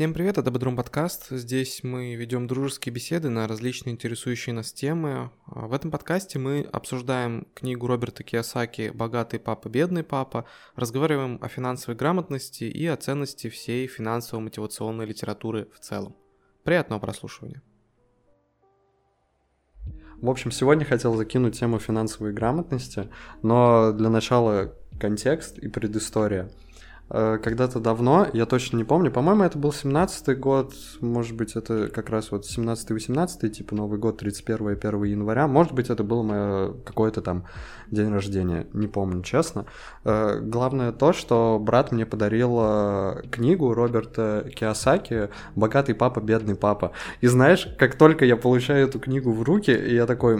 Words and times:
Всем 0.00 0.14
привет, 0.14 0.38
это 0.38 0.50
Бодрум 0.50 0.76
подкаст. 0.76 1.26
Здесь 1.28 1.84
мы 1.84 2.14
ведем 2.14 2.46
дружеские 2.46 2.90
беседы 2.90 3.28
на 3.28 3.46
различные 3.46 3.92
интересующие 3.92 4.54
нас 4.54 4.72
темы. 4.72 5.30
А, 5.44 5.66
в 5.66 5.74
этом 5.74 5.90
подкасте 5.90 6.38
мы 6.38 6.66
обсуждаем 6.72 7.46
книгу 7.52 7.86
Роберта 7.86 8.24
Киосаки 8.24 8.92
«Богатый 8.94 9.38
папа, 9.38 9.68
бедный 9.68 10.02
папа», 10.02 10.46
разговариваем 10.74 11.38
о 11.42 11.48
финансовой 11.48 11.98
грамотности 11.98 12.64
и 12.64 12.86
о 12.86 12.96
ценности 12.96 13.50
всей 13.50 13.86
финансово-мотивационной 13.88 15.04
литературы 15.04 15.68
в 15.74 15.80
целом. 15.80 16.16
Приятного 16.64 16.98
прослушивания. 16.98 17.60
В 20.16 20.30
общем, 20.30 20.50
сегодня 20.50 20.86
хотел 20.86 21.14
закинуть 21.14 21.58
тему 21.58 21.78
финансовой 21.78 22.32
грамотности, 22.32 23.10
но 23.42 23.92
для 23.92 24.08
начала 24.08 24.74
контекст 24.98 25.58
и 25.58 25.68
предыстория– 25.68 26.50
когда-то 27.10 27.80
давно, 27.80 28.28
я 28.32 28.46
точно 28.46 28.76
не 28.76 28.84
помню, 28.84 29.10
по-моему, 29.10 29.42
это 29.42 29.58
был 29.58 29.70
17-й 29.70 30.34
год, 30.36 30.74
может 31.00 31.36
быть, 31.36 31.56
это 31.56 31.88
как 31.88 32.08
раз 32.08 32.30
вот 32.30 32.44
17-18, 32.44 33.48
типа 33.48 33.74
Новый 33.74 33.98
год, 33.98 34.18
31 34.18 34.68
1 34.68 35.02
января, 35.04 35.48
может 35.48 35.72
быть, 35.72 35.90
это 35.90 36.04
был 36.04 36.22
мое 36.22 36.72
какой-то 36.84 37.20
там 37.20 37.46
день 37.90 38.12
рождения, 38.12 38.66
не 38.72 38.86
помню, 38.86 39.22
честно. 39.22 39.66
Э, 40.04 40.38
главное 40.40 40.92
то, 40.92 41.12
что 41.12 41.58
брат 41.60 41.92
мне 41.92 42.06
подарил 42.06 42.58
э, 42.60 43.22
книгу 43.30 43.74
Роберта 43.74 44.48
Киосаки 44.54 45.30
«Богатый 45.56 45.94
папа, 45.94 46.20
бедный 46.20 46.54
папа». 46.54 46.92
И 47.20 47.26
знаешь, 47.26 47.68
как 47.78 47.96
только 47.96 48.24
я 48.24 48.36
получаю 48.36 48.86
эту 48.86 49.00
книгу 49.00 49.32
в 49.32 49.42
руки, 49.42 49.70
я 49.70 50.06
такой 50.06 50.38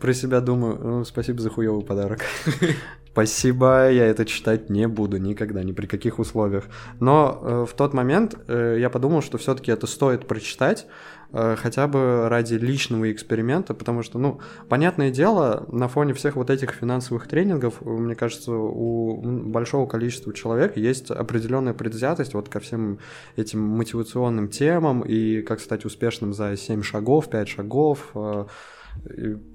про 0.00 0.12
себя 0.12 0.40
думаю, 0.40 0.78
ну, 0.82 1.04
спасибо 1.04 1.40
за 1.40 1.50
хуёвый 1.50 1.84
подарок. 1.84 2.20
Спасибо, 3.16 3.90
я 3.90 4.04
это 4.04 4.26
читать 4.26 4.68
не 4.68 4.86
буду 4.86 5.16
никогда, 5.16 5.62
ни 5.62 5.72
при 5.72 5.86
каких 5.86 6.18
условиях. 6.18 6.64
Но 7.00 7.40
э, 7.40 7.66
в 7.66 7.72
тот 7.72 7.94
момент 7.94 8.34
э, 8.46 8.76
я 8.78 8.90
подумал, 8.90 9.22
что 9.22 9.38
все-таки 9.38 9.72
это 9.72 9.86
стоит 9.86 10.26
прочитать, 10.26 10.86
э, 11.32 11.56
хотя 11.56 11.86
бы 11.86 12.28
ради 12.28 12.56
личного 12.56 13.10
эксперимента, 13.10 13.72
потому 13.72 14.02
что, 14.02 14.18
ну, 14.18 14.40
понятное 14.68 15.10
дело, 15.10 15.64
на 15.72 15.88
фоне 15.88 16.12
всех 16.12 16.36
вот 16.36 16.50
этих 16.50 16.72
финансовых 16.72 17.26
тренингов, 17.26 17.80
мне 17.80 18.14
кажется, 18.14 18.52
у 18.52 19.22
большого 19.22 19.86
количества 19.86 20.34
человек 20.34 20.76
есть 20.76 21.10
определенная 21.10 21.72
предвзятость 21.72 22.34
вот 22.34 22.50
ко 22.50 22.60
всем 22.60 22.98
этим 23.36 23.62
мотивационным 23.62 24.48
темам 24.48 25.00
и 25.00 25.40
как 25.40 25.60
стать 25.60 25.86
успешным 25.86 26.34
за 26.34 26.54
7 26.54 26.82
шагов, 26.82 27.30
5 27.30 27.48
шагов, 27.48 28.10
э, 28.14 28.44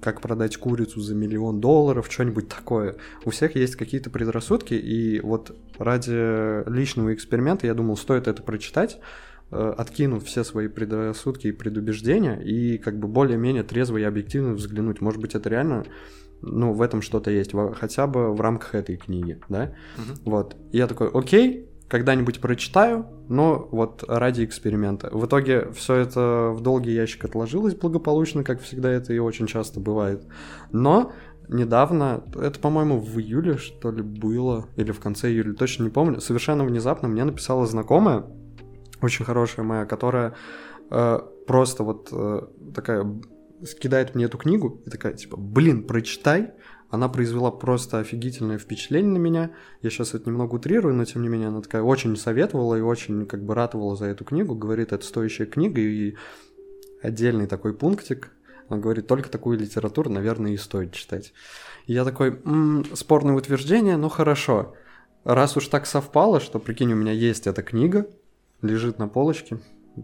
как 0.00 0.20
продать 0.20 0.56
курицу 0.56 1.00
за 1.00 1.14
миллион 1.14 1.60
долларов, 1.60 2.08
что-нибудь 2.10 2.48
такое. 2.48 2.96
У 3.24 3.30
всех 3.30 3.56
есть 3.56 3.76
какие-то 3.76 4.10
предрассудки, 4.10 4.74
и 4.74 5.20
вот 5.20 5.56
ради 5.78 6.68
личного 6.70 7.14
эксперимента 7.14 7.66
я 7.66 7.74
думал, 7.74 7.96
стоит 7.96 8.28
это 8.28 8.42
прочитать, 8.42 8.98
э, 9.50 9.74
откинув 9.76 10.24
все 10.24 10.44
свои 10.44 10.68
предрассудки 10.68 11.48
и 11.48 11.52
предубеждения, 11.52 12.40
и 12.40 12.78
как 12.78 12.98
бы 12.98 13.08
более-менее 13.08 13.62
трезво 13.62 13.98
и 13.98 14.02
объективно 14.02 14.54
взглянуть. 14.54 15.00
Может 15.00 15.20
быть, 15.20 15.34
это 15.34 15.48
реально 15.48 15.84
ну, 16.42 16.72
в 16.72 16.82
этом 16.82 17.02
что-то 17.02 17.30
есть, 17.30 17.52
хотя 17.74 18.06
бы 18.06 18.34
в 18.34 18.40
рамках 18.40 18.74
этой 18.74 18.96
книги, 18.96 19.38
да? 19.48 19.74
Угу. 19.96 20.30
Вот. 20.30 20.56
И 20.72 20.78
я 20.78 20.88
такой, 20.88 21.08
окей, 21.08 21.68
когда-нибудь 21.92 22.40
прочитаю, 22.40 23.04
но 23.28 23.68
вот 23.70 24.02
ради 24.08 24.46
эксперимента. 24.46 25.10
В 25.12 25.26
итоге 25.26 25.70
все 25.72 25.96
это 25.96 26.48
в 26.54 26.62
долгий 26.62 26.92
ящик 26.92 27.26
отложилось 27.26 27.74
благополучно, 27.74 28.42
как 28.44 28.62
всегда 28.62 28.90
это 28.90 29.12
и 29.12 29.18
очень 29.18 29.46
часто 29.46 29.78
бывает. 29.78 30.26
Но 30.70 31.12
недавно, 31.48 32.24
это, 32.34 32.58
по-моему, 32.58 32.98
в 32.98 33.20
июле, 33.20 33.58
что 33.58 33.90
ли, 33.90 34.00
было, 34.00 34.68
или 34.76 34.90
в 34.90 35.00
конце 35.00 35.28
июля, 35.28 35.52
точно 35.52 35.84
не 35.84 35.90
помню, 35.90 36.22
совершенно 36.22 36.64
внезапно 36.64 37.08
мне 37.08 37.24
написала 37.24 37.66
знакомая, 37.66 38.24
очень 39.02 39.26
хорошая 39.26 39.66
моя, 39.66 39.84
которая 39.84 40.34
э, 40.90 41.18
просто 41.46 41.84
вот 41.84 42.08
э, 42.10 42.40
такая 42.74 43.04
скидает 43.66 44.14
мне 44.14 44.24
эту 44.24 44.38
книгу 44.38 44.80
и 44.86 44.88
такая, 44.88 45.12
типа, 45.12 45.36
блин, 45.36 45.86
прочитай, 45.86 46.52
она 46.92 47.08
произвела 47.08 47.50
просто 47.50 48.00
офигительное 48.00 48.58
впечатление 48.58 49.12
на 49.12 49.16
меня. 49.16 49.50
Я 49.80 49.88
сейчас 49.88 50.12
это 50.12 50.28
немного 50.28 50.56
утрирую, 50.56 50.94
но 50.94 51.06
тем 51.06 51.22
не 51.22 51.28
менее 51.28 51.48
она 51.48 51.62
такая 51.62 51.80
очень 51.80 52.14
советовала 52.18 52.74
и 52.74 52.82
очень 52.82 53.24
как 53.24 53.42
бы 53.42 53.54
ратовала 53.54 53.96
за 53.96 54.04
эту 54.04 54.26
книгу. 54.26 54.54
Говорит, 54.54 54.92
это 54.92 55.02
стоящая 55.02 55.46
книга 55.46 55.80
и 55.80 56.16
отдельный 57.00 57.46
такой 57.46 57.72
пунктик. 57.72 58.30
Она 58.68 58.78
говорит, 58.78 59.06
только 59.06 59.30
такую 59.30 59.58
литературу, 59.58 60.10
наверное, 60.10 60.52
и 60.52 60.58
стоит 60.58 60.92
читать. 60.92 61.32
И 61.86 61.94
я 61.94 62.04
такой, 62.04 62.38
м-м, 62.44 62.84
спорное 62.94 63.34
утверждение, 63.36 63.96
ну 63.96 64.10
хорошо. 64.10 64.74
Раз 65.24 65.56
уж 65.56 65.68
так 65.68 65.86
совпало, 65.86 66.40
что, 66.40 66.58
прикинь, 66.58 66.92
у 66.92 66.96
меня 66.96 67.12
есть 67.12 67.46
эта 67.46 67.62
книга, 67.62 68.06
лежит 68.60 68.98
на 68.98 69.08
полочке, 69.08 69.60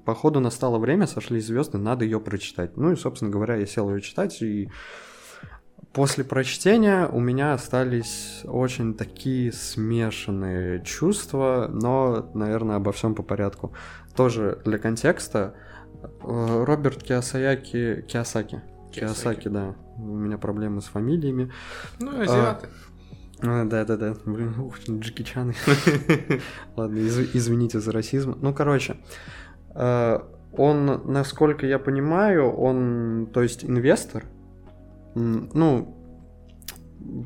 походу 0.07 0.41
настало 0.41 0.79
время, 0.79 1.07
сошли 1.07 1.39
звезды, 1.41 1.77
надо 1.77 2.07
ее 2.07 2.19
прочитать. 2.19 2.79
Ну 2.79 2.93
и, 2.93 2.97
собственно 2.97 3.31
говоря, 3.31 3.57
я 3.57 3.67
сел 3.67 3.95
ее 3.95 4.01
читать, 4.01 4.41
и 4.41 4.71
После 5.93 6.23
прочтения 6.23 7.07
у 7.07 7.19
меня 7.19 7.55
остались 7.55 8.43
очень 8.45 8.95
такие 8.95 9.53
смешанные 9.53 10.83
чувства, 10.85 11.69
но, 11.73 12.31
наверное, 12.35 12.77
обо 12.77 12.93
всем 12.93 13.15
по 13.15 13.23
порядку. 13.23 13.73
Тоже 14.15 14.61
для 14.65 14.79
контекста, 14.79 15.55
э, 16.03 16.65
Роберт 16.65 17.03
Киосаяки... 17.03 18.05
Киосаки. 18.07 18.63
Киосаки, 18.93 19.49
да. 19.49 19.75
У 19.97 20.15
меня 20.15 20.39
проблемы 20.39 20.83
с 20.83 20.87
фамилиями. 20.87 21.51
Ну, 22.01 22.11
а, 22.19 22.23
азиаты. 22.23 22.69
А, 23.41 23.65
да, 23.65 23.85
да, 23.85 23.97
да. 23.97 24.15
Блин, 24.25 24.59
ух, 24.61 24.79
Джеки 24.89 25.23
Чаны. 25.23 25.55
Ладно, 26.77 26.99
извините 26.99 27.81
за 27.81 27.93
расизм. 27.93 28.37
Ну, 28.41 28.53
короче, 28.53 28.97
э, 29.75 30.19
он, 30.53 31.13
насколько 31.13 31.67
я 31.67 31.79
понимаю, 31.79 32.53
он, 32.53 33.29
то 33.33 33.43
есть, 33.43 33.65
инвестор, 33.65 34.25
ну, 35.19 35.95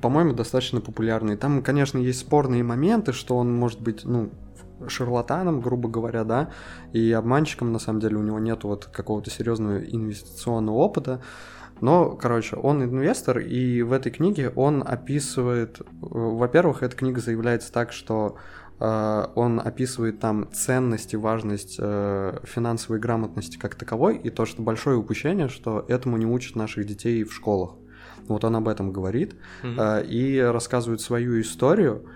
по-моему, 0.00 0.32
достаточно 0.32 0.80
популярный. 0.80 1.36
Там, 1.36 1.62
конечно, 1.62 1.98
есть 1.98 2.20
спорные 2.20 2.62
моменты, 2.62 3.12
что 3.12 3.36
он 3.36 3.54
может 3.54 3.80
быть, 3.80 4.04
ну, 4.04 4.30
шарлатаном, 4.88 5.60
грубо 5.60 5.88
говоря, 5.88 6.24
да, 6.24 6.50
и 6.92 7.12
обманщиком, 7.12 7.72
на 7.72 7.78
самом 7.78 8.00
деле, 8.00 8.16
у 8.16 8.22
него 8.22 8.38
нет 8.38 8.64
вот 8.64 8.86
какого-то 8.86 9.30
серьезного 9.30 9.78
инвестиционного 9.78 10.76
опыта. 10.76 11.22
Но, 11.80 12.10
короче, 12.10 12.56
он 12.56 12.84
инвестор, 12.84 13.38
и 13.40 13.82
в 13.82 13.92
этой 13.92 14.12
книге 14.12 14.50
он 14.50 14.84
описывает, 14.86 15.80
э, 15.80 15.84
во-первых, 16.00 16.84
эта 16.84 16.96
книга 16.96 17.20
заявляется 17.20 17.72
так, 17.72 17.92
что 17.92 18.36
э, 18.78 19.26
он 19.34 19.58
описывает 19.58 20.20
там 20.20 20.48
ценность 20.52 21.12
и 21.12 21.16
важность 21.16 21.76
э, 21.80 22.38
финансовой 22.44 23.00
грамотности 23.00 23.58
как 23.58 23.74
таковой, 23.74 24.16
и 24.16 24.30
то, 24.30 24.46
что 24.46 24.62
большое 24.62 24.96
упущение, 24.96 25.48
что 25.48 25.84
этому 25.88 26.18
не 26.18 26.26
учат 26.26 26.54
наших 26.54 26.86
детей 26.86 27.24
в 27.24 27.34
школах. 27.34 27.72
Вот 28.28 28.44
он 28.44 28.56
об 28.56 28.68
этом 28.68 28.92
говорит 28.92 29.34
mm-hmm. 29.62 30.06
и 30.06 30.40
рассказывает 30.40 31.00
свою 31.00 31.40
историю 31.40 32.06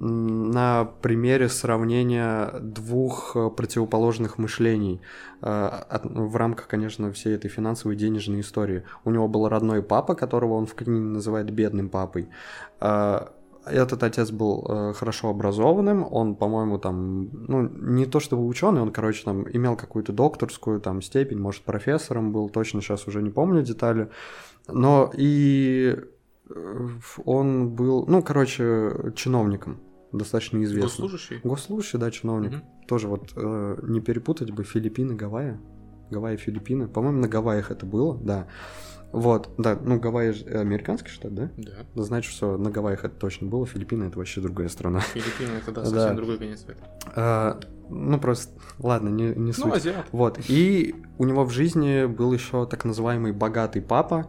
на 0.00 0.84
примере 1.02 1.48
сравнения 1.48 2.52
двух 2.60 3.34
э, 3.34 3.50
противоположных 3.50 4.38
мышлений 4.38 5.00
э, 5.42 5.70
в 6.04 6.36
рамках, 6.36 6.68
конечно, 6.68 7.10
всей 7.12 7.34
этой 7.34 7.48
финансовой 7.48 7.96
и 7.96 7.98
денежной 7.98 8.40
истории. 8.40 8.84
У 9.04 9.10
него 9.10 9.26
был 9.26 9.48
родной 9.48 9.82
папа, 9.82 10.14
которого 10.14 10.54
он 10.54 10.66
в 10.66 10.74
книге 10.74 11.00
называет 11.00 11.50
бедным 11.50 11.88
папой. 11.88 12.28
Этот 13.70 14.02
отец 14.02 14.30
был 14.30 14.94
хорошо 14.94 15.28
образованным, 15.28 16.06
он, 16.10 16.36
по-моему, 16.36 16.78
там, 16.78 17.28
ну, 17.48 17.68
не 17.68 18.06
то 18.06 18.18
чтобы 18.18 18.46
ученый, 18.46 18.80
он, 18.80 18.92
короче, 18.92 19.24
там 19.24 19.46
имел 19.52 19.76
какую-то 19.76 20.12
докторскую 20.12 20.80
там 20.80 21.02
степень, 21.02 21.38
может, 21.38 21.64
профессором 21.64 22.32
был, 22.32 22.48
точно 22.48 22.80
сейчас 22.80 23.06
уже 23.08 23.20
не 23.20 23.30
помню 23.30 23.62
детали. 23.62 24.08
Но 24.68 25.10
и 25.16 25.96
э, 26.48 26.88
он 27.24 27.70
был, 27.70 28.06
ну, 28.06 28.22
короче, 28.22 29.12
чиновником 29.16 29.80
достаточно 30.12 30.62
известным. 30.62 31.06
Госслужащий? 31.06 31.40
Госслужащий, 31.44 31.98
да, 31.98 32.10
чиновник. 32.10 32.52
Угу. 32.52 32.86
Тоже 32.88 33.08
вот 33.08 33.32
э, 33.36 33.78
не 33.82 34.00
перепутать 34.00 34.50
бы 34.50 34.64
Филиппины, 34.64 35.14
Гавайи. 35.14 35.58
Гавайи, 36.10 36.36
Филиппины. 36.36 36.88
По-моему, 36.88 37.20
на 37.20 37.28
Гавайях 37.28 37.70
это 37.70 37.84
было, 37.84 38.16
да. 38.16 38.46
Вот, 39.12 39.50
да, 39.56 39.78
ну 39.80 39.98
Гавайи 39.98 40.32
американский 40.50 41.08
штат, 41.08 41.34
да? 41.34 41.50
Да. 41.56 42.02
Значит, 42.02 42.32
что 42.32 42.58
на 42.58 42.70
Гавайях 42.70 43.04
это 43.04 43.14
точно 43.14 43.46
было, 43.46 43.66
Филиппины 43.66 44.04
это 44.04 44.18
вообще 44.18 44.40
другая 44.40 44.68
страна. 44.68 45.00
Филиппины 45.00 45.56
это 45.56 45.72
да, 45.72 45.84
совсем 45.84 46.10
да. 46.10 46.14
другой 46.14 46.38
конец 46.38 46.60
света. 46.60 46.80
А, 47.16 47.58
ну 47.88 48.18
просто, 48.18 48.52
ладно, 48.78 49.08
не, 49.08 49.28
не 49.28 49.34
ну, 49.34 49.52
суть. 49.52 49.64
Ну, 49.64 49.74
азиат. 49.74 50.06
Вот, 50.12 50.38
и 50.48 50.94
у 51.18 51.24
него 51.24 51.44
в 51.44 51.50
жизни 51.50 52.06
был 52.06 52.32
еще 52.32 52.66
так 52.66 52.84
называемый 52.84 53.32
богатый 53.32 53.82
папа, 53.82 54.26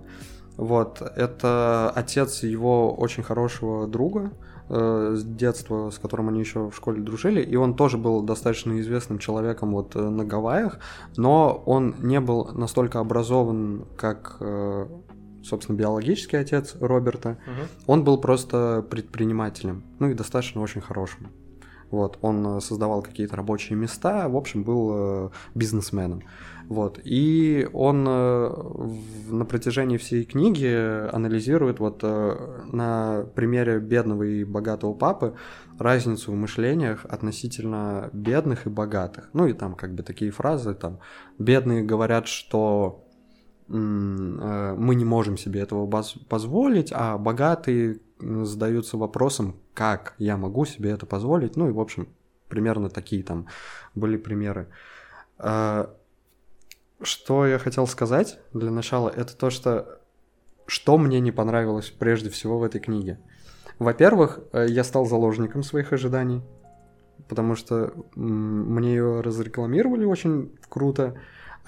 вот, 0.57 1.01
это 1.01 1.89
отец 1.95 2.43
его 2.43 2.93
очень 2.93 3.23
хорошего 3.23 3.87
друга 3.87 4.33
э, 4.67 5.15
с 5.15 5.23
детства, 5.23 5.89
с 5.89 5.97
которым 5.99 6.27
они 6.27 6.41
еще 6.41 6.69
в 6.69 6.75
школе 6.75 7.01
дружили, 7.01 7.41
и 7.41 7.55
он 7.55 7.75
тоже 7.75 7.97
был 7.97 8.21
достаточно 8.21 8.77
известным 8.81 9.19
человеком 9.19 9.71
вот 9.71 9.95
э, 9.95 10.01
на 10.01 10.25
Гавайях, 10.25 10.79
но 11.15 11.63
он 11.65 11.95
не 11.99 12.19
был 12.19 12.49
настолько 12.53 12.99
образован, 12.99 13.85
как 13.95 14.35
э, 14.41 14.87
собственно, 15.43 15.77
биологический 15.77 16.37
отец 16.37 16.75
Роберта, 16.79 17.37
угу. 17.45 17.93
он 17.93 18.03
был 18.03 18.19
просто 18.19 18.85
предпринимателем, 18.89 19.83
ну 19.99 20.09
и 20.09 20.13
достаточно 20.13 20.61
очень 20.61 20.81
хорошим. 20.81 21.27
Вот, 21.91 22.17
он 22.21 22.61
создавал 22.61 23.01
какие-то 23.01 23.35
рабочие 23.35 23.77
места, 23.77 24.29
в 24.29 24.35
общем, 24.35 24.63
был 24.63 25.31
бизнесменом. 25.55 26.23
Вот. 26.67 26.99
И 27.03 27.67
он 27.73 28.03
на 28.03 29.45
протяжении 29.45 29.97
всей 29.97 30.23
книги 30.23 30.67
анализирует 31.11 31.79
вот 31.79 32.03
на 32.03 33.25
примере 33.33 33.79
бедного 33.79 34.21
и 34.21 34.43
богатого 34.43 34.93
папы 34.93 35.33
разницу 35.79 36.31
в 36.31 36.35
мышлениях 36.35 37.05
относительно 37.05 38.09
бедных 38.13 38.67
и 38.67 38.69
богатых. 38.69 39.29
Ну 39.33 39.47
и 39.47 39.53
там 39.53 39.75
как 39.75 39.95
бы 39.95 40.03
такие 40.03 40.31
фразы, 40.31 40.73
там, 40.75 40.99
бедные 41.37 41.83
говорят, 41.83 42.27
что 42.27 43.05
э, 43.67 43.71
мы 43.71 44.95
не 44.95 45.05
можем 45.05 45.37
себе 45.37 45.61
этого 45.61 45.89
позволить, 46.27 46.91
а 46.93 47.17
богатые 47.17 47.99
задаются 48.19 48.97
вопросом, 48.97 49.55
как 49.73 50.15
я 50.17 50.37
могу 50.37 50.65
себе 50.65 50.91
это 50.91 51.05
позволить. 51.05 51.55
Ну 51.55 51.69
и, 51.69 51.71
в 51.71 51.79
общем, 51.79 52.09
примерно 52.47 52.89
такие 52.89 53.23
там 53.23 53.47
были 53.95 54.17
примеры. 54.17 54.67
А, 55.37 55.95
что 57.01 57.45
я 57.45 57.59
хотел 57.59 57.87
сказать 57.87 58.39
для 58.53 58.71
начала, 58.71 59.09
это 59.09 59.35
то, 59.35 59.49
что 59.49 59.99
что 60.69 60.99
мне 60.99 61.19
не 61.19 61.31
понравилось 61.31 61.89
прежде 61.89 62.29
всего 62.29 62.59
в 62.59 62.63
этой 62.63 62.79
книге. 62.79 63.19
Во-первых, 63.79 64.39
э, 64.53 64.67
я 64.69 64.83
стал 64.83 65.05
заложником 65.05 65.63
своих 65.63 65.93
ожиданий, 65.93 66.43
потому 67.27 67.55
что 67.55 67.93
мне 68.15 68.89
ее 68.89 69.21
разрекламировали 69.21 70.05
очень 70.05 70.51
круто, 70.69 71.19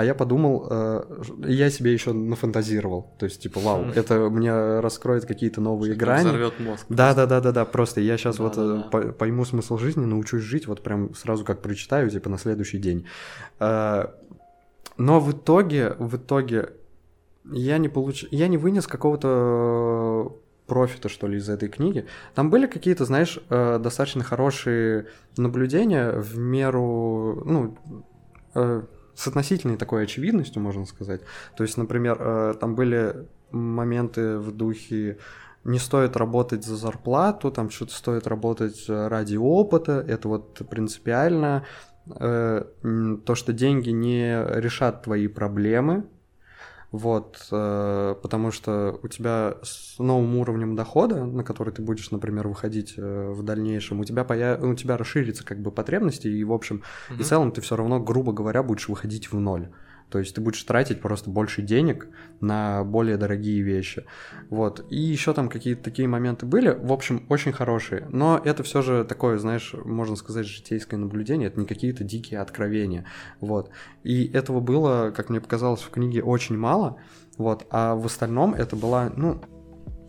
а 0.02 0.04
я 0.04 0.16
подумал, 0.16 0.68
э, 0.70 1.04
я 1.48 1.70
себе 1.70 1.94
еще 1.94 2.12
нафантазировал. 2.12 3.14
То 3.20 3.26
есть, 3.26 3.42
типа, 3.42 3.60
вау, 3.60 3.86
это 3.96 4.30
мне 4.30 4.80
раскроет 4.80 5.26
какие-то 5.26 5.62
новые 5.62 5.94
грани. 5.94 6.28
Взорвет 6.28 6.60
мозг. 6.60 6.86
Да, 6.90 7.14
да, 7.14 7.26
да, 7.26 7.40
да, 7.40 7.52
да. 7.52 7.66
Просто 7.66 8.02
я 8.02 8.18
сейчас 8.18 8.38
да, 8.38 8.44
вот 8.44 8.56
да, 8.56 9.00
э, 9.00 9.12
пойму 9.12 9.46
смысл 9.46 9.78
жизни, 9.78 10.06
научусь 10.06 10.42
жить, 10.42 10.68
вот 10.68 10.82
прям 10.82 11.14
сразу 11.14 11.46
как 11.46 11.62
прочитаю, 11.62 12.10
типа, 12.10 12.30
на 12.30 12.38
следующий 12.38 12.80
день. 12.80 13.06
Но 13.60 15.20
в 15.20 15.32
итоге, 15.32 15.96
в 16.00 16.18
итоге 16.18 16.70
я 17.52 17.78
не 17.78 17.90
получил, 17.90 18.30
я 18.32 18.48
не 18.48 18.58
вынес 18.58 18.88
какого-то 18.88 20.36
профита, 20.66 21.10
что 21.10 21.28
ли, 21.28 21.38
из 21.38 21.50
этой 21.50 21.70
книги. 21.70 22.06
Там 22.34 22.50
были 22.50 22.66
какие-то, 22.66 23.06
знаешь, 23.06 23.40
э, 23.50 23.78
достаточно 23.80 24.24
хорошие 24.24 25.08
наблюдения 25.38 26.12
в 26.12 26.38
меру, 26.38 27.44
ну, 27.46 27.78
э, 28.56 28.84
с 29.16 29.28
относительной 29.28 29.78
такой 29.78 30.04
очевидностью, 30.04 30.62
можно 30.62 30.86
сказать. 30.86 31.22
То 31.56 31.64
есть, 31.64 31.78
например, 31.78 32.18
э, 32.20 32.54
там 32.60 32.76
были 32.76 33.28
моменты 33.52 34.38
в 34.38 34.52
духе 34.52 35.18
не 35.64 35.78
стоит 35.78 36.18
работать 36.18 36.66
за 36.66 36.76
зарплату, 36.76 37.52
там 37.52 37.70
что-то 37.70 37.94
стоит 37.94 38.26
работать 38.28 38.86
ради 38.88 39.36
опыта, 39.36 40.04
это 40.08 40.28
вот 40.28 40.62
принципиально. 40.70 41.66
То, 42.08 43.36
что 43.36 43.54
деньги 43.54 43.92
не 43.92 44.44
решат 44.60 45.04
твои 45.04 45.28
проблемы, 45.28 46.06
вот, 46.92 47.48
э, 47.52 48.16
потому 48.22 48.52
что 48.52 49.00
у 49.02 49.08
тебя 49.08 49.56
с 49.64 49.98
новым 49.98 50.36
уровнем 50.38 50.76
дохода, 50.76 51.24
на 51.24 51.44
который 51.44 51.74
ты 51.74 51.82
будешь, 51.82 52.12
например, 52.12 52.50
выходить 52.50 52.96
э, 52.98 53.30
в 53.32 53.44
дальнейшем, 53.44 54.02
у 54.02 54.04
тебя, 54.04 54.26
появ... 54.26 54.62
у 54.62 54.74
тебя 54.76 54.98
расширится 54.98 55.46
как 55.46 55.62
бы 55.62 55.72
потребности, 55.72 56.28
и, 56.28 56.44
в 56.44 56.52
общем, 56.52 56.84
mm-hmm. 57.10 57.20
и 57.20 57.24
в 57.24 57.26
целом 57.26 57.52
ты 57.54 57.62
все 57.62 57.78
равно, 57.78 58.02
грубо 58.02 58.34
говоря, 58.34 58.62
будешь 58.62 58.90
выходить 58.90 59.32
в 59.32 59.40
ноль. 59.40 59.70
То 60.12 60.20
есть 60.20 60.36
ты 60.36 60.42
будешь 60.42 60.62
тратить 60.64 61.00
просто 61.00 61.30
больше 61.30 61.62
денег 61.62 62.10
на 62.42 62.84
более 62.84 63.16
дорогие 63.16 63.62
вещи. 63.62 64.06
Вот. 64.50 64.86
И 64.90 64.98
еще 64.98 65.34
там 65.34 65.48
какие-то 65.48 65.84
такие 65.84 66.08
моменты 66.08 66.46
были, 66.46 66.70
в 66.70 66.92
общем, 66.92 67.26
очень 67.30 67.54
хорошие. 67.54 68.08
Но 68.10 68.40
это 68.44 68.62
все 68.64 68.82
же 68.82 69.06
такое, 69.06 69.38
знаешь, 69.38 69.74
можно 69.86 70.18
сказать, 70.18 70.46
житейское 70.46 71.00
наблюдение, 71.00 71.48
это 71.48 71.60
не 71.60 71.66
какие-то 71.66 72.04
дикие 72.04 72.42
откровения. 72.42 73.06
Вот. 73.40 73.70
И 74.04 74.30
этого 74.34 74.60
было, 74.60 75.12
как 75.16 75.30
мне 75.30 75.40
показалось, 75.40 75.82
в 75.82 75.90
книге 75.90 76.22
очень 76.22 76.58
мало. 76.58 76.98
Вот. 77.38 77.66
А 77.70 77.96
в 77.96 78.06
остальном 78.06 78.54
это 78.54 78.76
была, 78.76 79.12
ну, 79.16 79.42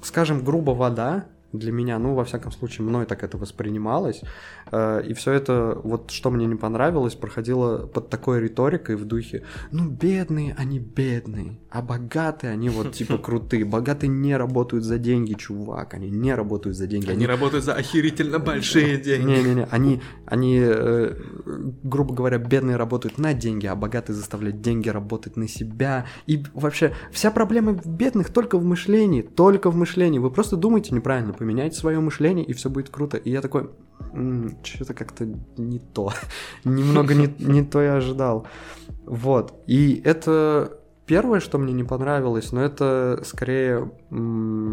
скажем, 0.02 0.44
грубо 0.44 0.72
вода, 0.72 1.26
для 1.52 1.72
меня, 1.72 1.98
ну, 1.98 2.14
во 2.14 2.24
всяком 2.24 2.52
случае, 2.52 2.86
мной 2.86 3.06
так 3.06 3.22
это 3.22 3.36
воспринималось. 3.38 4.22
Э, 4.70 5.02
и 5.06 5.14
все 5.14 5.32
это, 5.32 5.78
вот 5.82 6.10
что 6.10 6.30
мне 6.30 6.46
не 6.46 6.56
понравилось, 6.56 7.14
проходило 7.14 7.86
под 7.86 8.08
такой 8.08 8.40
риторикой 8.40 8.96
в 8.96 9.04
духе, 9.04 9.44
ну, 9.70 9.88
бедные, 9.88 10.54
они 10.58 10.78
бедные, 10.78 11.58
а 11.70 11.82
богатые, 11.82 12.52
они 12.52 12.68
вот 12.68 12.92
типа 12.92 13.18
крутые. 13.18 13.64
Богатые 13.64 14.08
не 14.08 14.36
работают 14.36 14.84
за 14.84 14.98
деньги, 14.98 15.34
чувак, 15.34 15.94
они 15.94 16.10
не 16.10 16.34
работают 16.34 16.76
за 16.76 16.86
деньги. 16.86 17.06
Они, 17.06 17.16
они 17.16 17.26
работают 17.26 17.64
за 17.64 17.74
охерительно 17.74 18.38
большие 18.38 18.96
деньги. 19.02 19.26
Не-не-не, 19.26 19.66
они, 19.70 20.00
они, 20.26 20.60
э, 20.62 21.14
грубо 21.82 22.14
говоря, 22.14 22.38
бедные 22.38 22.76
работают 22.76 23.18
на 23.18 23.34
деньги, 23.34 23.66
а 23.66 23.76
богатые 23.76 24.16
заставляют 24.16 24.60
деньги 24.60 24.88
работать 24.88 25.36
на 25.36 25.48
себя. 25.48 26.06
И 26.26 26.44
вообще, 26.54 26.94
вся 27.10 27.30
проблема 27.30 27.72
бедных 27.84 28.30
только 28.30 28.58
в 28.58 28.64
мышлении, 28.64 29.22
только 29.22 29.70
в 29.70 29.76
мышлении. 29.76 30.18
Вы 30.18 30.30
просто 30.30 30.56
думаете 30.56 30.94
неправильно, 30.94 31.32
поменять 31.42 31.74
свое 31.74 31.98
мышление, 31.98 32.44
и 32.44 32.52
все 32.52 32.70
будет 32.70 32.88
круто. 32.88 33.16
И 33.16 33.30
я 33.30 33.40
такой, 33.40 33.68
что-то 34.62 34.94
как-то 34.94 35.26
не 35.56 35.80
то. 35.80 36.12
Немного 36.64 37.14
не, 37.14 37.34
не 37.40 37.64
то 37.64 37.82
я 37.82 37.96
ожидал. 37.96 38.46
Вот. 39.04 39.60
И 39.66 40.00
это 40.04 40.78
первое, 41.04 41.40
что 41.40 41.58
мне 41.58 41.72
не 41.72 41.82
понравилось, 41.82 42.52
но 42.52 42.62
это 42.62 43.22
скорее 43.24 43.90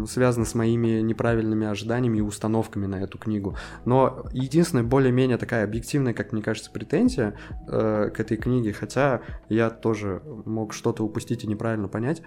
связано 0.06 0.44
с 0.44 0.54
моими 0.54 1.00
неправильными 1.00 1.66
ожиданиями 1.66 2.18
и 2.18 2.20
установками 2.20 2.86
на 2.86 3.02
эту 3.02 3.18
книгу. 3.18 3.56
Но 3.84 4.26
единственная 4.32 4.84
более-менее 4.84 5.38
такая 5.38 5.64
объективная, 5.64 6.14
как 6.14 6.30
мне 6.30 6.40
кажется, 6.40 6.70
претензия 6.70 7.34
э, 7.66 8.10
к 8.14 8.20
этой 8.20 8.36
книге, 8.36 8.72
хотя 8.72 9.22
я 9.48 9.70
тоже 9.70 10.22
мог 10.44 10.72
что-то 10.72 11.02
упустить 11.02 11.42
и 11.42 11.48
неправильно 11.48 11.88
понять, 11.88 12.22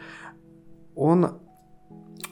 он 0.95 1.39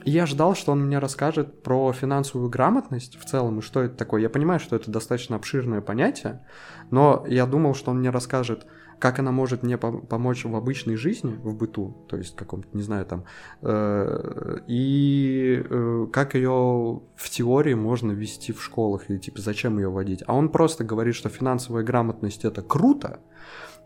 я 0.03 0.25
ждал, 0.25 0.55
что 0.55 0.71
он 0.71 0.85
мне 0.85 0.99
расскажет 0.99 1.63
про 1.63 1.91
финансовую 1.93 2.49
грамотность 2.49 3.19
в 3.19 3.25
целом 3.25 3.59
и 3.59 3.61
что 3.61 3.81
это 3.81 3.95
такое. 3.95 4.21
Я 4.21 4.29
понимаю, 4.29 4.59
что 4.59 4.75
это 4.75 4.89
достаточно 4.91 5.35
обширное 5.35 5.81
понятие, 5.81 6.45
но 6.89 7.25
я 7.27 7.45
думал, 7.45 7.75
что 7.75 7.91
он 7.91 7.99
мне 7.99 8.09
расскажет, 8.09 8.65
как 9.01 9.17
она 9.17 9.31
может 9.31 9.63
мне 9.63 9.77
помочь 9.77 10.45
в 10.45 10.55
обычной 10.55 10.95
жизни, 10.95 11.33
в 11.33 11.55
быту, 11.55 12.05
то 12.07 12.17
есть 12.17 12.35
каком-то, 12.35 12.69
не 12.73 12.83
знаю, 12.83 13.05
там, 13.05 13.25
э, 13.63 14.59
и 14.67 15.63
э, 15.67 16.07
как 16.13 16.35
ее 16.35 17.01
в 17.15 17.29
теории 17.31 17.73
можно 17.73 18.11
вести 18.11 18.53
в 18.53 18.63
школах, 18.63 19.09
или 19.09 19.17
типа 19.17 19.41
зачем 19.41 19.79
ее 19.79 19.89
вводить. 19.89 20.23
А 20.27 20.35
он 20.35 20.49
просто 20.49 20.83
говорит, 20.83 21.15
что 21.15 21.29
финансовая 21.29 21.83
грамотность 21.83 22.45
это 22.45 22.61
круто, 22.61 23.21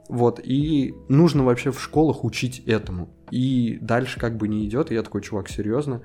вот, 0.09 0.39
и 0.43 0.93
нужно 1.07 1.45
вообще 1.45 1.71
в 1.71 1.81
школах 1.81 2.25
учить 2.25 2.59
этому. 2.67 3.09
И 3.31 3.77
дальше 3.81 4.19
как 4.19 4.37
бы 4.37 4.47
не 4.47 4.65
идет, 4.65 4.91
и 4.91 4.93
я 4.95 5.03
такой, 5.03 5.21
чувак, 5.21 5.49
серьезно, 5.49 6.01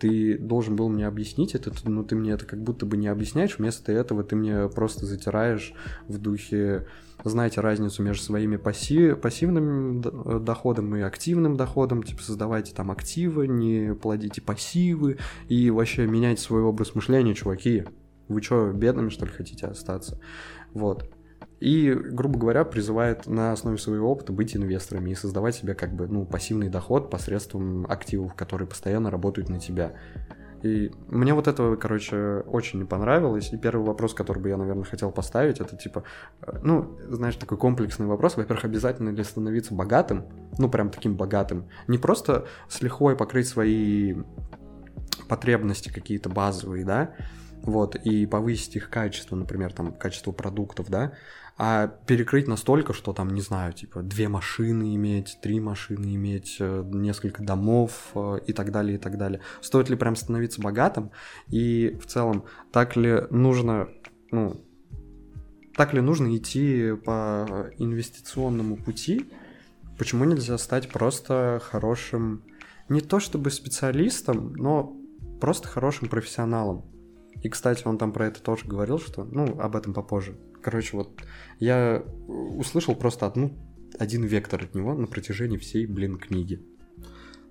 ты 0.00 0.38
должен 0.38 0.76
был 0.76 0.88
мне 0.88 1.06
объяснить 1.06 1.54
это, 1.54 1.72
но 1.84 2.02
ты 2.02 2.16
мне 2.16 2.32
это 2.32 2.46
как 2.46 2.62
будто 2.62 2.86
бы 2.86 2.96
не 2.96 3.06
объясняешь, 3.06 3.58
вместо 3.58 3.92
этого 3.92 4.24
ты 4.24 4.34
мне 4.34 4.68
просто 4.68 5.04
затираешь 5.04 5.74
в 6.08 6.18
духе, 6.18 6.86
знаете 7.22 7.60
разницу 7.60 8.02
между 8.02 8.24
своими 8.24 8.56
пассив, 8.56 9.20
пассивным 9.20 10.00
доходом 10.42 10.96
и 10.96 11.00
активным 11.02 11.56
доходом, 11.56 12.02
типа 12.02 12.22
создавайте 12.22 12.74
там 12.74 12.90
активы, 12.90 13.46
не 13.46 13.94
плодите 13.94 14.40
пассивы 14.40 15.18
и 15.48 15.70
вообще 15.70 16.06
меняйте 16.06 16.42
свой 16.42 16.62
образ 16.62 16.94
мышления, 16.94 17.34
чуваки. 17.34 17.84
Вы 18.28 18.42
что, 18.42 18.72
бедными, 18.72 19.10
что 19.10 19.26
ли, 19.26 19.32
хотите 19.32 19.66
остаться? 19.66 20.18
Вот 20.72 21.10
и, 21.60 21.92
грубо 21.92 22.38
говоря, 22.38 22.64
призывает 22.64 23.26
на 23.26 23.52
основе 23.52 23.76
своего 23.76 24.10
опыта 24.10 24.32
быть 24.32 24.56
инвесторами 24.56 25.10
и 25.10 25.14
создавать 25.14 25.54
себе 25.54 25.74
как 25.74 25.94
бы, 25.94 26.08
ну, 26.08 26.24
пассивный 26.24 26.70
доход 26.70 27.10
посредством 27.10 27.86
активов, 27.86 28.34
которые 28.34 28.66
постоянно 28.66 29.10
работают 29.10 29.50
на 29.50 29.60
тебя. 29.60 29.92
И 30.62 30.90
мне 31.08 31.32
вот 31.34 31.48
это, 31.48 31.76
короче, 31.76 32.42
очень 32.46 32.80
не 32.80 32.84
понравилось. 32.84 33.52
И 33.52 33.58
первый 33.58 33.84
вопрос, 33.84 34.14
который 34.14 34.42
бы 34.42 34.48
я, 34.48 34.56
наверное, 34.56 34.84
хотел 34.84 35.10
поставить, 35.10 35.60
это 35.60 35.76
типа, 35.76 36.04
э, 36.42 36.60
ну, 36.62 36.98
знаешь, 37.08 37.36
такой 37.36 37.56
комплексный 37.56 38.06
вопрос. 38.06 38.36
Во-первых, 38.36 38.64
обязательно 38.64 39.10
ли 39.10 39.24
становиться 39.24 39.74
богатым? 39.74 40.26
Ну, 40.58 40.68
прям 40.68 40.90
таким 40.90 41.16
богатым. 41.16 41.68
Не 41.88 41.98
просто 41.98 42.46
с 42.68 42.82
лихвой 42.82 43.16
покрыть 43.16 43.48
свои 43.48 44.16
потребности 45.28 45.90
какие-то 45.90 46.28
базовые, 46.28 46.84
да, 46.84 47.14
вот, 47.62 47.94
и 47.94 48.26
повысить 48.26 48.76
их 48.76 48.90
качество, 48.90 49.36
например, 49.36 49.72
там, 49.72 49.92
качество 49.92 50.32
продуктов, 50.32 50.88
да, 50.88 51.12
а 51.62 51.88
перекрыть 51.88 52.48
настолько, 52.48 52.94
что 52.94 53.12
там, 53.12 53.34
не 53.34 53.42
знаю, 53.42 53.74
типа 53.74 54.00
две 54.00 54.28
машины 54.28 54.94
иметь, 54.94 55.36
три 55.42 55.60
машины 55.60 56.14
иметь, 56.14 56.56
э, 56.58 56.82
несколько 56.86 57.42
домов 57.42 58.12
э, 58.14 58.38
и 58.46 58.54
так 58.54 58.72
далее, 58.72 58.94
и 58.94 58.98
так 58.98 59.18
далее. 59.18 59.42
Стоит 59.60 59.90
ли 59.90 59.96
прям 59.96 60.16
становиться 60.16 60.62
богатым? 60.62 61.10
И 61.48 61.98
в 62.02 62.06
целом, 62.06 62.44
так 62.72 62.96
ли 62.96 63.24
нужно, 63.28 63.90
ну, 64.30 64.64
так 65.76 65.92
ли 65.92 66.00
нужно 66.00 66.34
идти 66.34 66.94
по 67.04 67.70
инвестиционному 67.76 68.78
пути? 68.78 69.30
Почему 69.98 70.24
нельзя 70.24 70.56
стать 70.56 70.88
просто 70.88 71.60
хорошим, 71.62 72.42
не 72.88 73.02
то 73.02 73.20
чтобы 73.20 73.50
специалистом, 73.50 74.54
но 74.54 74.96
просто 75.42 75.68
хорошим 75.68 76.08
профессионалом? 76.08 76.86
И, 77.42 77.50
кстати, 77.50 77.82
он 77.86 77.98
там 77.98 78.12
про 78.12 78.28
это 78.28 78.42
тоже 78.42 78.64
говорил, 78.66 78.98
что, 78.98 79.24
ну, 79.24 79.60
об 79.60 79.76
этом 79.76 79.92
попозже. 79.92 80.38
Короче, 80.62 80.96
вот 80.96 81.22
я 81.60 82.02
услышал 82.26 82.94
просто 82.94 83.26
одну, 83.26 83.56
один 83.98 84.24
вектор 84.24 84.62
от 84.64 84.74
него 84.74 84.94
на 84.94 85.06
протяжении 85.06 85.58
всей, 85.58 85.86
блин, 85.86 86.18
книги. 86.18 86.60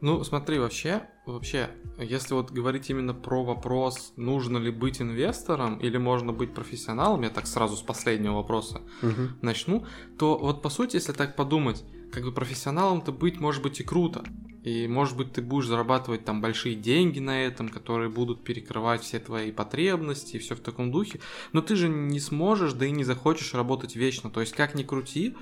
Ну, 0.02 0.24
смотри, 0.24 0.60
вообще, 0.60 1.04
вообще, 1.26 1.70
если 1.98 2.34
вот 2.34 2.52
говорить 2.52 2.90
именно 2.90 3.14
про 3.14 3.44
вопрос, 3.44 4.14
нужно 4.16 4.58
ли 4.58 4.72
быть 4.72 5.02
инвестором 5.02 5.78
или 5.78 5.98
можно 5.98 6.32
быть 6.32 6.54
профессионалом, 6.54 7.24
я 7.24 7.30
так 7.30 7.48
сразу 7.48 7.76
с 7.76 7.82
последнего 7.82 8.36
вопроса 8.36 8.82
Угу. 9.02 9.40
начну, 9.42 9.86
то 10.18 10.38
вот 10.38 10.62
по 10.62 10.70
сути, 10.70 10.96
если 10.96 11.12
так 11.12 11.36
подумать, 11.36 11.84
как 12.12 12.24
бы 12.24 12.32
профессионалом-то 12.32 13.12
быть 13.12 13.40
может 13.40 13.62
быть 13.62 13.80
и 13.80 13.84
круто. 13.84 14.24
И 14.64 14.88
может 14.88 15.16
быть 15.16 15.32
ты 15.32 15.42
будешь 15.42 15.68
зарабатывать 15.68 16.26
там 16.26 16.42
большие 16.42 16.76
деньги 16.76 17.20
на 17.20 17.46
этом, 17.46 17.70
которые 17.70 18.10
будут 18.10 18.44
перекрывать 18.44 19.02
все 19.02 19.20
твои 19.20 19.52
потребности 19.52 20.36
и 20.36 20.40
все 20.40 20.56
в 20.56 20.60
таком 20.60 20.92
духе. 20.92 21.22
Но 21.54 21.62
ты 21.62 21.76
же 21.76 21.88
не 21.88 22.20
сможешь, 22.20 22.74
да 22.74 22.86
и 22.86 22.92
не 22.92 23.06
захочешь 23.06 23.54
работать 23.54 23.96
вечно. 23.96 24.30
То 24.30 24.42
есть 24.42 24.54
как 24.54 24.76
ни 24.76 24.84
крути, 24.84 25.36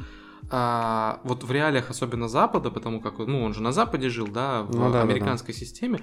а, 0.49 1.19
вот 1.23 1.43
в 1.43 1.51
реалиях, 1.51 1.89
особенно 1.89 2.27
Запада, 2.27 2.69
потому 2.69 3.01
как, 3.01 3.17
ну, 3.17 3.43
он 3.43 3.53
же 3.53 3.61
на 3.61 3.71
Западе 3.71 4.09
жил, 4.09 4.27
да, 4.27 4.61
в 4.61 4.71
Ну 4.73 4.85
да, 4.85 4.91
да, 4.91 5.01
американской 5.01 5.53
системе, 5.53 6.01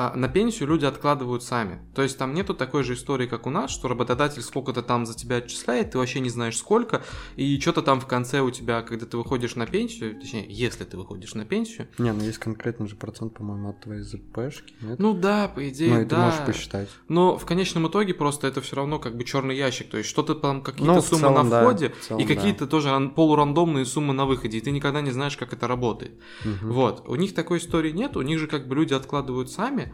а, 0.00 0.14
на 0.14 0.28
пенсию 0.28 0.68
люди 0.68 0.84
откладывают 0.84 1.42
сами. 1.42 1.80
То 1.92 2.02
есть 2.02 2.16
там 2.18 2.32
нету 2.32 2.54
такой 2.54 2.84
же 2.84 2.94
истории, 2.94 3.26
как 3.26 3.48
у 3.48 3.50
нас, 3.50 3.72
что 3.72 3.88
работодатель 3.88 4.42
сколько-то 4.42 4.80
там 4.82 5.06
за 5.06 5.14
тебя 5.16 5.36
отчисляет, 5.38 5.90
ты 5.90 5.98
вообще 5.98 6.20
не 6.20 6.30
знаешь 6.30 6.56
сколько, 6.56 7.02
и 7.34 7.58
что-то 7.58 7.82
там 7.82 7.98
в 8.00 8.06
конце 8.06 8.40
у 8.40 8.50
тебя, 8.52 8.82
когда 8.82 9.06
ты 9.06 9.16
выходишь 9.16 9.56
на 9.56 9.66
пенсию, 9.66 10.14
точнее, 10.20 10.46
если 10.48 10.84
ты 10.84 10.96
выходишь 10.96 11.34
на 11.34 11.44
пенсию, 11.44 11.88
Не, 11.98 12.12
ну 12.12 12.22
есть 12.22 12.38
конкретный 12.38 12.86
же 12.86 12.94
процент, 12.94 13.34
по-моему, 13.34 13.70
от 13.70 13.80
твоей 13.80 14.02
ЗПшки, 14.02 14.72
нет? 14.82 15.00
ну 15.00 15.14
да, 15.14 15.48
по 15.48 15.68
идее, 15.68 15.92
Ну, 15.94 16.00
и 16.02 16.04
ты 16.04 16.10
да. 16.10 16.26
можешь 16.26 16.46
посчитать. 16.46 16.88
Но 17.08 17.36
в 17.36 17.44
конечном 17.44 17.88
итоге 17.88 18.14
просто 18.14 18.46
это 18.46 18.60
все 18.60 18.76
равно 18.76 19.00
как 19.00 19.16
бы 19.16 19.24
черный 19.24 19.56
ящик. 19.56 19.90
То 19.90 19.96
есть 19.98 20.08
что-то 20.08 20.36
там 20.36 20.62
какие-то 20.62 20.94
Ну, 20.94 21.02
суммы 21.02 21.22
целом, 21.22 21.34
на 21.44 21.50
да, 21.50 21.62
входе 21.64 21.88
в 21.90 22.06
целом, 22.06 22.22
и 22.22 22.24
какие-то 22.24 22.68
тоже 22.68 22.90
ран- 22.90 23.10
полурандомные 23.10 23.84
суммы 23.84 24.14
на 24.14 24.26
выходе. 24.26 24.58
И 24.58 24.60
ты 24.60 24.70
никогда 24.70 25.00
не 25.00 25.10
знаешь, 25.10 25.36
как 25.36 25.52
это 25.52 25.66
работает. 25.66 26.12
Мгм. 26.44 26.72
Вот. 26.72 27.02
У 27.08 27.16
них 27.16 27.34
такой 27.34 27.58
истории 27.58 27.90
нет. 27.90 28.16
У 28.16 28.22
них 28.22 28.38
же 28.38 28.46
как 28.46 28.68
бы 28.68 28.76
люди 28.76 28.94
откладывают 28.94 29.50
сами. 29.50 29.87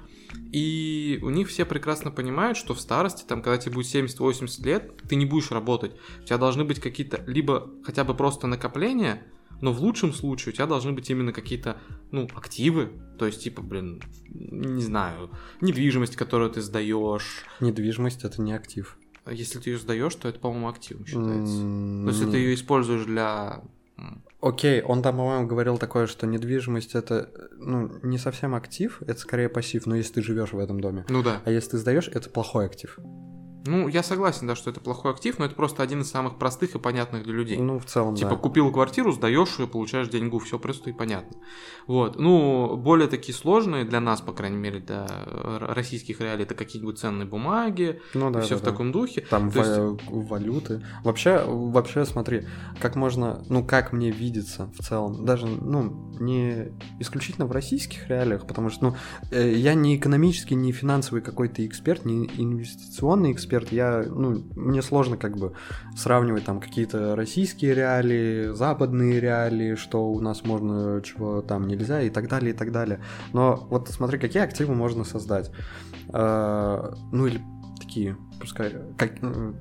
И 0.53 1.19
у 1.23 1.31
них 1.31 1.49
все 1.49 1.65
прекрасно 1.65 2.11
понимают, 2.11 2.57
что 2.57 2.75
в 2.75 2.81
старости, 2.81 3.25
там, 3.27 3.43
когда 3.43 3.59
тебе 3.59 3.75
будет 3.75 3.93
70-80 3.93 4.65
лет, 4.65 5.03
ты 5.09 5.17
не 5.17 5.27
будешь 5.27 5.51
работать. 5.51 5.93
У 6.23 6.25
тебя 6.25 6.39
должны 6.39 6.65
быть 6.65 6.81
какие-то 6.81 7.25
либо 7.27 7.71
хотя 7.85 8.05
бы 8.05 8.15
просто 8.15 8.47
накопления, 8.47 9.27
но 9.61 9.73
в 9.73 9.81
лучшем 9.81 10.13
случае 10.13 10.53
у 10.53 10.55
тебя 10.55 10.67
должны 10.67 10.93
быть 10.93 11.09
именно 11.11 11.33
какие-то, 11.33 11.79
ну, 12.11 12.29
активы, 12.35 12.91
то 13.19 13.27
есть, 13.27 13.43
типа, 13.43 13.63
блин, 13.63 14.03
не 14.29 14.83
знаю, 14.83 15.31
недвижимость, 15.61 16.17
которую 16.17 16.51
ты 16.51 16.61
сдаешь. 16.61 17.45
Недвижимость 17.61 18.25
это 18.25 18.43
не 18.43 18.53
актив. 18.53 18.99
Если 19.31 19.59
ты 19.59 19.71
ее 19.71 19.79
сдаешь, 19.79 20.15
то 20.17 20.29
это, 20.29 20.39
по-моему, 20.39 20.69
активом 20.69 21.07
считается. 21.07 21.55
М, 21.63 22.03
То 22.05 22.09
есть, 22.11 22.21
если 22.21 22.33
ты 22.33 22.39
ее 22.39 22.55
используешь 22.55 23.05
для... 23.07 23.63
Окей, 24.45 24.83
он 24.83 25.01
там, 25.01 25.17
по-моему, 25.17 25.47
говорил 25.47 25.79
такое, 25.79 26.07
что 26.07 26.27
недвижимость 26.27 26.95
это 26.95 27.31
ну, 27.57 27.91
не 28.03 28.19
совсем 28.19 28.55
актив, 28.55 29.01
это 29.07 29.19
скорее 29.19 29.49
пассив, 29.49 29.87
но 29.87 29.97
если 29.97 30.13
ты 30.13 30.23
живешь 30.23 30.53
в 30.53 30.59
этом 30.59 30.81
доме. 30.81 31.07
Ну 31.09 31.23
да. 31.23 31.41
А 31.47 31.51
если 31.51 31.71
ты 31.71 31.79
сдаешь, 31.79 32.09
это 32.09 32.29
плохой 32.29 32.67
актив. 32.67 32.99
Ну, 33.67 33.89
я 33.89 34.03
согласен, 34.03 34.47
да, 34.47 34.55
что 34.55 34.71
это 34.71 34.81
плохой 34.81 35.13
актив, 35.13 35.39
но 35.39 35.47
это 35.47 35.55
просто 35.55 35.83
один 35.83 36.03
из 36.03 36.11
самых 36.11 36.37
простых 36.39 36.75
и 36.75 36.79
понятных 36.79 37.25
для 37.25 37.33
людей. 37.33 37.57
Ну, 37.59 37.79
в 37.79 37.87
целом, 37.87 38.15
Типа 38.15 38.31
да. 38.31 38.37
купил 38.37 38.71
квартиру, 38.71 39.13
сдаешь 39.13 39.59
ее, 39.59 39.67
получаешь 39.67 40.09
деньгу, 40.09 40.39
все 40.39 40.59
просто 40.59 40.91
и 40.91 40.93
понятно. 40.93 41.37
Вот. 41.87 42.19
Ну, 42.19 42.77
более 42.77 43.09
такие 43.09 43.35
сложные 43.35 43.85
для 43.85 44.01
нас, 44.01 44.21
по 44.21 44.33
крайней 44.33 44.57
мере, 44.59 44.81
для 44.81 45.07
российских 45.61 46.21
реалий, 46.21 46.45
это 46.45 46.55
какие-нибудь 46.55 46.99
ценные 46.99 47.27
бумаги, 47.27 48.01
Ну 48.13 48.31
да, 48.31 48.41
все 48.43 48.55
да, 48.57 48.61
в 48.61 48.65
да. 48.65 48.71
таком 48.71 48.93
духе. 48.93 49.23
Там 49.31 49.51
То 49.51 49.61
ва- 49.61 49.99
валюты. 50.11 50.85
Вообще, 51.03 51.43
вообще, 51.47 52.05
смотри, 52.05 52.47
как 52.81 52.97
можно, 52.97 53.45
ну, 53.49 53.65
как 53.65 53.93
мне 53.93 54.11
видится 54.11 54.71
в 54.79 54.83
целом, 54.83 55.25
даже, 55.25 55.47
ну, 55.47 56.13
не 56.21 56.73
исключительно 57.01 57.47
в 57.47 57.53
российских 57.53 58.09
реалиях, 58.09 58.47
потому 58.47 58.69
что, 58.71 58.85
ну, 58.91 58.97
э, 59.31 59.53
я 59.55 59.75
не 59.75 59.97
экономический, 59.97 60.55
не 60.55 60.73
финансовый 60.73 61.23
какой-то 61.23 61.65
эксперт, 61.67 62.05
не 62.05 62.27
инвестиционный 62.27 63.33
эксперт, 63.33 63.54
я, 63.71 64.05
ну, 64.07 64.43
мне 64.57 64.83
сложно 64.83 65.17
как 65.17 65.37
бы 65.37 65.55
сравнивать 65.97 66.45
там 66.45 66.61
какие-то 66.61 67.17
российские 67.17 67.75
реалии, 67.75 68.53
западные 68.53 69.21
реалии, 69.21 69.75
что 69.75 70.11
у 70.11 70.21
нас 70.21 70.45
можно, 70.45 71.01
чего 71.03 71.43
там 71.43 71.67
нельзя 71.67 72.03
и 72.03 72.11
так 72.11 72.29
далее, 72.29 72.53
и 72.53 72.57
так 72.57 72.73
далее. 72.73 73.01
Но 73.33 73.67
вот 73.71 73.89
смотри, 73.89 74.19
какие 74.19 74.43
активы 74.43 74.75
можно 74.75 75.05
создать. 75.05 75.51
Э, 76.13 76.93
Ну, 77.13 77.27
или 77.27 77.41
такие, 77.81 78.17
пускай, 78.41 78.73
как, 78.97 79.13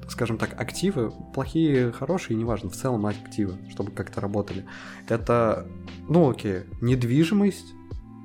скажем 0.09 0.37
так, 0.37 0.59
активы, 0.59 1.11
плохие, 1.33 1.91
хорошие, 1.91 2.37
неважно, 2.37 2.69
в 2.69 2.73
целом 2.75 3.05
активы, 3.05 3.53
чтобы 3.69 3.91
как-то 3.91 4.21
работали. 4.21 4.65
Это, 5.07 5.67
ну 6.09 6.29
окей, 6.29 6.63
недвижимость, 6.81 7.73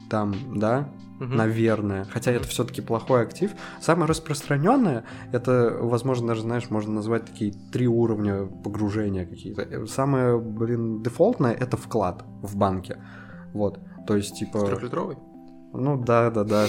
там, 0.09 0.35
да, 0.59 0.89
Мгм. 1.19 1.37
наверное, 1.37 2.05
хотя 2.05 2.31
это 2.31 2.47
все-таки 2.47 2.81
плохой 2.81 3.23
актив. 3.23 3.51
Самое 3.81 4.07
распространенное, 4.09 5.05
это, 5.33 5.77
возможно, 5.81 6.29
даже, 6.29 6.43
знаешь, 6.43 6.71
можно 6.71 6.93
назвать 6.93 7.25
такие 7.27 7.53
три 7.73 7.89
уровня 7.89 8.47
погружения 8.47 9.27
какие-то. 9.27 9.63
Э, 9.63 9.87
Самое, 9.87 10.39
блин, 10.39 11.03
дефолтное 11.03 11.53
это 11.55 11.77
вклад 11.77 12.25
в 12.43 12.57
банке. 12.57 12.99
Вот. 13.53 13.81
То 14.07 14.15
есть, 14.17 14.37
типа. 14.39 14.61
Трехлитровый? 14.67 15.17
Ну 15.73 16.03
да, 16.03 16.31
да, 16.31 16.45
да. 16.45 16.67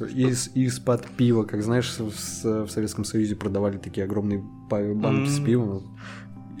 Из, 0.00 0.48
из-под 0.54 1.06
пива, 1.06 1.44
как 1.44 1.62
знаешь, 1.62 1.96
в, 1.98 2.10
с- 2.10 2.44
в 2.44 2.68
Советском 2.68 3.04
Союзе 3.04 3.34
продавали 3.36 3.78
такие 3.78 4.04
огромные 4.04 4.42
банки 4.68 5.28
с 5.30 5.38
М. 5.38 5.44
пивом. 5.44 5.96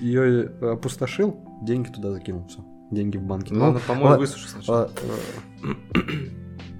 Ее 0.00 0.44
опустошил, 0.62 1.36
деньги 1.62 1.88
туда 1.88 2.12
закинул, 2.12 2.46
все. 2.48 2.64
Деньги 2.90 3.16
в 3.18 3.22
банке. 3.22 3.54
Ладно, 3.54 3.80
помой, 3.86 4.10
ла- 4.10 4.16
высуши 4.18 4.48
сначала. 4.48 4.90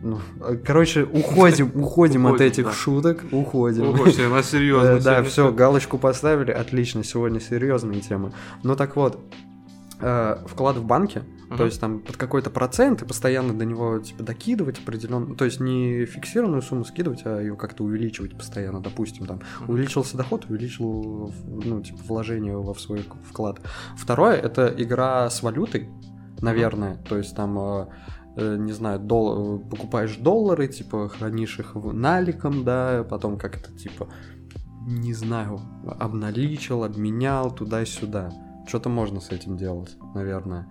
Э, 0.02 0.06
ну, 0.06 0.21
э, 0.40 0.56
короче, 0.56 1.04
уходим, 1.04 1.71
уходим 1.75 2.26
от 2.26 2.35
Уходим, 2.35 2.47
этих 2.47 2.73
шуток, 2.75 3.25
уходим. 3.30 3.94
Все, 4.06 4.26
у 4.26 4.30
нас 4.30 4.50
серьезно. 4.50 4.88
Э, 4.88 5.00
Да, 5.00 5.23
все, 5.23 5.52
галочку 5.52 5.99
поставили, 5.99 6.50
отлично, 6.50 7.04
сегодня 7.04 7.40
серьезные 7.40 8.00
темы. 8.00 8.32
Ну 8.62 8.76
так 8.76 8.97
вот, 8.97 9.18
э, 10.00 10.37
вклад 10.47 10.76
в 10.76 10.85
банке, 10.85 11.23
то 11.56 11.66
есть 11.66 11.80
там 11.80 12.00
под 12.00 12.16
какой-то 12.16 12.49
процент 12.50 13.02
и 13.02 13.04
постоянно 13.04 13.52
до 13.52 13.64
него 13.66 13.99
типа 13.99 14.23
докидывать 14.23 14.78
определенно, 14.78 15.35
то 15.35 15.44
есть 15.44 15.61
не 15.61 16.06
фиксированную 16.06 16.62
сумму 16.62 16.85
скидывать, 16.85 17.23
а 17.26 17.40
ее 17.40 17.56
как-то 17.56 17.85
увеличивать 17.85 18.37
постоянно, 18.37 18.80
допустим, 18.80 19.26
там 19.26 19.40
увеличился 19.68 20.16
доход, 20.16 20.47
увеличил, 20.49 21.32
ну, 21.47 21.82
типа, 21.82 21.99
вложение 22.09 22.56
во 22.56 22.75
свой 22.75 23.04
вклад. 23.28 23.61
Второе, 23.97 24.37
это 24.37 24.73
игра 24.76 25.28
с 25.28 25.42
валютой, 25.42 25.90
наверное, 26.40 26.97
то 27.09 27.18
есть 27.18 27.37
там, 27.37 27.59
э, 27.59 27.62
э, 27.82 27.87
не 28.37 28.73
знаю, 28.73 28.99
дол- 28.99 29.57
э, 29.57 29.59
покупаешь 29.71 30.17
доллары, 30.17 30.69
типа, 30.69 31.09
хранишь 31.09 31.59
их 31.59 31.75
наликом, 31.75 32.65
да, 32.65 33.05
потом 33.09 33.39
как 33.39 33.57
это, 33.57 33.73
типа, 33.77 34.09
не 34.87 35.12
знаю, 35.15 35.61
обналичил, 35.99 36.85
обменял 36.85 37.55
туда-сюда. 37.55 38.33
Что-то 38.67 38.89
можно 38.89 39.21
с 39.21 39.31
этим 39.31 39.57
делать, 39.57 39.97
наверное. 40.15 40.67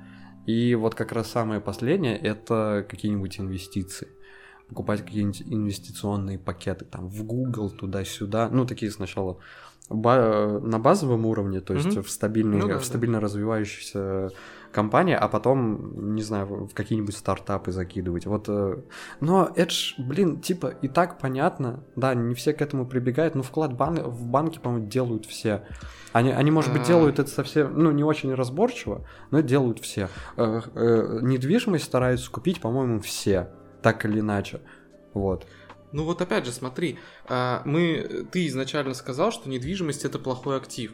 И 0.47 0.73
вот 0.75 0.95
как 0.95 1.11
раз 1.11 1.29
самое 1.29 1.61
последнее 1.61 2.17
это 2.17 2.85
какие-нибудь 2.89 3.39
инвестиции. 3.39 4.07
Покупать 4.67 5.01
какие-нибудь 5.01 5.43
инвестиционные 5.45 6.39
пакеты 6.39 6.85
там 6.85 7.09
в 7.09 7.23
Google, 7.25 7.69
туда-сюда. 7.69 8.49
Ну, 8.49 8.65
такие 8.65 8.89
сначала 8.91 9.37
ба- 9.89 10.59
на 10.63 10.79
базовом 10.79 11.25
уровне, 11.25 11.59
то 11.59 11.73
есть 11.73 11.87
Мгм. 11.87 12.03
в, 12.03 12.09
стабильной, 12.09 12.57
Ну 12.59 12.67
да, 12.67 12.75
в 12.75 12.79
да. 12.79 12.83
стабильно 12.85 13.19
развивающейся 13.19 14.29
компании, 14.71 15.15
а 15.15 15.27
потом, 15.27 16.13
не 16.15 16.21
знаю, 16.21 16.67
в 16.67 16.73
какие-нибудь 16.73 17.15
стартапы 17.15 17.71
закидывать. 17.71 18.25
Вот, 18.25 18.45
э, 18.47 18.81
но 19.19 19.51
это 19.55 19.71
ж, 19.71 19.95
блин, 19.97 20.41
типа 20.41 20.67
и 20.81 20.87
так 20.87 21.19
понятно, 21.19 21.83
да, 21.95 22.13
не 22.13 22.35
все 22.35 22.53
к 22.53 22.61
этому 22.61 22.85
прибегают, 22.85 23.35
но 23.35 23.43
вклад 23.43 23.73
бан- 23.73 24.03
в 24.03 24.27
банке, 24.27 24.59
по-моему, 24.59 24.87
делают 24.87 25.25
все. 25.25 25.63
Они, 26.13 26.31
они, 26.31 26.51
может 26.51 26.73
быть, 26.73 26.83
делают 26.83 27.19
это 27.19 27.29
совсем, 27.29 27.77
ну, 27.77 27.91
не 27.91 28.03
очень 28.03 28.33
разборчиво, 28.33 29.05
но 29.29 29.41
делают 29.41 29.79
все. 29.79 30.09
Э, 30.37 30.61
э, 30.73 31.19
недвижимость 31.21 31.85
стараются 31.85 32.29
купить, 32.31 32.61
по-моему, 32.61 32.99
все, 32.99 33.49
так 33.81 34.05
или 34.05 34.19
иначе. 34.19 34.61
Вот. 35.13 35.45
Ну 35.91 36.05
вот 36.05 36.21
опять 36.21 36.45
же, 36.45 36.51
смотри, 36.51 36.99
а, 37.27 37.61
мы, 37.65 38.25
ты 38.31 38.47
изначально 38.47 38.93
сказал, 38.93 39.31
что 39.31 39.49
недвижимость 39.49 40.05
это 40.05 40.19
плохой 40.19 40.57
актив. 40.57 40.93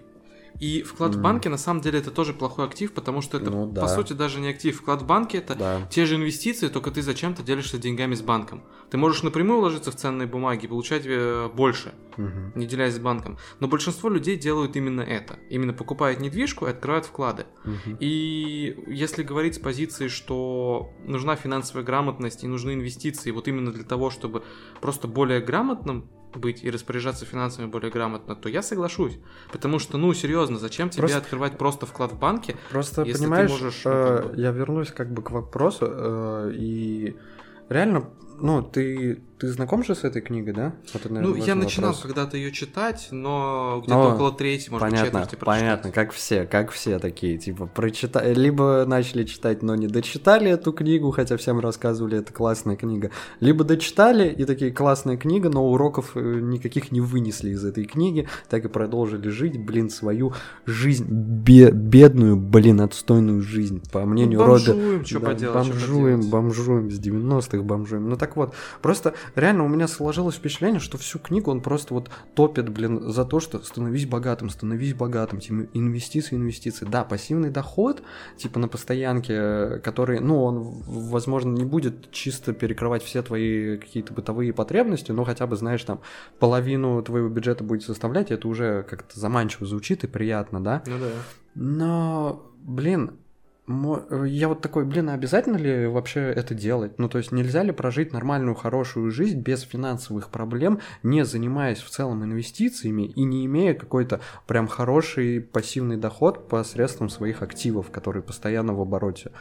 И 0.60 0.82
вклад 0.82 1.14
в 1.14 1.18
М. 1.18 1.24
банке 1.24 1.50
на 1.50 1.58
самом 1.58 1.82
деле 1.82 2.00
это 2.00 2.12
тоже 2.12 2.34
плохой 2.34 2.66
актив, 2.66 2.92
потому 2.92 3.22
что 3.22 3.38
это 3.38 3.52
Ну 3.52 3.68
по 3.68 3.74
да. 3.82 3.88
сути 3.88 4.14
даже 4.14 4.40
не 4.40 4.50
актив. 4.50 4.76
Вклад 4.80 5.02
в 5.02 5.06
банке 5.06 5.38
это 5.38 5.56
Да. 5.56 5.88
те 5.92 6.06
же 6.06 6.16
инвестиции, 6.16 6.68
только 6.68 6.92
ты 6.92 7.02
зачем-то 7.02 7.44
делишься 7.44 7.78
деньгами 7.78 8.16
с 8.16 8.22
банком. 8.22 8.64
Ты 8.90 8.98
можешь 8.98 9.24
напрямую 9.24 9.60
вложиться 9.60 9.92
в 9.92 9.96
ценные 9.96 10.28
бумаги 10.28 10.66
и 10.66 10.68
получать 10.68 11.04
э, 11.06 11.50
больше, 11.54 11.94
Мгм. 12.18 12.54
не 12.56 12.66
делясь 12.66 12.96
с 12.96 13.00
банком. 13.00 13.38
Но 13.60 13.68
большинство 13.68 14.10
людей 14.10 14.38
делают 14.38 14.76
именно 14.76 15.02
это. 15.02 15.38
Именно 15.50 15.74
покупают 15.74 16.20
недвижку 16.22 16.66
и 16.66 16.70
открывают 16.70 17.06
вклады. 17.06 17.46
Мгм. 17.66 17.98
И 18.00 18.76
если 18.88 19.24
говорить 19.24 19.56
с 19.56 19.60
позиции, 19.60 20.08
что 20.08 20.90
нужна 21.06 21.36
финансовая 21.36 21.84
грамотность 21.84 22.44
и 22.44 22.48
нужны 22.48 22.74
инвестиции 22.74 23.32
вот 23.32 23.48
именно 23.48 23.72
для 23.72 23.84
того, 23.84 24.10
чтобы 24.10 24.44
просто 24.82 25.08
более 25.08 25.42
грамотным 25.42 26.10
быть 26.36 26.64
и 26.64 26.70
распоряжаться 26.70 27.26
финансами 27.26 27.66
более 27.68 27.92
грамотно, 27.92 28.36
то 28.36 28.50
я 28.50 28.62
соглашусь. 28.62 29.18
Потому 29.52 29.80
что, 29.80 29.98
ну, 29.98 30.14
серьезно, 30.14 30.58
зачем 30.60 30.90
тебе 30.90 31.02
Просто- 31.02 31.18
открывать 31.20 31.58
просто 31.58 31.86
вклад 31.86 32.12
в 32.12 32.20
банке? 32.20 32.56
Просто, 32.70 33.02
Если 33.02 33.14
ты 33.14 33.20
понимаешь, 33.24 33.50
можешь, 33.50 33.82
ну, 33.86 33.92
э, 33.92 34.18
как 34.22 34.32
бы- 34.36 34.42
я 34.42 34.52
вернусь 34.52 34.92
как 34.92 35.12
бы 35.12 35.22
к 35.22 35.32
вопросу, 35.32 35.86
э, 35.90 36.52
и 36.54 37.16
реально, 37.70 38.10
ну, 38.40 38.62
ты, 38.62 39.20
ты 39.40 39.48
знаком 39.50 39.84
же 39.84 39.96
с 39.96 40.04
этой 40.04 40.22
книгой, 40.22 40.54
да? 40.54 40.74
Вот 40.94 41.02
это, 41.06 41.14
наверное, 41.14 41.38
Ну, 41.40 41.46
я 41.46 41.56
начинал 41.56 41.94
когда-то 41.96 42.38
ее 42.38 42.52
читать, 42.52 43.08
но 43.12 43.80
где-то 43.84 43.94
Но 43.98 44.14
около 44.16 44.32
третьей, 44.32 44.72
может 44.72 44.86
быть, 44.88 44.92
Понятно, 45.00 45.20
четверти 45.22 45.36
прочитать. 45.36 45.46
понятно, 45.46 45.92
как 45.92 46.12
все, 46.12 46.46
как 46.46 46.72
все 46.72 47.00
такие, 47.00 47.38
типа, 47.38 47.66
прочитали, 47.68 48.34
либо 48.34 48.86
начали 48.88 49.24
читать, 49.26 49.62
но 49.64 49.76
не 49.76 49.88
дочитали 49.88 50.50
эту 50.52 50.72
книгу, 50.74 51.12
хотя 51.12 51.38
всем 51.38 51.60
рассказывали, 51.60 52.18
это 52.20 52.34
классная 52.34 52.76
книга, 52.76 53.12
либо 53.40 53.64
дочитали, 53.64 54.28
и 54.30 54.46
такие, 54.46 54.72
классная 54.72 55.18
книга, 55.18 55.50
но 55.50 55.66
уроков 55.70 56.12
э, 56.16 56.40
никаких 56.42 56.92
не 56.92 57.02
вынесли 57.02 57.50
из 57.52 57.64
этой 57.66 57.86
книги, 57.86 58.28
так 58.50 58.66
и 58.66 58.68
продолжили 58.70 59.30
жить, 59.30 59.60
блин, 59.64 59.90
свою 59.90 60.34
жизнь, 60.66 61.06
бе- 61.10 61.72
бедную, 61.72 62.36
блин, 62.38 62.82
отстойную 62.82 63.42
жизнь, 63.42 63.82
по 63.92 64.06
мнению 64.06 64.44
Роберта. 64.44 64.74
бомжуем, 64.74 65.06
что 65.06 65.20
Да, 65.20 65.26
поделать, 65.28 65.66
что 65.66 65.74
Бомжуем, 65.74 66.16
поделать. 66.18 66.30
бомжуем, 66.32 66.92
с 66.92 67.00
90-х 67.00 67.62
бомжуем. 67.64 68.10
Ну 68.10 68.16
так 68.18 68.27
вот, 68.36 68.54
просто 68.82 69.14
реально 69.36 69.64
у 69.66 69.68
меня 69.68 69.88
сложилось 69.88 70.36
впечатление, 70.36 70.80
что 70.80 70.98
всю 70.98 71.20
книгу 71.20 71.52
он 71.52 71.62
просто 71.62 71.94
вот 71.94 72.10
топит, 72.36 72.70
блин, 72.70 73.12
за 73.12 73.26
то, 73.26 73.40
что 73.40 73.62
становись 73.64 74.06
богатым, 74.06 74.50
становись 74.50 74.94
богатым, 74.94 75.40
типа 75.40 75.68
инвестиции, 75.74 76.36
инвестиции. 76.36 76.86
Да, 76.86 77.04
пассивный 77.04 77.50
доход, 77.50 78.02
типа 78.38 78.60
на 78.60 78.68
постоянке, 78.68 79.34
э, 79.34 79.80
который, 79.80 80.20
ну, 80.20 80.44
он, 80.44 80.60
возможно, 80.88 81.52
не 81.52 81.66
будет 81.66 82.12
чисто 82.12 82.54
перекрывать 82.54 83.04
все 83.04 83.22
твои 83.22 83.78
какие-то 83.78 84.14
бытовые 84.14 84.54
потребности, 84.54 85.12
но 85.12 85.24
хотя 85.24 85.48
бы, 85.48 85.56
знаешь, 85.56 85.84
там, 85.84 86.02
половину 86.40 87.02
твоего 87.02 87.30
бюджета 87.30 87.64
будет 87.64 87.84
составлять, 87.84 88.32
это 88.32 88.48
уже 88.48 88.84
как-то 88.84 89.20
заманчиво 89.20 89.66
звучит 89.66 90.04
и 90.04 90.08
приятно, 90.08 90.64
да? 90.64 90.84
Ну 90.86 90.98
да. 91.00 91.10
Но, 91.56 92.44
блин, 92.62 93.18
я 93.68 94.48
вот 94.48 94.62
такой, 94.62 94.86
блин, 94.86 95.10
а 95.10 95.14
обязательно 95.14 95.58
ли 95.58 95.88
вообще 95.88 96.22
это 96.22 96.54
делать? 96.56 96.98
Ну, 97.00 97.10
то 97.10 97.18
есть 97.18 97.34
нельзя 97.34 97.64
ли 97.64 97.72
прожить 97.74 98.14
нормальную, 98.14 98.56
хорошую 98.56 99.12
жизнь 99.12 99.42
без 99.42 99.62
финансовых 99.62 100.30
проблем, 100.30 100.80
не 101.04 101.26
занимаясь 101.26 101.80
в 101.80 101.90
целом 101.90 102.24
инвестициями 102.24 103.04
и 103.04 103.24
не 103.24 103.46
имея 103.46 103.74
какой-то 103.74 104.22
прям 104.46 104.68
хороший 104.68 105.42
пассивный 105.42 105.98
доход 105.98 106.48
посредством 106.48 107.10
своих 107.10 107.42
активов, 107.42 107.92
которые 107.92 108.24
постоянно 108.24 108.74
в 108.74 108.80
обороте? 108.82 109.32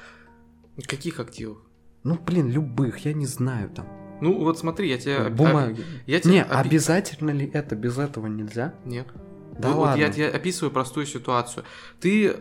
Каких 0.87 1.21
активов? 1.21 1.59
Ну, 2.03 2.19
блин, 2.19 2.49
любых, 2.49 2.99
я 3.05 3.13
не 3.13 3.27
знаю 3.27 3.71
там. 3.71 3.87
Ну, 4.21 4.39
вот 4.43 4.59
смотри, 4.59 4.89
я 4.89 4.99
тебе... 4.99 5.29
Бумаги. 5.29 5.85
Я 6.07 6.21
тебе 6.21 6.35
Не, 6.35 6.43
обязательно 6.45 7.31
ли 7.31 7.49
это? 7.53 7.77
Без 7.77 7.97
этого 7.99 8.27
нельзя? 8.27 8.75
Нет. 8.85 9.07
Да 9.59 9.69
Вот- 9.69 9.77
вот 9.77 9.83
ладно. 9.87 10.01
я 10.01 10.11
тебе 10.11 10.29
описываю 10.29 10.73
простую 10.73 11.07
ситуацию. 11.07 11.65
Ты 12.01 12.37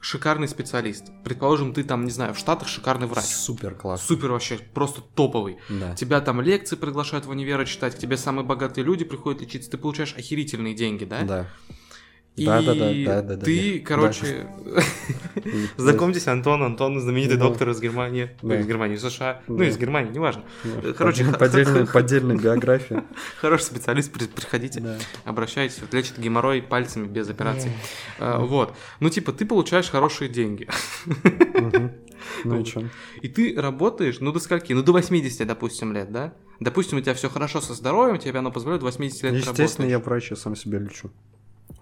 шикарный 0.00 0.48
специалист. 0.48 1.06
Предположим, 1.24 1.72
ты 1.72 1.84
там, 1.84 2.04
не 2.04 2.10
знаю, 2.10 2.34
в 2.34 2.38
Штатах 2.38 2.68
шикарный 2.68 3.06
врач. 3.06 3.24
Супер 3.24 3.74
класс. 3.74 4.02
Супер 4.02 4.30
вообще, 4.30 4.58
просто 4.58 5.00
топовый. 5.00 5.58
Да. 5.68 5.94
Тебя 5.94 6.20
там 6.20 6.40
лекции 6.40 6.76
приглашают 6.76 7.26
в 7.26 7.30
универа 7.30 7.64
читать, 7.64 7.94
к 7.96 7.98
тебе 7.98 8.16
самые 8.16 8.44
богатые 8.44 8.84
люди 8.84 9.04
приходят 9.04 9.40
лечиться, 9.40 9.70
ты 9.70 9.78
получаешь 9.78 10.14
охерительные 10.16 10.74
деньги, 10.74 11.04
да? 11.04 11.22
Да. 11.22 11.48
И 12.38 12.44
Да-да-да, 12.46 12.92
да-да-да. 13.04 13.44
ты, 13.44 13.78
Да. 13.80 13.84
короче, 13.86 14.46
знакомьтесь, 15.76 16.26
Антон, 16.28 16.62
Антон, 16.62 17.00
знаменитый 17.00 17.36
Да. 17.36 17.44
доктор 17.48 17.70
из 17.70 17.80
Германии, 17.80 18.30
ну, 18.42 18.50
Да. 18.50 18.60
из 18.60 18.66
Германии, 18.66 18.96
из 18.96 19.02
США, 19.02 19.42
ну, 19.48 19.58
Да. 19.58 19.64
из 19.66 19.76
Германии, 19.76 20.10
неважно. 20.12 20.44
Ну, 20.64 20.94
Короче, 20.94 21.24
поддель- 21.24 21.86
поддельная, 21.92 22.36
биография. 22.36 23.04
Хороший 23.40 23.64
специалист, 23.64 24.12
при- 24.12 24.26
приходите. 24.26 24.80
Да. 24.80 24.98
обращайтесь, 25.24 25.78
вот 25.80 25.92
лечит 25.94 26.18
геморрой 26.18 26.62
пальцами 26.62 27.06
без 27.06 27.28
операций. 27.28 27.72
А, 28.18 28.38
вот. 28.38 28.74
Ну, 29.00 29.10
типа, 29.10 29.32
ты 29.32 29.44
получаешь 29.46 29.90
хорошие 29.90 30.28
деньги. 30.28 30.68
Ну 32.44 32.60
и 32.60 32.64
чё? 32.64 32.82
И 33.22 33.28
ты 33.28 33.54
работаешь, 33.60 34.18
ну, 34.20 34.32
до 34.32 34.38
скольки? 34.40 34.72
Ну, 34.72 34.82
до 34.82 34.92
80, 34.92 35.46
допустим, 35.46 35.92
лет, 35.92 36.12
да? 36.12 36.34
Допустим, 36.60 36.98
у 36.98 37.00
тебя 37.00 37.14
все 37.14 37.28
хорошо 37.28 37.60
со 37.60 37.74
здоровьем, 37.74 38.18
тебе 38.18 38.38
оно 38.38 38.50
позволяет 38.50 38.82
80 38.82 39.22
лет 39.24 39.34
Естественно, 39.34 39.86
я 39.86 39.94
работать. 39.94 40.06
врач, 40.06 40.30
я 40.30 40.36
сам 40.36 40.56
себя 40.56 40.78
лечу. 40.78 41.10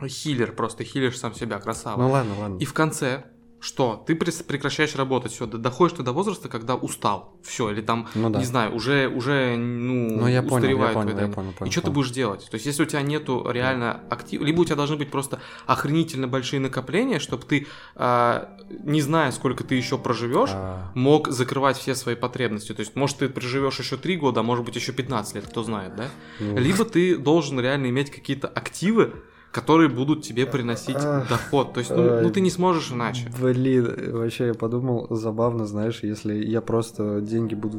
Хиллер, 0.08 0.52
просто 0.52 0.84
хилишь 0.84 1.18
сам 1.18 1.34
себя, 1.34 1.58
красава. 1.58 2.00
Ну 2.02 2.10
ладно, 2.10 2.34
ладно. 2.38 2.58
И 2.58 2.64
в 2.64 2.72
конце 2.74 3.24
что? 3.58 4.04
Ты 4.06 4.14
прекращаешь 4.14 4.94
работать, 4.96 5.32
все, 5.32 5.46
доходишь 5.46 5.96
ты 5.96 6.02
до 6.02 6.12
возраста, 6.12 6.48
когда 6.48 6.76
устал, 6.76 7.36
все, 7.42 7.70
или 7.70 7.80
там, 7.80 8.06
Ну 8.14 8.28
да. 8.30 8.38
не 8.38 8.44
знаю, 8.44 8.74
уже, 8.74 9.08
уже, 9.08 9.56
ну, 9.56 10.20
Ну 10.20 10.26
я 10.28 10.42
понял, 10.42 10.50
я 10.50 10.56
устаревает 10.56 10.94
понял, 10.94 11.18
я 11.18 11.28
понял, 11.28 11.52
понял. 11.52 11.68
И 11.68 11.72
что 11.72 11.80
ты 11.80 11.86
понял. 11.86 11.94
будешь 11.94 12.10
делать? 12.10 12.46
То 12.50 12.54
есть, 12.54 12.66
если 12.66 12.82
у 12.82 12.86
тебя 12.86 13.00
нету 13.02 13.48
реально 13.50 14.02
актив, 14.10 14.42
либо 14.42 14.60
у 14.60 14.64
тебя 14.64 14.76
должны 14.76 14.96
быть 14.96 15.10
просто 15.10 15.40
охренительно 15.66 16.28
большие 16.28 16.60
накопления, 16.60 17.18
чтобы 17.18 17.44
ты, 17.44 17.66
а, 17.96 18.56
не 18.84 19.00
зная, 19.00 19.32
сколько 19.32 19.64
ты 19.64 19.74
еще 19.74 19.96
проживешь, 19.96 20.50
А, 20.52 20.92
мог 20.94 21.28
закрывать 21.28 21.78
все 21.78 21.94
свои 21.94 22.14
потребности. 22.14 22.72
То 22.74 22.80
есть, 22.80 22.94
может, 22.94 23.18
ты 23.18 23.28
проживешь 23.28 23.78
еще 23.80 23.96
3 23.96 24.16
года, 24.16 24.40
а 24.40 24.42
может 24.42 24.64
быть, 24.66 24.76
еще 24.76 24.92
15 24.92 25.34
лет, 25.34 25.46
кто 25.46 25.62
знает, 25.62 25.96
да? 25.96 26.04
ну, 26.40 26.58
Либо 26.58 26.84
ты 26.84 27.16
должен 27.16 27.58
реально 27.58 27.88
иметь 27.88 28.10
какие-то 28.10 28.48
активы, 28.48 29.14
которые 29.56 29.88
будут 29.88 30.22
тебе 30.22 30.46
приносить 30.46 30.98
доход. 31.28 31.72
То 31.72 31.80
есть, 31.80 31.90
ну, 31.90 32.20
ну, 32.22 32.30
ты 32.30 32.40
не 32.40 32.50
сможешь 32.50 32.92
иначе. 32.92 33.28
Блин, 33.40 34.12
вообще 34.12 34.48
я 34.48 34.54
подумал, 34.54 35.06
забавно, 35.10 35.66
знаешь, 35.66 36.00
если 36.02 36.34
я 36.34 36.60
просто 36.60 37.20
деньги 37.22 37.54
буду 37.54 37.78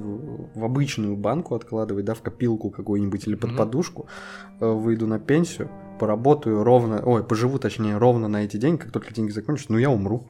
в- 0.55 0.63
обычную 0.65 1.15
банку 1.15 1.55
откладывать, 1.55 2.03
да, 2.05 2.13
в 2.13 2.21
копилку 2.21 2.71
какую-нибудь 2.71 3.27
или 3.27 3.35
под 3.35 3.49
Мгм. 3.51 3.57
подушку, 3.57 4.07
э, 4.59 4.69
выйду 4.69 5.05
на 5.07 5.19
пенсию, 5.19 5.69
поработаю 5.99 6.63
ровно, 6.63 7.01
ой, 7.05 7.23
поживу 7.23 7.59
точнее 7.59 7.97
ровно 7.97 8.27
на 8.27 8.43
эти 8.43 8.57
деньги, 8.57 8.79
как 8.81 8.91
только 8.91 9.13
деньги 9.13 9.31
закончатся, 9.31 9.71
ну 9.71 9.77
я 9.77 9.89
умру. 9.89 10.27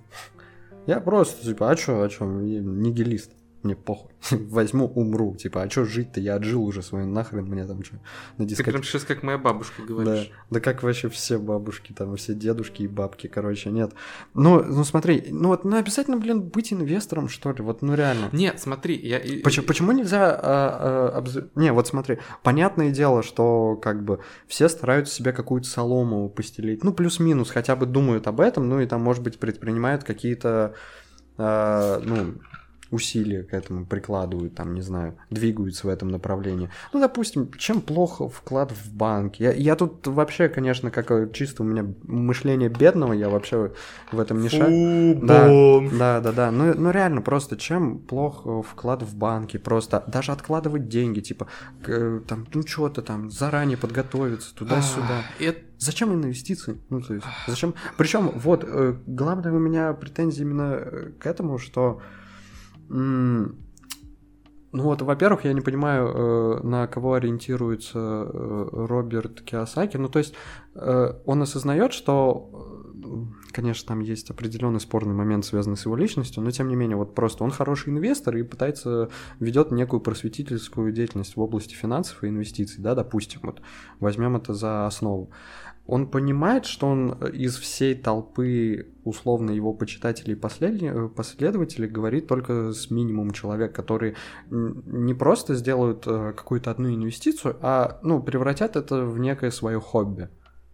Я 0.85 0.99
просто, 1.01 1.43
типа, 1.45 1.69
а 1.71 1.75
чё, 1.75 2.01
а 2.01 2.09
чё, 2.09 2.39
я 2.41 2.59
нигилист, 2.61 3.31
мне 3.67 3.75
похуй. 3.75 4.11
Возьму, 4.31 4.85
умру, 4.87 5.35
типа, 5.35 5.61
а 5.61 5.67
чё 5.69 5.85
жить-то, 5.85 6.19
я 6.19 6.35
отжил 6.35 6.63
уже 6.63 6.81
свой, 6.81 7.05
нахрен 7.05 7.45
мне 7.45 7.65
там 7.65 7.81
чё, 7.83 7.95
на 8.37 8.45
Ты 8.45 8.49
дискотеке. 8.49 8.71
прям 8.71 8.83
сейчас 8.83 9.03
как 9.03 9.21
моя 9.23 9.37
бабушка 9.37 9.81
Да, 9.81 9.87
говоришь. 9.87 10.31
да 10.49 10.59
как 10.59 10.81
вообще 10.83 11.09
все 11.09 11.37
бабушки, 11.37 11.93
там, 11.93 12.15
все 12.15 12.33
дедушки 12.33 12.81
и 12.83 12.87
бабки, 12.87 13.27
короче, 13.27 13.69
нет. 13.69 13.91
Ну, 14.33 14.63
ну 14.63 14.83
смотри, 14.83 15.27
ну 15.29 15.49
вот, 15.49 15.63
ну 15.65 15.77
обязательно, 15.77 16.17
блин, 16.17 16.41
быть 16.41 16.73
инвестором, 16.73 17.29
что 17.29 17.51
ли, 17.51 17.61
вот, 17.61 17.81
ну 17.83 17.93
реально. 17.93 18.29
Нет, 18.31 18.59
смотри, 18.59 18.95
я... 18.97 19.19
Почему, 19.43 19.65
почему 19.67 19.91
нельзя... 19.91 20.31
а, 20.31 21.11
а, 21.13 21.21
обз- 21.21 21.49
Не, 21.55 21.71
вот 21.71 21.87
смотри, 21.87 22.17
понятное 22.43 22.89
дело, 22.91 23.21
что 23.23 23.75
как 23.75 24.03
бы 24.03 24.19
все 24.47 24.67
стараются 24.69 25.13
себе 25.13 25.31
какую-то 25.33 25.67
солому 25.67 26.29
постелить, 26.29 26.83
ну 26.83 26.93
плюс-минус, 26.93 27.49
хотя 27.51 27.75
бы 27.75 27.85
думают 27.85 28.27
об 28.27 28.41
этом, 28.41 28.67
ну 28.67 28.79
и 28.79 28.85
там, 28.87 29.01
может 29.01 29.21
быть, 29.23 29.39
предпринимают 29.39 30.03
какие-то, 30.03 30.73
а, 31.37 31.99
ну, 32.03 32.35
усилия 32.91 33.43
к 33.43 33.53
этому 33.53 33.85
прикладывают, 33.85 34.55
там, 34.55 34.73
не 34.73 34.81
знаю, 34.81 35.17
двигаются 35.29 35.87
в 35.87 35.89
этом 35.89 36.09
направлении. 36.09 36.69
Ну, 36.93 36.99
допустим, 36.99 37.51
чем 37.57 37.81
плохо 37.81 38.29
вклад 38.29 38.71
в 38.71 38.93
банк? 38.93 39.35
Я, 39.35 39.51
я 39.53 39.75
тут 39.75 40.07
вообще, 40.07 40.49
конечно, 40.49 40.91
как 40.91 41.11
э, 41.11 41.29
чисто 41.33 41.63
у 41.63 41.65
меня 41.65 41.85
мышление 42.03 42.69
бедного, 42.69 43.13
я 43.13 43.29
вообще 43.29 43.71
в 44.11 44.19
этом 44.19 44.41
не 44.41 44.49
шарю. 44.49 45.19
Да, 45.21 45.47
да, 45.91 46.21
да, 46.21 46.31
да. 46.31 46.51
Ну, 46.51 46.73
ну 46.75 46.91
реально, 46.91 47.21
просто 47.21 47.57
чем 47.57 47.99
плох 47.99 48.43
э, 48.45 48.61
вклад 48.67 49.03
в 49.03 49.15
банке, 49.15 49.59
просто 49.59 50.03
даже 50.07 50.31
откладывать 50.31 50.87
деньги, 50.87 51.19
типа, 51.19 51.47
к, 51.83 51.89
э, 51.89 52.21
там, 52.27 52.47
ну 52.53 52.65
что-то 52.65 53.01
там, 53.01 53.29
заранее 53.29 53.77
подготовиться, 53.77 54.55
туда-сюда. 54.55 55.23
А, 55.39 55.43
это- 55.43 55.61
Зачем 55.79 56.11
инвестиции? 56.11 56.81
Ну, 56.89 57.01
то 57.01 57.13
есть, 57.13 57.25
зачем? 57.45 57.75
Причем, 57.97 58.31
вот, 58.33 58.63
э, 58.67 58.95
главная 59.05 59.51
у 59.51 59.59
меня 59.59 59.93
претензия 59.93 60.43
именно 60.43 60.73
э, 60.79 61.11
к 61.19 61.25
этому, 61.27 61.59
что... 61.59 62.01
ну 64.77 64.83
вот, 64.83 65.01
во-первых, 65.01 65.45
я 65.45 65.53
не 65.53 65.61
понимаю, 65.61 66.07
э, 66.07 66.59
на 66.63 66.87
кого 66.87 67.13
ориентируется 67.13 67.97
э, 67.99 68.69
Роберт 68.73 69.41
Киосаки. 69.41 69.97
Ну, 69.97 70.09
то 70.09 70.19
есть, 70.19 70.33
э, 70.75 71.13
он 71.25 71.41
осознает, 71.41 71.93
что, 71.93 72.83
конечно, 73.53 73.87
там 73.87 74.01
есть 74.01 74.29
определенный 74.29 74.81
спорный 74.81 75.15
момент, 75.15 75.45
связанный 75.45 75.77
с 75.77 75.85
его 75.85 75.95
личностью, 75.95 76.43
но 76.43 76.51
тем 76.51 76.67
не 76.67 76.75
менее, 76.75 76.97
вот 76.97 77.15
просто 77.15 77.43
он 77.43 77.51
хороший 77.51 77.89
инвестор 77.89 78.35
и 78.35 78.43
пытается, 78.43 79.09
ведет 79.39 79.71
некую 79.71 80.01
просветительскую 80.01 80.91
деятельность 80.91 81.37
в 81.37 81.41
области 81.41 81.73
финансов 81.73 82.23
и 82.23 82.27
инвестиций, 82.27 82.83
да, 82.83 82.93
допустим, 82.93 83.39
вот 83.43 83.61
возьмем 83.99 84.35
это 84.35 84.53
за 84.53 84.85
основу. 84.85 85.31
Он 85.87 86.07
понимает, 86.07 86.65
что 86.65 86.87
он 86.87 87.13
из 87.33 87.57
всей 87.57 87.95
толпы 87.95 88.93
условно 89.05 89.51
его 89.51 89.73
почитателей 89.73 90.33
и 90.33 90.39
последне- 90.39 90.91
э, 90.93 91.07
последователей 91.07 91.87
говорит 91.87 92.27
только 92.27 92.73
с 92.73 92.91
минимум 92.91 93.31
человек, 93.31 93.73
которые 93.73 94.15
не 94.49 95.13
просто 95.13 95.55
сделают 95.55 96.05
э, 96.05 96.33
какую-то 96.35 96.71
одну 96.71 96.93
инвестицию, 96.93 97.55
а 97.61 97.99
ну, 98.03 98.21
превратят 98.21 98.75
это 98.75 99.05
в 99.05 99.17
некое 99.17 99.49
свое 99.49 99.79
хобби. 99.79 100.29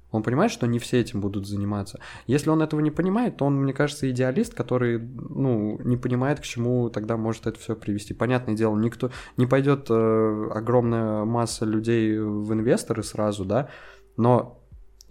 Он 0.10 0.22
понимает, 0.22 0.52
что 0.52 0.68
не 0.68 0.78
все 0.78 1.00
этим 1.00 1.22
будут 1.22 1.48
заниматься. 1.48 2.00
Если 2.28 2.50
он 2.50 2.62
этого 2.62 2.80
не 2.82 2.92
понимает, 2.92 3.38
то 3.38 3.46
он, 3.46 3.56
мне 3.56 3.74
кажется, 3.74 4.10
идеалист, 4.10 4.54
который, 4.54 5.00
ну, 5.00 5.80
не 5.84 5.98
понимает, 5.98 6.40
к 6.40 6.44
чему 6.44 6.90
тогда 6.90 7.18
может 7.18 7.48
это 7.48 7.60
все 7.60 7.76
привести. 7.76 8.14
Понятное 8.14 8.56
дело, 8.56 8.78
никто 8.78 9.10
не 9.38 9.48
пойдет 9.48 9.88
э, 9.90 10.50
огромная 10.54 11.26
масса 11.26 11.66
людей 11.66 12.18
в 12.20 12.54
инвесторы 12.54 13.02
сразу, 13.02 13.44
да, 13.44 13.70
но 14.16 14.63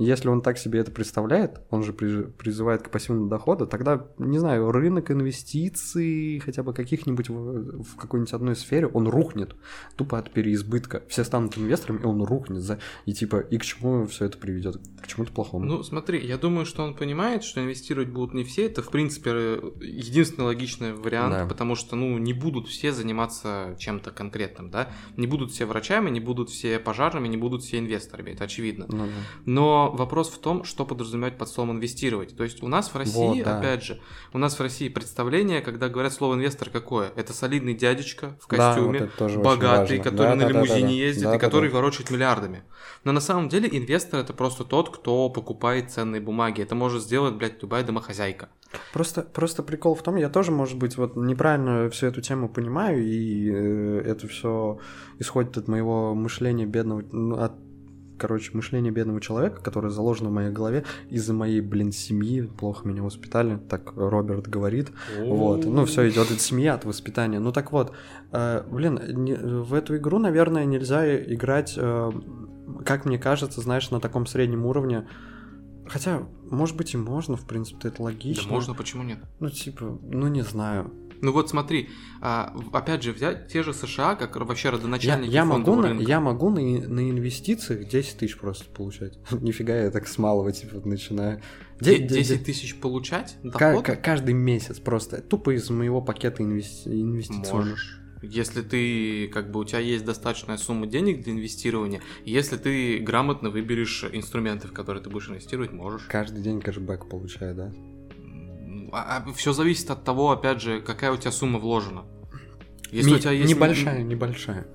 если 0.05 0.29
он 0.29 0.43
так 0.43 0.59
себе 0.59 0.81
это 0.81 0.91
представляет, 0.91 1.61
он 1.71 1.83
же 1.83 1.93
призывает 1.93 2.83
к 2.83 2.91
пассивному 2.91 3.29
доходу, 3.29 3.67
тогда, 3.67 4.07
не 4.19 4.39
знаю, 4.39 4.71
рынок 4.71 5.11
инвестиций, 5.11 6.41
хотя 6.45 6.63
бы 6.63 6.73
каких-нибудь 6.73 7.29
в, 7.29 7.83
в 7.83 7.97
какой-нибудь 7.97 8.33
одной 8.33 8.57
сфере, 8.57 8.87
он 8.87 9.09
рухнет 9.09 9.55
тупо 9.97 10.19
от 10.19 10.31
переизбытка. 10.33 11.03
Все 11.09 11.25
станут 11.25 11.57
инвесторами, 11.59 12.01
и 12.03 12.05
он 12.05 12.23
рухнет. 12.23 12.63
За... 12.63 12.79
И 13.07 13.13
типа, 13.13 13.39
и 13.39 13.59
к 13.59 13.65
чему 13.65 14.07
все 14.07 14.27
это 14.27 14.39
приведет? 14.39 14.81
К 15.03 15.07
чему-то 15.07 15.33
плохому. 15.33 15.65
Ну, 15.65 15.83
смотри, 15.83 16.25
я 16.25 16.39
думаю, 16.39 16.67
что 16.67 16.83
он 16.83 16.95
понимает, 16.95 17.45
что 17.45 17.63
инвестировать 17.63 18.09
будут 18.09 18.35
не 18.35 18.45
все. 18.45 18.67
Это, 18.67 18.83
в 18.83 18.91
принципе, 18.91 19.31
единственный 19.81 20.45
логичный 20.45 20.93
вариант, 20.95 21.35
да. 21.35 21.47
потому 21.47 21.75
что, 21.75 21.97
ну, 21.97 22.19
не 22.19 22.33
будут 22.33 22.69
все 22.69 22.93
заниматься 22.93 23.77
чем-то 23.79 24.11
конкретным, 24.11 24.71
да? 24.71 24.91
Не 25.17 25.27
будут 25.27 25.51
все 25.53 25.67
врачами, 25.67 26.11
не 26.11 26.21
будут 26.21 26.51
все 26.51 26.79
пожарными, 26.79 27.29
не 27.29 27.37
будут 27.37 27.63
все 27.63 27.79
инвесторами, 27.79 28.31
это 28.31 28.45
очевидно. 28.45 28.87
Ну, 28.89 29.07
да. 29.07 29.13
Но 29.47 29.92
вопрос 29.97 30.31
в 30.31 30.39
том, 30.39 30.65
что 30.65 30.85
подразумевать 30.85 31.39
под 31.39 31.49
словом 31.49 31.77
инвестировать. 31.77 32.37
То 32.37 32.45
есть 32.45 32.63
у 32.63 32.69
нас 32.69 32.89
в 32.89 32.97
России, 32.97 33.15
вот, 33.15 33.45
да. 33.45 33.59
опять 33.59 33.85
же, 33.85 34.01
у 34.33 34.39
нас 34.39 34.59
в 34.59 34.61
России 34.61 34.89
представление, 34.89 35.61
когда 35.61 35.89
говорят 35.89 36.13
слово 36.13 36.35
инвестор 36.35 36.71
какое? 36.71 37.13
Это 37.17 37.33
солидный 37.33 37.75
дядечка 37.75 38.37
в 38.41 38.47
костюме, 38.47 39.11
да, 39.19 39.29
вот 39.29 39.37
богатый, 39.43 39.99
который 39.99 40.29
да, 40.29 40.35
на 40.35 40.43
да, 40.43 40.49
лимузине 40.49 40.81
да, 40.81 40.87
да, 40.87 40.93
ездит 40.93 41.25
да, 41.25 41.31
и 41.31 41.33
да, 41.35 41.39
который 41.39 41.71
да. 41.71 41.77
ворочает 41.77 42.11
миллиардами. 42.11 42.65
Но 43.05 43.13
на 43.13 43.21
самом 43.21 43.49
деле 43.49 43.69
инвестор 43.71 44.21
это 44.21 44.33
просто 44.33 44.65
тот, 44.65 44.95
кто 44.95 45.29
покупает 45.29 45.91
ценные 45.91 46.21
бумаги. 46.21 46.63
Это 46.63 46.75
может 46.75 47.03
сделать, 47.03 47.35
блядь, 47.35 47.63
любая 47.63 47.85
домохозяйка. 47.85 48.49
Просто, 48.93 49.23
просто 49.23 49.63
прикол 49.63 49.95
в 49.95 50.03
том, 50.03 50.17
я 50.17 50.29
тоже, 50.29 50.51
может 50.51 50.79
быть, 50.79 50.97
вот 50.97 51.17
неправильно 51.17 51.91
всю 51.91 52.07
эту 52.07 52.21
тему 52.21 52.49
понимаю, 52.49 53.05
и 53.05 53.51
э, 53.51 54.03
это 54.07 54.29
все 54.29 54.79
исходит 55.19 55.59
от 55.59 55.69
моего 55.69 56.15
мышления 56.15 56.67
бедного, 56.67 57.05
ну, 57.11 57.37
от 57.37 57.53
короче, 58.23 58.53
мышление 58.55 58.93
бедного 58.93 59.21
человека, 59.21 59.61
которое 59.61 59.91
заложено 59.91 60.29
в 60.31 60.33
моей 60.33 60.51
голове 60.51 60.85
из-за 61.11 61.35
моей, 61.35 61.61
блин, 61.61 61.91
семьи, 61.91 62.43
плохо 62.43 62.87
меня 62.87 63.03
воспитали, 63.03 63.59
так 63.69 63.95
Роберт 63.97 64.47
говорит. 64.47 64.93
Вот, 65.19 65.65
ну 65.65 65.85
все 65.87 66.09
идет 66.09 66.31
от 66.31 66.41
семьи, 66.41 66.69
от 66.69 66.85
воспитания. 66.85 67.41
Ну 67.41 67.51
так 67.51 67.73
вот, 67.73 67.93
э, 68.31 68.63
блин, 68.71 69.01
не, 69.09 69.35
в 69.35 69.75
эту 69.75 69.97
игру, 69.97 70.21
наверное, 70.21 70.65
нельзя 70.67 71.21
играть, 71.21 71.75
э, 71.77 72.13
как 72.85 73.07
мне 73.07 73.19
кажется, 73.19 73.61
знаешь, 73.61 73.91
на 73.91 73.99
таком 73.99 74.27
среднем 74.27 74.67
уровне. 74.67 75.09
Хотя, 75.89 76.23
может 76.49 76.77
быть, 76.77 76.95
и 76.95 76.97
можно, 76.97 77.37
в 77.37 77.45
принципе, 77.45 77.89
это 77.89 78.05
логично. 78.05 78.45
Да 78.45 78.55
можно, 78.55 78.75
почему 78.75 79.03
нет? 79.03 79.19
Ну, 79.41 79.51
типа, 79.51 79.99
ну 80.01 80.29
не 80.29 80.43
знаю. 80.43 80.93
Ну 81.23 81.31
вот 81.31 81.49
смотри, 81.49 81.89
а, 82.21 82.53
опять 82.73 83.05
же, 83.05 83.13
взять 83.13 83.47
те 83.47 83.63
же 83.63 83.73
США, 83.73 84.17
как 84.17 84.35
вообще 84.35 84.71
родоначальники 84.71 85.31
я, 85.31 85.43
я 85.43 85.45
могу 85.45 85.77
на, 85.77 86.01
Я 86.01 86.21
могу 86.21 86.51
на, 86.51 86.61
на 86.61 87.11
инвестициях 87.11 87.89
10 87.89 88.19
тысяч 88.19 88.37
просто 88.37 88.65
получать. 88.69 89.19
Нифига 89.31 89.75
я 89.75 89.91
так 89.93 90.09
с 90.09 90.19
малого 90.19 90.51
типа 90.51 90.87
начинаю. 90.87 91.41
10 91.81 92.45
тысяч 92.45 92.75
получать? 92.75 93.37
Доход? 93.45 93.85
Каждый 94.03 94.35
месяц 94.35 94.81
просто. 94.81 95.23
Тупо 95.23 95.55
из 95.55 95.71
моего 95.71 96.03
пакета 96.03 96.43
инвести... 96.43 96.91
инвестиционных. 96.91 97.71
Можешь. 97.71 97.99
Если 98.23 98.63
ты, 98.63 99.29
как 99.29 99.51
бы, 99.51 99.61
у 99.61 99.65
тебя 99.65 99.81
есть 99.81 100.05
достаточная 100.05 100.57
сумма 100.57 100.87
денег 100.87 101.23
для 101.23 101.33
инвестирования, 101.33 102.03
если 102.25 102.57
ты 102.57 102.99
грамотно 102.99 103.51
выберешь 103.51 104.05
инструменты, 104.13 104.69
в 104.69 104.73
которые 104.73 105.03
ты 105.03 105.11
будешь 105.11 105.29
инвестировать, 105.29 105.73
можешь. 105.73 106.03
Каждый 106.09 106.43
день 106.43 106.61
кэшбэк 106.61 107.09
получаю, 107.09 107.55
да? 107.55 107.73
А, 108.93 109.25
а 109.27 109.33
все 109.33 109.53
зависит 109.53 109.91
от 109.91 110.05
того, 110.05 110.31
опять 110.31 110.61
же, 110.61 110.81
какая 110.81 111.13
у 111.13 111.17
тебя 111.17 111.33
сумма 111.33 111.59
вложена. 111.59 112.05
Если 112.91 113.11
Ми- 113.11 113.17
у 113.17 113.19
тебя 113.19 113.33
есть... 113.33 113.55
Небольшая, 113.55 114.03
небольшая. 114.03 114.67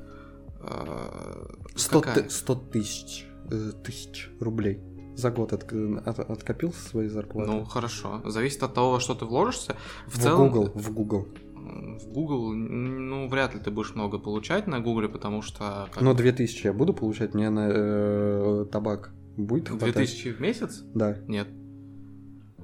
100, 1.76 2.02
какая? 2.02 2.30
100 2.30 2.56
тысяч, 2.56 3.28
э, 3.52 3.72
тысяч 3.84 4.30
рублей 4.40 4.82
за 5.16 5.32
год 5.32 5.54
от, 5.54 5.64
от, 5.64 6.20
откопил 6.20 6.74
своей 6.74 7.10
зарплаты. 7.10 7.52
Ну, 7.52 7.66
хорошо. 7.66 8.22
Зависит 8.26 8.62
от 8.64 8.74
того, 8.74 8.92
во 8.92 9.00
что 9.00 9.16
ты 9.16 9.26
вложишься. 9.26 9.76
В, 10.08 10.18
в 10.18 10.22
целом... 10.22 10.50
Google, 10.50 10.72
в 10.74 10.94
Google. 10.94 11.28
В 11.56 12.14
Google, 12.14 12.54
ну, 12.54 13.28
вряд 13.28 13.54
ли 13.54 13.60
ты 13.60 13.72
будешь 13.72 13.96
много 13.96 14.20
получать 14.20 14.68
на 14.68 14.80
Google, 14.80 15.10
потому 15.10 15.42
что... 15.42 15.90
Как... 15.92 16.02
Но 16.02 16.14
2000 16.14 16.68
я 16.68 16.74
буду 16.74 16.94
получать, 16.94 17.34
мне 17.34 17.50
на 17.50 17.68
э, 17.70 18.66
табак 18.72 19.12
будет 19.36 19.70
хватать? 19.70 19.96
2000 19.96 20.34
в 20.34 20.40
месяц? 20.40 20.84
Да. 20.94 21.18
Нет. 21.28 21.48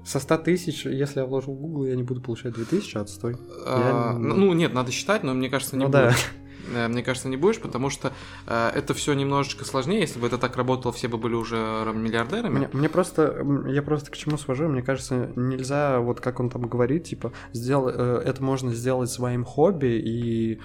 Со 0.05 0.19
100 0.19 0.37
тысяч, 0.39 0.85
если 0.85 1.19
я 1.19 1.25
вложу 1.25 1.53
в 1.53 1.59
Google, 1.59 1.85
я 1.85 1.95
не 1.95 2.03
буду 2.03 2.21
получать 2.21 2.53
2000, 2.53 2.97
отстой. 2.97 3.37
А, 3.65 4.13
я... 4.13 4.19
Ну, 4.19 4.53
нет, 4.53 4.73
надо 4.73 4.91
считать, 4.91 5.23
но 5.23 5.33
мне 5.33 5.49
кажется, 5.49 5.77
не 5.77 5.85
ну, 5.85 5.89
будешь. 5.89 6.29
Да. 6.73 6.87
Мне 6.87 7.03
кажется, 7.03 7.29
не 7.29 7.37
будешь, 7.37 7.59
потому 7.59 7.89
что 7.89 8.13
э, 8.47 8.71
это 8.73 8.93
все 8.93 9.13
немножечко 9.13 9.65
сложнее. 9.65 10.01
Если 10.01 10.19
бы 10.19 10.27
это 10.27 10.37
так 10.37 10.55
работало, 10.55 10.93
все 10.93 11.07
бы 11.07 11.17
были 11.17 11.35
уже 11.35 11.57
миллиардерами. 11.93 12.57
Мне, 12.57 12.69
мне 12.71 12.89
просто, 12.89 13.45
я 13.67 13.81
просто 13.81 14.11
к 14.11 14.17
чему 14.17 14.37
свожу, 14.37 14.67
мне 14.67 14.81
кажется, 14.81 15.31
нельзя, 15.35 15.99
вот 15.99 16.21
как 16.21 16.39
он 16.39 16.49
там 16.49 16.63
говорит, 16.63 17.05
типа, 17.05 17.33
сдел, 17.51 17.89
э, 17.89 18.21
это 18.25 18.41
можно 18.41 18.73
сделать 18.73 19.09
своим 19.09 19.43
хобби 19.43 20.01
и 20.03 20.61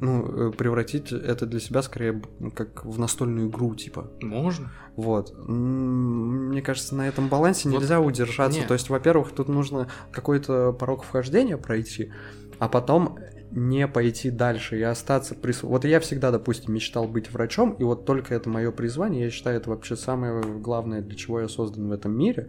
ну, 0.00 0.48
э, 0.48 0.52
превратить 0.52 1.12
это 1.12 1.46
для 1.46 1.60
себя 1.60 1.82
скорее 1.82 2.22
как 2.54 2.84
в 2.84 2.98
настольную 2.98 3.48
игру, 3.48 3.74
типа. 3.74 4.10
Можно. 4.22 4.72
Вот. 4.96 5.34
Мне 5.36 6.62
кажется, 6.62 6.94
на 6.94 7.08
этом 7.08 7.28
балансе 7.28 7.68
вот. 7.68 7.80
нельзя 7.80 8.00
удержаться. 8.00 8.58
Нет. 8.58 8.68
То 8.68 8.74
есть, 8.74 8.88
во-первых, 8.88 9.32
тут 9.32 9.48
нужно 9.48 9.88
какой-то 10.12 10.72
порог 10.72 11.04
вхождения 11.04 11.56
пройти, 11.56 12.12
а 12.58 12.68
потом 12.68 13.18
не 13.54 13.86
пойти 13.86 14.30
дальше 14.30 14.78
и 14.78 14.82
остаться 14.82 15.34
при... 15.34 15.54
Вот 15.62 15.84
я 15.84 16.00
всегда, 16.00 16.30
допустим, 16.30 16.74
мечтал 16.74 17.06
быть 17.06 17.30
врачом, 17.32 17.74
и 17.74 17.84
вот 17.84 18.04
только 18.04 18.34
это 18.34 18.48
мое 18.48 18.72
призвание, 18.72 19.24
я 19.24 19.30
считаю, 19.30 19.56
это 19.58 19.70
вообще 19.70 19.96
самое 19.96 20.42
главное, 20.42 21.02
для 21.02 21.16
чего 21.16 21.40
я 21.40 21.48
создан 21.48 21.88
в 21.88 21.92
этом 21.92 22.16
мире. 22.16 22.48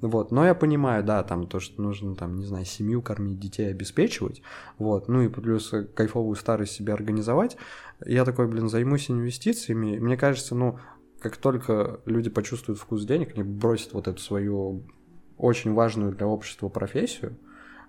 Вот, 0.00 0.30
но 0.30 0.44
я 0.44 0.54
понимаю, 0.54 1.02
да, 1.04 1.22
там 1.22 1.46
то, 1.46 1.58
что 1.60 1.80
нужно, 1.80 2.14
там, 2.14 2.36
не 2.36 2.44
знаю, 2.44 2.64
семью 2.64 3.02
кормить, 3.02 3.38
детей 3.38 3.70
обеспечивать, 3.70 4.42
вот, 4.78 5.08
ну 5.08 5.22
и 5.22 5.28
плюс 5.28 5.72
кайфовую 5.94 6.36
старость 6.36 6.72
себе 6.72 6.92
организовать. 6.92 7.56
Я 8.04 8.24
такой, 8.24 8.46
блин, 8.46 8.68
займусь 8.68 9.10
инвестициями. 9.10 9.98
Мне 9.98 10.18
кажется, 10.18 10.54
ну, 10.54 10.78
как 11.18 11.38
только 11.38 12.00
люди 12.04 12.28
почувствуют 12.28 12.78
вкус 12.78 13.04
денег, 13.04 13.32
они 13.34 13.42
бросят 13.42 13.94
вот 13.94 14.06
эту 14.06 14.20
свою 14.20 14.82
очень 15.38 15.72
важную 15.72 16.12
для 16.12 16.26
общества 16.26 16.68
профессию, 16.68 17.36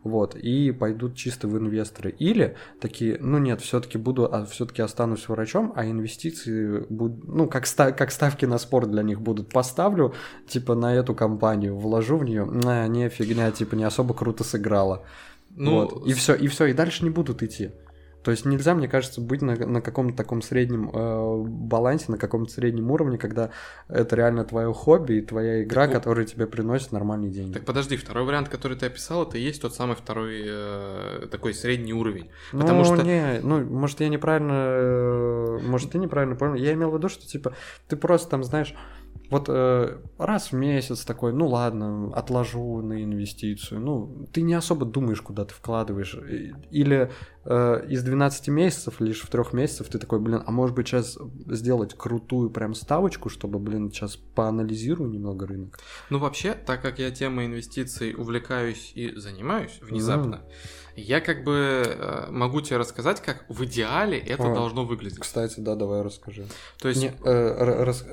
вот, 0.03 0.35
и 0.35 0.71
пойдут 0.71 1.15
чисто 1.15 1.47
в 1.47 1.57
инвесторы. 1.57 2.11
Или 2.11 2.55
такие, 2.79 3.17
ну 3.19 3.37
нет, 3.37 3.61
все-таки 3.61 3.97
буду, 3.97 4.25
а 4.31 4.45
все-таки 4.45 4.81
останусь 4.81 5.27
врачом, 5.27 5.73
а 5.75 5.85
инвестиции 5.85 6.85
будут, 6.89 7.27
ну, 7.27 7.47
как, 7.47 7.65
ста- 7.65 7.91
как 7.91 8.11
ставки 8.11 8.45
на 8.45 8.57
спорт 8.57 8.91
для 8.91 9.03
них 9.03 9.21
будут, 9.21 9.49
поставлю, 9.49 10.13
типа, 10.47 10.75
на 10.75 10.93
эту 10.93 11.13
компанию, 11.13 11.77
вложу 11.77 12.17
в 12.17 12.23
нее, 12.23 12.47
не, 12.87 13.09
фигня, 13.09 13.51
типа, 13.51 13.75
не 13.75 13.83
особо 13.83 14.13
круто 14.13 14.43
сыграла. 14.43 15.03
Ну, 15.55 15.81
вот, 15.81 16.07
и 16.07 16.13
все, 16.13 16.35
и 16.35 16.47
все, 16.47 16.65
и 16.65 16.73
дальше 16.73 17.03
не 17.03 17.09
будут 17.09 17.41
идти. 17.41 17.71
То 18.23 18.31
есть 18.31 18.45
нельзя, 18.45 18.73
мне 18.73 18.87
кажется, 18.87 19.21
быть 19.21 19.41
на, 19.41 19.55
на 19.55 19.81
каком-то 19.81 20.17
таком 20.17 20.41
среднем 20.41 20.89
э, 20.93 21.43
балансе, 21.47 22.11
на 22.11 22.17
каком-то 22.17 22.51
среднем 22.51 22.91
уровне, 22.91 23.17
когда 23.17 23.51
это 23.87 24.15
реально 24.15 24.43
твое 24.43 24.73
хобби 24.73 25.13
и 25.13 25.21
твоя 25.21 25.63
игра, 25.63 25.85
так, 25.85 25.95
которая 25.95 26.25
тебе 26.25 26.45
приносит 26.45 26.91
нормальные 26.91 27.31
деньги. 27.31 27.53
Так 27.53 27.65
подожди, 27.65 27.95
второй 27.95 28.25
вариант, 28.25 28.49
который 28.49 28.75
ты 28.77 28.85
описал, 28.87 29.23
это 29.23 29.37
и 29.37 29.41
есть 29.41 29.61
тот 29.61 29.73
самый 29.75 29.95
второй 29.95 30.43
э, 30.45 31.27
такой 31.31 31.53
средний 31.53 31.93
уровень. 31.93 32.29
Потому 32.51 32.79
ну, 32.79 32.83
что... 32.83 33.03
не, 33.03 33.39
ну, 33.41 33.63
может, 33.63 34.01
я 34.01 34.09
неправильно, 34.09 34.53
э, 34.53 35.59
может, 35.63 35.91
ты 35.91 35.97
неправильно 35.97 36.35
понял. 36.35 36.55
Я 36.55 36.73
имел 36.73 36.91
в 36.91 36.97
виду, 36.97 37.09
что, 37.09 37.25
типа, 37.25 37.53
ты 37.87 37.95
просто 37.95 38.29
там, 38.29 38.43
знаешь, 38.43 38.75
вот 39.29 39.45
э, 39.49 39.97
раз 40.17 40.51
в 40.51 40.55
месяц 40.55 41.03
такой, 41.03 41.33
ну 41.33 41.47
ладно, 41.47 42.11
отложу 42.15 42.81
на 42.81 43.03
инвестицию. 43.03 43.81
Ну, 43.81 44.27
ты 44.31 44.41
не 44.41 44.53
особо 44.53 44.85
думаешь, 44.85 45.21
куда 45.21 45.45
ты 45.45 45.53
вкладываешь. 45.53 46.17
Или 46.71 47.11
э, 47.45 47.85
из 47.89 48.03
12 48.03 48.47
месяцев, 48.49 49.01
лишь 49.01 49.21
в 49.21 49.29
трех 49.29 49.53
месяцев 49.53 49.87
ты 49.89 49.99
такой, 49.99 50.19
блин, 50.19 50.41
а 50.45 50.51
может 50.51 50.75
быть 50.75 50.87
сейчас 50.87 51.17
сделать 51.47 51.93
крутую 51.93 52.49
прям 52.49 52.73
ставочку, 52.73 53.29
чтобы, 53.29 53.59
блин, 53.59 53.91
сейчас 53.91 54.15
поанализирую 54.15 55.09
немного 55.09 55.47
рынок. 55.47 55.79
Ну, 56.09 56.19
вообще, 56.19 56.53
так 56.53 56.81
как 56.81 56.99
я 56.99 57.11
темой 57.11 57.47
инвестиций 57.47 58.13
увлекаюсь 58.15 58.91
и 58.95 59.13
занимаюсь 59.15 59.79
внезапно, 59.81 60.35
mm. 60.35 60.87
Я 60.97 61.21
как 61.21 61.43
бы 61.43 61.83
э, 61.85 62.31
могу 62.31 62.59
тебе 62.61 62.77
рассказать, 62.77 63.21
как 63.21 63.45
в 63.49 63.63
идеале 63.65 64.17
это 64.17 64.51
а, 64.51 64.55
должно 64.55 64.83
выглядеть. 64.83 65.19
Кстати, 65.19 65.59
да, 65.59 65.75
давай 65.75 66.01
расскажи. 66.01 66.47
То 66.79 66.89
есть... 66.89 67.03
Не, 67.03 67.11
э, 67.23 67.83
рас, 67.83 68.03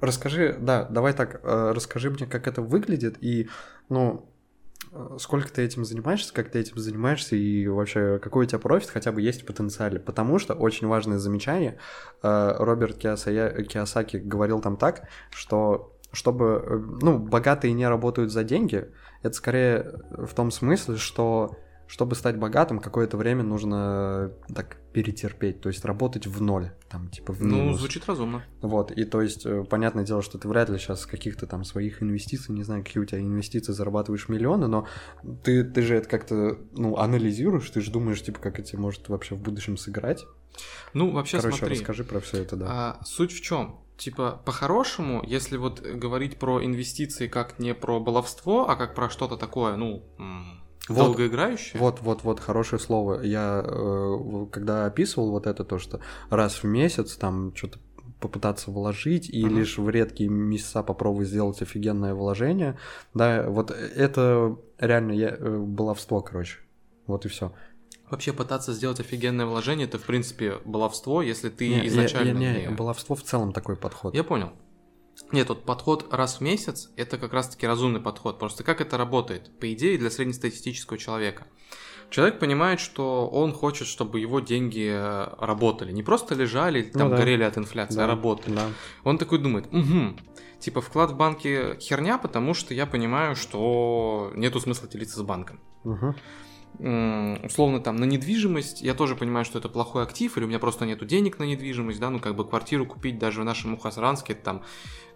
Расскажи, 0.00 0.56
да, 0.58 0.84
давай 0.84 1.12
так, 1.12 1.40
э, 1.42 1.72
расскажи 1.74 2.10
мне, 2.10 2.26
как 2.26 2.46
это 2.46 2.62
выглядит 2.62 3.16
и, 3.20 3.48
ну, 3.90 4.32
э, 4.92 5.16
сколько 5.18 5.52
ты 5.52 5.62
этим 5.62 5.84
занимаешься, 5.84 6.32
как 6.32 6.50
ты 6.50 6.58
этим 6.58 6.78
занимаешься 6.78 7.36
и 7.36 7.68
вообще 7.68 8.18
какой 8.18 8.46
у 8.46 8.48
тебя 8.48 8.58
профит 8.58 8.88
хотя 8.88 9.12
бы 9.12 9.20
есть 9.20 9.42
в 9.42 9.46
потенциале. 9.46 10.00
Потому 10.00 10.38
что 10.38 10.54
очень 10.54 10.86
важное 10.86 11.18
замечание, 11.18 11.78
э, 12.22 12.54
Роберт 12.58 12.96
Киосаки 12.96 14.16
говорил 14.16 14.60
там 14.60 14.76
так, 14.76 15.08
что 15.30 15.96
чтобы, 16.12 16.98
ну, 17.02 17.18
богатые 17.18 17.72
не 17.72 17.86
работают 17.86 18.32
за 18.32 18.42
деньги, 18.42 18.88
это 19.22 19.34
скорее 19.34 19.92
в 20.10 20.34
том 20.34 20.50
смысле, 20.50 20.96
что 20.96 21.56
чтобы 21.90 22.14
стать 22.14 22.36
богатым, 22.38 22.78
какое-то 22.78 23.16
время 23.16 23.42
нужно 23.42 24.30
так 24.54 24.76
перетерпеть, 24.92 25.60
то 25.60 25.68
есть 25.68 25.84
работать 25.84 26.24
в 26.28 26.40
ноль, 26.40 26.70
там 26.88 27.08
типа 27.08 27.32
в 27.32 27.42
Ну, 27.42 27.56
минус. 27.64 27.78
звучит 27.80 28.06
разумно. 28.06 28.44
Вот, 28.62 28.92
и 28.92 29.04
то 29.04 29.20
есть, 29.20 29.44
э, 29.44 29.64
понятное 29.64 30.04
дело, 30.04 30.22
что 30.22 30.38
ты 30.38 30.46
вряд 30.46 30.70
ли 30.70 30.78
сейчас 30.78 31.04
каких-то 31.04 31.48
там 31.48 31.64
своих 31.64 32.00
инвестиций, 32.00 32.54
не 32.54 32.62
знаю, 32.62 32.84
какие 32.84 33.02
у 33.02 33.04
тебя 33.04 33.20
инвестиции, 33.20 33.72
зарабатываешь 33.72 34.28
миллионы, 34.28 34.68
но 34.68 34.86
ты, 35.42 35.64
ты 35.64 35.82
же 35.82 35.96
это 35.96 36.08
как-то, 36.08 36.58
ну, 36.76 36.96
анализируешь, 36.96 37.68
ты 37.70 37.80
же 37.80 37.90
думаешь, 37.90 38.22
типа, 38.22 38.38
как 38.38 38.60
это 38.60 38.78
может 38.78 39.08
вообще 39.08 39.34
в 39.34 39.42
будущем 39.42 39.76
сыграть. 39.76 40.24
Ну, 40.94 41.10
вообще, 41.10 41.38
Короче, 41.38 41.58
смотри. 41.58 41.76
расскажи 41.76 42.04
про 42.04 42.20
все 42.20 42.42
это, 42.42 42.54
да. 42.54 42.66
А, 42.68 43.04
суть 43.04 43.32
в 43.32 43.40
чем? 43.40 43.80
Типа, 43.96 44.40
по-хорошему, 44.46 45.24
если 45.26 45.56
вот 45.56 45.80
говорить 45.80 46.38
про 46.38 46.64
инвестиции 46.64 47.26
как 47.26 47.58
не 47.58 47.74
про 47.74 47.98
баловство, 47.98 48.68
а 48.70 48.76
как 48.76 48.94
про 48.94 49.10
что-то 49.10 49.36
такое, 49.36 49.74
ну, 49.76 50.04
Вот. 50.90 51.06
долгоиграющее. 51.06 51.80
Вот, 51.80 52.00
вот, 52.02 52.22
вот, 52.24 52.40
хорошее 52.40 52.80
слово. 52.80 53.22
Я, 53.22 53.64
э, 53.66 54.46
когда 54.50 54.86
описывал 54.86 55.30
вот 55.30 55.46
это, 55.46 55.64
то, 55.64 55.78
что 55.78 56.00
раз 56.30 56.62
в 56.62 56.64
месяц 56.64 57.16
там 57.16 57.54
что-то 57.54 57.78
попытаться 58.20 58.70
вложить 58.70 59.30
и 59.30 59.44
Мгм. 59.44 59.58
лишь 59.58 59.78
в 59.78 59.88
редкие 59.88 60.28
месяца 60.28 60.82
попробовать 60.82 61.28
сделать 61.28 61.62
офигенное 61.62 62.14
вложение, 62.14 62.78
да, 63.14 63.48
вот 63.48 63.70
это 63.70 64.56
реально 64.78 65.12
я, 65.12 65.28
э, 65.30 65.58
баловство, 65.58 66.20
короче. 66.20 66.58
Вот 67.06 67.24
и 67.24 67.28
все. 67.28 67.52
Вообще 68.10 68.32
пытаться 68.32 68.72
сделать 68.72 69.00
офигенное 69.00 69.46
вложение, 69.46 69.86
это, 69.86 69.98
в 69.98 70.02
принципе, 70.02 70.56
баловство, 70.64 71.22
если 71.22 71.48
ты 71.48 71.86
изначально... 71.86 72.36
не, 72.38 72.66
не- 72.66 72.68
баловство 72.70 73.14
в 73.14 73.22
целом 73.22 73.52
такой 73.52 73.76
подход. 73.76 74.14
Я 74.14 74.24
понял. 74.24 74.50
Нет, 75.32 75.48
вот 75.48 75.64
подход 75.64 76.12
раз 76.12 76.38
в 76.38 76.40
месяц 76.40 76.90
это 76.96 77.18
как 77.18 77.32
раз-таки 77.32 77.66
разумный 77.66 78.00
подход. 78.00 78.38
Просто 78.38 78.64
как 78.64 78.80
это 78.80 78.96
работает? 78.96 79.58
По 79.60 79.72
идее, 79.72 79.98
для 79.98 80.10
среднестатистического 80.10 80.98
человека. 80.98 81.46
Человек 82.10 82.40
понимает, 82.40 82.80
что 82.80 83.28
он 83.28 83.52
хочет, 83.52 83.86
чтобы 83.86 84.18
его 84.18 84.40
деньги 84.40 84.90
э, 84.92 85.28
работали. 85.38 85.92
Не 85.92 86.02
просто 86.02 86.34
лежали, 86.34 86.90
Ну 86.92 86.98
там 86.98 87.10
да. 87.10 87.16
горели 87.16 87.44
от 87.44 87.56
инфляции, 87.56 87.96
Да, 87.96 88.04
а 88.04 88.08
работали. 88.08 88.54
Да. 88.54 88.66
Он 89.04 89.16
такой 89.16 89.38
думает, 89.38 89.66
угу, 89.72 90.16
типа 90.58 90.80
вклад 90.80 91.12
в 91.12 91.16
банке 91.16 91.76
херня, 91.78 92.18
потому 92.18 92.52
что 92.52 92.74
я 92.74 92.86
понимаю, 92.86 93.36
что 93.36 94.32
нету 94.34 94.58
смысла 94.58 94.88
делиться 94.88 95.18
с 95.20 95.22
банком. 95.22 95.60
Мгм. 95.84 96.16
Условно 96.78 97.80
там 97.80 97.96
на 97.96 98.04
недвижимость, 98.04 98.80
я 98.80 98.94
тоже 98.94 99.14
понимаю, 99.14 99.44
что 99.44 99.58
это 99.58 99.68
плохой 99.68 100.02
актив, 100.02 100.34
или 100.36 100.44
у 100.44 100.48
меня 100.48 100.58
просто 100.58 100.86
нету 100.86 101.04
денег 101.04 101.38
на 101.38 101.44
недвижимость, 101.44 102.00
да, 102.00 102.08
ну 102.08 102.20
как 102.20 102.34
бы 102.34 102.46
квартиру 102.48 102.86
купить 102.86 103.18
даже 103.18 103.42
в 103.42 103.44
нашем 103.44 103.72
Мухасранске, 103.72 104.32
это 104.32 104.42
там 104.42 104.62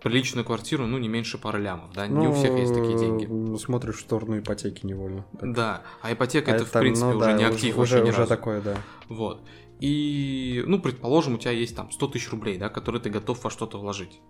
приличную 0.03 0.45
квартиру, 0.45 0.87
ну 0.87 0.99
не 0.99 1.09
меньше 1.09 1.38
пары 1.38 1.62
лямов, 1.62 1.93
да, 1.95 2.07
не 2.07 2.29
у 2.29 2.35
всех 2.35 2.59
есть 2.59 2.75
такие 2.75 2.99
деньги. 2.99 3.25
Ну, 3.25 3.57
смотришь 3.57 3.97
в 3.97 4.01
сторону 4.01 4.38
ипотеки 4.38 4.85
невольно. 4.85 5.25
Так. 5.40 5.53
Да, 5.53 5.83
а 6.03 6.12
ипотека 6.12 6.53
А 6.53 6.57
это, 6.57 6.67
в 6.67 6.71
принципе 6.71 7.07
ну 7.07 7.17
уже 7.17 7.27
да, 7.27 7.33
не 7.33 7.45
актив 7.45 7.79
уже, 7.79 7.97
вообще 7.97 8.11
уже 8.11 8.19
разу. 8.19 8.29
такое, 8.29 8.61
да. 8.61 8.77
Вот. 9.09 9.43
И, 9.81 10.62
ну, 10.67 10.79
предположим, 10.79 11.35
у 11.35 11.38
тебя 11.38 11.53
есть 11.53 11.75
там 11.75 11.90
100 11.90 12.07
тысяч 12.09 12.31
рублей, 12.31 12.59
да, 12.59 12.69
которые 12.69 13.01
ты 13.01 13.11
готов 13.11 13.43
во 13.43 13.51
что-то 13.51 13.79
вложить. 13.79 14.21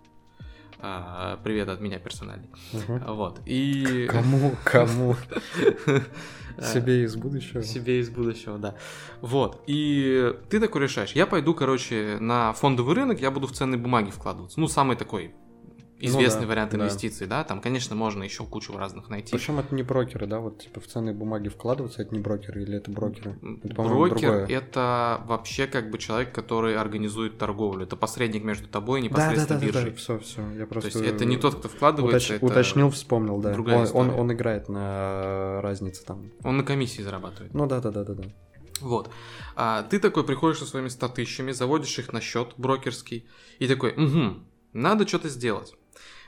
А, 0.79 1.39
привет 1.43 1.69
от 1.69 1.81
меня 1.81 1.99
персональный. 1.99 2.49
Мгм. 2.73 3.03
Вот. 3.13 3.41
И... 3.45 4.07
Кому, 4.09 4.55
кому? 4.63 5.15
Э, 6.57 6.73
Себе 6.73 7.03
из 7.03 7.15
будущего. 7.15 7.63
Себе 7.63 7.99
из 7.99 8.09
будущего, 8.09 8.57
да. 8.57 8.75
Вот. 9.21 9.61
И 9.67 10.33
ты 10.49 10.59
такой 10.59 10.83
решаешь, 10.83 11.11
я 11.13 11.25
пойду, 11.25 11.53
короче, 11.53 12.17
на 12.19 12.53
фондовый 12.53 12.95
рынок, 12.95 13.21
я 13.21 13.31
буду 13.31 13.47
в 13.47 13.51
ценные 13.51 13.77
бумаги 13.77 14.09
вкладываться. 14.11 14.59
Ну, 14.59 14.67
самый 14.67 14.95
такой 14.95 15.35
известный 15.99 16.41
да, 16.41 16.47
вариант 16.47 16.71
да. 16.71 16.77
инвестиций, 16.77 17.27
да. 17.27 17.43
Там, 17.43 17.61
конечно, 17.61 17.95
можно 17.95 18.23
еще 18.23 18.43
кучу 18.43 18.75
разных 18.77 19.09
найти. 19.09 19.31
Причем 19.31 19.59
это 19.59 19.73
не 19.73 19.83
брокеры, 19.83 20.27
да, 20.27 20.39
вот 20.39 20.63
типа 20.63 20.79
в 20.81 20.87
ценные 20.87 21.13
бумаги 21.15 21.47
вкладываться, 21.49 22.01
это 22.01 22.13
не 22.13 22.21
брокеры 22.21 22.63
или 22.63 22.77
это 22.77 22.91
брокеры? 22.91 23.37
Это, 23.63 23.73
Брокер 23.73 24.19
другое. 24.19 24.47
это 24.47 25.21
вообще 25.25 25.67
как 25.67 25.89
бы 25.89 25.97
человек, 25.97 26.33
который 26.33 26.75
организует 26.75 27.37
торговлю. 27.37 27.85
Это 27.85 27.95
посредник 27.95 28.43
между 28.43 28.67
тобой 28.67 29.01
и 29.01 29.09
Да, 29.09 29.15
да, 29.15 29.15
да, 29.15 29.23
непосредственно 29.31 29.59
да, 29.59 29.65
да, 29.65 29.71
биржей. 29.71 29.93
все, 29.95 30.19
все. 30.19 30.41
Я 30.51 30.61
То 30.61 30.67
просто 30.67 30.99
есть 30.99 31.01
это 31.01 31.25
не 31.25 31.37
тот, 31.37 31.55
кто 31.55 31.69
вкладывается, 31.69 32.33
уточ- 32.33 32.37
это 32.37 32.45
уточнил, 32.45 32.89
вспомнил, 32.89 33.39
да. 33.39 33.53
другая 33.53 33.87
Он, 33.87 34.09
он, 34.09 34.19
он 34.19 34.33
играет 34.33 34.69
на 34.69 35.61
разнице 35.61 36.05
там. 36.05 36.31
он 36.43 36.57
на 36.57 36.63
комиссии 36.63 37.01
зарабатывает. 37.01 37.53
Ну 37.53 37.65
да, 37.67 37.79
да, 37.81 37.91
да, 37.91 38.03
да, 38.03 38.13
да. 38.13 38.23
Вот. 38.81 39.09
А 39.55 39.83
ты 39.83 39.99
такой 39.99 40.25
приходишь 40.25 40.59
со 40.59 40.65
своими 40.65 40.89
100 40.89 41.07
тысячами, 41.09 41.51
заводишь 41.53 41.97
их 41.97 42.11
на 42.11 42.19
счет 42.19 42.49
брокерский 42.57 43.25
и 43.59 43.67
такой, 43.67 43.91
угу, 43.91 44.39
надо 44.73 45.07
что-то 45.07 45.29
сделать. 45.29 45.73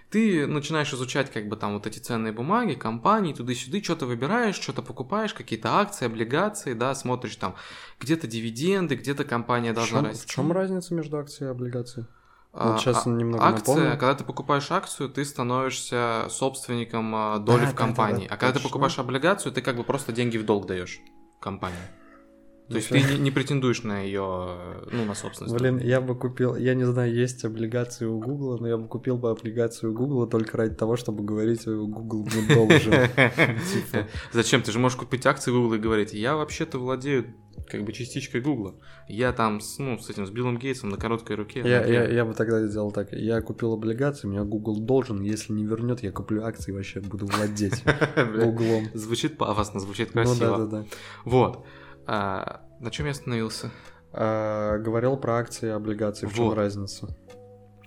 Ты 0.10 0.48
начинаешь 0.48 0.94
изучать 0.94 1.32
как 1.32 1.50
бы 1.50 1.58
там 1.58 1.74
вот 1.74 1.86
эти 1.86 2.00
ценные 2.00 2.32
бумаги, 2.32 2.76
компании, 2.76 3.34
туда-сюда, 3.34 3.84
что-то 3.84 4.06
выбираешь, 4.06 4.56
что-то 4.56 4.82
покупаешь, 4.82 5.34
какие-то 5.34 5.80
акции, 5.80 6.06
облигации, 6.06 6.74
да, 6.74 6.96
смотришь 6.96 7.36
там 7.36 7.56
где-то 8.00 8.26
дивиденды, 8.26 8.96
где-то 8.96 9.26
компания 9.26 9.74
В 9.74 9.76
должна 9.76 10.00
чем, 10.00 10.06
расти. 10.08 10.24
в 10.26 10.30
чем 10.30 10.52
разница 10.54 10.94
между 10.94 11.18
акцией 11.18 11.50
и 11.50 11.52
облигацией? 11.52 12.08
А, 12.54 12.72
вот 12.72 12.80
сейчас 12.80 13.06
а- 13.06 13.10
немного 13.10 13.44
Акция, 13.46 13.76
напомню. 13.76 13.98
когда 14.00 14.16
ты 14.16 14.24
покупаешь 14.24 14.72
акцию, 14.72 15.10
ты 15.10 15.26
становишься 15.26 16.28
собственником 16.30 17.14
а, 17.14 17.38
доли 17.40 17.66
Да, 17.66 17.68
в 17.68 17.72
да, 17.74 17.78
компании. 17.78 18.28
да, 18.28 18.34
а 18.34 18.38
когда 18.38 18.54
ты 18.54 18.60
точно. 18.60 18.70
покупаешь 18.70 18.98
облигацию, 19.00 19.52
ты 19.52 19.62
как 19.62 19.76
бы 19.76 19.84
просто 19.84 20.14
деньги 20.14 20.38
в 20.38 20.46
долг 20.46 20.66
даешь 20.68 21.00
компании. 21.42 21.78
То 22.68 22.74
Ну 22.74 22.78
есть 22.80 22.90
ты 22.90 23.02
не, 23.02 23.20
не 23.20 23.32
претендуешь 23.32 23.84
на 23.84 24.02
ее, 24.02 24.58
ну, 24.92 25.06
на 25.06 25.16
собственность. 25.16 25.56
Блин, 25.56 25.78
я 25.80 26.02
бы 26.02 26.16
купил, 26.16 26.58
я 26.58 26.74
не 26.74 26.86
знаю, 26.86 27.14
есть 27.14 27.46
облигации 27.46 28.06
у 28.06 28.20
Гугла, 28.20 28.58
но 28.58 28.68
я 28.68 28.78
бы 28.78 28.90
купил 28.90 29.18
бы 29.18 29.30
облигацию 29.30 29.94
Гугла 29.94 30.28
только 30.28 30.58
ради 30.58 30.76
того, 30.76 30.98
чтобы 30.98 31.24
говорить 31.24 31.66
Google 31.66 32.26
не 32.26 32.54
должен. 32.54 32.92
Типа. 32.92 34.08
Зачем? 34.34 34.62
Ты 34.62 34.74
же 34.74 34.80
можешь 34.80 34.98
купить 34.98 35.26
акции 35.26 35.50
Google 35.50 35.76
и 35.76 35.78
говорить, 35.78 36.14
я 36.14 36.36
вообще-то 36.36 36.78
владею 36.78 37.34
как 37.70 37.84
бы 37.84 37.94
частичкой 37.94 38.42
Гугла. 38.42 38.76
Я 39.08 39.32
там 39.34 39.62
с, 39.62 39.78
ну, 39.78 39.98
с 39.98 40.10
этим, 40.10 40.26
с 40.26 40.30
Биллом 40.30 40.58
Гейтсом 40.58 40.90
на 40.90 40.98
короткой 40.98 41.36
руке. 41.36 41.62
Я, 41.66 41.82
ноге». 41.82 41.94
я, 41.94 42.08
я 42.08 42.26
бы 42.26 42.34
тогда 42.34 42.66
сделал 42.68 42.92
так. 42.92 43.12
Я 43.14 43.42
купил 43.42 43.74
облигации, 43.74 44.28
меня 44.28 44.44
Google 44.44 44.80
должен. 44.80 45.22
Если 45.22 45.54
не 45.54 45.66
вернет, 45.66 46.04
я 46.04 46.12
куплю 46.12 46.44
акции 46.44 46.72
и 46.72 46.76
вообще 46.76 47.00
буду 47.00 47.26
владеть 47.28 47.84
Гуглом. 48.16 48.90
Звучит 48.94 49.38
пафосно, 49.38 49.80
звучит 49.80 50.14
Ну 50.14 50.24
красиво. 50.24 50.58
да, 50.58 50.58
да, 50.58 50.66
да. 50.66 50.86
Вот. 51.26 51.66
А, 52.08 52.62
на 52.80 52.90
чем 52.90 53.06
я 53.06 53.12
остановился? 53.12 53.72
А, 54.14 54.78
говорил 54.78 55.18
про 55.18 55.38
акции 55.38 55.68
и 55.68 55.72
облигации. 55.72 56.26
В 56.26 56.34
чем 56.34 56.46
Вот. 56.46 56.56
разница? 56.56 57.08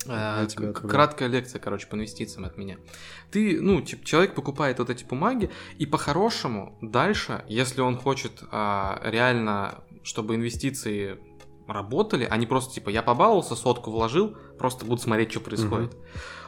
А, 0.08 0.46
краткая 0.72 1.28
лекция, 1.28 1.58
короче, 1.58 1.86
по 1.86 1.94
инвестициям 1.96 2.44
от 2.44 2.56
меня. 2.56 2.78
Ты, 3.30 3.60
ну, 3.60 3.80
типа, 3.82 4.04
человек 4.04 4.34
покупает 4.34 4.78
вот 4.78 4.88
эти 4.88 5.04
бумаги, 5.04 5.50
и 5.78 5.86
по-хорошему 5.86 6.78
дальше, 6.80 7.44
если 7.48 7.80
он 7.80 7.96
хочет 7.96 8.42
а, 8.50 9.00
реально, 9.04 9.82
чтобы 10.02 10.36
инвестиции 10.36 11.18
работали, 11.66 12.26
а 12.28 12.36
не 12.36 12.46
просто 12.46 12.74
типа 12.74 12.88
я 12.88 13.02
побаловался, 13.02 13.54
сотку 13.54 13.90
вложил, 13.90 14.36
просто 14.58 14.84
буду 14.84 15.00
смотреть, 15.00 15.30
что 15.30 15.40
происходит. 15.40 15.96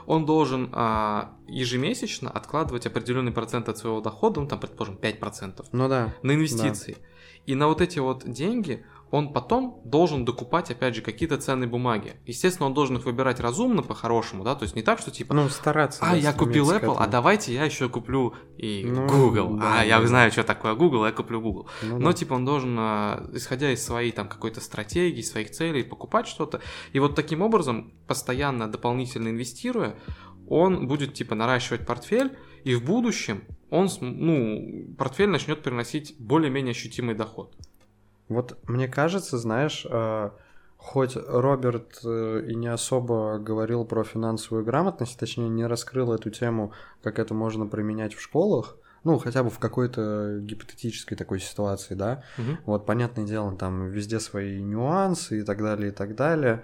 Он 0.06 0.26
должен 0.26 0.70
а, 0.72 1.36
ежемесячно 1.46 2.28
откладывать 2.28 2.86
определенный 2.86 3.30
процент 3.32 3.68
от 3.68 3.78
своего 3.78 4.00
дохода, 4.00 4.40
ну 4.40 4.48
там, 4.48 4.58
предположим, 4.58 4.96
5%, 4.96 5.64
Ну 5.70 5.88
да. 5.88 6.12
на 6.22 6.32
инвестиции. 6.34 6.96
И 7.46 7.54
на 7.54 7.66
вот 7.68 7.80
эти 7.80 7.98
вот 7.98 8.28
деньги 8.28 8.84
он 9.10 9.34
потом 9.34 9.82
должен 9.84 10.24
докупать, 10.24 10.70
опять 10.70 10.94
же, 10.94 11.02
какие-то 11.02 11.36
ценные 11.36 11.68
бумаги. 11.68 12.14
Естественно, 12.24 12.64
он 12.66 12.72
должен 12.72 12.96
их 12.96 13.04
выбирать 13.04 13.40
разумно, 13.40 13.82
по-хорошему, 13.82 14.42
да, 14.42 14.54
то 14.54 14.62
есть 14.62 14.74
не 14.74 14.80
так, 14.80 15.00
что 15.00 15.10
типа, 15.10 15.34
Ну, 15.34 15.50
стараться. 15.50 16.02
а, 16.02 16.12
да, 16.12 16.16
я 16.16 16.32
купил 16.32 16.70
Apple, 16.72 16.96
а 16.98 17.06
давайте 17.06 17.52
я 17.52 17.64
еще 17.66 17.90
куплю 17.90 18.32
и 18.56 18.84
Ну, 18.86 19.06
Google. 19.06 19.58
да, 19.58 19.80
а, 19.80 19.84
я 19.84 20.00
да. 20.00 20.06
знаю, 20.06 20.32
что 20.32 20.44
такое 20.44 20.74
Google, 20.74 21.04
я 21.04 21.12
куплю 21.12 21.42
Google. 21.42 21.68
Ну 21.82 21.98
Но, 21.98 22.06
да. 22.06 22.12
типа, 22.14 22.32
он 22.32 22.46
должен, 22.46 22.74
а, 22.78 23.28
исходя 23.34 23.70
из 23.70 23.84
своей 23.84 24.12
там 24.12 24.28
какой-то 24.28 24.62
стратегии, 24.62 25.20
своих 25.20 25.50
целей, 25.50 25.82
покупать 25.82 26.26
что-то. 26.26 26.62
И 26.94 26.98
вот 26.98 27.14
таким 27.14 27.42
образом, 27.42 27.92
постоянно 28.06 28.66
дополнительно 28.72 29.28
инвестируя, 29.28 29.94
он 30.48 30.86
будет, 30.88 31.12
типа, 31.12 31.34
наращивать 31.34 31.86
портфель, 31.86 32.34
и 32.64 32.74
в 32.74 32.84
будущем 32.84 33.44
он, 33.70 33.88
ну, 34.00 34.94
портфель 34.98 35.28
начнет 35.28 35.62
приносить 35.62 36.14
более-менее 36.18 36.72
ощутимый 36.72 37.14
доход. 37.14 37.54
Вот 38.28 38.58
мне 38.68 38.88
кажется, 38.88 39.38
знаешь, 39.38 39.86
э, 39.88 40.30
хоть 40.76 41.16
Роберт 41.16 42.00
э, 42.04 42.46
и 42.48 42.54
не 42.54 42.68
особо 42.68 43.38
говорил 43.38 43.84
про 43.84 44.04
финансовую 44.04 44.64
грамотность, 44.64 45.18
точнее 45.18 45.48
не 45.48 45.66
раскрыл 45.66 46.12
эту 46.12 46.30
тему, 46.30 46.72
как 47.02 47.18
это 47.18 47.34
можно 47.34 47.66
применять 47.66 48.14
в 48.14 48.20
школах, 48.20 48.76
ну, 49.04 49.18
хотя 49.18 49.42
бы 49.42 49.50
в 49.50 49.58
какой-то 49.58 50.38
гипотетической 50.40 51.16
такой 51.16 51.40
ситуации, 51.40 51.94
да, 51.94 52.22
Мгм. 52.38 52.58
вот, 52.66 52.86
понятное 52.86 53.26
дело, 53.26 53.56
там 53.56 53.88
везде 53.88 54.20
свои 54.20 54.62
нюансы 54.62 55.40
и 55.40 55.42
так 55.42 55.58
далее, 55.58 55.88
и 55.88 55.94
так 55.94 56.14
далее, 56.14 56.62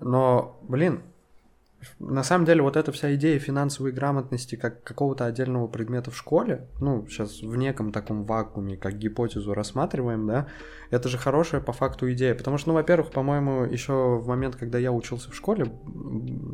но, 0.00 0.58
блин, 0.62 1.02
на 1.98 2.22
самом 2.22 2.44
деле 2.44 2.62
вот 2.62 2.76
эта 2.76 2.92
вся 2.92 3.14
идея 3.14 3.38
финансовой 3.38 3.92
грамотности 3.92 4.56
как 4.56 4.82
какого-то 4.82 5.26
отдельного 5.26 5.66
предмета 5.66 6.10
в 6.10 6.16
школе, 6.16 6.68
ну, 6.80 7.06
сейчас 7.08 7.42
в 7.42 7.56
неком 7.56 7.92
таком 7.92 8.24
вакууме, 8.24 8.76
как 8.76 8.98
гипотезу 8.98 9.54
рассматриваем, 9.54 10.26
да, 10.26 10.46
это 10.90 11.08
же 11.08 11.18
хорошая 11.18 11.60
по 11.60 11.72
факту 11.72 12.10
идея. 12.12 12.34
Потому 12.34 12.58
что, 12.58 12.68
ну, 12.68 12.74
во-первых, 12.74 13.10
по-моему, 13.10 13.64
еще 13.64 14.18
в 14.18 14.26
момент, 14.28 14.56
когда 14.56 14.78
я 14.78 14.92
учился 14.92 15.30
в 15.30 15.34
школе, 15.34 15.72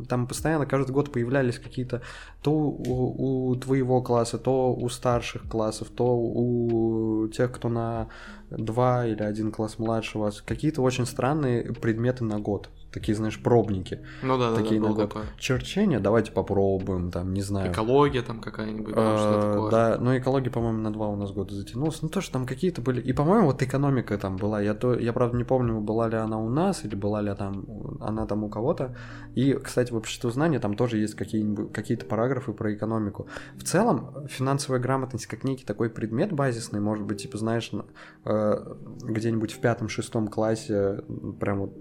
там 0.07 0.27
постоянно 0.27 0.65
каждый 0.65 0.91
год 0.91 1.11
появлялись 1.11 1.59
какие-то 1.59 2.01
то 2.41 2.51
у, 2.51 3.51
у 3.51 3.55
твоего 3.55 4.01
класса, 4.01 4.37
то 4.37 4.73
у 4.73 4.89
старших 4.89 5.47
классов, 5.47 5.89
то 5.89 6.17
у 6.17 7.27
тех, 7.27 7.51
кто 7.51 7.69
на 7.69 8.07
два 8.49 9.05
или 9.05 9.21
один 9.21 9.51
класс 9.51 9.77
младше 9.77 10.17
вас, 10.17 10.41
какие-то 10.41 10.81
очень 10.81 11.05
странные 11.05 11.73
предметы 11.73 12.23
на 12.23 12.39
год 12.39 12.69
такие, 12.91 13.15
знаешь, 13.15 13.41
пробники. 13.41 13.99
Ну 14.23 14.37
да, 14.37 14.55
такие 14.55 14.79
да, 14.81 14.89
на 14.89 14.95
да, 14.95 15.05
год. 15.05 15.17
Черчение, 15.37 15.99
давайте 15.99 16.31
попробуем, 16.31 17.11
там, 17.11 17.33
не 17.33 17.41
знаю. 17.41 17.71
Экология 17.71 18.21
там 18.21 18.41
какая-нибудь, 18.41 18.93
да, 18.95 19.17
что 19.17 19.29
Э, 19.39 19.53
такое. 19.53 19.71
Да, 19.71 19.97
ну 19.99 20.17
экология, 20.17 20.49
по-моему, 20.49 20.79
на 20.79 20.91
два 20.91 21.07
у 21.07 21.15
нас 21.15 21.31
года 21.31 21.53
затянулась. 21.53 22.01
Ну 22.01 22.09
тоже 22.09 22.31
там 22.31 22.45
какие-то 22.45 22.81
были. 22.81 23.01
И, 23.01 23.13
по-моему, 23.13 23.47
вот 23.47 23.61
экономика 23.61 24.17
там 24.17 24.37
была. 24.37 24.61
Я, 24.61 24.73
то, 24.73 24.93
я 24.93 25.13
правда 25.13 25.37
не 25.37 25.43
помню, 25.43 25.79
была 25.81 26.07
ли 26.07 26.17
она 26.17 26.39
у 26.39 26.49
нас 26.49 26.83
или 26.85 26.95
была 26.95 27.21
ли 27.21 27.33
там 27.35 27.65
она 28.01 28.25
там 28.25 28.43
у 28.43 28.49
кого-то. 28.49 28.95
И, 29.35 29.53
кстати, 29.53 29.91
в 29.91 29.95
обществе 29.95 30.29
знания 30.31 30.59
там 30.59 30.75
тоже 30.75 30.97
есть 30.97 31.15
какие-нибудь 31.15 31.71
какие-то 31.73 32.05
параграфы 32.05 32.53
про 32.53 32.73
экономику. 32.73 33.27
В 33.55 33.63
целом, 33.63 34.27
финансовая 34.27 34.79
грамотность 34.79 35.27
как 35.27 35.43
некий 35.43 35.65
такой 35.65 35.89
предмет 35.89 36.33
базисный, 36.33 36.79
может 36.79 37.05
быть, 37.05 37.21
типа, 37.21 37.37
знаешь, 37.37 37.71
на- 37.71 37.85
э, 38.25 38.75
где-нибудь 39.03 39.53
в 39.53 39.59
пятом-шестом 39.59 40.27
классе, 40.27 41.01
прям 41.39 41.59
вот, 41.59 41.73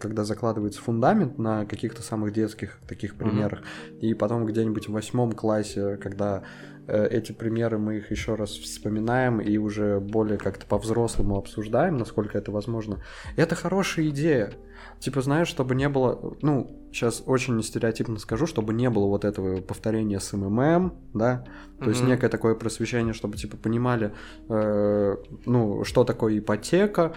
когда 0.00 0.24
закладывается 0.24 0.80
фундамент 0.80 1.38
на 1.38 1.64
каких-то 1.66 2.02
самых 2.02 2.32
детских 2.32 2.78
таких 2.88 3.14
примерах, 3.16 3.60
и 4.00 4.14
потом 4.14 4.46
где-нибудь 4.46 4.88
в 4.88 4.92
восьмом 4.92 5.32
классе, 5.32 5.96
когда 5.96 6.42
э, 6.86 7.06
эти 7.10 7.32
примеры 7.32 7.78
мы 7.78 7.98
их 7.98 8.10
еще 8.10 8.34
раз 8.34 8.50
вспоминаем 8.50 9.40
и 9.40 9.56
уже 9.58 10.00
более 10.00 10.38
как-то 10.38 10.66
по-взрослому 10.66 11.36
обсуждаем, 11.36 11.96
насколько 11.96 12.38
это 12.38 12.50
возможно. 12.52 12.98
Это 13.36 13.54
хорошая 13.54 14.08
идея. 14.08 14.52
Типа, 15.00 15.20
знаешь, 15.22 15.48
чтобы 15.48 15.74
не 15.74 15.88
было, 15.88 16.36
ну, 16.42 16.70
сейчас 16.92 17.22
очень 17.26 17.62
стереотипно 17.62 18.18
скажу, 18.18 18.46
чтобы 18.46 18.72
не 18.74 18.90
было 18.90 19.06
вот 19.06 19.24
этого 19.24 19.60
повторения 19.60 20.18
с 20.18 20.32
МММ, 20.32 20.92
да, 21.14 21.44
то 21.78 21.90
есть 21.90 22.00
Мгм. 22.00 22.10
некое 22.10 22.28
такое 22.28 22.54
просвещение, 22.54 23.12
чтобы, 23.12 23.36
типа, 23.36 23.56
понимали, 23.56 24.12
э, 24.48 25.16
ну, 25.46 25.84
что 25.84 26.04
такое 26.04 26.38
ипотека, 26.38 27.12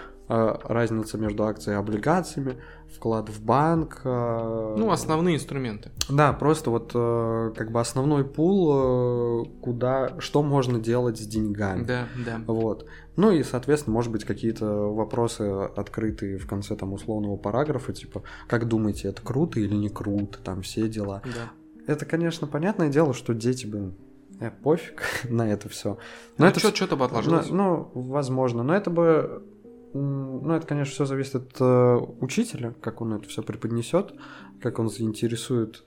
разница 0.63 1.17
между 1.17 1.43
акцией 1.43 1.75
и 1.75 1.79
облигациями, 1.79 2.57
вклад 2.95 3.29
в 3.29 3.43
банк. 3.43 4.01
э, 4.03 4.75
Ну, 4.77 4.91
основные 4.91 5.35
инструменты. 5.35 5.91
да, 6.09 6.33
просто 6.33 6.69
вот 6.69 6.91
э, 6.93 7.51
как 7.55 7.71
бы 7.71 7.79
основной 7.79 8.23
пул, 8.25 8.71
э, 8.73 9.45
куда, 9.61 10.19
что 10.19 10.43
можно 10.43 10.79
делать 10.79 11.17
с 11.17 11.25
деньгами. 11.27 11.83
Да, 11.83 12.07
да. 12.25 12.41
Вот. 12.47 12.85
Ну 13.15 13.31
и, 13.31 13.43
соответственно, 13.43 13.93
может 13.93 14.11
быть, 14.11 14.23
какие-то 14.23 14.65
вопросы 14.93 15.43
открытые 15.75 16.37
в 16.37 16.47
конце 16.47 16.75
там 16.75 16.93
условного 16.93 17.35
параграфа, 17.37 17.93
типа, 17.93 18.23
как 18.47 18.67
думаете, 18.67 19.09
это 19.09 19.21
круто 19.21 19.59
или 19.59 19.75
не 19.75 19.89
круто, 19.89 20.39
там 20.43 20.61
все 20.61 20.87
дела. 20.87 21.21
Да. 21.25 21.51
Это, 21.93 22.05
конечно, 22.05 22.47
понятное 22.47 22.89
дело, 22.89 23.13
что 23.13 23.33
дети 23.33 23.65
бы 23.65 23.93
э, 24.39 24.51
пофиг 24.63 25.03
на 25.29 25.49
это 25.51 25.67
все. 25.69 25.97
Ну, 26.37 26.45
это 26.45 26.59
что, 26.59 26.73
что-то 26.75 26.95
бы 26.95 27.05
отложилось. 27.05 27.49
ну, 27.49 27.89
ну, 27.93 28.01
возможно. 28.01 28.63
Но 28.63 28.75
это 28.75 28.89
бы. 28.89 29.43
Ну, 29.93 30.51
это, 30.51 30.65
конечно, 30.65 30.93
все 30.93 31.05
зависит 31.05 31.35
от 31.35 31.57
э, 31.59 31.97
учителя, 32.21 32.73
как 32.81 33.01
он 33.01 33.13
это 33.13 33.27
все 33.27 33.43
преподнесет, 33.43 34.13
как 34.61 34.79
он 34.79 34.89
заинтересует 34.89 35.83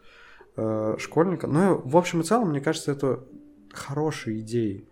э, 0.57 0.97
школьника. 0.99 1.47
Ну, 1.47 1.81
в 1.85 1.97
общем 1.97 2.21
и 2.21 2.25
целом, 2.25 2.51
мне 2.51 2.61
кажется, 2.61 2.93
это 2.93 3.25
хорошие 3.73 4.41
идеи. 4.41 4.89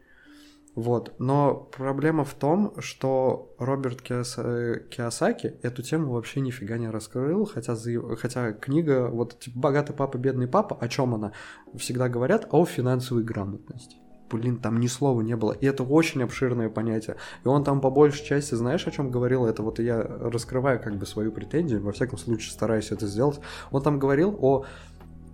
Вот. 0.74 1.14
Но 1.18 1.68
проблема 1.76 2.24
в 2.24 2.32
том, 2.34 2.74
что 2.80 3.54
Роберт 3.58 4.00
Киос- 4.00 4.38
э, 4.38 4.88
Киосаки 4.88 5.58
эту 5.62 5.82
тему 5.82 6.12
вообще 6.12 6.40
нифига 6.40 6.78
не 6.78 6.88
раскрыл, 6.88 7.44
хотя, 7.44 7.74
заяв- 7.74 8.16
хотя 8.16 8.52
книга, 8.52 9.08
вот 9.08 9.38
типа 9.38 9.58
«Богатый 9.58 9.92
папа, 9.92 10.16
бедный 10.16 10.48
папа», 10.48 10.76
о 10.80 10.88
чем 10.88 11.14
она? 11.14 11.32
Всегда 11.76 12.08
говорят 12.08 12.48
о 12.50 12.64
финансовой 12.64 13.22
грамотности. 13.22 14.01
Блин, 14.32 14.56
там 14.56 14.80
ни 14.80 14.86
слова 14.86 15.20
не 15.20 15.36
было. 15.36 15.52
И 15.52 15.66
это 15.66 15.82
очень 15.82 16.22
обширное 16.22 16.68
понятие. 16.68 17.16
И 17.44 17.48
он 17.48 17.64
там 17.64 17.80
по 17.80 17.90
большей 17.90 18.24
части, 18.24 18.54
знаешь, 18.54 18.86
о 18.86 18.90
чем 18.90 19.10
говорил? 19.10 19.46
Это 19.46 19.62
вот 19.62 19.78
я 19.78 20.02
раскрываю 20.02 20.80
как 20.80 20.96
бы 20.96 21.06
свою 21.06 21.32
претензию, 21.32 21.82
во 21.82 21.92
всяком 21.92 22.18
случае 22.18 22.50
стараюсь 22.50 22.90
это 22.90 23.06
сделать. 23.06 23.40
Он 23.70 23.82
там 23.82 23.98
говорил 23.98 24.36
о 24.40 24.64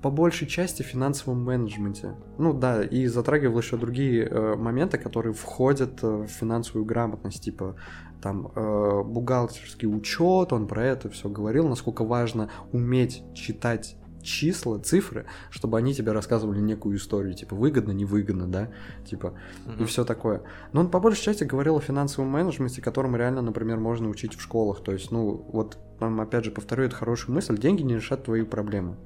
по 0.03 0.11
большей 0.11 0.47
части 0.47 0.83
финансовом 0.83 1.43
менеджменте. 1.43 2.15
Ну 2.39 2.53
да, 2.53 2.85
и 2.85 3.07
затрагивал 3.07 3.59
еще 3.59 3.77
другие 3.77 4.27
э, 4.27 4.55
моменты, 4.57 4.97
которые 4.97 5.33
входят 5.33 6.03
э, 6.03 6.07
в 6.07 6.29
финансовую 6.29 6.85
грамотность, 6.85 7.43
типа 7.43 7.75
там 8.23 8.53
э, 8.55 9.03
бухгалтерский 9.05 9.89
учет, 9.89 10.53
он 10.53 10.67
про 10.67 10.85
это 10.85 11.09
все 11.11 11.29
говорил, 11.29 11.69
насколько 11.69 12.05
важно 12.05 12.49
уметь 12.73 13.23
читать 13.35 13.97
числа, 14.23 14.79
цифры, 14.79 15.27
чтобы 15.51 15.79
они 15.79 15.95
тебе 15.95 16.13
рассказывали 16.13 16.61
некую 16.61 16.97
историю, 16.97 17.35
типа 17.35 17.55
выгодно, 17.57 17.93
невыгодно, 17.93 18.47
да, 18.47 18.69
типа 19.07 19.35
и 19.67 19.71
Мгм. 19.71 19.87
все 19.87 20.05
такое. 20.05 20.43
Но 20.73 20.81
он 20.81 20.91
по 20.91 21.01
большей 21.01 21.23
части 21.23 21.45
говорил 21.45 21.77
о 21.77 21.81
финансовом 21.81 22.31
менеджменте, 22.31 22.83
которому 22.83 23.17
реально, 23.17 23.43
например, 23.43 23.79
можно 23.79 24.09
учить 24.09 24.35
в 24.35 24.41
школах. 24.41 24.83
То 24.83 24.93
есть, 24.93 25.11
ну, 25.11 25.47
вот, 25.53 25.79
там, 25.99 26.21
опять 26.21 26.45
же, 26.45 26.51
повторю 26.51 26.85
эту 26.85 26.97
хорошую 26.97 27.35
мысль, 27.35 27.59
деньги 27.59 27.83
не 27.83 27.95
решат 27.97 28.25
твои 28.25 28.43
проблемы. 28.43 28.97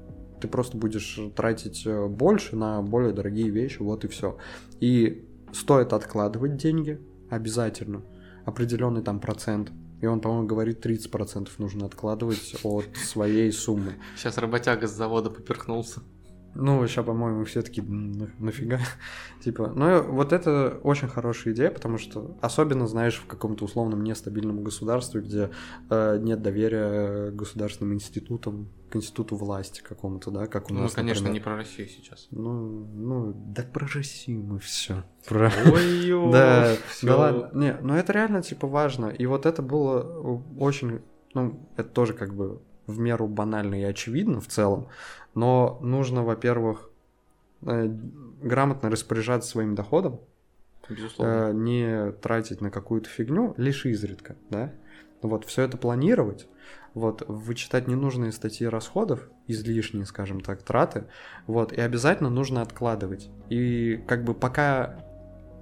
Ты 0.40 0.48
просто 0.48 0.76
будешь 0.76 1.20
тратить 1.36 1.82
э, 1.86 2.06
больше 2.08 2.56
на 2.56 2.82
более 2.82 3.12
дорогие 3.12 3.48
вещи, 3.50 3.80
вот 3.80 4.04
и 4.04 4.08
все. 4.08 4.36
И 4.80 5.24
стоит 5.52 5.92
откладывать 5.92 6.56
деньги 6.56 7.00
обязательно, 7.30 8.02
определенный 8.44 9.02
там 9.02 9.20
процент. 9.20 9.70
И 10.02 10.06
он, 10.06 10.20
по-моему, 10.20 10.48
говорит, 10.48 10.84
30% 10.84 11.48
нужно 11.58 11.86
откладывать 11.86 12.56
от 12.64 12.96
своей 12.96 13.52
суммы. 13.52 13.94
Сейчас 14.16 14.36
работяга 14.36 14.88
с 14.88 14.90
завода 14.90 15.30
поперхнулся. 15.30 16.00
Ну, 16.56 16.84
сейчас, 16.86 17.06
по-моему, 17.06 17.44
все 17.44 17.62
таки 17.62 17.80
нафига. 17.80 18.80
типа, 19.44 19.72
ну, 19.74 20.02
вот 20.02 20.32
это 20.32 20.80
очень 20.82 21.06
хорошая 21.06 21.54
идея, 21.54 21.70
потому 21.70 21.98
что, 21.98 22.36
особенно, 22.42 22.88
знаешь, 22.88 23.14
в 23.14 23.26
каком-то 23.26 23.64
условном 23.64 24.02
нестабильном 24.02 24.64
государстве, 24.64 25.20
где 25.20 25.50
э, 25.88 26.18
нет 26.20 26.42
доверия 26.42 27.30
государственным 27.30 27.94
институтам, 27.94 28.68
к 28.92 28.96
институту 28.96 29.36
власти 29.36 29.80
какому-то, 29.82 30.30
да, 30.30 30.46
как 30.46 30.70
у 30.70 30.74
Ну, 30.74 30.80
нас, 30.82 30.92
конечно, 30.92 31.22
например. 31.28 31.34
не 31.40 31.44
про 31.44 31.56
Россию 31.56 31.88
сейчас. 31.88 32.28
Ну, 32.30 32.52
ну, 32.94 33.32
да 33.34 33.62
про 33.62 33.86
Россию 33.86 34.42
мы 34.42 34.58
все. 34.58 35.02
Про... 35.26 35.50
Ой, 35.72 36.30
Да, 36.32 36.76
да 37.02 37.16
ладно. 37.16 37.50
Не, 37.54 37.76
ну 37.80 37.94
это 37.94 38.12
реально, 38.12 38.42
типа, 38.42 38.66
важно. 38.66 39.06
И 39.06 39.24
вот 39.26 39.46
это 39.46 39.62
было 39.62 40.02
очень, 40.58 41.00
ну, 41.34 41.58
это 41.76 41.88
тоже 41.88 42.12
как 42.12 42.34
бы 42.34 42.60
в 42.86 42.98
меру 42.98 43.26
банально 43.28 43.80
и 43.80 43.84
очевидно 43.84 44.40
в 44.40 44.48
целом, 44.48 44.88
но 45.34 45.78
нужно, 45.80 46.22
во-первых, 46.24 46.90
э, 47.62 47.86
грамотно 48.42 48.90
распоряжаться 48.90 49.48
своим 49.48 49.74
доходом, 49.74 50.20
Безусловно. 50.88 51.30
э, 51.32 51.52
не 51.54 52.12
тратить 52.12 52.60
на 52.60 52.70
какую-то 52.70 53.08
фигню, 53.08 53.54
лишь 53.56 53.86
изредка, 53.86 54.36
да. 54.50 54.72
Вот, 55.22 55.44
все 55.46 55.62
это 55.62 55.76
планировать, 55.78 56.48
вот, 56.94 57.22
вычитать 57.26 57.88
ненужные 57.88 58.32
статьи 58.32 58.66
расходов, 58.66 59.30
излишние, 59.46 60.06
скажем 60.06 60.40
так, 60.40 60.62
траты, 60.62 61.06
вот, 61.46 61.72
и 61.72 61.80
обязательно 61.80 62.30
нужно 62.30 62.62
откладывать. 62.62 63.30
И 63.48 64.02
как 64.06 64.24
бы 64.24 64.34
пока 64.34 64.98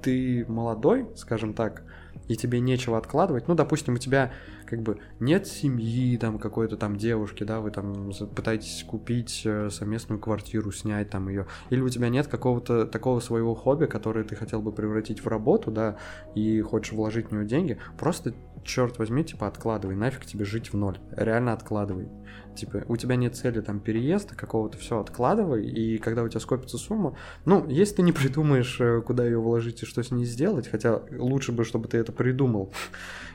ты 0.02 0.44
молодой, 0.48 1.08
скажем 1.16 1.54
так, 1.54 1.84
и 2.28 2.36
тебе 2.36 2.60
нечего 2.60 2.98
откладывать, 2.98 3.48
ну, 3.48 3.54
допустим, 3.54 3.94
у 3.94 3.98
тебя 3.98 4.32
как 4.70 4.82
бы 4.82 4.98
нет 5.18 5.48
семьи, 5.48 6.16
там, 6.16 6.38
какой-то 6.38 6.76
там 6.76 6.96
девушки, 6.96 7.42
да, 7.42 7.60
вы 7.60 7.72
там 7.72 8.12
пытаетесь 8.36 8.84
купить 8.84 9.42
э, 9.44 9.68
совместную 9.68 10.20
квартиру, 10.20 10.70
снять 10.70 11.10
там 11.10 11.28
ее, 11.28 11.46
или 11.70 11.80
у 11.80 11.88
тебя 11.88 12.08
нет 12.08 12.28
какого-то 12.28 12.86
такого 12.86 13.18
своего 13.18 13.56
хобби, 13.56 13.86
которое 13.86 14.24
ты 14.24 14.36
хотел 14.36 14.62
бы 14.62 14.70
превратить 14.70 15.24
в 15.24 15.26
работу, 15.26 15.72
да, 15.72 15.96
и 16.36 16.60
хочешь 16.60 16.92
вложить 16.92 17.28
в 17.28 17.32
нее 17.32 17.44
деньги, 17.44 17.78
просто, 17.98 18.32
черт 18.64 18.98
возьми, 18.98 19.24
типа, 19.24 19.48
откладывай, 19.48 19.96
нафиг 19.96 20.24
тебе 20.24 20.44
жить 20.44 20.72
в 20.72 20.76
ноль, 20.76 20.98
реально 21.10 21.52
откладывай. 21.52 22.08
Типа, 22.54 22.84
у 22.88 22.96
тебя 22.96 23.16
нет 23.16 23.36
цели 23.36 23.60
там 23.60 23.80
переезда 23.80 24.34
какого-то, 24.34 24.78
все, 24.78 25.00
откладывай, 25.00 25.66
и 25.66 25.98
когда 25.98 26.22
у 26.22 26.28
тебя 26.28 26.40
скопится 26.40 26.78
сумма, 26.78 27.16
ну, 27.44 27.66
если 27.68 27.96
ты 27.96 28.02
не 28.02 28.12
придумаешь, 28.12 28.80
э, 28.80 29.00
куда 29.00 29.24
ее 29.24 29.40
вложить 29.40 29.82
и 29.82 29.86
что 29.86 30.02
с 30.02 30.10
ней 30.10 30.24
сделать, 30.24 30.68
хотя 30.68 31.02
лучше 31.10 31.52
бы, 31.52 31.64
чтобы 31.64 31.88
ты 31.88 31.98
это 31.98 32.12
придумал, 32.12 32.72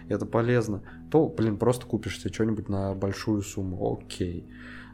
это 0.10 0.26
полезно, 0.26 0.84
то, 1.12 1.28
блин, 1.28 1.58
просто 1.58 1.86
купишь 1.86 2.20
себе 2.20 2.34
что-нибудь 2.34 2.70
на 2.70 2.94
большую 2.94 3.42
сумму, 3.42 4.00
окей. 4.00 4.48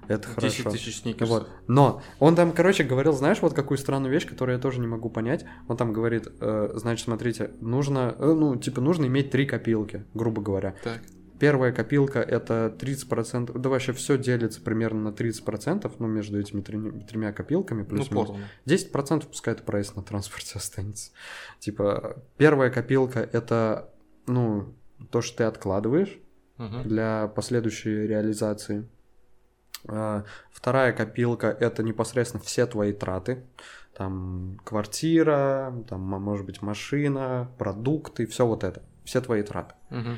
Это 0.08 0.30
10 0.40 0.64
хорошо. 0.64 0.72
тысяч 0.72 1.02
сникерсов. 1.02 1.30
Вот. 1.30 1.50
Но 1.68 2.02
он 2.20 2.36
там, 2.36 2.52
короче, 2.52 2.84
говорил, 2.84 3.14
знаешь, 3.14 3.42
вот 3.42 3.54
какую 3.54 3.78
странную 3.78 4.12
вещь, 4.12 4.28
которую 4.28 4.56
я 4.58 4.62
тоже 4.62 4.80
не 4.80 4.88
могу 4.88 5.10
понять. 5.10 5.46
Он 5.68 5.78
там 5.78 5.94
говорит, 5.94 6.28
э, 6.40 6.72
значит, 6.76 7.06
смотрите, 7.06 7.52
нужно, 7.62 8.16
э, 8.18 8.34
ну, 8.34 8.56
типа, 8.56 8.82
нужно 8.82 9.06
иметь 9.06 9.32
три 9.32 9.46
копилки, 9.46 10.06
грубо 10.14 10.42
говоря. 10.42 10.76
Так. 10.84 11.02
первая 11.40 11.72
копилка 11.72 12.20
это 12.20 12.76
30%, 12.78 13.58
да 13.58 13.70
вообще 13.70 13.94
все 13.94 14.18
делится 14.18 14.62
примерно 14.62 15.12
на 15.12 15.14
30%, 15.14 15.92
ну, 15.98 16.08
между 16.08 16.40
этими 16.40 16.62
тремя, 16.62 16.92
тремя 17.06 17.32
копилками, 17.32 17.84
плюс 17.84 18.10
ну, 18.12 18.22
поровну. 18.26 18.44
10% 18.66 19.28
пускай 19.28 19.54
это 19.54 19.64
проезд 19.64 19.96
на 19.96 20.04
транспорте 20.04 20.54
останется. 20.56 21.12
Типа, 21.60 22.22
первая 22.38 22.70
копилка 22.70 23.20
это, 23.20 23.94
ну, 24.28 24.76
то, 25.10 25.22
что 25.22 25.38
ты 25.38 25.44
откладываешь 25.46 26.18
Мгм. 26.58 26.84
для 26.84 27.28
последующей 27.28 28.08
реализации. 28.08 28.88
А, 29.88 30.24
Вторая 30.52 30.94
копилка 30.94 31.48
это 31.48 31.82
непосредственно 31.82 32.44
все 32.44 32.66
твои 32.68 32.94
траты. 32.94 33.44
Там 33.98 34.60
квартира, 34.64 35.74
там, 35.90 36.02
может 36.02 36.46
быть, 36.46 36.62
машина, 36.62 37.50
продукты, 37.58 38.26
все 38.28 38.46
вот 38.46 38.64
это. 38.64 38.84
Все 39.04 39.22
твои 39.22 39.42
траты 39.42 39.74
Мгм. 39.90 40.18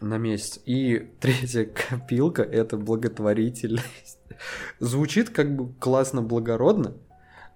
на 0.00 0.18
месяц. 0.18 0.60
И 0.66 0.98
третья 1.20 1.64
копилка 1.64 2.42
это 2.42 2.76
благотворительность. 2.76 4.18
Звучит 4.78 5.30
как 5.30 5.54
бы 5.56 5.72
классно, 5.74 6.20
благородно, 6.22 6.94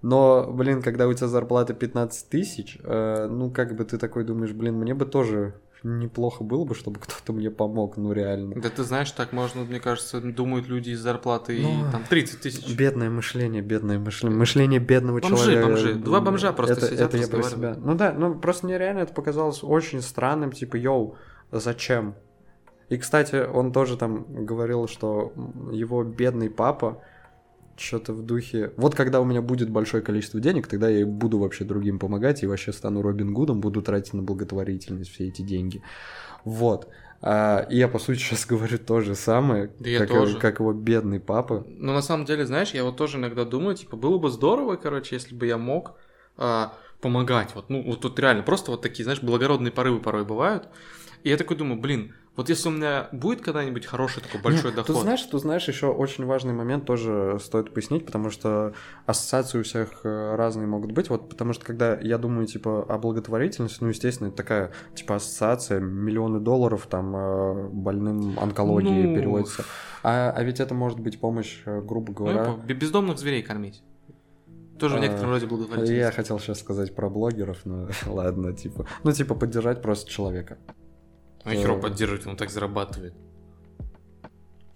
но, 0.01 0.51
блин, 0.53 0.81
когда 0.81 1.07
у 1.09 1.13
тебя 1.13 1.27
зарплата 1.27 1.75
15 1.75 2.29
тысяч, 2.31 2.79
э, 2.83 3.27
ну, 3.29 3.51
как 3.51 3.75
бы 3.77 3.85
ты 3.85 3.99
такой 3.99 4.25
думаешь, 4.25 4.53
блин, 4.53 4.77
мне 4.77 4.95
бы 4.95 5.05
тоже 5.05 5.55
неплохо 5.83 6.45
было 6.45 6.65
бы, 6.65 6.75
чтобы 6.75 7.01
кто-то 7.01 7.33
мне 7.33 7.51
помог, 7.51 7.97
ну, 7.97 8.13
реально. 8.13 8.55
Да 8.61 8.69
ты 8.69 8.83
знаешь, 8.83 9.11
так 9.13 9.33
можно, 9.33 9.63
мне 9.63 9.81
кажется, 9.81 10.21
думают 10.21 10.67
люди 10.69 10.91
из 10.91 11.01
зарплаты 11.01 11.59
и 11.59 11.63
Ну, 11.63 11.85
там 11.93 12.05
30 12.09 12.41
тысяч. 12.41 12.75
Бедное 12.75 13.11
мышление, 13.11 13.63
бедное 13.63 13.99
мышление, 13.99 14.39
мышление 14.39 14.81
бедного 14.81 15.21
Бомжи, 15.21 15.37
человека. 15.37 15.67
бомжи. 15.67 15.95
Два 15.95 16.21
бомжа 16.21 16.53
просто 16.53 16.75
это, 16.77 16.87
сидят, 16.87 17.15
это 17.15 17.17
я 17.19 17.29
про 17.29 17.43
себя. 17.43 17.77
Ну 17.79 17.95
да, 17.95 18.13
ну 18.13 18.35
просто 18.39 18.67
мне 18.67 18.79
реально 18.79 19.01
это 19.01 19.15
показалось 19.15 19.61
очень 19.63 20.03
странным, 20.03 20.53
типа, 20.53 20.77
йоу, 20.77 21.17
зачем? 21.53 22.15
И, 22.89 22.97
кстати, 22.97 23.47
он 23.47 23.73
тоже 23.73 23.97
там 23.97 24.25
говорил, 24.47 24.89
что 24.89 25.33
его 25.71 26.03
бедный 26.05 26.51
папа 26.51 27.03
что-то 27.79 28.13
в 28.13 28.23
духе... 28.25 28.73
Вот 28.77 28.95
когда 28.95 29.21
у 29.21 29.25
меня 29.25 29.43
будет 29.43 29.71
большое 29.71 30.03
количество 30.03 30.41
денег, 30.41 30.67
тогда 30.67 30.89
я 30.89 31.07
буду 31.07 31.39
вообще 31.39 31.65
другим 31.65 31.99
помогать, 31.99 32.43
и 32.43 32.47
вообще 32.47 32.73
стану 32.73 33.03
Робин 33.03 33.33
Гудом, 33.33 33.61
буду 33.61 33.83
тратить 33.83 34.15
на 34.15 34.23
благотворительность 34.23 35.11
все 35.13 35.29
эти 35.29 35.43
деньги. 35.43 35.83
Вот. 36.45 36.89
А, 37.21 37.67
и 37.71 37.77
я, 37.77 37.89
по 37.89 37.99
сути, 37.99 38.19
сейчас 38.21 38.47
говорю 38.47 38.79
то 38.79 39.01
же 39.01 39.15
самое, 39.15 39.71
Да 39.79 39.99
как, 39.99 40.09
тоже. 40.09 40.39
как 40.39 40.61
его 40.61 40.73
бедный 40.73 41.21
папа. 41.21 41.67
Но 41.69 41.93
на 41.93 42.03
самом 42.03 42.25
деле, 42.27 42.47
знаешь, 42.47 42.71
я 42.71 42.85
вот 42.85 42.97
тоже 42.97 43.19
иногда 43.19 43.45
думаю, 43.45 43.77
типа, 43.77 43.97
было 43.97 44.19
бы 44.19 44.31
здорово, 44.31 44.77
короче, 44.77 45.17
если 45.17 45.35
бы 45.35 45.47
я 45.47 45.59
мог 45.59 45.95
а, 46.37 46.75
помогать. 47.01 47.55
Вот, 47.55 47.71
ну, 47.71 47.83
вот 47.83 48.01
тут 48.01 48.19
реально 48.19 48.43
просто 48.43 48.71
вот 48.71 48.83
такие, 48.83 49.05
знаешь, 49.05 49.23
благородные 49.23 49.73
порывы 49.73 50.01
порой 50.01 50.25
бывают. 50.25 50.69
И 51.25 51.31
я 51.31 51.37
такой 51.37 51.57
думаю, 51.57 51.81
блин, 51.81 52.15
вот 52.39 52.49
если 52.49 52.69
у 52.69 52.71
меня 52.71 53.09
будет 53.11 53.41
когда-нибудь 53.41 53.85
хороший 53.85 54.23
такой 54.23 54.41
большой 54.41 54.67
Нет, 54.67 54.77
доход. 54.77 54.87
Тут 54.87 55.03
знаешь, 55.03 55.23
тут 55.25 55.41
знаешь, 55.43 55.67
еще 55.67 55.89
очень 55.89 56.25
важный 56.25 56.55
момент 56.55 56.85
тоже 56.87 57.37
стоит 57.43 57.75
пояснить, 57.75 58.07
потому 58.07 58.31
что 58.31 58.75
ассоциации 59.07 59.59
у 59.59 59.65
всех 59.65 60.03
э, 60.05 60.37
разные 60.37 60.69
могут 60.69 60.93
быть. 60.93 61.11
Вот 61.11 61.29
потому 61.29 61.53
что 61.53 61.65
когда 61.67 61.99
я 61.99 62.17
думаю, 62.17 62.47
типа, 62.47 62.85
о 62.89 62.97
благотворительности, 62.97 63.79
ну, 63.81 63.89
естественно, 63.89 64.29
это 64.29 64.37
такая, 64.37 64.71
типа, 64.95 65.17
ассоциация, 65.17 65.81
миллионы 65.81 66.39
долларов 66.39 66.87
там 66.89 67.17
э, 67.17 67.69
больным 67.71 68.39
онкологией 68.39 69.09
Ну, 69.09 69.17
переводится. 69.17 69.65
А, 70.05 70.31
а 70.31 70.43
ведь 70.45 70.61
это 70.61 70.75
может 70.77 71.01
быть 71.01 71.19
помощь, 71.19 71.63
э, 71.67 71.81
грубо 71.81 72.15
Ну, 72.17 72.27
я 72.29 72.35
говоря. 72.35 72.53
Бе- 72.65 72.75
бездомных 72.75 73.19
зверей 73.19 73.43
кормить. 73.43 73.83
Тоже 74.79 74.95
в 74.95 74.99
А, 74.99 75.01
некотором 75.01 75.31
роде 75.31 75.47
Я 75.47 75.49
благотворительность. 75.51 76.15
хотел 76.15 76.39
сейчас 76.39 76.61
сказать 76.61 76.95
про 76.95 77.11
блогеров, 77.11 77.59
но 77.65 77.89
ладно, 78.07 78.53
типа. 78.53 78.87
Ну, 79.03 79.11
типа, 79.11 79.35
поддержать 79.35 79.83
просто 79.83 80.09
человека. 80.09 80.59
Ну, 81.45 81.53
херово 81.53 81.81
поддерживать, 81.81 82.27
он 82.27 82.37
так 82.37 82.51
зарабатывает. 82.51 83.15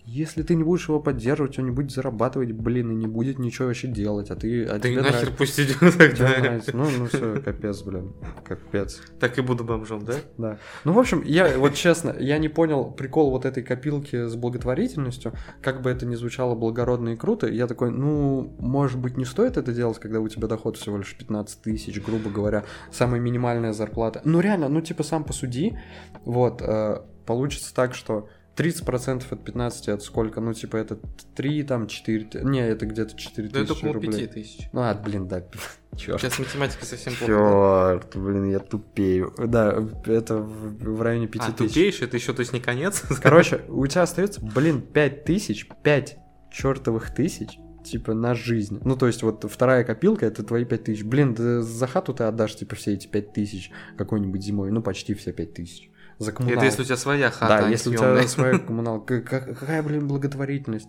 Если 0.04 0.42
ты 0.42 0.56
не 0.56 0.64
будешь 0.64 0.88
его 0.88 1.00
поддерживать, 1.00 1.58
он 1.60 1.66
не 1.66 1.70
будет 1.70 1.92
зарабатывать, 1.92 2.50
блин, 2.50 2.90
и 2.90 2.94
не 2.94 3.06
будет 3.06 3.38
ничего 3.38 3.68
вообще 3.68 3.86
делать, 3.86 4.30
а 4.30 4.36
ты... 4.36 4.64
А 4.64 4.78
Да 4.78 4.88
и 4.88 4.92
тебе 4.92 5.02
нахер 5.02 5.12
нравится. 5.12 5.38
пусть 5.38 5.60
идет 5.60 5.78
тогда. 5.96 6.28
нравится. 6.28 6.76
Ну, 6.76 6.90
ну 6.98 7.06
все, 7.06 7.40
капец, 7.40 7.82
блин, 7.82 8.12
капец. 8.44 9.00
Так 9.20 9.38
и 9.38 9.42
буду 9.42 9.62
бомжом, 9.62 10.04
да? 10.04 10.14
Да. 10.38 10.58
Ну, 10.84 10.92
в 10.92 10.98
общем, 10.98 11.22
я 11.24 11.56
вот 11.56 11.74
честно, 11.74 12.16
я 12.18 12.38
не 12.38 12.48
понял 12.48 12.90
прикол 12.90 13.30
вот 13.30 13.44
этой 13.44 13.62
копилки 13.62 14.26
с 14.26 14.34
благотворительностью, 14.34 15.34
как 15.62 15.82
бы 15.82 15.90
это 15.90 16.04
ни 16.04 16.16
звучало 16.16 16.56
благородно 16.56 17.10
и 17.10 17.16
круто, 17.16 17.46
я 17.46 17.68
такой, 17.68 17.92
ну, 17.92 18.56
может 18.58 18.98
быть, 18.98 19.16
не 19.16 19.24
стоит 19.24 19.56
это 19.56 19.72
делать, 19.72 20.00
когда 20.00 20.18
у 20.18 20.28
тебя 20.28 20.48
доход 20.48 20.76
всего 20.76 20.98
лишь 20.98 21.16
15 21.16 21.62
тысяч, 21.62 22.02
грубо 22.04 22.28
говоря, 22.28 22.64
самая 22.90 23.20
минимальная 23.20 23.72
зарплата. 23.72 24.20
Ну, 24.24 24.40
реально, 24.40 24.68
ну, 24.68 24.80
типа, 24.80 25.04
сам 25.04 25.22
посуди, 25.22 25.78
вот, 26.24 26.60
э, 26.60 27.02
получится 27.24 27.72
так, 27.72 27.94
что 27.94 28.28
30% 28.56 29.24
от 29.30 29.44
15 29.44 29.88
это 29.88 30.02
сколько? 30.02 30.40
Ну, 30.40 30.52
типа, 30.52 30.76
это 30.76 30.98
3, 31.34 31.62
там, 31.62 31.86
4, 31.86 32.24
т- 32.24 32.44
не, 32.44 32.60
это 32.60 32.86
где-то 32.86 33.16
4 33.16 33.48
Да 33.48 33.60
это 33.60 33.68
тысячи 33.74 33.78
около 33.84 33.92
рублей. 33.94 34.20
5 34.20 34.30
тысяч. 34.32 34.68
Ну, 34.72 34.82
а, 34.82 34.94
блин, 34.94 35.26
да, 35.28 35.42
черт. 35.96 36.20
Сейчас 36.20 36.38
математика 36.38 36.84
совсем 36.84 37.14
плохо. 37.14 37.32
да? 37.32 38.00
Черт, 38.00 38.16
блин, 38.16 38.50
я 38.50 38.58
тупею. 38.58 39.32
Да, 39.38 39.82
это 40.06 40.36
в, 40.38 40.96
в 40.96 41.02
районе 41.02 41.28
5 41.28 41.42
А, 41.42 41.52
тысяч. 41.52 41.68
тупейший, 41.74 42.06
это 42.08 42.16
еще, 42.16 42.32
то 42.34 42.40
есть, 42.40 42.52
не 42.52 42.60
конец? 42.60 43.02
Короче, 43.22 43.62
у 43.68 43.86
тебя 43.86 44.02
остается, 44.02 44.40
блин, 44.42 44.82
5 44.82 45.24
тысяч, 45.24 45.66
5 45.82 46.16
чертовых 46.52 47.14
тысяч, 47.14 47.58
типа, 47.84 48.12
на 48.14 48.34
жизнь. 48.34 48.78
Ну, 48.84 48.96
то 48.96 49.06
есть, 49.06 49.22
вот 49.22 49.44
вторая 49.50 49.82
копилка, 49.84 50.26
это 50.26 50.42
твои 50.42 50.64
5 50.64 50.84
тысяч. 50.84 51.02
Блин, 51.04 51.34
да 51.34 51.62
за 51.62 51.86
хату 51.86 52.12
ты 52.14 52.24
отдашь, 52.24 52.54
типа, 52.56 52.76
все 52.76 52.92
эти 52.92 53.06
5 53.06 53.32
тысяч 53.32 53.70
какой-нибудь 53.96 54.42
зимой. 54.42 54.70
Ну, 54.70 54.82
почти 54.82 55.14
все 55.14 55.32
5 55.32 55.54
тысяч. 55.54 55.88
За 56.22 56.32
коммуналку. 56.32 56.58
Это 56.58 56.66
если 56.66 56.82
у 56.82 56.84
тебя 56.84 56.96
своя 56.96 57.30
хата, 57.30 57.62
Да, 57.64 57.68
если 57.68 57.90
у 57.90 57.92
тебя 57.98 58.28
своя 58.28 58.58
коммуналка. 58.66 59.20
Как- 59.20 59.58
Какая, 59.58 59.82
блин, 59.82 60.08
благотворительность. 60.08 60.88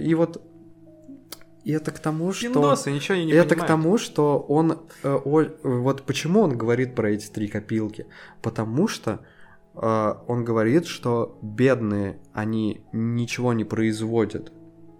И 0.00 0.14
вот... 0.14 0.42
И 1.64 1.72
это 1.72 1.90
к 1.90 1.98
тому, 1.98 2.32
что... 2.32 2.46
Пиндосы, 2.46 2.90
ничего 2.92 3.18
не 3.18 3.30
это 3.32 3.54
к 3.54 3.60
понимают. 3.60 3.68
тому, 3.68 3.98
что 3.98 4.38
он... 4.38 4.78
э, 5.02 5.12
о- 5.12 5.50
вот 5.62 6.02
почему 6.02 6.40
он 6.40 6.56
говорит 6.56 6.94
про 6.94 7.10
эти 7.10 7.28
три 7.28 7.46
копилки? 7.48 8.06
Потому 8.40 8.88
что 8.88 9.20
э, 9.74 10.14
он 10.28 10.44
говорит, 10.44 10.86
что 10.86 11.38
бедные, 11.42 12.20
они 12.32 12.80
ничего 12.92 13.52
не 13.52 13.64
производят 13.64 14.52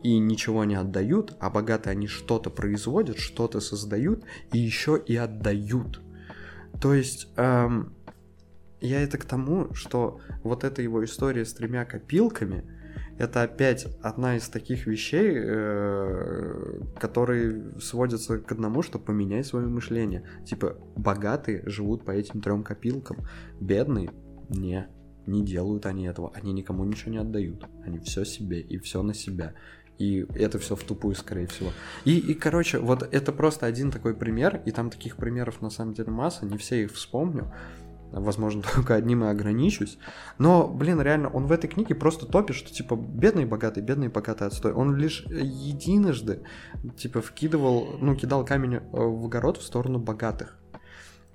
и 0.03 0.19
ничего 0.19 0.65
не 0.65 0.75
отдают, 0.75 1.37
а 1.41 1.49
богатые, 1.49 1.93
они 1.93 2.07
что-то 2.07 2.51
производят, 2.51 3.19
что-то 3.19 3.61
создают 3.61 4.25
и 4.53 4.59
еще 4.59 5.01
и 5.05 5.17
отдают. 5.17 6.01
То 6.81 6.93
есть... 6.93 7.29
эм, 7.37 7.95
я 8.81 9.01
это 9.01 9.19
к 9.19 9.25
тому, 9.25 9.73
что 9.75 10.21
вот 10.43 10.65
эта 10.65 10.83
его 10.83 11.05
история 11.05 11.45
с 11.45 11.53
тремя 11.53 11.85
копилками, 11.85 12.65
это 13.19 13.43
опять 13.43 13.89
одна 14.01 14.37
из 14.37 14.49
таких 14.49 14.87
вещей, 14.87 15.33
э, 15.35 16.81
которые 17.01 17.79
сводятся 17.81 18.39
к 18.39 18.53
одному, 18.53 18.83
что 18.83 19.01
поменяй 19.01 19.43
свое 19.43 19.67
мышление. 19.67 20.23
Типа, 20.47 20.77
богатые 20.95 21.65
живут 21.67 22.05
по 22.05 22.13
этим 22.13 22.41
трем 22.41 22.63
копилкам, 22.63 23.27
бедные 23.61 24.13
не, 24.49 24.87
не 25.27 25.45
делают 25.45 25.87
они 25.87 26.07
этого, 26.07 26.31
они 26.35 26.53
никому 26.53 26.85
ничего 26.85 27.11
не 27.11 27.19
отдают, 27.19 27.67
они 27.85 27.99
все 27.99 28.25
себе 28.25 28.61
и 28.61 28.79
все 28.79 29.03
на 29.03 29.15
себя. 29.15 29.55
И 29.99 30.25
это 30.37 30.61
все 30.61 30.77
в 30.77 30.85
тупую, 30.85 31.17
скорее 31.17 31.49
всего. 31.49 31.71
И, 32.05 32.19
и, 32.19 32.35
короче, 32.35 32.79
вот 32.79 33.03
это 33.03 33.33
просто 33.33 33.67
один 33.67 33.91
такой 33.91 34.15
пример, 34.15 34.63
и 34.65 34.71
там 34.71 34.91
таких 34.91 35.17
примеров 35.17 35.61
на 35.61 35.71
самом 35.71 35.93
деле 35.93 36.13
масса, 36.13 36.47
не 36.47 36.57
все 36.57 36.85
их 36.85 36.93
вспомню. 36.93 37.53
Возможно, 38.13 38.63
только 38.75 38.95
одним 38.95 39.25
и 39.25 39.29
ограничусь. 39.29 39.99
Но, 40.39 40.67
блин, 40.67 41.01
реально, 41.01 41.29
он 41.29 41.47
в 41.47 41.53
этой 41.53 41.69
книге 41.69 41.95
просто 41.95 42.27
топит, 42.27 42.57
что, 42.57 42.73
типа, 42.73 42.97
бедный 42.97 43.45
богатый, 43.45 43.83
бедный 43.83 44.09
богатый 44.09 44.47
отстой. 44.47 44.73
Он 44.73 44.97
лишь 44.97 45.25
единожды, 45.27 46.43
типа, 46.97 47.21
вкидывал, 47.21 47.99
ну, 48.01 48.15
кидал 48.15 48.45
камень 48.45 48.77
э, 48.77 48.81
в 48.93 49.27
огород 49.27 49.59
в 49.59 49.63
сторону 49.63 49.99
богатых. 49.99 50.57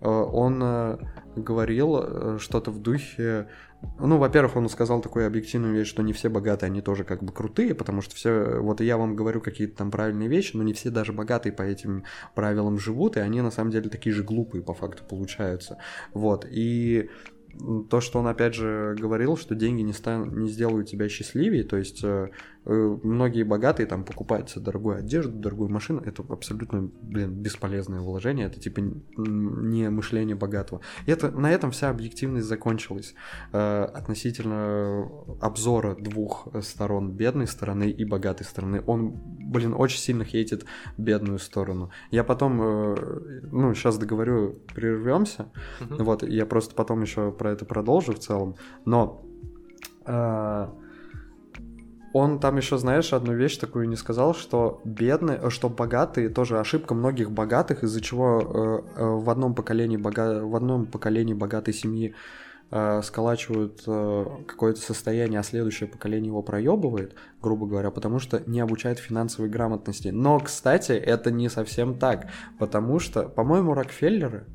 Э, 0.01 0.07
Он 0.07 0.59
э, 0.63 0.97
говорил 1.36 2.39
что-то 2.39 2.71
в 2.71 2.82
духе... 2.82 3.47
Ну, 3.99 4.17
во-первых, 4.17 4.55
он 4.55 4.69
сказал 4.69 5.01
такую 5.01 5.27
объективную 5.27 5.73
вещь, 5.73 5.88
что 5.88 6.03
не 6.03 6.13
все 6.13 6.29
богатые, 6.29 6.67
они 6.67 6.81
тоже 6.81 7.03
как 7.03 7.23
бы 7.23 7.31
крутые, 7.31 7.75
потому 7.75 8.01
что 8.01 8.15
все... 8.15 8.59
Вот 8.59 8.81
я 8.81 8.97
вам 8.97 9.15
говорю 9.15 9.41
какие-то 9.41 9.77
там 9.77 9.91
правильные 9.91 10.29
вещи, 10.29 10.55
но 10.55 10.63
не 10.63 10.73
все 10.73 10.89
даже 10.89 11.13
богатые 11.13 11.53
по 11.53 11.61
этим 11.61 12.03
правилам 12.36 12.79
живут, 12.79 13.17
и 13.17 13.19
они 13.19 13.41
на 13.41 13.51
самом 13.51 13.71
деле 13.71 13.89
такие 13.89 14.13
же 14.13 14.23
глупые 14.23 14.63
по 14.63 14.73
факту 14.73 15.03
получаются. 15.03 15.77
Вот, 16.13 16.45
и 16.49 17.09
то, 17.89 18.01
что 18.01 18.19
он 18.19 18.27
опять 18.27 18.55
же 18.55 18.95
говорил, 18.99 19.38
что 19.38 19.55
деньги 19.55 19.81
не, 19.81 19.93
стан- 19.93 20.38
не 20.38 20.49
сделают 20.49 20.89
тебя 20.89 21.07
счастливее, 21.07 21.63
то 21.63 21.77
есть 21.77 22.03
э, 22.03 22.29
многие 22.66 23.43
богатые 23.43 23.88
там 23.88 24.03
покупают 24.03 24.49
себе 24.49 24.66
дорогую 24.66 24.97
одежду, 24.97 25.32
дорогую 25.38 25.70
машину, 25.70 26.01
это 26.03 26.24
абсолютно, 26.30 26.89
блин, 27.01 27.34
бесполезное 27.34 27.99
вложение, 27.99 28.47
это 28.47 28.59
типа 28.59 28.80
не 29.18 29.89
мышление 29.89 30.36
богатого. 30.36 30.82
И 31.05 31.11
это, 31.11 31.30
на 31.32 31.51
этом 31.51 31.72
вся 31.72 31.89
объективность 31.89 32.47
закончилась 32.47 33.16
э, 33.51 33.84
относительно 33.84 35.09
обзора 35.41 35.95
двух 35.95 36.47
сторон, 36.61 37.11
бедной 37.11 37.47
стороны 37.47 37.89
и 37.89 38.05
богатой 38.05 38.45
стороны. 38.45 38.82
Он, 38.88 39.11
блин, 39.11 39.74
очень 39.78 39.99
сильно 39.99 40.24
хейтит 40.24 40.66
бедную 40.97 41.39
сторону. 41.39 41.91
Я 42.11 42.24
потом, 42.24 42.61
э, 42.61 43.39
ну, 43.51 43.74
сейчас 43.74 43.97
договорю, 43.97 44.55
прервемся, 44.74 45.51
Мгм. 45.82 46.03
вот, 46.03 46.24
я 46.24 46.45
просто 46.45 46.76
потом 46.76 47.01
еще 47.01 47.32
про 47.32 47.51
это 47.51 47.66
продолжу 47.66 48.14
в 48.14 48.20
целом, 48.20 48.55
но 48.86 49.26
А, 50.05 50.74
он 52.14 52.39
там 52.39 52.57
еще, 52.57 52.78
знаешь, 52.78 53.11
одну 53.11 53.34
вещь 53.34 53.57
такую 53.57 53.89
не 53.89 53.95
сказал, 53.95 54.36
что 54.36 54.82
бедные, 54.86 55.49
что 55.49 55.68
богатые, 55.68 56.30
тоже 56.30 56.59
ошибка 56.59 56.93
многих 56.93 57.32
богатых, 57.32 57.84
из-за 57.84 58.01
чего 58.01 58.84
э, 58.95 58.99
э, 58.99 59.03
в 59.03 59.30
одном 59.32 59.55
поколении 59.55 59.97
бога, 59.97 60.45
в 60.45 60.55
одном 60.55 60.86
поколении 60.86 61.34
богатой 61.34 61.74
семьи 61.74 62.14
э, 62.70 63.01
сколачивают 63.01 63.82
э, 63.88 64.26
какое-то 64.47 64.80
состояние, 64.80 65.39
а 65.39 65.43
следующее 65.43 65.89
поколение 65.89 66.28
его 66.28 66.43
проебывает, 66.43 67.16
грубо 67.41 67.66
говоря, 67.66 67.89
потому 67.89 68.20
что 68.20 68.43
не 68.45 68.59
обучает 68.59 68.99
финансовой 68.99 69.49
грамотности. 69.49 70.09
Но, 70.09 70.39
кстати, 70.39 70.91
это 70.91 71.32
не 71.32 71.49
совсем 71.49 71.97
так, 71.97 72.28
потому 72.59 72.99
что, 72.99 73.24
по-моему, 73.24 73.74
Рокфеллеры 73.74 74.45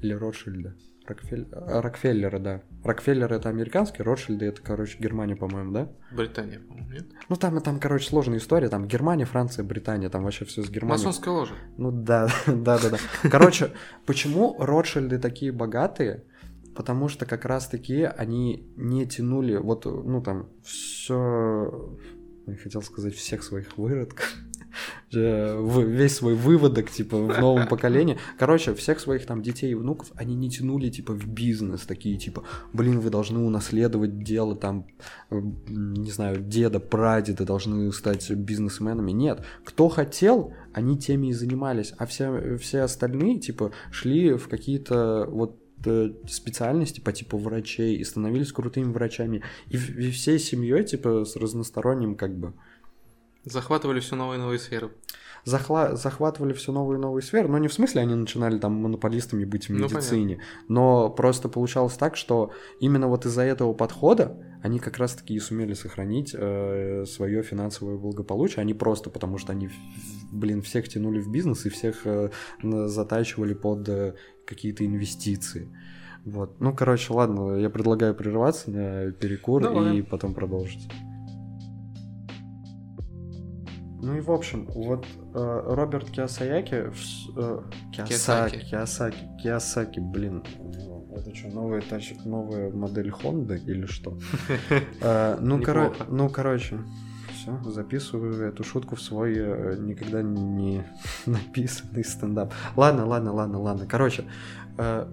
или 0.00 0.14
Ротшильды, 0.14 0.74
Рокфель... 1.06 1.46
Рокфеллеры, 1.52 2.38
да. 2.38 2.62
Рокфеллер 2.82 3.32
это 3.32 3.48
американский, 3.50 4.02
Ротшильды 4.02 4.46
это, 4.46 4.62
короче, 4.62 4.98
Германия, 4.98 5.36
по-моему, 5.36 5.72
да? 5.72 5.88
Британия, 6.10 6.60
по-моему, 6.60 6.90
нет? 6.90 7.06
Ну 7.28 7.36
там, 7.36 7.60
там, 7.60 7.78
короче, 7.78 8.08
сложная 8.08 8.38
история. 8.38 8.68
Там 8.68 8.86
Германия, 8.86 9.26
Франция, 9.26 9.64
Британия, 9.64 10.08
там 10.08 10.24
вообще 10.24 10.44
все 10.44 10.62
с 10.62 10.70
Германией. 10.70 11.06
Масонская 11.06 11.34
ложа. 11.34 11.54
Ну 11.76 11.90
да, 11.90 12.28
да, 12.46 12.78
да, 12.78 12.90
да. 12.90 12.98
Короче, 13.28 13.72
почему 14.06 14.56
Ротшильды 14.58 15.18
такие 15.18 15.52
богатые? 15.52 16.24
Потому 16.74 17.08
что 17.08 17.26
как 17.26 17.44
раз 17.44 17.68
таки 17.68 18.02
они 18.02 18.66
не 18.76 19.06
тянули, 19.06 19.56
вот, 19.56 19.84
ну 19.84 20.20
там, 20.22 20.48
все, 20.64 21.96
я 22.46 22.56
хотел 22.56 22.82
сказать, 22.82 23.14
всех 23.14 23.44
своих 23.44 23.78
выродков 23.78 24.34
весь 25.14 26.16
свой 26.16 26.34
выводок, 26.34 26.90
типа, 26.90 27.16
в 27.16 27.38
новом 27.38 27.68
поколении. 27.68 28.18
Короче, 28.38 28.74
всех 28.74 29.00
своих 29.00 29.26
там 29.26 29.42
детей 29.42 29.72
и 29.72 29.74
внуков 29.74 30.12
они 30.16 30.34
не 30.34 30.50
тянули, 30.50 30.90
типа, 30.90 31.12
в 31.12 31.26
бизнес, 31.26 31.82
такие, 31.82 32.16
типа, 32.16 32.44
блин, 32.72 33.00
вы 33.00 33.10
должны 33.10 33.40
унаследовать 33.40 34.22
дело, 34.22 34.56
там, 34.56 34.86
не 35.30 36.10
знаю, 36.10 36.40
деда, 36.40 36.80
прадеда 36.80 37.44
должны 37.44 37.92
стать 37.92 38.30
бизнесменами. 38.30 39.12
Нет, 39.12 39.44
кто 39.64 39.88
хотел, 39.88 40.52
они 40.72 40.98
теми 40.98 41.28
и 41.28 41.32
занимались, 41.32 41.94
а 41.98 42.06
все, 42.06 42.58
все 42.58 42.80
остальные, 42.80 43.38
типа, 43.38 43.72
шли 43.90 44.34
в 44.34 44.48
какие-то 44.48 45.26
вот 45.30 45.58
э, 45.86 46.12
специальности 46.28 47.00
по 47.00 47.12
типу 47.12 47.38
врачей 47.38 47.96
и 47.96 48.04
становились 48.04 48.52
крутыми 48.52 48.92
врачами. 48.92 49.42
И, 49.68 49.76
и 49.76 50.10
всей 50.10 50.38
семьей, 50.38 50.84
типа, 50.84 51.24
с 51.24 51.36
разносторонним, 51.36 52.16
как 52.16 52.36
бы, 52.36 52.54
Захватывали 53.44 54.00
все 54.00 54.16
новые 54.16 54.38
и 54.38 54.40
новые 54.40 54.58
сферы. 54.58 54.90
Захла... 55.44 55.96
Захватывали 55.96 56.54
все 56.54 56.72
новые 56.72 56.98
и 56.98 57.00
новые 57.00 57.22
сферы, 57.22 57.48
но 57.48 57.58
не 57.58 57.68
в 57.68 57.74
смысле 57.74 58.02
они 58.02 58.14
начинали 58.14 58.58
там 58.58 58.72
монополистами 58.74 59.44
быть 59.44 59.68
в 59.68 59.72
ну, 59.72 59.84
медицине, 59.84 60.40
ну, 60.68 60.74
но 60.74 61.10
просто 61.10 61.48
получалось 61.48 61.94
так, 61.94 62.16
что 62.16 62.52
именно 62.80 63.08
вот 63.08 63.26
из-за 63.26 63.42
этого 63.42 63.74
подхода 63.74 64.38
они 64.62 64.78
как 64.78 64.96
раз-таки 64.96 65.34
и 65.34 65.38
сумели 65.38 65.74
сохранить 65.74 66.34
э, 66.34 67.04
свое 67.06 67.42
финансовое 67.42 67.98
благополучие, 67.98 68.62
они 68.62 68.72
просто 68.72 69.10
потому 69.10 69.36
что 69.36 69.52
они, 69.52 69.68
блин, 70.32 70.62
всех 70.62 70.88
тянули 70.88 71.20
в 71.20 71.30
бизнес 71.30 71.66
и 71.66 71.68
всех 71.68 72.06
э, 72.06 72.30
затачивали 72.62 73.52
под 73.52 73.86
э, 73.90 74.14
какие-то 74.46 74.86
инвестиции. 74.86 75.68
Вот. 76.24 76.58
Ну, 76.60 76.74
короче, 76.74 77.12
ладно, 77.12 77.56
я 77.56 77.68
предлагаю 77.68 78.14
прерваться 78.14 78.70
на 78.70 79.12
перекур 79.12 79.62
Давай. 79.62 79.98
и 79.98 80.02
потом 80.02 80.32
продолжить. 80.32 80.88
Ну 84.04 84.16
и 84.16 84.20
в 84.20 84.30
общем, 84.30 84.66
вот 84.66 85.06
э, 85.34 85.62
Роберт 85.64 86.10
Киосаяки... 86.10 86.90
Э, 87.36 87.60
Киосаки, 87.90 88.58
Киосаки, 88.58 89.28
Киосаки, 89.42 89.98
блин, 89.98 90.44
это 91.16 91.34
что, 91.34 91.48
новая, 91.48 91.80
тач... 91.80 92.12
новая 92.26 92.70
модель 92.70 93.10
Хонды 93.10 93.56
или 93.66 93.86
что? 93.86 94.18
Э, 95.00 95.38
ну, 95.40 95.62
ну, 96.10 96.28
короче, 96.28 96.80
все, 97.32 97.58
записываю 97.70 98.46
эту 98.46 98.62
шутку 98.62 98.94
в 98.96 99.00
свой 99.00 99.34
э, 99.38 99.76
никогда 99.78 100.20
не 100.20 100.84
написанный 101.26 102.04
стендап. 102.04 102.52
Ладно, 102.76 103.06
ладно, 103.06 103.32
ладно, 103.32 103.58
ладно. 103.58 103.86
Короче, 103.86 104.24
э, 104.76 105.06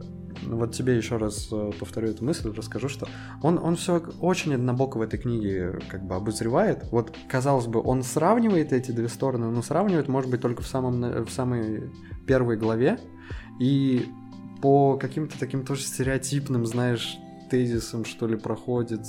вот 0.44 0.74
тебе 0.74 0.98
еще 0.98 1.18
раз 1.18 1.50
э, 1.52 1.72
повторю 1.80 2.10
эту 2.10 2.24
мысль, 2.24 2.52
расскажу, 2.56 2.90
что 2.90 3.08
он, 3.42 3.58
он 3.58 3.76
все 3.76 4.04
очень 4.20 4.54
однобоко 4.54 4.98
в 4.98 5.02
этой 5.02 5.20
книге 5.20 5.80
как 5.90 6.06
бы 6.06 6.16
обозревает. 6.16 6.86
Вот, 6.92 7.16
казалось 7.30 7.68
бы, 7.68 7.82
он 7.82 8.04
сравнивает 8.04 8.74
эти 8.74 8.92
две 8.92 9.08
стороны, 9.08 9.50
но 9.50 9.62
сравнивает, 9.62 10.08
может 10.08 10.30
быть, 10.30 10.42
только 10.42 10.62
в, 10.62 10.68
самом, 10.68 11.26
в 11.26 11.30
самой 11.30 11.92
первой 12.28 12.58
главе. 12.58 13.00
И 13.60 14.06
по 14.62 14.98
каким-то 14.98 15.40
таким 15.40 15.66
тоже 15.66 15.84
стереотипным, 15.84 16.66
знаешь, 16.66 17.18
тезисам, 17.50 18.06
что 18.06 18.28
ли, 18.28 18.38
проходит, 18.38 19.02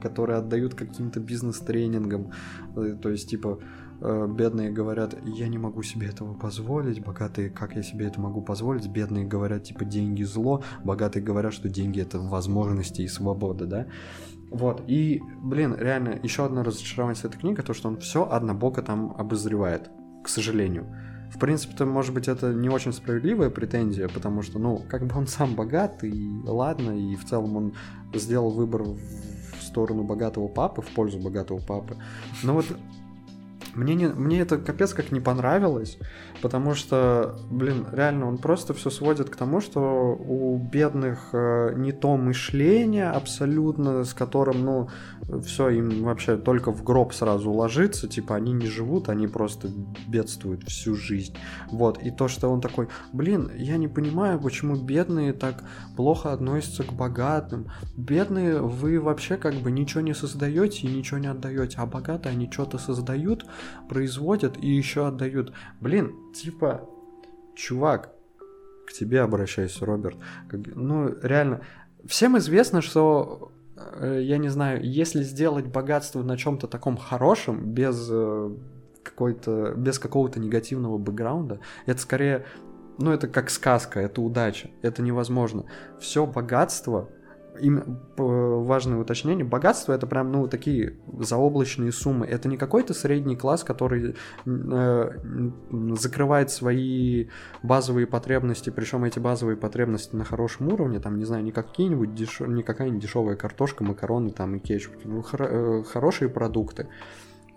которые 0.00 0.38
отдают 0.38 0.74
каким-то 0.74 1.20
бизнес-тренингам. 1.20 2.32
Э, 2.76 2.96
то 3.00 3.10
есть, 3.10 3.28
типа, 3.28 3.60
бедные 4.00 4.70
говорят, 4.70 5.14
я 5.24 5.48
не 5.48 5.58
могу 5.58 5.82
себе 5.82 6.08
этого 6.08 6.34
позволить, 6.34 7.04
богатые, 7.04 7.50
как 7.50 7.76
я 7.76 7.82
себе 7.82 8.06
это 8.06 8.20
могу 8.20 8.42
позволить, 8.42 8.88
бедные 8.88 9.24
говорят, 9.24 9.64
типа, 9.64 9.84
деньги 9.84 10.22
зло, 10.22 10.62
богатые 10.84 11.22
говорят, 11.22 11.52
что 11.52 11.68
деньги 11.68 12.00
это 12.00 12.18
возможности 12.18 13.02
и 13.02 13.08
свобода, 13.08 13.66
да. 13.66 13.86
Вот, 14.50 14.82
и, 14.88 15.20
блин, 15.42 15.76
реально, 15.78 16.18
еще 16.22 16.44
одно 16.44 16.62
разочарование 16.62 17.20
с 17.20 17.24
этой 17.24 17.38
книгой, 17.38 17.64
то, 17.64 17.72
что 17.72 17.88
он 17.88 17.98
все 17.98 18.28
однобоко 18.28 18.82
там 18.82 19.14
обозревает, 19.16 19.90
к 20.24 20.28
сожалению. 20.28 20.86
В 21.32 21.38
принципе-то, 21.38 21.86
может 21.86 22.12
быть, 22.12 22.26
это 22.26 22.52
не 22.52 22.68
очень 22.68 22.92
справедливая 22.92 23.50
претензия, 23.50 24.08
потому 24.08 24.42
что, 24.42 24.58
ну, 24.58 24.82
как 24.88 25.06
бы 25.06 25.16
он 25.16 25.28
сам 25.28 25.54
богат, 25.54 26.02
и 26.02 26.28
ладно, 26.44 26.90
и 26.90 27.14
в 27.14 27.24
целом 27.24 27.56
он 27.56 27.74
сделал 28.12 28.50
выбор 28.50 28.82
в 28.82 28.98
сторону 29.62 30.02
богатого 30.02 30.48
папы, 30.48 30.82
в 30.82 30.88
пользу 30.88 31.20
богатого 31.20 31.60
папы. 31.60 31.96
Но 32.42 32.54
вот 32.54 32.66
мне, 33.74 33.94
не, 33.94 34.06
мне 34.08 34.40
это 34.40 34.58
капец 34.58 34.94
как 34.94 35.12
не 35.12 35.20
понравилось, 35.20 35.98
потому 36.42 36.74
что, 36.74 37.36
блин, 37.50 37.86
реально 37.92 38.26
он 38.26 38.38
просто 38.38 38.74
все 38.74 38.90
сводит 38.90 39.30
к 39.30 39.36
тому, 39.36 39.60
что 39.60 39.80
у 40.14 40.58
бедных 40.58 41.30
э, 41.32 41.74
не 41.76 41.92
то 41.92 42.16
мышление 42.16 43.10
абсолютно, 43.10 44.04
с 44.04 44.14
которым, 44.14 44.64
ну, 44.64 44.88
все 45.44 45.68
им 45.70 46.04
вообще 46.04 46.36
только 46.36 46.72
в 46.72 46.82
гроб 46.82 47.12
сразу 47.12 47.50
ложится, 47.52 48.08
типа 48.08 48.36
они 48.36 48.52
не 48.52 48.66
живут, 48.66 49.08
они 49.08 49.26
просто 49.26 49.68
бедствуют 50.08 50.64
всю 50.64 50.94
жизнь. 50.94 51.34
Вот, 51.70 52.02
и 52.02 52.10
то, 52.10 52.28
что 52.28 52.48
он 52.48 52.60
такой, 52.60 52.88
блин, 53.12 53.50
я 53.56 53.76
не 53.76 53.88
понимаю, 53.88 54.40
почему 54.40 54.76
бедные 54.76 55.32
так 55.32 55.62
плохо 55.96 56.32
относятся 56.32 56.84
к 56.84 56.92
богатым. 56.92 57.68
Бедные, 57.96 58.60
вы 58.60 59.00
вообще 59.00 59.36
как 59.36 59.54
бы 59.54 59.70
ничего 59.70 60.00
не 60.00 60.14
создаете 60.14 60.86
и 60.86 60.96
ничего 60.96 61.18
не 61.18 61.28
отдаете, 61.28 61.76
а 61.78 61.86
богатые 61.86 62.32
они 62.32 62.50
что-то 62.50 62.78
создают, 62.78 63.46
производят 63.88 64.56
и 64.62 64.68
еще 64.68 65.06
отдают. 65.06 65.52
Блин, 65.80 66.14
типа, 66.32 66.88
чувак, 67.54 68.12
к 68.86 68.92
тебе 68.92 69.20
обращаюсь, 69.20 69.80
Роберт. 69.80 70.16
Ну, 70.50 71.14
реально, 71.22 71.60
всем 72.06 72.36
известно, 72.38 72.82
что 72.82 73.52
э, 73.76 74.20
я 74.22 74.38
не 74.38 74.48
знаю, 74.48 74.82
если 74.82 75.22
сделать 75.22 75.66
богатство 75.66 76.22
на 76.22 76.36
чем-то 76.36 76.66
таком 76.66 76.96
хорошем, 76.96 77.72
без 77.72 78.08
э, 78.10 78.50
какой-то, 79.02 79.74
без 79.76 79.98
какого-то 79.98 80.40
негативного 80.40 80.98
бэкграунда, 80.98 81.60
это 81.86 82.00
скорее, 82.00 82.46
ну, 82.98 83.12
это 83.12 83.28
как 83.28 83.50
сказка, 83.50 84.00
это 84.00 84.20
удача, 84.20 84.70
это 84.82 85.02
невозможно. 85.02 85.66
Все 86.00 86.26
богатство 86.26 87.08
им 87.58 87.98
важное 88.16 88.98
уточнение, 88.98 89.44
богатство 89.44 89.92
это 89.92 90.06
прям, 90.06 90.32
ну, 90.32 90.46
такие 90.48 90.98
заоблачные 91.18 91.92
суммы. 91.92 92.26
Это 92.26 92.48
не 92.48 92.56
какой-то 92.56 92.94
средний 92.94 93.36
класс, 93.36 93.64
который 93.64 94.14
э, 94.46 95.10
закрывает 95.96 96.50
свои 96.50 97.28
базовые 97.62 98.06
потребности, 98.06 98.70
причем 98.70 99.04
эти 99.04 99.18
базовые 99.18 99.56
потребности 99.56 100.16
на 100.16 100.24
хорошем 100.24 100.68
уровне, 100.68 101.00
там, 101.00 101.18
не 101.18 101.24
знаю, 101.24 101.44
не 101.44 101.52
какие-нибудь 101.52 102.14
деш... 102.14 102.40
не 102.40 102.62
какая-нибудь 102.62 103.02
дешевая 103.02 103.36
картошка, 103.36 103.84
макароны 103.84 104.30
там 104.30 104.54
и 104.54 104.58
кетчуп, 104.58 104.94
ну, 105.04 105.22
хор... 105.22 105.42
э, 105.42 105.82
хорошие 105.84 106.28
продукты 106.28 106.88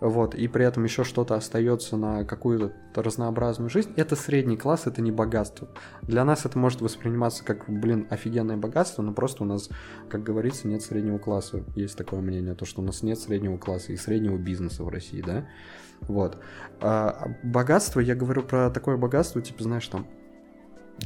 вот, 0.03 0.35
и 0.35 0.49
при 0.49 0.65
этом 0.65 0.83
еще 0.83 1.05
что-то 1.05 1.35
остается 1.35 1.95
на 1.95 2.25
какую-то 2.25 2.73
разнообразную 2.93 3.69
жизнь, 3.69 3.93
это 3.95 4.17
средний 4.17 4.57
класс, 4.57 4.85
это 4.85 5.01
не 5.01 5.13
богатство. 5.13 5.69
Для 6.01 6.25
нас 6.25 6.45
это 6.45 6.59
может 6.59 6.81
восприниматься 6.81 7.45
как, 7.45 7.69
блин, 7.69 8.05
офигенное 8.09 8.57
богатство, 8.57 9.01
но 9.01 9.13
просто 9.13 9.43
у 9.43 9.45
нас, 9.45 9.69
как 10.09 10.21
говорится, 10.21 10.67
нет 10.67 10.81
среднего 10.81 11.19
класса. 11.19 11.63
Есть 11.75 11.97
такое 11.97 12.19
мнение, 12.19 12.53
то, 12.53 12.65
что 12.65 12.81
у 12.81 12.85
нас 12.85 13.01
нет 13.01 13.17
среднего 13.17 13.57
класса 13.57 13.93
и 13.93 13.95
среднего 13.95 14.35
бизнеса 14.35 14.83
в 14.83 14.89
России, 14.89 15.21
да? 15.25 15.47
Вот. 16.01 16.37
А 16.81 17.37
богатство, 17.41 18.01
я 18.01 18.13
говорю 18.13 18.43
про 18.43 18.69
такое 18.69 18.97
богатство, 18.97 19.41
типа, 19.41 19.63
знаешь, 19.63 19.87
там, 19.87 20.05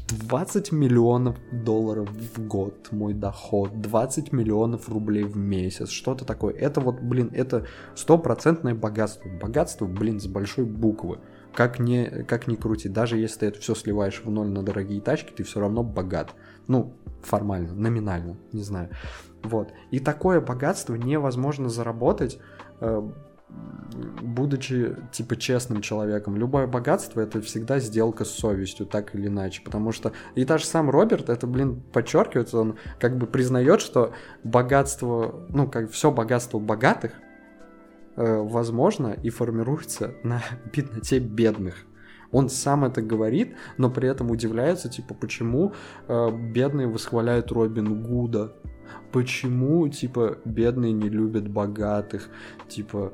20 0.10 0.72
миллионов 0.72 1.38
долларов 1.52 2.10
в 2.10 2.48
год 2.48 2.90
мой 2.92 3.14
доход, 3.14 3.82
20 3.82 4.32
миллионов 4.32 4.90
рублей 4.90 5.24
в 5.24 5.38
месяц, 5.38 5.90
что-то 5.90 6.26
такое. 6.26 6.54
Это 6.54 6.82
вот, 6.82 7.00
блин, 7.02 7.32
это 7.34 7.66
стопроцентное 7.96 8.76
богатство. 8.76 9.30
Богатство, 9.30 9.86
блин, 9.86 10.20
с 10.20 10.28
большой 10.28 10.66
буквы. 10.66 11.20
Как 11.54 11.80
ни, 11.80 12.24
как 12.28 12.48
ни 12.48 12.56
крути, 12.56 12.88
даже 12.88 13.18
если 13.18 13.40
ты 13.40 13.46
это 13.48 13.60
все 13.60 13.74
сливаешь 13.74 14.22
в 14.24 14.30
ноль 14.30 14.50
на 14.50 14.64
дорогие 14.64 15.02
тачки, 15.02 15.32
ты 15.32 15.44
все 15.44 15.60
равно 15.60 15.84
богат. 15.84 16.36
Ну, 16.68 16.94
формально, 17.22 17.74
номинально, 17.74 18.38
не 18.52 18.62
знаю. 18.62 18.90
Вот. 19.44 19.70
И 19.92 20.00
такое 20.00 20.42
богатство 20.42 20.96
невозможно 20.96 21.70
заработать, 21.70 22.40
э, 22.80 23.10
будучи, 23.50 24.96
типа, 25.12 25.36
честным 25.38 25.82
человеком. 25.82 26.36
Любое 26.36 26.68
богатство— 26.68 27.22
это 27.22 27.42
всегда 27.42 27.80
сделка 27.80 28.26
с 28.26 28.32
совестью, 28.32 28.86
так 28.86 29.16
или 29.16 29.28
иначе. 29.28 29.62
Потому 29.64 29.92
что 29.92 30.12
и 30.36 30.44
даже 30.46 30.66
сам 30.66 30.90
Роберт, 30.90 31.30
это, 31.30 31.48
блин, 31.48 31.82
подчеркивает, 31.94 32.54
он 32.54 32.78
как 33.00 33.18
бы 33.18 33.26
признает, 33.26 33.82
что 33.82 34.14
богатство, 34.44 35.48
ну, 35.50 35.68
как 35.68 35.92
все 35.92 36.12
богатство 36.12 36.60
богатых, 36.60 37.14
э, 38.16 38.38
возможно 38.38 39.18
и 39.24 39.30
формируется 39.30 40.14
на 40.24 40.42
бедноте 40.74 41.20
бедных. 41.20 41.86
Он 42.32 42.50
сам 42.50 42.84
это 42.84 43.02
говорит, 43.02 43.56
но 43.78 43.90
при 43.90 44.10
этом 44.10 44.30
удивляется, 44.32 44.90
типа, 44.90 45.14
почему 45.14 45.74
э, 46.08 46.32
бедные 46.32 46.88
восхваляют 46.88 47.54
Робин 47.54 48.04
Гуда, 48.04 48.54
почему, 49.14 49.88
типа, 49.88 50.38
бедные 50.44 50.92
не 50.92 51.10
любят 51.10 51.48
богатых, 51.48 52.28
типа... 52.68 53.14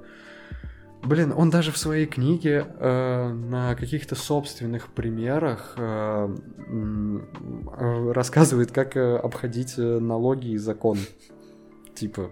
Блин, 1.03 1.33
он 1.35 1.49
даже 1.49 1.73
в 1.73 1.77
своей 1.77 2.05
книге 2.05 2.65
э, 2.79 3.33
на 3.33 3.75
каких-то 3.75 4.15
собственных 4.15 4.87
примерах 4.87 5.73
э, 5.75 6.35
э, 6.67 8.11
рассказывает, 8.13 8.71
как 8.71 8.95
э, 8.95 9.17
обходить 9.17 9.73
э, 9.77 9.99
налоги 9.99 10.51
и 10.51 10.57
закон. 10.57 10.97
Типа, 11.93 12.31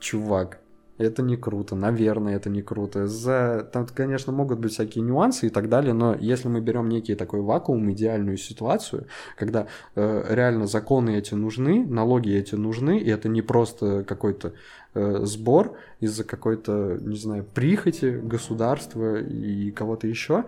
чувак, 0.00 0.60
это 0.98 1.22
не 1.22 1.36
круто, 1.36 1.74
наверное, 1.74 2.36
это 2.36 2.50
не 2.50 2.62
круто. 2.62 3.06
За... 3.06 3.68
Там, 3.72 3.86
конечно, 3.86 4.32
могут 4.32 4.60
быть 4.60 4.72
всякие 4.72 5.02
нюансы 5.02 5.46
и 5.46 5.50
так 5.50 5.68
далее, 5.68 5.92
но 5.92 6.14
если 6.14 6.48
мы 6.48 6.60
берем 6.60 6.88
некий 6.88 7.14
такой 7.14 7.40
вакуум, 7.40 7.90
идеальную 7.90 8.36
ситуацию, 8.36 9.06
когда 9.36 9.66
э, 9.96 10.24
реально 10.28 10.66
законы 10.66 11.16
эти 11.16 11.34
нужны, 11.34 11.84
налоги 11.84 12.32
эти 12.32 12.54
нужны, 12.54 12.98
и 12.98 13.08
это 13.08 13.28
не 13.28 13.42
просто 13.42 14.04
какой-то 14.04 14.52
сбор 14.94 15.76
из-за 16.00 16.24
какой-то, 16.24 16.98
не 17.00 17.16
знаю, 17.16 17.44
прихоти 17.44 18.20
государства 18.22 19.20
и 19.20 19.70
кого-то 19.70 20.06
еще, 20.06 20.44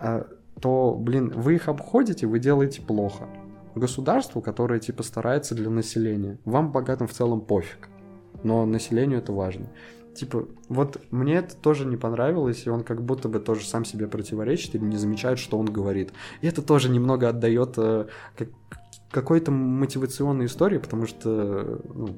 э, 0.00 0.24
то, 0.60 0.96
блин, 0.98 1.32
вы 1.34 1.54
их 1.54 1.68
обходите, 1.68 2.26
вы 2.26 2.38
делаете 2.38 2.82
плохо. 2.82 3.28
Государству, 3.74 4.40
которое 4.40 4.78
типа 4.78 5.02
старается 5.02 5.54
для 5.54 5.70
населения, 5.70 6.38
вам 6.44 6.70
богатым 6.70 7.08
в 7.08 7.12
целом 7.12 7.40
пофиг 7.40 7.88
но 8.44 8.64
населению 8.66 9.18
это 9.18 9.32
важно. 9.32 9.66
Типа, 10.14 10.46
вот 10.68 11.00
мне 11.10 11.36
это 11.36 11.56
тоже 11.56 11.86
не 11.86 11.96
понравилось, 11.96 12.66
и 12.66 12.70
он 12.70 12.84
как 12.84 13.02
будто 13.02 13.28
бы 13.28 13.40
тоже 13.40 13.66
сам 13.66 13.84
себе 13.84 14.06
противоречит 14.06 14.76
или 14.76 14.84
не 14.84 14.96
замечает, 14.96 15.40
что 15.40 15.58
он 15.58 15.66
говорит. 15.66 16.12
И 16.40 16.46
это 16.46 16.62
тоже 16.62 16.88
немного 16.88 17.30
отдает 17.30 17.74
э, 17.78 18.06
как, 18.36 18.48
какой-то 19.10 19.50
мотивационной 19.50 20.46
истории, 20.46 20.78
потому 20.78 21.06
что 21.06 21.80
ну, 21.92 22.16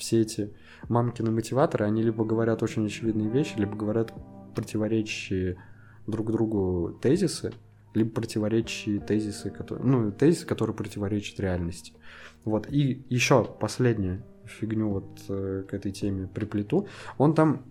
все 0.00 0.22
эти 0.22 0.52
мамкины 0.88 1.30
мотиваторы, 1.30 1.84
они 1.84 2.02
либо 2.02 2.24
говорят 2.24 2.62
очень 2.62 2.86
очевидные 2.86 3.28
вещи, 3.28 3.54
либо 3.56 3.76
говорят 3.76 4.12
противоречащие 4.54 5.62
друг 6.06 6.32
другу 6.32 6.98
тезисы, 7.00 7.52
либо 7.94 8.10
противоречащие 8.10 9.00
тезисы, 9.00 9.50
которые, 9.50 9.86
ну, 9.86 10.10
тезисы, 10.10 10.46
которые 10.46 10.74
противоречат 10.74 11.38
реальности. 11.38 11.92
Вот. 12.44 12.66
И 12.70 13.04
еще 13.08 13.44
последнее 13.44 14.24
фигню 14.46 14.88
вот 14.88 15.20
э, 15.28 15.64
к 15.68 15.74
этой 15.74 15.92
теме 15.92 16.26
приплету. 16.26 16.88
Он 17.18 17.34
там, 17.34 17.62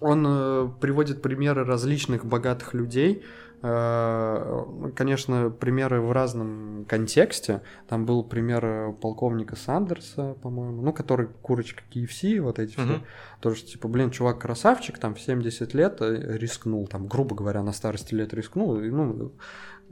он 0.00 0.24
э, 0.26 0.68
приводит 0.80 1.22
примеры 1.22 1.64
различных 1.64 2.26
богатых 2.26 2.74
людей, 2.74 3.22
конечно, 3.62 5.50
примеры 5.50 6.00
в 6.00 6.12
разном 6.12 6.84
контексте. 6.88 7.62
Там 7.88 8.04
был 8.06 8.24
пример 8.24 8.92
полковника 9.00 9.56
Сандерса, 9.56 10.34
по-моему, 10.42 10.82
ну, 10.82 10.92
который 10.92 11.28
курочка 11.42 11.82
KFC, 11.92 12.40
вот 12.40 12.58
эти 12.58 12.76
uh-huh. 12.76 12.84
все. 12.84 13.00
Тоже, 13.40 13.64
типа, 13.64 13.88
блин, 13.88 14.10
чувак 14.10 14.40
красавчик, 14.40 14.98
там, 14.98 15.14
в 15.14 15.20
70 15.20 15.74
лет 15.74 15.98
рискнул, 16.00 16.86
там, 16.86 17.06
грубо 17.06 17.36
говоря, 17.36 17.62
на 17.62 17.72
старости 17.72 18.14
лет 18.14 18.34
рискнул, 18.34 18.78
и, 18.80 18.90
ну, 18.90 19.32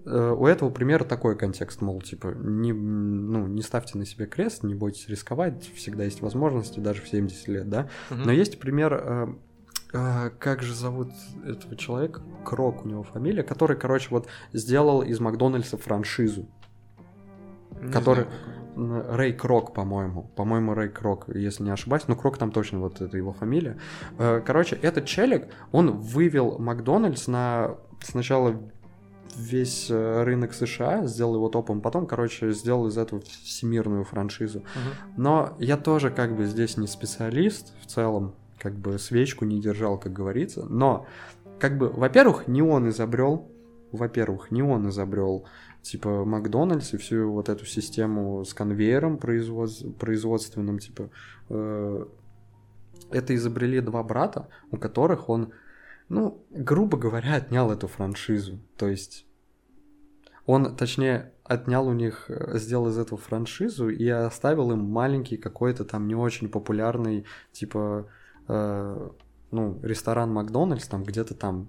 Э, 0.04 0.34
у 0.36 0.46
этого 0.46 0.70
примера 0.70 1.04
такой 1.04 1.36
контекст, 1.36 1.80
мол, 1.80 2.00
типа, 2.00 2.34
не, 2.36 2.72
ну, 2.72 3.46
не 3.46 3.62
ставьте 3.62 3.98
на 3.98 4.06
себе 4.06 4.26
крест, 4.26 4.62
не 4.62 4.74
бойтесь 4.74 5.08
рисковать, 5.08 5.70
всегда 5.74 6.04
есть 6.04 6.20
возможности, 6.20 6.80
даже 6.80 7.02
в 7.02 7.08
70 7.08 7.48
лет, 7.48 7.68
да. 7.68 7.88
Угу. 8.10 8.20
Но 8.24 8.32
есть 8.32 8.58
пример, 8.58 9.36
э, 9.92 10.30
как 10.38 10.62
же 10.62 10.74
зовут 10.74 11.10
этого 11.44 11.76
человека? 11.76 12.22
Крок 12.44 12.84
у 12.84 12.88
него 12.88 13.02
фамилия, 13.02 13.42
который, 13.42 13.76
короче, 13.76 14.08
вот 14.10 14.26
сделал 14.52 15.02
из 15.02 15.20
Макдональдса 15.20 15.76
франшизу. 15.76 16.48
Не 17.80 17.92
который... 17.92 18.24
Знаю. 18.24 18.56
Рэй 18.76 19.32
Крок, 19.32 19.74
по-моему. 19.74 20.30
По-моему, 20.36 20.74
Рэй 20.74 20.88
Крок, 20.88 21.26
если 21.34 21.64
не 21.64 21.70
ошибаюсь. 21.70 22.04
Но 22.06 22.16
Крок 22.16 22.38
там 22.38 22.52
точно 22.52 22.78
вот 22.78 23.00
это 23.00 23.16
его 23.16 23.32
фамилия. 23.32 23.78
Э, 24.18 24.40
короче, 24.44 24.76
этот 24.76 25.06
челик, 25.06 25.48
он 25.72 25.98
вывел 25.98 26.58
Макдональдс 26.58 27.26
на 27.26 27.76
сначала 28.00 28.56
весь 29.36 29.90
э, 29.90 30.22
рынок 30.22 30.52
США, 30.54 31.06
сделал 31.06 31.34
его 31.36 31.48
топом, 31.48 31.80
потом, 31.80 32.06
короче, 32.06 32.52
сделал 32.52 32.86
из 32.86 32.96
этого 32.98 33.20
всемирную 33.20 34.04
франшизу. 34.04 34.60
Uh-huh. 34.60 35.12
Но 35.16 35.56
я 35.58 35.76
тоже 35.76 36.10
как 36.10 36.36
бы 36.36 36.46
здесь 36.46 36.76
не 36.76 36.86
специалист 36.86 37.72
в 37.80 37.86
целом, 37.86 38.34
как 38.60 38.74
бы 38.74 38.98
свечку 38.98 39.44
не 39.44 39.60
держал, 39.60 39.98
как 39.98 40.12
говорится, 40.12 40.66
но 40.66 41.06
как 41.58 41.78
бы, 41.78 41.88
во-первых, 41.88 42.46
не 42.46 42.62
он 42.62 42.88
изобрел, 42.88 43.50
во-первых, 43.92 44.50
не 44.50 44.62
он 44.62 44.88
изобрел 44.88 45.46
типа 45.82 46.24
Макдональдс 46.24 46.94
и 46.94 46.98
всю 46.98 47.32
вот 47.32 47.48
эту 47.48 47.64
систему 47.64 48.44
с 48.44 48.54
конвейером 48.54 49.18
производ... 49.18 49.70
производственным, 49.98 50.78
типа 50.78 51.10
э... 51.48 52.06
это 53.10 53.34
изобрели 53.34 53.80
два 53.80 54.02
брата, 54.02 54.48
у 54.70 54.76
которых 54.76 55.28
он 55.28 55.52
ну, 56.10 56.44
грубо 56.50 56.98
говоря, 56.98 57.36
отнял 57.36 57.70
эту 57.70 57.86
франшизу. 57.86 58.58
То 58.76 58.88
есть 58.88 59.26
он, 60.44 60.76
точнее, 60.76 61.32
отнял 61.44 61.86
у 61.86 61.92
них, 61.92 62.26
э, 62.28 62.58
сделал 62.58 62.88
из 62.88 62.98
этого 62.98 63.18
франшизу 63.18 63.88
и 63.88 64.08
оставил 64.08 64.72
им 64.72 64.80
маленький 64.80 65.36
какой-то 65.36 65.84
там 65.84 66.08
не 66.08 66.16
очень 66.16 66.48
популярный, 66.48 67.24
типа, 67.52 68.08
э, 68.48 69.08
ну, 69.50 69.78
ресторан 69.82 70.32
Макдональдс, 70.32 70.86
там 70.86 71.04
где-то 71.04 71.34
там 71.34 71.68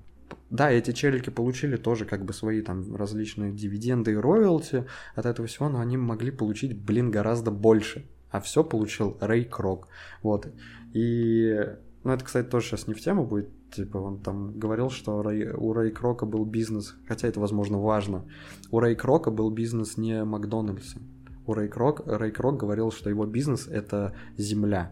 да, 0.49 0.71
эти 0.71 0.91
челики 0.91 1.29
получили 1.29 1.77
тоже 1.77 2.05
как 2.05 2.25
бы 2.25 2.33
свои 2.33 2.61
там 2.61 2.95
различные 2.95 3.51
дивиденды 3.51 4.11
и 4.11 4.15
роялти 4.15 4.85
от 5.15 5.25
этого 5.25 5.47
всего, 5.47 5.69
но 5.69 5.79
они 5.79 5.97
могли 5.97 6.31
получить, 6.31 6.77
блин, 6.77 7.11
гораздо 7.11 7.51
больше. 7.51 8.05
А 8.29 8.39
все 8.39 8.63
получил 8.63 9.17
Рэй 9.19 9.43
Крок. 9.43 9.89
Вот. 10.23 10.47
И, 10.93 11.53
ну, 12.03 12.13
это, 12.13 12.23
кстати, 12.23 12.47
тоже 12.47 12.67
сейчас 12.67 12.87
не 12.87 12.93
в 12.93 13.01
тему 13.01 13.25
будет, 13.25 13.49
Типа 13.71 13.97
он 13.97 14.19
там 14.19 14.59
говорил, 14.59 14.89
что 14.89 15.17
у 15.17 15.73
Рэй 15.73 15.91
Крока 15.91 16.25
был 16.25 16.43
бизнес, 16.43 16.95
хотя 17.07 17.27
это, 17.27 17.39
возможно, 17.39 17.79
важно. 17.79 18.25
У 18.69 18.79
Рэй 18.79 18.95
Крока 18.95 19.31
был 19.31 19.49
бизнес 19.49 19.97
не 19.97 20.23
Макдональдса. 20.25 20.99
У 21.47 21.53
Рэй 21.53 21.69
Крок, 21.69 22.01
Рэй 22.05 22.31
Крок 22.31 22.57
говорил, 22.57 22.91
что 22.91 23.09
его 23.09 23.25
бизнес— 23.25 23.67
это 23.71 24.13
земля. 24.37 24.91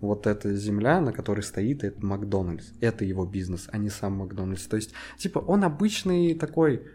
Вот 0.00 0.26
эта 0.26 0.54
земля, 0.54 1.00
на 1.00 1.12
которой 1.12 1.40
стоит, 1.40 1.82
это 1.84 2.04
Макдональдс. 2.04 2.72
Это 2.80 3.04
его 3.04 3.26
бизнес, 3.26 3.68
а 3.72 3.78
не 3.78 3.90
сам 3.90 4.14
Макдональдс. 4.14 4.66
То 4.66 4.76
есть, 4.76 4.92
типа, 5.18 5.40
он 5.40 5.64
обычный 5.64 6.34
такой, 6.34 6.86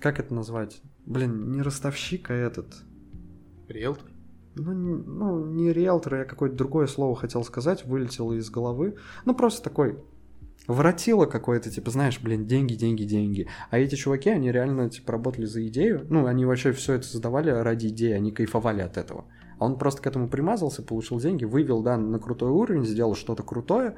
как 0.00 0.18
это 0.18 0.34
назвать? 0.34 0.80
Блин, 1.04 1.50
не 1.52 1.62
ростовщик, 1.62 2.30
а 2.30 2.34
этот... 2.34 2.74
Риэлтор? 3.68 4.10
Ну, 4.54 4.72
ну, 4.72 5.46
не 5.46 5.72
риэлтор, 5.72 6.14
я 6.16 6.24
какое-то 6.24 6.56
другое 6.56 6.86
слово 6.86 7.14
хотел 7.14 7.44
сказать, 7.44 7.84
вылетело 7.84 8.32
из 8.32 8.48
головы. 8.48 8.96
Ну, 9.26 9.34
просто 9.34 9.62
такой 9.62 9.98
воротило 10.66 11.26
какое-то, 11.26 11.70
типа, 11.70 11.90
знаешь, 11.90 12.20
блин, 12.20 12.46
деньги, 12.46 12.74
деньги, 12.74 13.04
деньги. 13.04 13.48
А 13.70 13.78
эти 13.78 13.94
чуваки, 13.94 14.30
они 14.30 14.50
реально, 14.50 14.90
типа, 14.90 15.12
работали 15.12 15.44
за 15.44 15.66
идею. 15.66 16.06
Ну, 16.08 16.26
они 16.26 16.44
вообще 16.44 16.72
все 16.72 16.94
это 16.94 17.06
создавали 17.06 17.50
ради 17.50 17.88
идеи, 17.88 18.12
они 18.12 18.32
кайфовали 18.32 18.80
от 18.80 18.96
этого. 18.96 19.26
Он 19.58 19.78
просто 19.78 20.02
к 20.02 20.06
этому 20.06 20.28
примазался, 20.28 20.82
получил 20.82 21.18
деньги, 21.18 21.44
вывел, 21.44 21.82
да, 21.82 21.96
на 21.96 22.18
крутой 22.18 22.50
уровень, 22.50 22.84
сделал 22.84 23.14
что-то 23.14 23.42
крутое, 23.42 23.96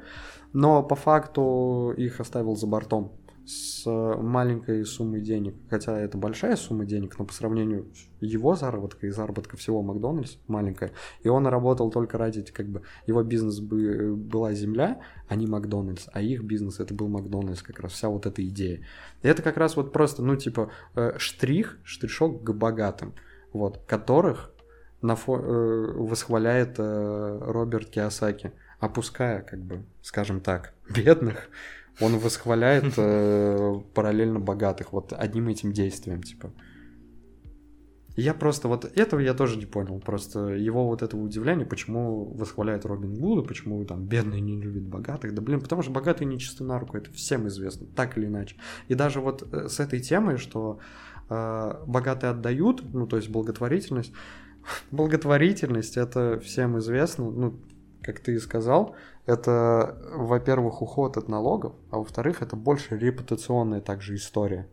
но 0.53 0.83
по 0.83 0.95
факту 0.95 1.93
их 1.97 2.19
оставил 2.19 2.55
за 2.55 2.67
бортом 2.67 3.11
с 3.49 3.83
маленькой 3.87 4.85
суммой 4.85 5.21
денег, 5.21 5.55
хотя 5.71 5.99
это 5.99 6.19
большая 6.19 6.55
сумма 6.55 6.85
денег, 6.85 7.17
но 7.17 7.25
по 7.25 7.33
сравнению 7.33 7.87
его 8.21 8.55
заработка 8.55 9.07
и 9.07 9.09
заработка 9.09 9.57
всего 9.57 9.81
Макдональдс 9.81 10.35
маленькая, 10.47 10.91
и 11.23 11.29
он 11.29 11.47
работал 11.47 11.89
только 11.89 12.19
ради, 12.19 12.43
как 12.43 12.67
бы, 12.67 12.83
его 13.07 13.23
бизнес 13.23 13.59
бы, 13.59 14.15
была 14.15 14.53
земля, 14.53 15.01
а 15.27 15.35
не 15.35 15.47
Макдональдс, 15.47 16.09
а 16.13 16.21
их 16.21 16.43
бизнес 16.43 16.79
это 16.79 16.93
был 16.93 17.07
Макдональдс, 17.07 17.63
как 17.63 17.79
раз 17.79 17.93
вся 17.93 18.09
вот 18.09 18.27
эта 18.27 18.47
идея. 18.47 18.85
И 19.23 19.27
это 19.27 19.41
как 19.41 19.57
раз 19.57 19.75
вот 19.75 19.91
просто, 19.93 20.21
ну, 20.21 20.35
типа, 20.35 20.69
э, 20.93 21.13
штрих, 21.17 21.79
штришок 21.83 22.43
к 22.43 22.51
богатым, 22.51 23.15
вот, 23.51 23.79
которых 23.87 24.53
на 25.01 25.13
фо- 25.13 25.41
э, 25.41 25.93
восхваляет 25.97 26.75
э, 26.77 27.39
Роберт 27.41 27.89
Киосаки, 27.89 28.51
опуская, 28.79 29.41
как 29.41 29.61
бы, 29.61 29.85
скажем 30.01 30.41
так, 30.41 30.73
бедных, 30.89 31.49
он 32.01 32.17
восхваляет 32.17 32.93
э, 32.97 33.81
параллельно 33.93 34.39
богатых 34.39 34.93
вот 34.93 35.13
одним 35.13 35.49
этим 35.49 35.71
действием, 35.71 36.23
типа. 36.23 36.51
Я 38.15 38.33
просто 38.33 38.67
вот 38.67 38.83
этого 38.97 39.21
я 39.21 39.33
тоже 39.33 39.57
не 39.57 39.65
понял. 39.65 39.99
Просто 39.99 40.47
его 40.49 40.87
вот 40.87 41.01
этого 41.01 41.21
удивления, 41.21 41.65
почему 41.65 42.25
восхваляет 42.33 42.85
Робин 42.85 43.13
Гуда, 43.15 43.47
почему 43.47 43.85
там 43.85 44.05
бедные 44.07 44.41
не 44.41 44.59
любят 44.59 44.83
богатых. 44.83 45.33
Да 45.33 45.41
блин, 45.41 45.61
потому 45.61 45.83
что 45.83 45.91
богатые 45.91 46.27
не 46.27 46.37
чисты 46.37 46.65
на 46.65 46.79
руку, 46.79 46.97
это 46.97 47.13
всем 47.13 47.47
известно, 47.47 47.87
так 47.95 48.17
или 48.17 48.25
иначе. 48.25 48.57
И 48.89 48.95
даже 48.95 49.21
вот 49.21 49.47
с 49.53 49.79
этой 49.79 50.01
темой, 50.01 50.35
что 50.35 50.79
э, 51.29 51.83
богатые 51.87 52.31
отдают, 52.31 52.83
ну 52.93 53.07
то 53.07 53.15
есть 53.15 53.29
благотворительность, 53.29 54.11
благотворительность 54.91 55.97
это 55.97 56.39
всем 56.39 56.77
известно, 56.79 57.29
ну 57.29 57.59
как 58.01 58.19
ты 58.19 58.33
и 58.33 58.39
сказал, 58.39 58.95
это, 59.25 59.97
во-первых, 60.13 60.81
уход 60.81 61.17
от 61.17 61.27
налогов, 61.27 61.75
а 61.91 61.97
во-вторых, 61.97 62.41
это 62.41 62.55
больше 62.55 62.97
репутационная 62.97 63.81
также 63.81 64.15
история. 64.15 64.67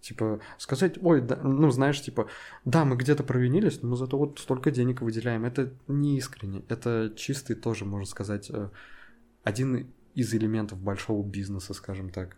Типа, 0.00 0.40
сказать, 0.58 1.02
ой, 1.02 1.20
да, 1.20 1.36
ну, 1.42 1.70
знаешь, 1.70 2.00
типа, 2.00 2.28
да, 2.64 2.84
мы 2.84 2.96
где-то 2.96 3.24
провинились, 3.24 3.82
но 3.82 3.96
зато 3.96 4.16
вот 4.16 4.38
столько 4.38 4.70
денег 4.70 5.00
выделяем. 5.00 5.44
Это 5.44 5.72
не 5.88 6.16
искренне. 6.16 6.62
Это 6.68 7.12
чистый 7.16 7.56
тоже, 7.56 7.84
можно 7.84 8.06
сказать, 8.06 8.48
э, 8.50 8.70
один 9.42 9.88
из 10.14 10.32
элементов 10.32 10.78
большого 10.78 11.26
бизнеса, 11.26 11.74
скажем 11.74 12.10
так. 12.10 12.36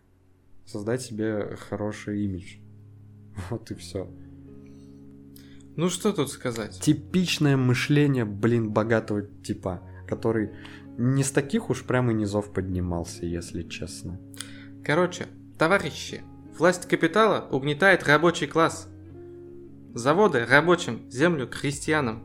Создать 0.64 1.02
себе 1.02 1.56
хороший 1.68 2.24
имидж. 2.24 2.56
Вот 3.50 3.70
и 3.70 3.74
все. 3.74 4.08
Ну 5.78 5.88
что 5.88 6.12
тут 6.12 6.30
сказать? 6.30 6.78
Типичное 6.80 7.56
мышление, 7.56 8.26
блин, 8.26 8.70
богатого 8.70 9.22
типа, 9.22 9.80
который 10.06 10.50
не 10.98 11.24
с 11.24 11.30
таких 11.30 11.70
уж 11.70 11.84
прям 11.84 12.10
и 12.10 12.14
низов 12.14 12.52
поднимался, 12.52 13.24
если 13.24 13.62
честно. 13.62 14.20
Короче, 14.84 15.28
товарищи, 15.56 16.22
Власть 16.58 16.88
капитала 16.88 17.46
угнетает 17.52 18.02
рабочий 18.08 18.48
класс. 18.48 18.88
Заводы 19.94 20.44
рабочим, 20.44 21.08
землю 21.08 21.46
крестьянам. 21.46 22.24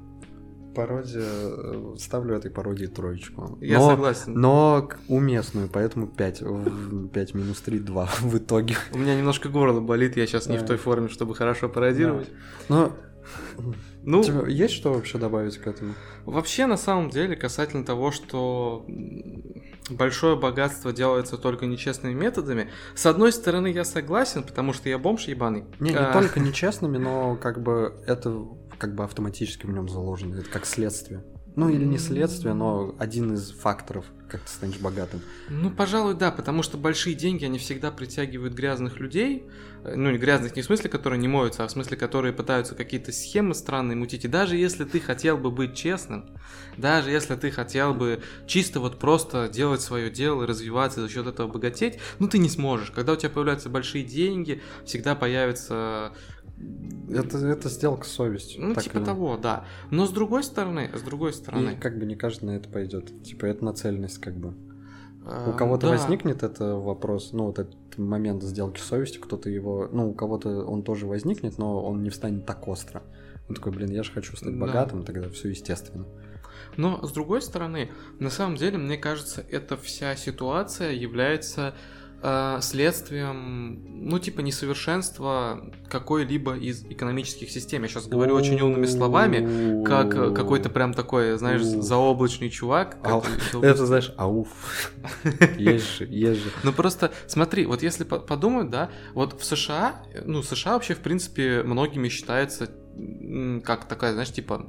Пародия, 0.73 1.21
э, 1.21 1.95
ставлю 1.99 2.35
этой 2.35 2.49
пародии 2.49 2.87
троечку. 2.87 3.59
Я 3.61 3.77
но, 3.77 3.91
согласен. 3.91 4.33
Но 4.33 4.89
уместную, 5.07 5.69
поэтому 5.71 6.07
5. 6.07 6.43
5 7.13 7.33
минус 7.35 7.61
3, 7.61 7.77
2 7.77 8.05
в 8.21 8.37
итоге. 8.39 8.75
У 8.91 8.97
меня 8.97 9.15
немножко 9.15 9.49
горло 9.49 9.81
болит, 9.81 10.17
я 10.17 10.25
сейчас 10.25 10.47
не 10.47 10.57
в 10.57 10.65
той 10.65 10.77
форме, 10.77 11.09
чтобы 11.09 11.35
хорошо 11.35 11.69
пародировать. 11.69 12.27
Да. 12.67 12.75
Но 12.75 12.95
ну, 14.03 14.23
Тебе 14.23 14.53
есть 14.53 14.73
что 14.73 14.93
вообще 14.93 15.17
добавить 15.17 15.57
к 15.57 15.67
этому? 15.67 15.93
Вообще, 16.25 16.65
на 16.65 16.77
самом 16.77 17.09
деле, 17.09 17.35
касательно 17.35 17.85
того, 17.85 18.11
что 18.11 18.85
большое 19.89 20.35
богатство 20.35 20.93
делается 20.93 21.37
только 21.37 21.65
нечестными 21.65 22.13
методами, 22.13 22.71
с 22.95 23.05
одной 23.05 23.31
стороны, 23.31 23.67
я 23.67 23.83
согласен, 23.83 24.43
потому 24.43 24.73
что 24.73 24.89
я 24.89 24.97
бомж 24.97 25.27
ебаный. 25.27 25.65
Не, 25.79 25.91
не 25.91 25.97
а... 25.97 26.13
только 26.13 26.39
нечестными, 26.39 26.97
но 26.97 27.35
как 27.35 27.61
бы 27.61 28.01
это 28.07 28.45
как 28.77 28.95
бы 28.95 29.03
автоматически 29.03 29.65
в 29.65 29.71
нем 29.71 29.87
заложено, 29.87 30.35
это 30.35 30.49
как 30.49 30.65
следствие. 30.65 31.23
Ну 31.55 31.69
или 31.69 31.85
не 31.85 31.99
следствие, 31.99 32.53
но 32.55 32.95
один 32.97 33.33
из 33.33 33.51
факторов, 33.51 34.05
как 34.27 34.41
ты 34.41 34.49
станешь 34.49 34.79
богатым. 34.79 35.21
Ну, 35.49 35.69
пожалуй, 35.69 36.15
да, 36.15 36.31
потому 36.31 36.63
что 36.63 36.77
большие 36.77 37.15
деньги, 37.15 37.45
они 37.45 37.59
всегда 37.59 37.91
притягивают 37.91 38.53
грязных 38.53 38.99
людей. 38.99 39.45
Э, 39.83 39.93
ну, 39.95 40.09
не 40.09 40.17
грязных 40.17 40.55
не 40.55 40.63
в 40.63 40.65
смысле, 40.65 40.89
которые 40.89 41.19
не 41.19 41.27
моются, 41.27 41.63
а 41.63 41.67
в 41.67 41.71
смысле, 41.71 41.95
которые 41.95 42.33
пытаются 42.33 42.73
какие-то 42.73 43.11
схемы 43.11 43.53
странные 43.53 43.95
мутить. 43.95 44.25
И 44.25 44.27
даже 44.27 44.57
если 44.57 44.83
ты 44.83 44.99
хотел 44.99 45.37
бы 45.37 45.51
быть 45.51 45.75
честным, 45.75 46.25
даже 46.77 47.11
если 47.11 47.35
ты 47.35 47.51
хотел 47.51 47.93
бы 47.93 48.23
чисто 48.47 48.79
вот 48.79 48.97
просто 48.97 49.47
делать 49.47 49.81
свое 49.81 50.09
дело 50.09 50.43
и 50.43 50.47
развиваться 50.47 51.01
и 51.01 51.03
за 51.03 51.09
счет 51.09 51.27
этого 51.27 51.47
богатеть, 51.47 51.99
ну 52.17 52.27
ты 52.27 52.39
не 52.39 52.49
сможешь. 52.49 52.89
Когда 52.89 53.13
у 53.13 53.15
тебя 53.15 53.29
появляются 53.29 53.69
большие 53.69 54.03
деньги, 54.03 54.63
всегда 54.85 55.13
появится 55.13 56.13
это, 57.09 57.37
это 57.47 57.69
сделка 57.69 58.05
с 58.05 58.11
совестью. 58.11 58.61
Ну, 58.61 58.75
типа 58.75 58.97
или... 58.97 59.05
того, 59.05 59.37
да. 59.37 59.65
Но 59.91 60.05
с 60.05 60.11
другой 60.11 60.43
стороны, 60.43 60.89
с 60.93 61.01
другой 61.01 61.33
стороны. 61.33 61.71
И 61.71 61.75
как 61.75 61.97
бы 61.97 62.05
не 62.05 62.15
каждый 62.15 62.45
на 62.45 62.51
это 62.51 62.69
пойдет. 62.69 63.23
Типа, 63.23 63.45
это 63.45 63.63
нацеленность, 63.63 64.19
как 64.19 64.35
бы. 64.35 64.53
У 65.25 65.29
эм, 65.29 65.57
кого-то 65.57 65.87
да. 65.87 65.93
возникнет 65.93 66.43
это 66.43 66.75
вопрос, 66.75 67.31
ну, 67.31 67.45
вот 67.45 67.59
этот 67.59 67.97
момент 67.97 68.43
сделки 68.43 68.79
с 68.79 68.83
совестью, 68.83 69.21
кто-то 69.21 69.49
его, 69.49 69.87
ну, 69.91 70.09
у 70.09 70.13
кого-то 70.13 70.65
он 70.65 70.83
тоже 70.83 71.07
возникнет, 71.07 71.57
но 71.57 71.81
он 71.81 72.03
не 72.03 72.09
встанет 72.09 72.45
так 72.45 72.67
остро. 72.67 73.03
Он 73.47 73.55
такой, 73.55 73.71
блин, 73.71 73.89
я 73.91 74.03
же 74.03 74.11
хочу 74.11 74.35
стать 74.35 74.57
богатым, 74.57 75.01
да. 75.01 75.05
тогда 75.05 75.29
все 75.29 75.49
естественно. 75.49 76.05
Но 76.75 77.05
с 77.05 77.11
другой 77.11 77.41
стороны, 77.41 77.91
на 78.19 78.29
самом 78.29 78.57
деле, 78.57 78.77
мне 78.77 78.97
кажется, 78.97 79.45
эта 79.49 79.77
вся 79.77 80.15
ситуация 80.15 80.91
является 80.91 81.73
э, 82.23 82.59
следствием, 82.61 84.07
ну, 84.09 84.17
типа, 84.17 84.39
несовершенства 84.39 85.71
какой-либо 85.89 86.55
из 86.55 86.83
экономических 86.85 87.51
систем. 87.51 87.83
Я 87.83 87.89
сейчас 87.89 88.07
говорю 88.07 88.35
очень 88.35 88.59
умными 88.59 88.85
словами, 88.85 89.83
как 89.83 90.15
э, 90.15 90.33
какой-то 90.33 90.69
прям 90.69 90.93
такой, 90.93 91.37
знаешь, 91.37 91.61
заоблачный 91.61 92.49
чувак. 92.49 92.97
Это, 93.61 93.85
знаешь, 93.85 94.13
ауф. 94.17 94.47
Есть 95.57 95.97
же, 95.97 96.05
есть 96.05 96.41
же. 96.41 96.49
Ну, 96.63 96.71
просто 96.71 97.11
смотри, 97.27 97.65
вот 97.65 97.83
если 97.83 98.03
подумать, 98.03 98.69
да, 98.69 98.89
вот 99.13 99.39
в 99.39 99.43
США, 99.43 100.03
ну, 100.25 100.41
США 100.41 100.73
вообще, 100.73 100.95
в 100.95 100.99
принципе, 100.99 101.63
многими 101.63 102.07
считается 102.09 102.69
как 103.63 103.85
такая, 103.85 104.13
знаешь, 104.13 104.31
типа 104.31 104.63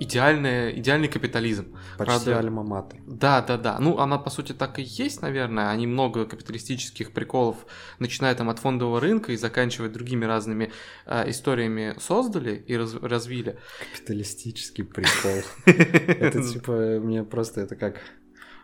идеальная, 0.00 0.70
идеальный 0.72 1.08
капитализм. 1.08 1.76
Почти 1.96 2.30
альма 2.30 2.88
Да, 3.06 3.42
да, 3.42 3.56
да. 3.56 3.78
Ну, 3.78 3.98
она, 3.98 4.18
по 4.18 4.30
сути, 4.30 4.52
так 4.52 4.78
и 4.78 4.82
есть, 4.82 5.22
наверное. 5.22 5.70
Они 5.70 5.86
много 5.86 6.26
капиталистических 6.26 7.12
приколов, 7.12 7.56
начиная 7.98 8.34
там 8.34 8.48
от 8.50 8.58
фондового 8.58 9.00
рынка 9.00 9.32
и 9.32 9.36
заканчивая 9.36 9.88
другими 9.88 10.24
разными 10.24 10.72
э, 11.06 11.30
историями 11.30 11.94
создали 11.98 12.54
и 12.66 12.76
раз, 12.76 12.94
развили. 12.94 13.58
Капиталистический 13.92 14.84
прикол. 14.84 15.42
Это 15.66 16.42
типа, 16.42 17.00
мне 17.00 17.24
просто 17.24 17.60
это 17.60 17.76
как 17.76 18.00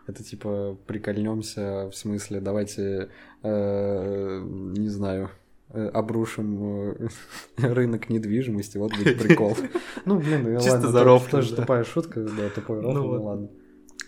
это 0.07 0.23
типа 0.23 0.79
прикольнемся 0.87 1.89
в 1.91 1.95
смысле 1.95 2.41
давайте 2.41 3.11
э, 3.43 4.43
не 4.45 4.89
знаю 4.89 5.31
обрушим 5.75 6.93
э, 6.93 7.09
рынок 7.59 8.09
недвижимости, 8.09 8.79
вот 8.79 8.97
будет 8.97 9.19
прикол. 9.19 9.57
Ну, 10.05 10.19
блин, 10.19 10.55
ну 10.55 10.61
Чисто 10.61 10.89
здоров. 10.89 11.29
Тоже 11.29 11.55
тупая 11.55 11.85
шутка, 11.85 12.23
да, 12.23 12.49
тупой 12.51 12.81
рофл, 12.81 12.99
ну, 12.99 13.17
ну 13.17 13.23
ладно. 13.23 13.51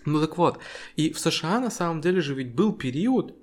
Ну 0.05 0.21
так 0.21 0.37
вот, 0.37 0.59
и 0.95 1.11
в 1.11 1.19
США 1.19 1.59
на 1.59 1.69
самом 1.69 2.01
деле 2.01 2.21
же 2.21 2.33
ведь 2.33 2.55
был 2.55 2.71
период, 2.73 3.35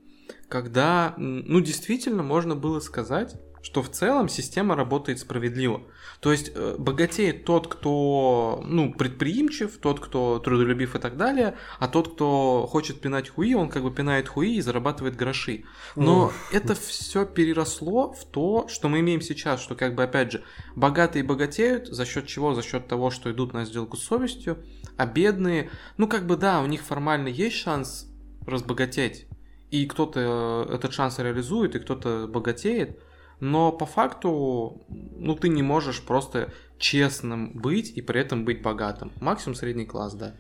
когда, 0.49 1.15
ну, 1.19 1.61
действительно 1.61 2.23
можно 2.23 2.57
было 2.57 2.81
сказать, 2.81 3.37
что 3.65 3.83
в 3.83 3.91
целом 3.91 4.29
система 4.29 4.77
работает 4.77 5.19
справедливо. 5.19 5.83
То 6.21 6.33
есть 6.33 6.53
э, 6.55 6.77
богатеет 6.79 7.47
тот, 7.47 7.67
кто 7.67 8.63
ну, 8.67 8.93
предприимчив, 8.93 9.79
тот, 9.79 10.01
кто 10.01 10.39
трудолюбив 10.39 10.95
и 10.95 10.99
так 10.99 11.17
далее, 11.17 11.57
а 11.79 11.89
тот, 11.89 12.13
кто 12.13 12.67
хочет 12.71 13.01
пинать 13.01 13.31
хуи, 13.31 13.55
он 13.55 13.71
как 13.71 13.83
бы 13.83 13.91
пинает 13.91 14.29
хуи 14.29 14.57
и 14.57 14.61
зарабатывает 14.61 15.17
гроши. 15.17 15.65
Но 15.97 16.27
Ух. 16.27 16.35
это 16.53 16.75
все 16.75 17.25
переросло 17.25 18.13
в 18.13 18.27
то, 18.27 18.69
что 18.69 18.91
мы 18.91 19.01
имеем 19.01 19.23
сейчас, 19.23 19.63
что 19.63 19.75
как 19.75 19.95
бы 19.95 20.03
опять 20.03 20.33
же 20.33 20.45
богатые 20.77 21.25
богатеют, 21.25 21.89
за 21.89 22.05
счет 22.05 22.27
чего? 22.27 22.53
За 22.53 22.63
счет 22.63 22.87
того, 22.87 23.11
что 23.11 23.33
идут 23.33 23.55
на 23.55 23.65
сделку 23.65 23.97
с 23.97 24.05
совестью, 24.05 24.59
а 24.99 25.07
бедные, 25.07 25.71
ну 25.97 26.07
как 26.07 26.27
бы 26.27 26.37
да, 26.37 26.61
у 26.61 26.67
них 26.67 26.83
формально 26.83 27.29
есть 27.29 27.57
шанс 27.57 28.11
разбогатеть, 28.47 29.27
и 29.71 29.87
кто-то 29.87 30.67
э, 30.69 30.75
этот 30.75 30.93
шанс 30.93 31.19
реализует, 31.19 31.75
и 31.77 31.79
кто-то 31.79 32.29
богатеет, 32.29 33.01
но 33.41 33.73
по 33.73 33.87
факту, 33.87 34.83
ну, 34.89 35.35
ты 35.35 35.49
не 35.49 35.63
можешь 35.63 36.03
просто 36.03 36.53
честным 36.79 37.53
быть 37.53 37.91
и 37.91 38.03
при 38.03 38.21
этом 38.21 38.45
быть 38.45 38.63
богатым. 38.63 39.13
Максимум 39.21 39.55
средний 39.55 39.87
класс, 39.87 40.15
да. 40.15 40.35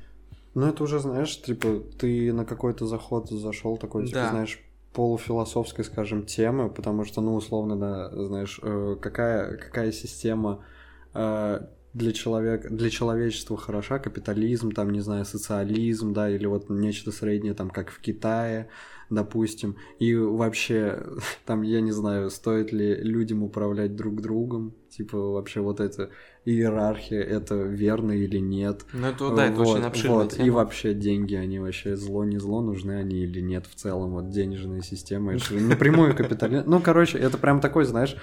Ну, 0.54 0.66
это 0.66 0.84
уже, 0.84 1.00
знаешь, 1.00 1.40
типа, 1.40 1.80
ты 1.98 2.32
на 2.32 2.44
какой-то 2.44 2.86
заход 2.86 3.28
зашел 3.30 3.76
такой, 3.76 4.06
типа, 4.06 4.20
да. 4.20 4.30
знаешь, 4.30 4.60
полуфилософской, 4.92 5.84
скажем, 5.84 6.24
темы, 6.24 6.70
потому 6.70 7.04
что, 7.04 7.20
ну, 7.20 7.34
условно, 7.34 7.76
да, 7.76 8.10
знаешь, 8.24 8.60
э, 8.62 8.96
какая, 9.00 9.56
какая 9.56 9.90
система 9.90 10.64
э, 11.12 11.60
для 11.94 12.12
человека, 12.12 12.68
для 12.70 12.90
человечества 12.90 13.56
хороша, 13.56 14.00
капитализм, 14.00 14.72
там, 14.72 14.90
не 14.90 15.00
знаю, 15.00 15.24
социализм, 15.24 16.12
да, 16.12 16.28
или 16.28 16.44
вот 16.46 16.68
нечто 16.68 17.12
среднее, 17.12 17.54
там, 17.54 17.70
как 17.70 17.90
в 17.90 18.00
Китае, 18.00 18.68
допустим, 19.10 19.76
и 20.00 20.16
вообще, 20.16 21.04
там, 21.46 21.62
я 21.62 21.80
не 21.80 21.92
знаю, 21.92 22.30
стоит 22.30 22.72
ли 22.72 22.96
людям 22.96 23.44
управлять 23.44 23.94
друг 23.94 24.20
другом, 24.20 24.74
типа, 24.90 25.16
вообще 25.16 25.60
вот 25.60 25.78
эта 25.78 26.10
иерархия, 26.44 27.22
это 27.22 27.54
верно 27.62 28.10
или 28.10 28.38
нет. 28.38 28.84
Ну, 28.92 29.06
это, 29.06 29.30
да, 29.32 29.46
это 29.46 29.62
очень 29.62 29.84
обширная 29.84 30.18
вот. 30.18 30.32
тема. 30.32 30.46
И 30.46 30.50
вообще 30.50 30.94
деньги, 30.94 31.36
они 31.36 31.60
вообще 31.60 31.94
зло, 31.94 32.24
не 32.24 32.38
зло, 32.38 32.60
нужны 32.60 32.92
они 32.92 33.18
или 33.18 33.40
нет 33.40 33.66
в 33.66 33.76
целом, 33.76 34.10
вот 34.10 34.30
денежная 34.30 34.82
система, 34.82 35.34
это 35.34 35.54
напрямую 35.54 36.16
капитализм. 36.16 36.64
Ну, 36.66 36.80
короче, 36.80 37.18
это 37.18 37.38
прям 37.38 37.60
такой, 37.60 37.84
знаешь, 37.84 38.16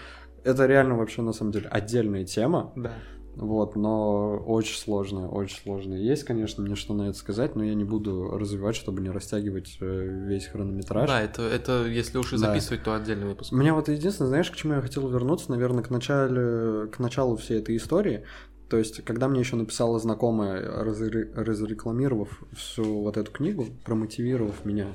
это 0.43 0.65
реально 0.65 0.97
вообще 0.97 1.21
на 1.21 1.31
самом 1.31 1.53
деле 1.53 1.69
отдельная 1.69 2.25
тема. 2.25 2.73
Да 2.75 2.91
Вот, 3.35 3.75
но 3.75 4.37
очень 4.45 4.77
сложно, 4.77 5.29
очень 5.29 5.57
сложно. 5.57 5.93
Есть, 5.93 6.25
конечно, 6.25 6.61
мне 6.63 6.75
что 6.75 6.93
на 6.93 7.03
это 7.03 7.17
сказать, 7.17 7.55
но 7.55 7.63
я 7.63 7.73
не 7.75 7.85
буду 7.85 8.37
развивать, 8.37 8.75
чтобы 8.75 9.01
не 9.01 9.09
растягивать 9.09 9.77
э, 9.79 10.25
весь 10.27 10.47
хронометраж. 10.47 11.07
Да, 11.07 11.21
это, 11.21 11.43
это 11.43 11.85
если 11.85 12.17
уж 12.17 12.33
и 12.33 12.37
да. 12.37 12.47
записывать, 12.47 12.83
то 12.83 12.93
отдельный 12.93 13.27
выпуск. 13.27 13.53
Мне 13.53 13.71
вот 13.73 13.87
единственное, 13.87 14.27
знаешь, 14.27 14.51
к 14.51 14.55
чему 14.55 14.73
я 14.73 14.81
хотел 14.81 15.07
вернуться, 15.07 15.49
наверное, 15.49 15.81
к, 15.81 15.89
начале, 15.89 16.87
к 16.87 16.99
началу 16.99 17.37
всей 17.37 17.59
этой 17.59 17.77
истории. 17.77 18.25
То 18.69 18.77
есть, 18.77 19.03
когда 19.03 19.27
мне 19.29 19.39
еще 19.39 19.55
написала 19.55 19.97
знакомая, 19.99 20.61
разрекламировав 20.83 22.43
всю 22.53 23.01
вот 23.01 23.15
эту 23.15 23.31
книгу, 23.31 23.65
промотивировав 23.85 24.65
меня, 24.65 24.87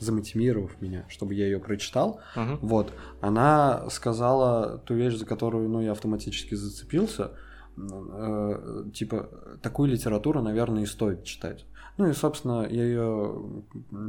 замотивировав 0.00 0.80
меня, 0.80 1.04
чтобы 1.08 1.34
я 1.34 1.44
ее 1.44 1.58
прочитал, 1.58 2.20
uh-huh. 2.34 2.58
вот, 2.62 2.92
она 3.20 3.88
сказала 3.90 4.82
ту 4.86 4.94
вещь, 4.94 5.14
за 5.14 5.24
которую, 5.24 5.68
ну, 5.68 5.80
я 5.82 5.92
автоматически 5.92 6.54
зацепился– 6.54 7.32
э, 7.76 8.84
типа, 8.94 9.28
такую 9.62 9.90
литературу, 9.90 10.42
наверное, 10.42 10.82
и 10.82 10.86
стоит 10.86 11.24
читать. 11.24 11.66
Ну 11.98 12.08
и, 12.08 12.12
собственно, 12.12 12.66
я 12.68 12.84
ее 12.84 13.62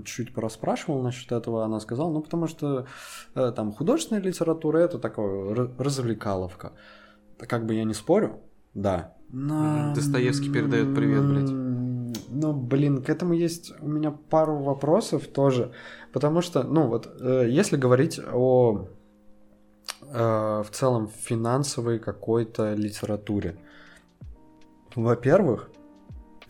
чуть 0.05 0.34
порасспрашивал 0.34 1.01
насчет 1.01 1.32
этого, 1.32 1.66
она 1.66 1.80
сказала, 1.80 2.11
ну 2.11 2.22
потому 2.22 2.47
что 2.47 2.88
э, 3.36 3.51
там 3.55 3.74
художественная 3.74 4.22
литература 4.22 4.78
это 4.80 4.99
такое 4.99 5.70
развлекаловка. 5.78 6.74
Как 7.38 7.66
бы 7.66 7.74
я 7.74 7.84
не 7.84 7.93
спорю, 7.93 8.39
да. 8.74 9.16
Но... 9.30 9.93
Достоевский 9.95 10.51
передает 10.51 10.95
привет, 10.95 11.26
блядь. 11.26 11.49
Ну, 12.30 12.53
блин, 12.53 13.03
к 13.03 13.09
этому 13.09 13.34
есть 13.34 13.74
у 13.82 13.88
меня 13.88 14.11
пару 14.11 14.57
вопросов 14.57 15.28
тоже, 15.28 15.72
потому 16.11 16.41
что, 16.41 16.64
ну 16.64 16.88
вот, 16.88 17.09
э, 17.20 17.47
если 17.49 17.76
говорить 17.76 18.20
о 18.32 18.88
в 20.18 20.68
целом 20.72 21.07
финансовой 21.07 21.99
какой-то 21.99 22.74
литературе. 22.76 23.57
Во-первых, 24.95 25.70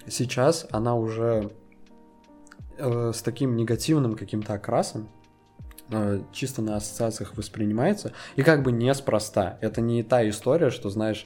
сейчас 0.08 0.68
она 0.72 0.96
уже 0.96 1.52
э, 2.78 3.12
с 3.14 3.22
таким 3.22 3.56
негативным 3.56 4.16
каким-то 4.16 4.54
окрасом, 4.54 5.08
Э, 5.08 5.23
чисто 6.32 6.62
на 6.62 6.76
ассоциациях 6.76 7.36
воспринимается, 7.36 8.14
и 8.36 8.44
как 8.44 8.64
бы 8.64 8.72
неспроста. 8.72 9.58
Это 9.62 9.82
не 9.82 10.04
та 10.04 10.28
история, 10.28 10.70
что, 10.70 10.90
знаешь, 10.90 11.26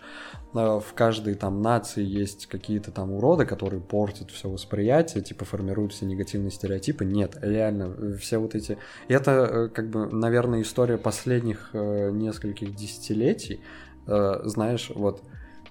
э, 0.53 0.57
в 0.57 0.93
каждой 0.93 1.36
там 1.36 1.61
нации 1.61 2.03
есть 2.03 2.47
какие-то 2.47 2.91
там 2.91 3.11
уроды, 3.11 3.45
которые 3.45 3.82
портят 3.82 4.32
все 4.32 4.49
восприятие, 4.49 5.24
типа 5.24 5.45
формируют 5.45 5.93
все 5.93 6.05
негативные 6.05 6.51
стереотипы. 6.51 7.05
Нет, 7.05 7.38
реально, 7.41 8.18
все 8.18 8.38
вот 8.38 8.55
эти... 8.55 8.78
Это, 9.07 9.32
э, 9.32 9.70
как 9.70 9.89
бы, 9.89 10.07
наверное, 10.07 10.61
история 10.61 10.97
последних 10.97 11.70
нескольких 11.74 12.76
десятилетий. 12.76 13.61
Знаешь, 14.05 14.91
вот 14.93 15.22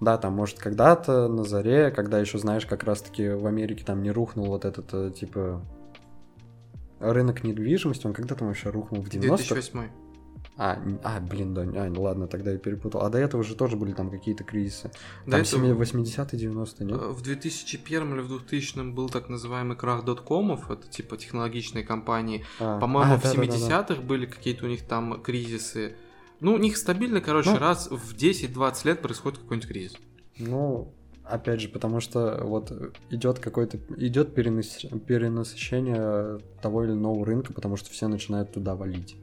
да, 0.01 0.19
там, 0.19 0.35
может, 0.35 0.59
когда-то 0.59 1.29
на 1.29 1.45
заре, 1.45 1.91
когда 1.91 2.19
еще, 2.19 2.39
знаешь, 2.39 2.67
как 2.67 2.85
раз-таки 2.85 3.31
в 3.31 3.47
Америке 3.47 3.85
там 3.85 4.03
не 4.03 4.11
рухнул 4.11 4.47
вот 4.47 4.65
этот, 4.65 5.15
типа, 5.15 5.63
рынок 7.01 7.45
недвижимости, 7.45 8.07
он 8.07 8.13
когда 8.13 8.35
там 8.35 8.49
вообще 8.49 8.71
рухнул 8.71 9.03
в 9.03 9.09
90-х? 9.09 9.37
2008. 9.37 9.89
А, 10.59 10.79
а, 11.05 11.21
блин, 11.21 11.53
да, 11.53 11.63
а, 11.63 11.93
ладно, 12.01 12.29
тогда 12.29 12.53
я 12.53 12.59
перепутал. 12.59 13.03
А 13.03 13.11
до 13.11 13.19
этого 13.19 13.45
же 13.45 13.55
тоже 13.55 13.77
были 13.77 13.93
там 13.93 14.11
какие-то 14.11 14.43
кризисы. 14.43 14.91
Там 15.31 15.41
этого... 15.41 15.83
80-е, 15.83 16.49
90-е, 16.49 16.87
нет? 16.87 16.97
В 16.97 17.23
2001 17.23 18.15
или 18.15 18.21
в 18.21 18.29
2000 18.29 18.93
был 18.93 19.11
так 19.11 19.29
называемый 19.29 19.77
крах 19.77 20.05
доткомов, 20.05 20.71
это 20.71 20.89
типа 20.89 21.19
технологичные 21.19 21.85
компании. 21.85 22.47
А, 22.59 22.79
По-моему, 22.79 23.15
а, 23.15 23.19
в 23.19 23.23
да, 23.23 23.35
70-х 23.35 23.69
да, 23.69 23.83
да, 23.83 23.95
да. 23.97 24.01
были 24.01 24.25
какие-то 24.25 24.65
у 24.65 24.69
них 24.69 24.87
там 24.87 25.21
кризисы. 25.21 25.97
Ну, 26.41 26.55
у 26.55 26.59
них 26.59 26.79
стабильно, 26.79 27.21
короче, 27.21 27.51
ну, 27.51 27.59
раз 27.59 27.91
в 27.91 28.15
10-20 28.15 28.87
лет 28.87 29.03
происходит 29.03 29.39
какой-нибудь 29.41 29.69
кризис. 29.69 29.97
Ну, 30.39 30.95
Опять 31.29 31.61
же, 31.61 31.69
потому 31.69 31.99
что 32.01 32.41
вот 32.45 32.73
идет 33.11 33.41
какой-то 33.41 33.79
идет 33.97 34.35
перенас... 34.35 34.87
перенасыщение 35.07 36.39
того 36.63 36.85
или 36.85 36.93
иного 36.93 37.27
рынка, 37.27 37.53
потому 37.53 37.77
что 37.77 37.91
все 37.91 38.07
начинают 38.07 38.53
туда 38.53 38.77
валить. 38.77 39.17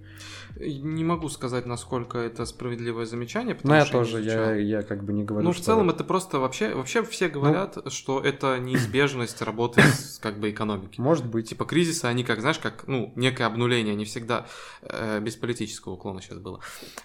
Не 0.55 1.03
могу 1.03 1.29
сказать, 1.29 1.65
насколько 1.65 2.17
это 2.17 2.45
справедливое 2.45 3.05
замечание. 3.05 3.57
Ну, 3.63 3.73
я 3.73 3.85
тоже, 3.85 4.21
я, 4.21 4.55
я 4.55 4.81
как 4.83 5.03
бы 5.03 5.13
не 5.13 5.23
говорю. 5.23 5.45
Ну, 5.45 5.53
в 5.53 5.59
целом, 5.59 5.89
это 5.89 6.03
просто 6.03 6.39
вообще, 6.39 6.73
вообще 6.75 7.03
все 7.03 7.27
ну, 7.27 7.33
говорят, 7.33 7.77
ну, 7.83 7.89
что 7.89 8.19
это 8.19 8.59
неизбежность 8.59 9.41
работы 9.41 9.81
с 9.81 10.19
как 10.21 10.39
бы 10.39 10.49
экономики. 10.49 11.01
Может 11.01 11.25
быть. 11.25 11.49
Типа 11.49 11.65
кризисы, 11.65 12.05
они 12.05 12.23
как, 12.23 12.41
знаешь, 12.41 12.59
как, 12.59 12.87
ну, 12.87 13.13
некое 13.15 13.45
обнуление, 13.45 13.93
они 13.93 14.05
всегда, 14.05 14.45
э, 14.81 15.19
без 15.19 15.35
политического 15.35 15.93
уклона 15.93 16.21
сейчас 16.21 16.37
было, 16.37 16.59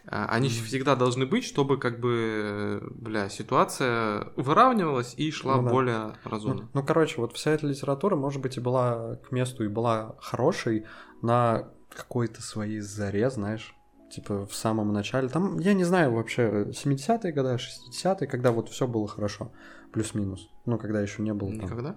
э, 0.04 0.08
они 0.10 0.48
mm-hmm. 0.48 0.64
всегда 0.66 0.96
должны 0.96 1.26
быть, 1.26 1.44
чтобы 1.44 1.78
как 1.78 2.00
бы, 2.00 2.82
бля, 2.90 3.28
ситуация 3.28 4.28
выравнивалась 4.36 5.14
и 5.16 5.30
шла 5.30 5.56
ну, 5.56 5.62
да. 5.62 5.70
более 5.70 6.12
разумно. 6.24 6.62
Ну, 6.62 6.68
ну, 6.74 6.82
короче, 6.84 7.20
вот 7.20 7.34
вся 7.34 7.52
эта 7.52 7.66
литература, 7.66 8.16
может 8.16 8.42
быть, 8.42 8.56
и 8.56 8.60
была 8.60 9.16
к 9.16 9.32
месту, 9.32 9.64
и 9.64 9.68
была 9.68 10.16
хорошей 10.20 10.84
на 11.22 11.68
какой-то 11.88 12.42
своей 12.42 12.80
заре, 12.80 13.30
знаешь, 13.30 13.74
типа 14.10 14.46
в 14.46 14.54
самом 14.54 14.92
начале. 14.92 15.28
Там, 15.28 15.58
я 15.58 15.74
не 15.74 15.84
знаю, 15.84 16.12
вообще, 16.12 16.64
70-е 16.70 17.32
годы, 17.32 17.56
60-е, 17.56 18.26
когда 18.26 18.52
вот 18.52 18.68
все 18.68 18.86
было 18.86 19.06
хорошо, 19.06 19.52
плюс-минус. 19.92 20.48
Ну, 20.66 20.78
когда 20.78 21.00
еще 21.00 21.22
не 21.22 21.34
было 21.34 21.50
там... 21.50 21.60
Никогда? 21.60 21.96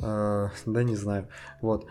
Э, 0.00 0.48
да 0.66 0.82
не 0.82 0.96
знаю. 0.96 1.28
Вот. 1.62 1.86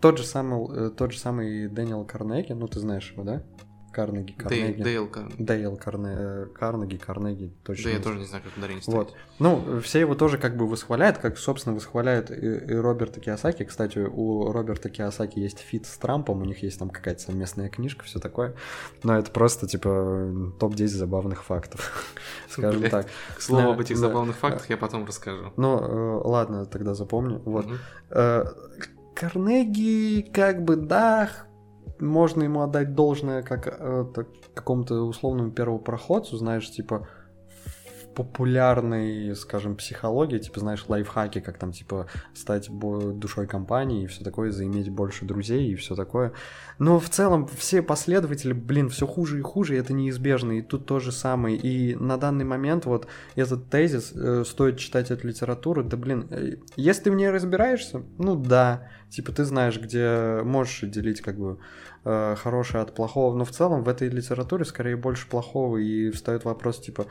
Тот 0.00 0.18
же 0.18 0.24
самый, 0.24 0.86
э, 0.86 0.90
тот 0.90 1.12
же 1.12 1.18
самый 1.18 1.68
Дэниел 1.68 2.04
Карнеги, 2.04 2.52
ну 2.52 2.66
ты 2.66 2.80
знаешь 2.80 3.12
его, 3.12 3.24
да? 3.24 3.44
Карнеги, 3.92 4.32
Карнеги. 4.32 4.82
Дейл, 4.82 5.06
Карнеги. 5.06 5.42
Дейл 5.42 5.76
Карне, 5.76 6.14
э, 6.16 6.46
Карнеги, 6.58 6.96
Карнеги, 6.96 7.52
точно. 7.62 7.84
Да, 7.84 7.90
я 7.90 8.02
тоже 8.02 8.18
не 8.18 8.24
знаю, 8.24 8.42
как 8.44 8.56
ударение 8.56 8.82
ставить. 8.82 8.98
Вот. 8.98 9.14
Ну, 9.38 9.80
все 9.80 10.00
его 10.00 10.14
тоже 10.14 10.38
как 10.38 10.56
бы 10.56 10.66
восхваляют, 10.66 11.18
как, 11.18 11.38
собственно, 11.38 11.74
восхваляют 11.74 12.30
и, 12.30 12.34
и 12.34 12.74
Роберта 12.74 13.20
Киосаки. 13.20 13.64
Кстати, 13.64 13.98
у 13.98 14.50
Роберта 14.50 14.88
Киосаки 14.88 15.38
есть 15.38 15.58
feat 15.58 15.86
с 15.86 15.96
Трампом, 15.98 16.42
у 16.42 16.44
них 16.44 16.62
есть 16.62 16.78
там 16.78 16.90
какая-то 16.90 17.20
совместная 17.20 17.68
книжка, 17.68 18.04
все 18.04 18.18
такое. 18.18 18.54
Но 19.02 19.16
это 19.16 19.30
просто, 19.30 19.66
типа, 19.66 20.52
топ-10 20.58 20.88
забавных 20.88 21.44
фактов, 21.44 21.92
скажем 22.48 22.88
так. 22.88 23.06
К 23.36 23.40
слову 23.42 23.72
об 23.72 23.80
этих 23.80 23.96
забавных 23.96 24.36
фактах 24.36 24.68
я 24.70 24.76
потом 24.76 25.04
расскажу. 25.04 25.52
Ну, 25.56 25.78
э, 25.78 26.20
ладно, 26.24 26.66
тогда 26.66 26.94
запомню. 26.94 27.40
Вот. 27.44 27.66
Э, 28.10 28.44
Карнеги, 29.14 30.22
как 30.32 30.64
бы, 30.64 30.76
да, 30.76 31.30
можно 32.02 32.42
ему 32.42 32.62
отдать 32.62 32.94
должное 32.94 33.42
как 33.42 33.66
э, 33.66 34.04
какому-то 34.54 35.02
условному 35.02 35.52
первопроходцу, 35.52 36.36
знаешь, 36.36 36.70
типа 36.70 37.08
популярной, 38.14 39.34
скажем, 39.36 39.76
психологии, 39.76 40.38
типа, 40.38 40.60
знаешь, 40.60 40.84
лайфхаки, 40.88 41.40
как 41.40 41.58
там, 41.58 41.72
типа, 41.72 42.06
стать 42.34 42.68
душой 42.70 43.46
компании 43.46 44.04
и 44.04 44.06
все 44.06 44.24
такое, 44.24 44.50
заиметь 44.50 44.90
больше 44.90 45.24
друзей 45.24 45.72
и 45.72 45.74
все 45.74 45.94
такое. 45.94 46.32
Но 46.78 46.98
в 46.98 47.08
целом 47.08 47.46
все 47.46 47.82
последователи, 47.82 48.52
блин, 48.52 48.88
все 48.88 49.06
хуже 49.06 49.38
и 49.38 49.42
хуже, 49.42 49.74
и 49.74 49.78
это 49.78 49.92
неизбежно, 49.92 50.52
и 50.52 50.62
тут 50.62 50.86
то 50.86 50.98
же 50.98 51.12
самое. 51.12 51.56
И 51.56 51.94
на 51.94 52.16
данный 52.16 52.44
момент 52.44 52.86
вот 52.86 53.06
этот 53.34 53.68
тезис, 53.70 54.12
э, 54.14 54.44
стоит 54.46 54.78
читать 54.78 55.10
эту 55.10 55.28
литературу, 55.28 55.82
да, 55.84 55.96
блин, 55.96 56.26
э, 56.30 56.56
если 56.76 57.04
ты 57.04 57.10
в 57.10 57.14
ней 57.14 57.30
разбираешься, 57.30 58.02
ну 58.18 58.36
да, 58.36 58.88
типа, 59.10 59.32
ты 59.32 59.44
знаешь, 59.44 59.78
где 59.78 60.40
можешь 60.42 60.80
делить, 60.90 61.20
как 61.20 61.38
бы, 61.38 61.58
э, 62.04 62.36
хорошее 62.36 62.82
от 62.82 62.94
плохого, 62.94 63.36
но 63.36 63.44
в 63.44 63.50
целом 63.50 63.84
в 63.84 63.88
этой 63.88 64.08
литературе 64.08 64.64
скорее 64.64 64.96
больше 64.96 65.28
плохого, 65.28 65.76
и 65.76 66.10
встает 66.10 66.44
вопрос, 66.44 66.80
типа, 66.80 67.06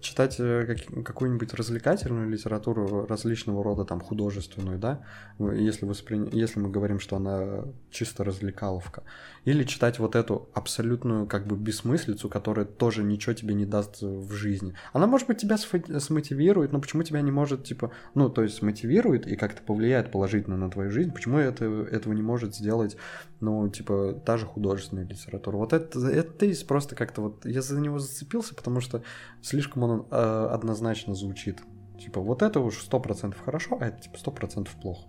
читать 0.00 0.36
э, 0.38 0.66
как, 0.66 1.04
какую-нибудь 1.04 1.54
развлекательную 1.54 2.28
литературу 2.28 3.06
различного 3.06 3.62
рода, 3.62 3.84
там, 3.84 4.00
художественную, 4.00 4.78
да, 4.78 5.02
если, 5.38 5.86
воспри... 5.86 6.28
если 6.32 6.60
мы 6.60 6.70
говорим, 6.70 7.00
что 7.00 7.16
она 7.16 7.64
чисто 7.90 8.24
развлекаловка, 8.24 9.02
или 9.46 9.62
читать 9.62 9.98
вот 10.00 10.16
эту 10.16 10.48
абсолютную, 10.54 11.26
как 11.26 11.46
бы, 11.46 11.56
бессмыслицу, 11.56 12.28
которая 12.28 12.66
тоже 12.66 13.04
ничего 13.04 13.32
тебе 13.32 13.54
не 13.54 13.64
даст 13.64 14.02
в 14.02 14.32
жизни. 14.32 14.74
Она, 14.92 15.06
может 15.06 15.28
быть, 15.28 15.38
тебя 15.38 15.56
смотивирует, 15.56 16.72
но 16.72 16.80
почему 16.80 17.04
тебя 17.04 17.20
не 17.22 17.30
может, 17.30 17.64
типа, 17.64 17.92
ну, 18.14 18.28
то 18.28 18.42
есть 18.42 18.56
смотивирует 18.56 19.26
и 19.26 19.36
как-то 19.36 19.62
повлияет 19.62 20.10
положительно 20.10 20.56
на 20.56 20.68
твою 20.68 20.90
жизнь, 20.90 21.12
почему 21.12 21.38
это, 21.38 21.64
этого 21.64 22.12
не 22.12 22.22
может 22.22 22.56
сделать, 22.56 22.96
ну, 23.40 23.68
типа, 23.68 24.20
та 24.26 24.36
же 24.36 24.46
художественная 24.46 25.06
литература. 25.06 25.56
Вот 25.56 25.72
это, 25.72 25.98
это 26.08 26.32
тезис 26.32 26.64
просто 26.64 26.96
как-то 26.96 27.22
вот, 27.22 27.46
я 27.46 27.62
за 27.62 27.78
него 27.80 28.00
зацепился, 28.00 28.52
потому 28.52 28.80
что 28.80 29.04
слишком 29.42 29.84
он 29.84 30.06
э, 30.10 30.48
однозначно 30.50 31.14
звучит. 31.14 31.60
Типа, 32.00 32.20
вот 32.20 32.42
это 32.42 32.58
уж 32.58 32.82
сто 32.82 32.98
процентов 32.98 33.40
хорошо, 33.44 33.78
а 33.80 33.86
это 33.86 34.02
типа 34.02 34.18
сто 34.18 34.32
процентов 34.32 34.74
плохо. 34.82 35.06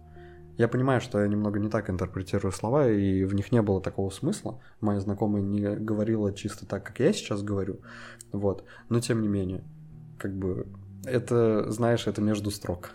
Я 0.58 0.68
понимаю, 0.68 1.02
что 1.02 1.22
я 1.22 1.28
немного 1.28 1.60
не 1.60 1.70
так 1.70 1.90
интерпретирую 1.90 2.52
слова, 2.52 2.90
и 2.90 3.24
в 3.24 3.34
них 3.36 3.52
не 3.52 3.62
было 3.62 3.80
такого 3.80 4.10
смысла. 4.10 4.60
Моя 4.82 5.00
знакомая 5.00 5.42
не 5.42 5.76
говорила 5.76 6.34
чисто 6.34 6.66
так, 6.66 6.84
как 6.84 7.00
я 7.00 7.14
сейчас 7.14 7.44
говорю. 7.44 7.80
Вот. 8.32 8.66
Но 8.90 9.00
тем 9.00 9.22
не 9.22 9.28
менее, 9.28 9.64
как 10.18 10.36
бы, 10.36 10.68
это, 11.06 11.70
знаешь, 11.72 12.08
это 12.08 12.22
между 12.22 12.50
строк. 12.52 12.92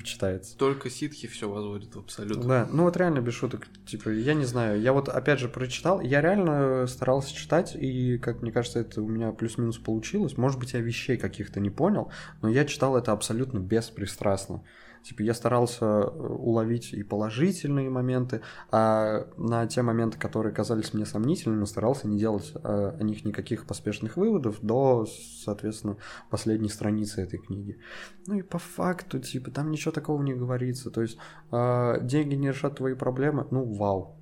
типа, 0.00 0.04
читается. 0.04 0.56
Только 0.56 0.90
ситхи 0.90 1.28
все 1.28 1.48
возводят 1.48 1.94
в 1.94 1.98
абсолют. 1.98 2.46
Да, 2.46 2.68
ну 2.70 2.84
вот 2.84 2.96
реально 2.96 3.20
без 3.20 3.34
шуток, 3.34 3.66
типа, 3.86 4.10
я 4.10 4.34
не 4.34 4.44
знаю, 4.44 4.80
я 4.80 4.92
вот 4.92 5.08
опять 5.08 5.40
же 5.40 5.48
прочитал, 5.48 6.00
я 6.00 6.20
реально 6.20 6.86
старался 6.86 7.34
читать, 7.34 7.74
и, 7.74 8.18
как 8.18 8.42
мне 8.42 8.52
кажется, 8.52 8.80
это 8.80 9.02
у 9.02 9.08
меня 9.08 9.32
плюс-минус 9.32 9.78
получилось. 9.78 10.36
Может 10.36 10.58
быть, 10.58 10.72
я 10.72 10.80
вещей 10.80 11.16
каких-то 11.16 11.60
не 11.60 11.70
понял, 11.70 12.10
но 12.42 12.48
я 12.48 12.64
читал 12.64 12.96
это 12.96 13.12
абсолютно 13.12 13.58
беспристрастно. 13.58 14.62
Типа 15.02 15.22
я 15.22 15.34
старался 15.34 15.84
э, 15.84 16.08
уловить 16.08 16.92
и 16.92 17.02
положительные 17.02 17.90
моменты, 17.90 18.42
а 18.70 19.26
на 19.36 19.66
те 19.66 19.82
моменты, 19.82 20.18
которые 20.18 20.54
казались 20.54 20.92
мне 20.92 21.06
сомнительными, 21.06 21.64
старался 21.64 22.06
не 22.06 22.18
делать 22.18 22.52
э, 22.54 22.96
о 22.98 23.02
них 23.02 23.24
никаких 23.24 23.66
поспешных 23.66 24.16
выводов 24.16 24.58
до, 24.60 25.06
соответственно, 25.44 25.96
последней 26.30 26.68
страницы 26.68 27.22
этой 27.22 27.38
книги. 27.38 27.78
Ну 28.26 28.34
и 28.34 28.42
по 28.42 28.58
факту, 28.58 29.18
типа, 29.18 29.50
там 29.50 29.70
ничего 29.70 29.92
такого 29.92 30.22
не 30.22 30.34
говорится. 30.34 30.90
То 30.90 31.02
есть 31.02 31.18
э, 31.50 31.98
деньги 32.02 32.34
не 32.34 32.48
решат 32.48 32.76
твои 32.76 32.94
проблемы, 32.94 33.46
ну 33.50 33.64
вау. 33.64 34.16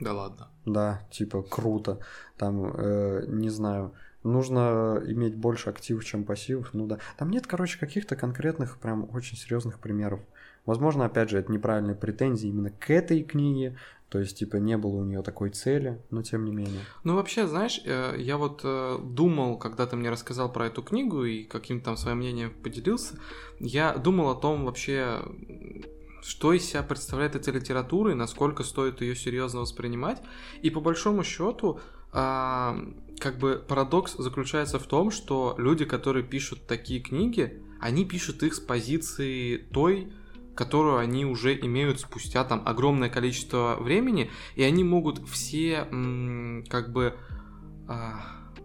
Да 0.00 0.12
ладно. 0.12 0.48
Да, 0.64 1.06
типа 1.10 1.42
круто. 1.42 2.00
Там, 2.36 2.64
э, 2.64 3.26
не 3.28 3.48
знаю, 3.48 3.94
нужно 4.24 5.00
иметь 5.06 5.36
больше 5.36 5.70
активов, 5.70 6.04
чем 6.04 6.24
пассивов. 6.24 6.70
Ну 6.72 6.86
да. 6.86 6.98
Там 7.16 7.30
нет, 7.30 7.46
короче, 7.46 7.78
каких-то 7.78 8.16
конкретных, 8.16 8.78
прям 8.78 9.08
очень 9.14 9.36
серьезных 9.36 9.78
примеров. 9.78 10.20
Возможно, 10.66 11.04
опять 11.04 11.30
же, 11.30 11.38
это 11.38 11.52
неправильные 11.52 11.94
претензии 11.94 12.48
именно 12.48 12.70
к 12.70 12.90
этой 12.90 13.22
книге. 13.22 13.76
То 14.08 14.20
есть, 14.20 14.38
типа, 14.38 14.56
не 14.56 14.76
было 14.76 14.96
у 14.96 15.04
нее 15.04 15.22
такой 15.22 15.50
цели, 15.50 16.00
но 16.10 16.22
тем 16.22 16.44
не 16.44 16.52
менее. 16.52 16.80
Ну, 17.02 17.16
вообще, 17.16 17.46
знаешь, 17.46 17.82
э, 17.84 18.14
я 18.18 18.36
вот 18.36 18.60
э, 18.62 18.98
думал, 19.02 19.58
когда 19.58 19.86
ты 19.86 19.96
мне 19.96 20.08
рассказал 20.08 20.52
про 20.52 20.66
эту 20.66 20.82
книгу 20.82 21.24
и 21.24 21.42
каким-то 21.42 21.86
там 21.86 21.96
своим 21.96 22.18
мнением 22.18 22.52
поделился, 22.62 23.18
я 23.58 23.94
думал 23.94 24.30
о 24.30 24.36
том 24.36 24.66
вообще, 24.66 25.20
что 26.22 26.52
из 26.52 26.64
себя 26.64 26.82
представляет 26.82 27.34
эта 27.34 27.50
литература 27.50 28.12
и 28.12 28.14
насколько 28.14 28.62
стоит 28.62 29.00
ее 29.00 29.16
серьезно 29.16 29.60
воспринимать. 29.60 30.22
И 30.62 30.70
по 30.70 30.80
большому 30.80 31.24
счету, 31.24 31.80
а, 32.12 32.78
как 33.18 33.38
бы 33.38 33.64
парадокс 33.66 34.16
заключается 34.18 34.78
в 34.78 34.86
том, 34.86 35.10
что 35.10 35.54
люди, 35.58 35.84
которые 35.84 36.24
пишут 36.24 36.66
такие 36.66 37.00
книги, 37.00 37.62
они 37.80 38.04
пишут 38.04 38.42
их 38.42 38.54
с 38.54 38.60
позиции 38.60 39.56
той, 39.56 40.12
которую 40.54 40.98
они 40.98 41.24
уже 41.26 41.58
имеют 41.58 42.00
спустя 42.00 42.44
там 42.44 42.62
огромное 42.64 43.08
количество 43.10 43.76
времени, 43.80 44.30
и 44.54 44.62
они 44.62 44.84
могут 44.84 45.28
все 45.28 45.86
как 46.68 46.92
бы, 46.92 47.16
а, 47.88 48.24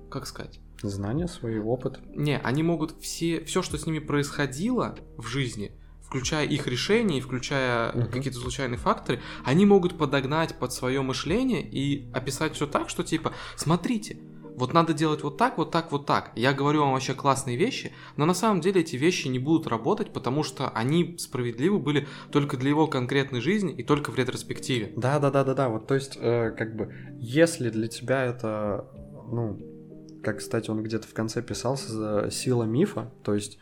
как 0.10 0.28
сказать? 0.28 0.60
Знания, 0.82 1.28
свой 1.28 1.60
опыт. 1.60 2.00
Не, 2.16 2.40
они 2.40 2.64
могут 2.64 3.02
все, 3.02 3.44
все, 3.44 3.62
что 3.62 3.78
с 3.78 3.86
ними 3.86 4.00
происходило 4.00 4.96
в 5.18 5.28
жизни, 5.28 5.74
включая 6.04 6.46
их 6.48 6.68
решения 6.68 7.18
и 7.18 7.22
включая 7.22 7.92
угу. 7.92 8.10
какие-то 8.10 8.40
случайные 8.40 8.78
факторы, 8.78 9.22
они 9.44 9.66
могут 9.66 9.98
подогнать 9.98 10.58
под 10.58 10.72
свое 10.72 11.02
мышление 11.02 11.62
и 11.62 12.10
описать 12.14 12.56
все 12.56 12.66
так, 12.66 12.90
что 12.90 13.04
типа, 13.04 13.34
смотрите, 13.58 14.18
вот 14.60 14.74
надо 14.74 14.94
делать 14.94 15.24
вот 15.24 15.38
так, 15.38 15.58
вот 15.58 15.72
так, 15.72 15.92
вот 15.92 16.06
так. 16.06 16.32
Я 16.36 16.54
говорю 16.54 16.82
вам 16.82 16.92
вообще 16.92 17.14
классные 17.14 17.56
вещи, 17.56 17.94
но 18.18 18.26
на 18.26 18.34
самом 18.34 18.60
деле 18.60 18.82
эти 18.82 18.98
вещи 18.98 19.30
не 19.30 19.40
будут 19.40 19.68
работать, 19.68 20.12
потому 20.12 20.44
что 20.44 20.68
они 20.70 21.18
справедливы 21.18 21.80
были 21.80 22.08
только 22.30 22.58
для 22.58 22.70
его 22.70 22.86
конкретной 22.86 23.40
жизни 23.40 23.74
и 23.74 23.84
только 23.84 24.12
в 24.12 24.16
ретроспективе. 24.18 24.92
Да, 24.98 25.20
да, 25.20 25.32
да, 25.32 25.46
да, 25.46 25.54
да. 25.54 25.70
Вот 25.70 25.88
то 25.88 25.96
есть, 25.96 26.18
э, 26.20 26.52
как 26.52 26.76
бы, 26.76 26.94
если 27.20 27.70
для 27.70 27.88
тебя 27.88 28.26
это, 28.26 28.86
ну, 29.32 29.58
как, 30.22 30.40
кстати, 30.40 30.70
он 30.70 30.84
где-то 30.84 31.08
в 31.08 31.14
конце 31.14 31.42
писался 31.42 31.94
за 31.94 32.30
сила 32.30 32.64
мифа, 32.64 33.14
то 33.24 33.34
есть 33.34 33.60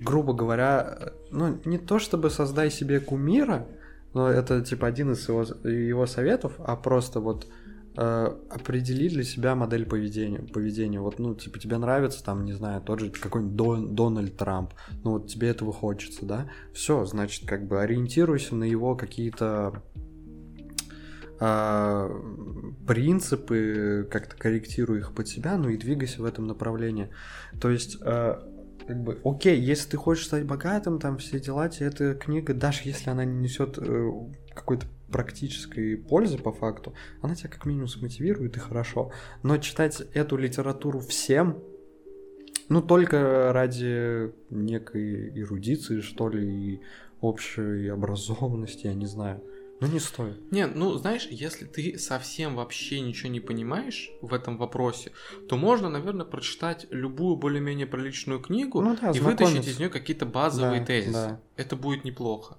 грубо 0.00 0.32
говоря, 0.32 1.12
ну, 1.30 1.60
не 1.64 1.78
то 1.78 1.98
чтобы 1.98 2.30
создай 2.30 2.70
себе 2.70 3.00
кумира, 3.00 3.66
но 4.14 4.28
это 4.28 4.60
типа 4.62 4.86
один 4.86 5.12
из 5.12 5.28
его, 5.28 5.42
его 5.68 6.06
советов, 6.06 6.54
а 6.58 6.76
просто 6.76 7.20
вот 7.20 7.46
э, 7.96 8.36
определи 8.50 9.08
для 9.08 9.24
себя 9.24 9.54
модель 9.54 9.86
поведения. 9.86 10.40
поведения. 10.40 11.00
Вот, 11.00 11.18
ну, 11.18 11.34
типа, 11.34 11.58
тебе 11.58 11.78
нравится, 11.78 12.24
там, 12.24 12.44
не 12.44 12.52
знаю, 12.52 12.80
тот 12.82 13.00
же 13.00 13.10
какой-нибудь 13.10 13.56
Дон, 13.56 13.94
Дональд 13.94 14.36
Трамп, 14.36 14.74
ну, 15.04 15.12
вот 15.12 15.28
тебе 15.28 15.48
этого 15.48 15.72
хочется, 15.72 16.24
да? 16.24 16.50
Все, 16.72 17.04
значит, 17.04 17.46
как 17.46 17.66
бы 17.66 17.80
ориентируйся 17.80 18.54
на 18.54 18.64
его 18.64 18.96
какие-то 18.96 19.82
э, 21.40 22.20
принципы, 22.86 24.08
как-то 24.10 24.36
корректируй 24.36 24.98
их 24.98 25.14
под 25.14 25.28
себя, 25.28 25.56
ну 25.56 25.68
и 25.68 25.76
двигайся 25.76 26.22
в 26.22 26.24
этом 26.24 26.46
направлении. 26.46 27.10
То 27.60 27.70
есть 27.70 27.98
э, 28.00 28.40
как 28.86 29.02
бы, 29.02 29.20
окей, 29.24 29.60
если 29.60 29.90
ты 29.90 29.96
хочешь 29.96 30.26
стать 30.26 30.44
богатым, 30.44 30.98
там 30.98 31.18
все 31.18 31.40
дела, 31.40 31.68
тебе 31.68 31.86
эта 31.86 32.14
книга, 32.14 32.54
даже 32.54 32.82
если 32.84 33.10
она 33.10 33.24
не 33.24 33.38
несет 33.38 33.78
э, 33.78 34.10
какой-то 34.54 34.86
практической 35.12 35.96
пользы 35.96 36.38
по 36.38 36.52
факту, 36.52 36.94
она 37.20 37.34
тебя 37.34 37.50
как 37.50 37.66
минимум 37.66 37.88
смотивирует 37.88 38.56
и 38.56 38.60
хорошо. 38.60 39.12
Но 39.42 39.58
читать 39.58 40.02
эту 40.14 40.36
литературу 40.36 40.98
всем, 41.00 41.62
ну, 42.68 42.82
только 42.82 43.52
ради 43.52 44.32
некой 44.50 45.28
эрудиции, 45.38 46.00
что 46.00 46.28
ли, 46.28 46.74
и 46.74 46.80
общей 47.20 47.88
образованности, 47.88 48.86
я 48.86 48.94
не 48.94 49.06
знаю. 49.06 49.42
Ну, 49.82 49.88
не 49.88 49.98
стоит. 49.98 50.52
Не, 50.52 50.66
ну, 50.66 50.94
знаешь, 50.94 51.26
если 51.28 51.64
ты 51.64 51.98
совсем 51.98 52.54
вообще 52.54 53.00
ничего 53.00 53.30
не 53.30 53.40
понимаешь 53.40 54.12
в 54.20 54.32
этом 54.32 54.56
вопросе, 54.56 55.10
то 55.48 55.56
можно, 55.56 55.88
наверное, 55.88 56.24
прочитать 56.24 56.86
любую 56.90 57.34
более-менее 57.34 57.88
приличную 57.88 58.38
книгу 58.38 58.80
ну, 58.80 58.96
да, 59.00 59.10
и 59.10 59.18
вытащить 59.18 59.66
из 59.66 59.80
нее 59.80 59.88
какие-то 59.88 60.24
базовые 60.24 60.80
да, 60.80 60.86
тезисы. 60.86 61.12
Да. 61.12 61.40
Это 61.56 61.74
будет 61.74 62.04
неплохо. 62.04 62.58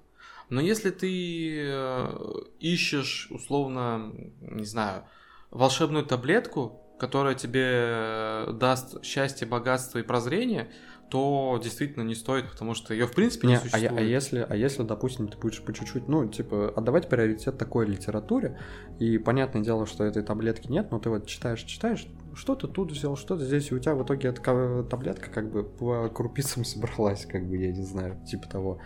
Но 0.50 0.60
если 0.60 0.90
ты 0.90 1.62
э, 1.66 2.16
ищешь, 2.60 3.28
условно, 3.30 4.12
не 4.40 4.64
знаю, 4.64 5.04
волшебную 5.50 6.04
таблетку, 6.04 6.80
которая 6.98 7.34
тебе 7.34 8.52
даст 8.52 9.04
счастье, 9.04 9.46
богатство 9.46 9.98
и 9.98 10.02
прозрение, 10.02 10.70
то 11.10 11.60
действительно 11.62 12.02
не 12.02 12.14
стоит, 12.14 12.50
потому 12.50 12.74
что 12.74 12.94
ее 12.94 13.06
в 13.06 13.12
принципе 13.12 13.46
не, 13.46 13.52
не 13.54 13.60
существует. 13.60 13.92
А, 13.92 13.96
а, 13.96 14.00
если, 14.00 14.46
а 14.48 14.56
если, 14.56 14.82
допустим, 14.82 15.28
ты 15.28 15.38
будешь 15.38 15.62
по 15.62 15.72
чуть-чуть, 15.72 16.08
ну, 16.08 16.26
типа, 16.28 16.72
отдавать 16.74 17.08
приоритет 17.08 17.58
такой 17.58 17.86
литературе, 17.86 18.58
и 18.98 19.18
понятное 19.18 19.62
дело, 19.62 19.86
что 19.86 20.04
этой 20.04 20.22
таблетки 20.22 20.68
нет, 20.68 20.90
но 20.90 20.98
ты 20.98 21.10
вот 21.10 21.26
читаешь, 21.26 21.62
читаешь, 21.62 22.06
что 22.34 22.54
ты 22.54 22.68
тут 22.68 22.90
взял, 22.92 23.16
что 23.16 23.36
то 23.36 23.44
здесь, 23.44 23.70
и 23.70 23.74
у 23.74 23.78
тебя 23.78 23.94
в 23.94 24.04
итоге 24.04 24.28
эта 24.28 24.82
таблетка 24.84 25.30
как 25.30 25.50
бы 25.50 25.62
по 25.62 26.08
крупицам 26.08 26.64
собралась, 26.64 27.26
как 27.26 27.46
бы, 27.46 27.56
я 27.56 27.70
не 27.70 27.84
знаю, 27.84 28.20
типа 28.26 28.48
того. 28.48 28.80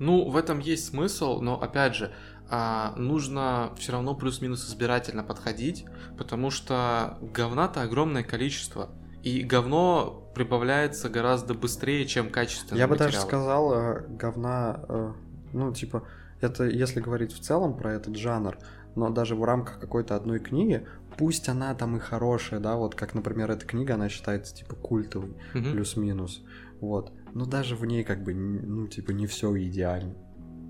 Ну, 0.00 0.28
в 0.28 0.36
этом 0.36 0.58
есть 0.58 0.86
смысл, 0.88 1.40
но 1.40 1.60
опять 1.62 1.94
же, 1.94 2.10
а, 2.48 2.94
нужно 2.96 3.70
все 3.76 3.92
равно 3.92 4.14
плюс-минус 4.14 4.68
избирательно 4.68 5.22
подходить, 5.22 5.84
потому 6.18 6.50
что 6.50 7.18
говна-то 7.20 7.82
огромное 7.82 8.24
количество. 8.24 8.88
И 9.22 9.42
говно 9.42 10.26
прибавляется 10.34 11.10
гораздо 11.10 11.54
быстрее, 11.54 12.06
чем 12.06 12.30
качественное. 12.30 12.80
Я 12.80 12.88
бы 12.88 12.96
даже 12.96 13.20
сказал, 13.20 13.72
э, 13.74 14.06
говна, 14.08 14.80
э, 14.88 15.12
ну, 15.52 15.72
типа, 15.72 16.04
это 16.40 16.64
если 16.64 17.00
говорить 17.00 17.32
в 17.32 17.40
целом 17.40 17.76
про 17.76 17.92
этот 17.92 18.16
жанр, 18.16 18.56
но 18.96 19.10
даже 19.10 19.36
в 19.36 19.44
рамках 19.44 19.78
какой-то 19.78 20.16
одной 20.16 20.38
книги, 20.40 20.86
пусть 21.18 21.48
она 21.48 21.74
там 21.74 21.96
и 21.96 22.00
хорошая, 22.00 22.60
да, 22.60 22.76
вот 22.76 22.94
как, 22.94 23.14
например, 23.14 23.50
эта 23.50 23.66
книга, 23.66 23.94
она 23.94 24.08
считается 24.08 24.54
типа 24.54 24.74
культовой, 24.74 25.36
угу. 25.54 25.70
плюс-минус, 25.72 26.42
вот, 26.80 27.12
но 27.34 27.44
даже 27.44 27.76
в 27.76 27.84
ней 27.84 28.04
как 28.04 28.22
бы, 28.22 28.34
ну, 28.34 28.86
типа, 28.86 29.10
не 29.12 29.26
все 29.26 29.56
идеально. 29.56 30.14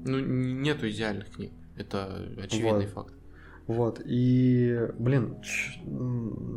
Ну, 0.04 0.18
нету 0.18 0.88
идеальных 0.88 1.30
книг, 1.30 1.52
это 1.76 2.26
очевидный 2.42 2.86
вот. 2.86 2.94
факт. 2.94 3.14
Вот, 3.70 4.00
и, 4.04 4.88
блин, 4.98 5.36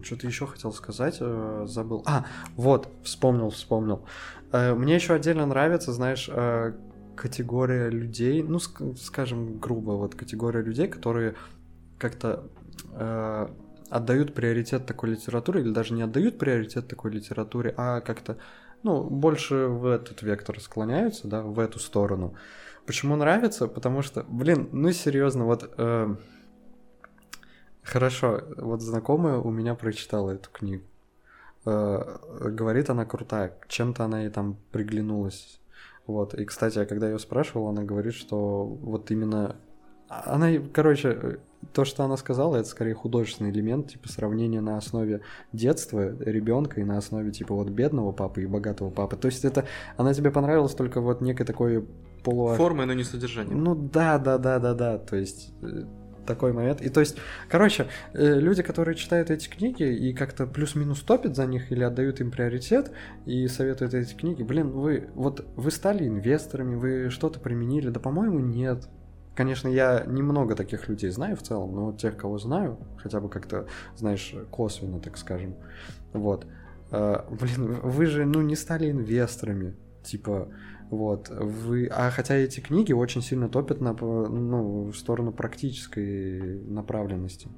что-то 0.03 0.25
еще 0.25 0.47
хотел 0.47 0.71
сказать, 0.71 1.17
э, 1.19 1.65
забыл. 1.67 2.01
А, 2.07 2.25
вот, 2.55 2.91
вспомнил, 3.03 3.51
вспомнил. 3.51 4.07
Э, 4.51 4.73
мне 4.73 4.95
еще 4.95 5.13
отдельно 5.13 5.45
нравится, 5.45 5.93
знаешь, 5.93 6.27
э, 6.27 6.73
категория 7.15 7.89
людей, 7.89 8.41
ну, 8.41 8.57
скажем 8.59 9.59
грубо, 9.59 9.91
вот 9.91 10.15
категория 10.15 10.63
людей, 10.63 10.87
которые 10.87 11.35
как-то 11.99 12.49
отдают 13.89 14.33
приоритет 14.33 14.87
такой 14.87 15.11
литературе, 15.11 15.61
или 15.61 15.71
даже 15.71 15.93
не 15.93 16.01
отдают 16.01 16.39
приоритет 16.39 16.87
такой 16.87 17.11
литературе, 17.11 17.73
а 17.77 18.01
как-то, 18.01 18.37
ну, 18.83 19.03
больше 19.03 19.67
в 19.67 19.85
этот 19.85 20.21
вектор 20.21 20.59
склоняются, 20.59 21.27
да, 21.27 21.41
в 21.41 21.59
эту 21.59 21.79
сторону. 21.79 22.35
Почему 22.85 23.15
нравится? 23.15 23.67
Потому 23.67 24.01
что, 24.01 24.23
блин, 24.27 24.69
ну 24.71 24.91
серьезно, 24.91 25.45
вот 25.45 25.73
э, 25.77 26.15
Хорошо, 27.83 28.41
вот 28.57 28.81
знакомая 28.81 29.37
у 29.37 29.51
меня 29.51 29.75
прочитала 29.75 30.31
эту 30.31 30.49
книгу. 30.49 30.83
Э, 31.65 32.17
говорит, 32.49 32.89
она 32.89 33.05
крутая, 33.05 33.57
чем-то 33.67 34.05
она 34.05 34.21
ей 34.21 34.29
там 34.29 34.57
приглянулась. 34.71 35.59
Вот, 36.07 36.33
и, 36.33 36.45
кстати, 36.45 36.83
когда 36.85 37.07
я 37.07 37.13
ее 37.13 37.19
спрашивал, 37.19 37.67
она 37.67 37.83
говорит, 37.83 38.13
что 38.13 38.65
вот 38.65 39.11
именно... 39.11 39.57
Она, 40.07 40.49
короче, 40.73 41.39
то, 41.73 41.85
что 41.85 42.03
она 42.03 42.17
сказала, 42.17 42.57
это 42.57 42.67
скорее 42.67 42.93
художественный 42.93 43.51
элемент, 43.51 43.91
типа 43.91 44.09
сравнение 44.09 44.61
на 44.61 44.77
основе 44.77 45.21
детства 45.51 46.15
ребенка 46.19 46.81
и 46.81 46.83
на 46.83 46.97
основе 46.97 47.31
типа 47.31 47.53
вот 47.53 47.69
бедного 47.69 48.11
папы 48.11 48.43
и 48.43 48.45
богатого 48.45 48.89
папы. 48.89 49.15
То 49.15 49.27
есть 49.27 49.45
это 49.45 49.65
она 49.97 50.13
тебе 50.13 50.31
понравилась 50.31 50.73
только 50.73 51.01
вот 51.01 51.21
некой 51.21 51.45
такой 51.45 51.87
полу... 52.23 52.53
Формой, 52.55 52.85
но 52.85 52.93
не 52.93 53.03
содержанием. 53.03 53.63
Ну 53.63 53.75
да, 53.75 54.17
да, 54.17 54.37
да, 54.37 54.59
да, 54.59 54.73
да. 54.73 54.97
То 54.97 55.15
есть 55.15 55.53
э, 55.61 55.83
такой 56.25 56.53
момент. 56.53 56.81
И 56.81 56.89
то 56.89 56.99
есть, 56.99 57.17
короче, 57.49 57.87
э, 58.13 58.39
люди, 58.39 58.63
которые 58.63 58.95
читают 58.95 59.29
эти 59.29 59.47
книги 59.47 59.83
и 59.83 60.13
как-то 60.13 60.47
плюс-минус 60.47 61.01
топят 61.01 61.35
за 61.35 61.45
них 61.45 61.71
или 61.71 61.83
отдают 61.83 62.21
им 62.21 62.31
приоритет 62.31 62.91
и 63.25 63.47
советуют 63.47 63.93
эти 63.93 64.13
книги, 64.13 64.43
блин, 64.43 64.71
вы 64.71 65.09
вот 65.13 65.45
вы 65.55 65.71
стали 65.71 66.07
инвесторами, 66.07 66.75
вы 66.75 67.09
что-то 67.09 67.39
применили, 67.39 67.89
да, 67.89 67.99
по-моему, 67.99 68.39
нет. 68.39 68.87
Конечно, 69.35 69.67
я 69.67 70.03
немного 70.05 70.55
таких 70.55 70.87
людей 70.87 71.09
знаю 71.09 71.35
в 71.35 71.41
целом, 71.41 71.75
но 71.75 71.93
тех, 71.93 72.15
кого 72.15 72.37
знаю, 72.37 72.77
хотя 72.97 73.19
бы 73.19 73.29
как-то, 73.29 73.67
знаешь, 73.95 74.35
косвенно, 74.51 74.99
так 74.99 75.17
скажем, 75.17 75.55
вот. 76.13 76.45
Э, 76.91 77.23
блин, 77.29 77.79
вы 77.81 78.05
же, 78.05 78.25
ну, 78.25 78.41
не 78.41 78.55
стали 78.55 78.91
инвесторами, 78.91 79.75
типа, 80.03 80.49
вот, 80.91 81.29
вы... 81.29 81.87
А 81.87 82.11
хотя 82.11 82.35
эти 82.35 82.59
книги 82.59 82.93
очень 82.93 83.23
сильно 83.23 83.49
топят 83.49 83.81
на, 83.81 83.93
ну, 83.93 84.91
в 84.91 84.95
сторону 84.95 85.31
практической 85.31 86.61
направленности. 86.67 87.49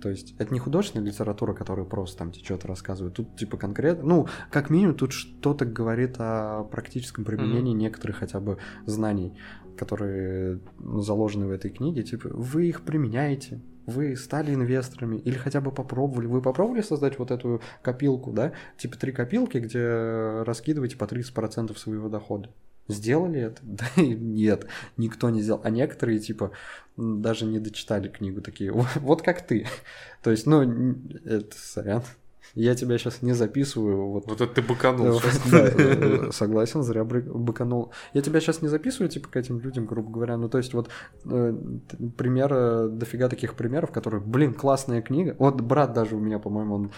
То 0.00 0.08
есть 0.08 0.34
это 0.38 0.54
не 0.54 0.60
художественная 0.60 1.06
литература, 1.06 1.54
которая 1.54 1.84
просто 1.84 2.18
там 2.18 2.32
что-то 2.32 2.68
рассказывает. 2.68 3.14
Тут 3.14 3.36
типа 3.36 3.56
конкретно, 3.56 4.04
ну, 4.04 4.28
как 4.50 4.70
минимум, 4.70 4.94
тут 4.94 5.12
что-то 5.12 5.64
говорит 5.64 6.16
о 6.18 6.64
практическом 6.64 7.24
применении 7.24 7.74
mm-hmm. 7.74 7.78
некоторых 7.78 8.16
хотя 8.16 8.40
бы 8.40 8.58
знаний, 8.86 9.36
которые 9.78 10.60
ну, 10.78 11.00
заложены 11.00 11.46
в 11.46 11.50
этой 11.50 11.70
книге. 11.70 12.02
Типа, 12.02 12.28
вы 12.32 12.66
их 12.66 12.82
применяете, 12.82 13.60
вы 13.86 14.16
стали 14.16 14.52
инвесторами 14.52 15.16
или 15.16 15.36
хотя 15.36 15.60
бы 15.60 15.72
попробовали. 15.72 16.26
Вы 16.26 16.42
попробовали 16.42 16.82
создать 16.82 17.18
вот 17.18 17.30
эту 17.30 17.62
копилку, 17.82 18.32
да? 18.32 18.52
Типа 18.76 18.98
три 18.98 19.12
копилки, 19.12 19.56
где 19.56 20.42
раскидываете 20.42 20.96
по 20.98 21.04
30% 21.04 21.76
своего 21.78 22.10
дохода. 22.10 22.50
Сделали 22.88 23.40
это? 23.40 23.62
Да 23.64 23.86
нет, 23.96 24.66
никто 24.96 25.30
не 25.30 25.40
сделал. 25.42 25.60
А 25.64 25.70
некоторые, 25.70 26.18
типа, 26.18 26.52
даже 26.96 27.46
не 27.46 27.60
дочитали 27.60 28.08
книгу 28.08 28.40
такие, 28.42 28.72
вот 28.72 29.22
как 29.22 29.46
ты. 29.46 29.66
То 30.22 30.30
есть, 30.30 30.46
ну, 30.46 30.62
это, 31.24 31.56
сорян, 31.56 32.02
я 32.62 32.74
тебя 32.74 32.98
сейчас 32.98 33.22
не 33.22 33.32
записываю. 33.32 34.08
Вот, 34.08 34.26
вот 34.26 34.40
это 34.40 34.54
ты 34.54 34.62
быканул. 34.62 35.20
Да, 35.50 35.58
э, 35.76 36.30
согласен, 36.32 36.82
зря 36.82 37.04
быканул. 37.04 37.92
Я 38.14 38.22
тебя 38.22 38.40
сейчас 38.40 38.62
не 38.62 38.68
записываю, 38.68 39.08
типа, 39.08 39.28
к 39.28 39.36
этим 39.36 39.60
людям, 39.60 39.86
грубо 39.86 40.10
говоря. 40.10 40.36
Ну, 40.36 40.48
то 40.48 40.58
есть, 40.58 40.74
вот 40.74 40.88
э, 41.24 41.54
пример, 42.16 42.88
дофига 42.88 43.28
таких 43.28 43.54
примеров, 43.54 43.90
которые, 43.90 44.20
блин, 44.20 44.54
классная 44.54 45.02
книга. 45.02 45.36
Вот 45.38 45.60
брат 45.60 45.92
даже 45.92 46.16
у 46.16 46.20
меня, 46.20 46.38
по-моему, 46.38 46.74
он 46.74 46.90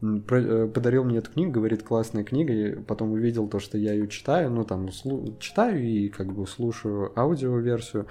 Э, 0.00 0.70
подарил 0.72 1.02
мне 1.04 1.18
эту 1.18 1.32
книгу, 1.32 1.52
говорит, 1.52 1.82
классная 1.82 2.22
книга, 2.22 2.52
и 2.52 2.74
потом 2.76 3.12
увидел 3.12 3.48
то, 3.48 3.58
что 3.58 3.78
я 3.78 3.92
ее 3.92 4.06
читаю, 4.06 4.50
ну, 4.50 4.64
там, 4.64 4.90
читаю 5.40 5.82
и 5.82 6.08
как 6.08 6.32
бы 6.32 6.46
слушаю 6.46 7.12
аудиоверсию, 7.18 8.06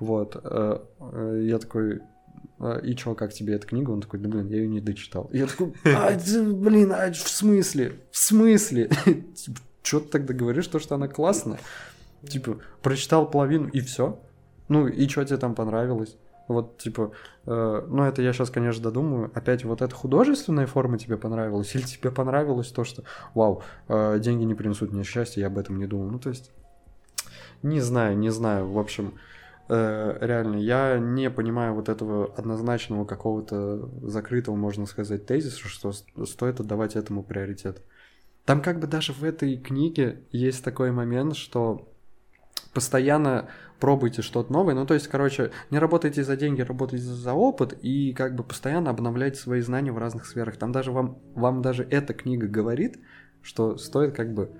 вот, 0.00 0.36
э, 0.42 0.78
э, 0.98 1.40
я 1.44 1.58
такой, 1.58 2.00
«А, 2.00 2.00
и 2.82 2.94
чё, 2.94 3.14
как 3.14 3.32
тебе 3.32 3.54
эта 3.54 3.66
книга? 3.66 3.90
Он 3.90 4.00
такой, 4.00 4.20
да 4.20 4.28
блин, 4.28 4.48
я 4.48 4.56
ее 4.56 4.68
не 4.68 4.80
дочитал. 4.80 5.30
я 5.32 5.46
такой, 5.46 5.72
а, 5.84 6.12
блин, 6.12 6.92
а, 6.92 7.12
в 7.12 7.16
смысле? 7.16 7.92
В 8.10 8.18
смысле? 8.18 8.88
Типа, 9.34 9.60
чё 9.82 10.00
ты 10.00 10.08
тогда 10.08 10.34
говоришь, 10.34 10.66
то, 10.66 10.78
что 10.78 10.94
она 10.96 11.08
классная? 11.08 11.60
Типа, 12.28 12.58
прочитал 12.82 13.30
половину 13.30 13.68
и 13.68 13.80
все. 13.80 14.20
Ну, 14.68 14.86
и 14.86 15.08
что 15.08 15.24
тебе 15.24 15.38
там 15.38 15.54
понравилось? 15.54 16.16
Вот, 16.48 16.78
типа, 16.78 17.12
э, 17.46 17.84
ну 17.88 18.04
это 18.04 18.22
я 18.22 18.32
сейчас, 18.32 18.50
конечно, 18.50 18.82
додумаю. 18.82 19.30
Опять 19.34 19.64
вот 19.64 19.82
эта 19.82 19.94
художественная 19.94 20.66
форма 20.66 20.98
тебе 20.98 21.18
понравилась? 21.18 21.74
Или 21.74 21.82
тебе 21.82 22.10
понравилось 22.10 22.68
то, 22.68 22.84
что, 22.84 23.04
вау, 23.34 23.62
э, 23.88 24.18
деньги 24.18 24.44
не 24.44 24.54
принесут 24.54 24.90
мне 24.92 25.04
счастья, 25.04 25.42
я 25.42 25.48
об 25.48 25.58
этом 25.58 25.78
не 25.78 25.86
думал. 25.86 26.10
Ну, 26.10 26.18
то 26.18 26.30
есть, 26.30 26.50
не 27.62 27.80
знаю, 27.80 28.16
не 28.16 28.30
знаю. 28.30 28.66
В 28.70 28.78
общем, 28.78 29.08
э, 29.08 29.37
реально, 29.68 30.56
я 30.56 30.98
не 30.98 31.30
понимаю 31.30 31.74
вот 31.74 31.88
этого 31.88 32.32
однозначного 32.34 33.04
какого-то 33.04 33.88
закрытого, 34.02 34.56
можно 34.56 34.86
сказать, 34.86 35.26
тезиса, 35.26 35.68
что 35.68 35.92
стоит 35.92 36.60
отдавать 36.60 36.96
этому 36.96 37.22
приоритет. 37.22 37.82
Там 38.44 38.62
как 38.62 38.80
бы 38.80 38.86
даже 38.86 39.12
в 39.12 39.24
этой 39.24 39.58
книге 39.58 40.22
есть 40.32 40.64
такой 40.64 40.90
момент, 40.90 41.36
что 41.36 41.86
постоянно 42.72 43.48
пробуйте 43.78 44.22
что-то 44.22 44.52
новое. 44.52 44.74
Ну, 44.74 44.86
то 44.86 44.94
есть, 44.94 45.08
короче, 45.08 45.50
не 45.70 45.78
работайте 45.78 46.24
за 46.24 46.36
деньги, 46.36 46.62
работайте 46.62 47.04
за 47.04 47.34
опыт 47.34 47.78
и 47.82 48.12
как 48.12 48.34
бы 48.34 48.42
постоянно 48.42 48.90
обновляйте 48.90 49.38
свои 49.38 49.60
знания 49.60 49.92
в 49.92 49.98
разных 49.98 50.26
сферах. 50.26 50.56
Там 50.56 50.72
даже 50.72 50.92
вам, 50.92 51.18
вам 51.34 51.60
даже 51.62 51.84
эта 51.84 52.14
книга 52.14 52.46
говорит, 52.46 52.98
что 53.42 53.76
стоит 53.76 54.14
как 54.14 54.32
бы 54.32 54.50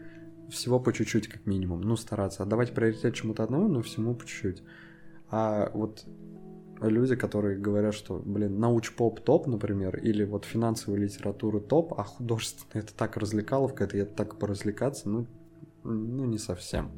всего 0.50 0.78
по 0.80 0.92
чуть-чуть, 0.92 1.28
как 1.28 1.46
минимум. 1.46 1.80
Ну, 1.80 1.96
стараться. 1.96 2.42
Отдавать 2.42 2.74
приоритет 2.74 3.14
чему-то 3.14 3.42
одному, 3.42 3.68
но 3.68 3.82
всему 3.82 4.14
по 4.14 4.26
чуть-чуть. 4.26 4.62
А 5.30 5.70
вот 5.74 6.04
люди, 6.80 7.16
которые 7.16 7.58
говорят, 7.58 7.94
что, 7.94 8.22
блин, 8.24 8.58
науч-поп 8.58 9.20
топ, 9.20 9.46
например, 9.46 9.96
или 9.96 10.24
вот 10.24 10.44
финансовая 10.44 10.98
литература 10.98 11.60
топ, 11.60 11.98
а 11.98 12.04
художественная 12.04 12.84
это 12.84 12.94
так 12.94 13.16
развлекаловка, 13.16 13.84
это 13.84 13.96
я 13.96 14.04
так 14.04 14.38
поразвлекаться, 14.38 15.08
ну, 15.08 15.26
ну 15.84 16.24
не 16.24 16.38
совсем. 16.38 16.90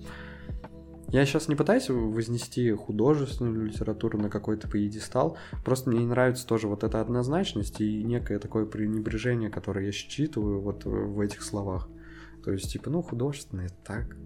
Я 1.08 1.26
сейчас 1.26 1.48
не 1.48 1.56
пытаюсь 1.56 1.88
вознести 1.88 2.70
художественную 2.70 3.66
литературу 3.66 4.16
на 4.16 4.30
какой-то 4.30 4.68
поедестал, 4.68 5.36
просто 5.64 5.90
мне 5.90 6.00
не 6.00 6.06
нравится 6.06 6.46
тоже 6.46 6.68
вот 6.68 6.84
эта 6.84 7.00
однозначность 7.00 7.80
и 7.80 8.04
некое 8.04 8.38
такое 8.38 8.64
пренебрежение, 8.64 9.50
которое 9.50 9.86
я 9.86 9.92
считываю 9.92 10.60
вот 10.60 10.84
в 10.84 11.18
этих 11.18 11.42
словах. 11.42 11.88
То 12.44 12.52
есть, 12.52 12.70
типа, 12.70 12.90
ну, 12.90 13.02
художественное 13.02 13.70
так. 13.84 14.16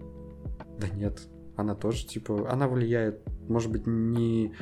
Да 0.78 0.88
нет, 0.88 1.26
она 1.56 1.74
тоже, 1.74 2.06
типа, 2.06 2.50
она 2.50 2.68
влияет, 2.68 3.20
может 3.48 3.70
быть, 3.70 3.86
не 3.86 4.54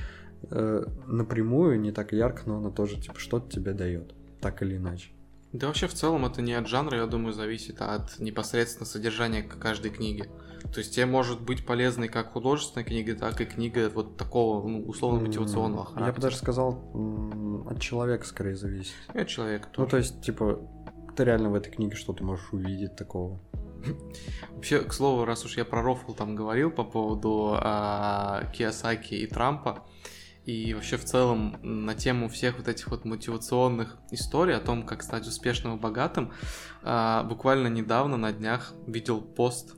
э, 0.51 0.84
напрямую, 1.07 1.80
не 1.80 1.93
так 1.93 2.12
ярко, 2.12 2.43
но 2.47 2.59
она 2.59 2.70
тоже, 2.70 3.01
типа, 3.01 3.18
что-то 3.18 3.51
тебе 3.51 3.72
дает, 3.72 4.14
так 4.40 4.62
или 4.62 4.76
иначе. 4.76 5.11
Да 5.53 5.66
вообще 5.66 5.86
в 5.86 5.93
целом 5.93 6.24
это 6.24 6.40
не 6.40 6.55
от 6.55 6.66
жанра, 6.66 6.97
я 6.97 7.07
думаю, 7.07 7.34
зависит, 7.34 7.76
а 7.80 7.97
от 7.97 8.18
непосредственно 8.18 8.86
содержания 8.86 9.43
каждой 9.43 9.90
книги. 9.90 10.28
То 10.72 10.78
есть 10.78 10.95
тебе 10.95 11.07
может 11.07 11.43
быть 11.43 11.66
полезной 11.66 12.09
как 12.09 12.32
художественная 12.32 12.86
книга, 12.86 13.14
так 13.14 13.40
и 13.40 13.45
книга 13.45 13.90
вот 13.95 14.16
такого 14.16 14.66
ну, 14.66 14.82
условно-мотивационного 14.84 15.84
характера. 15.84 16.07
Я 16.07 16.12
бы 16.12 16.20
даже 16.20 16.36
сказал, 16.36 17.66
от 17.68 17.80
человека 17.80 18.24
скорее 18.24 18.57
зависит. 18.57 18.95
И 19.12 19.18
от 19.18 19.28
человека 19.28 19.68
тоже. 19.70 19.84
Ну 19.84 19.90
то 19.90 19.97
есть, 19.99 20.22
типа, 20.22 20.61
ты 21.16 21.24
реально 21.24 21.51
в 21.51 21.55
этой 21.55 21.70
книге 21.70 21.97
что-то 21.97 22.24
можешь 22.24 22.53
увидеть 22.53 22.97
такого. 22.97 23.40
Вообще, 24.51 24.80
к 24.80 24.93
слову, 24.93 25.24
раз 25.24 25.45
уж 25.45 25.57
я 25.57 25.64
про 25.64 25.83
рофл 25.83 26.12
там 26.12 26.35
говорил 26.35 26.70
по 26.70 26.85
поводу 26.85 27.57
а, 27.59 28.45
Киосаки 28.53 29.14
и 29.14 29.26
Трампа, 29.26 29.85
и 30.45 30.74
вообще 30.74 30.97
в 30.97 31.05
целом 31.05 31.57
на 31.62 31.95
тему 31.95 32.28
всех 32.28 32.59
вот 32.59 32.66
этих 32.68 32.89
вот 32.89 33.05
мотивационных 33.05 33.97
историй 34.11 34.57
о 34.57 34.61
том, 34.61 34.85
как 34.85 35.03
стать 35.03 35.26
успешным 35.26 35.76
и 35.76 35.80
богатым, 35.80 36.33
а, 36.83 37.22
буквально 37.24 37.68
недавно 37.68 38.16
на 38.16 38.33
днях 38.33 38.74
видел 38.87 39.20
пост 39.20 39.74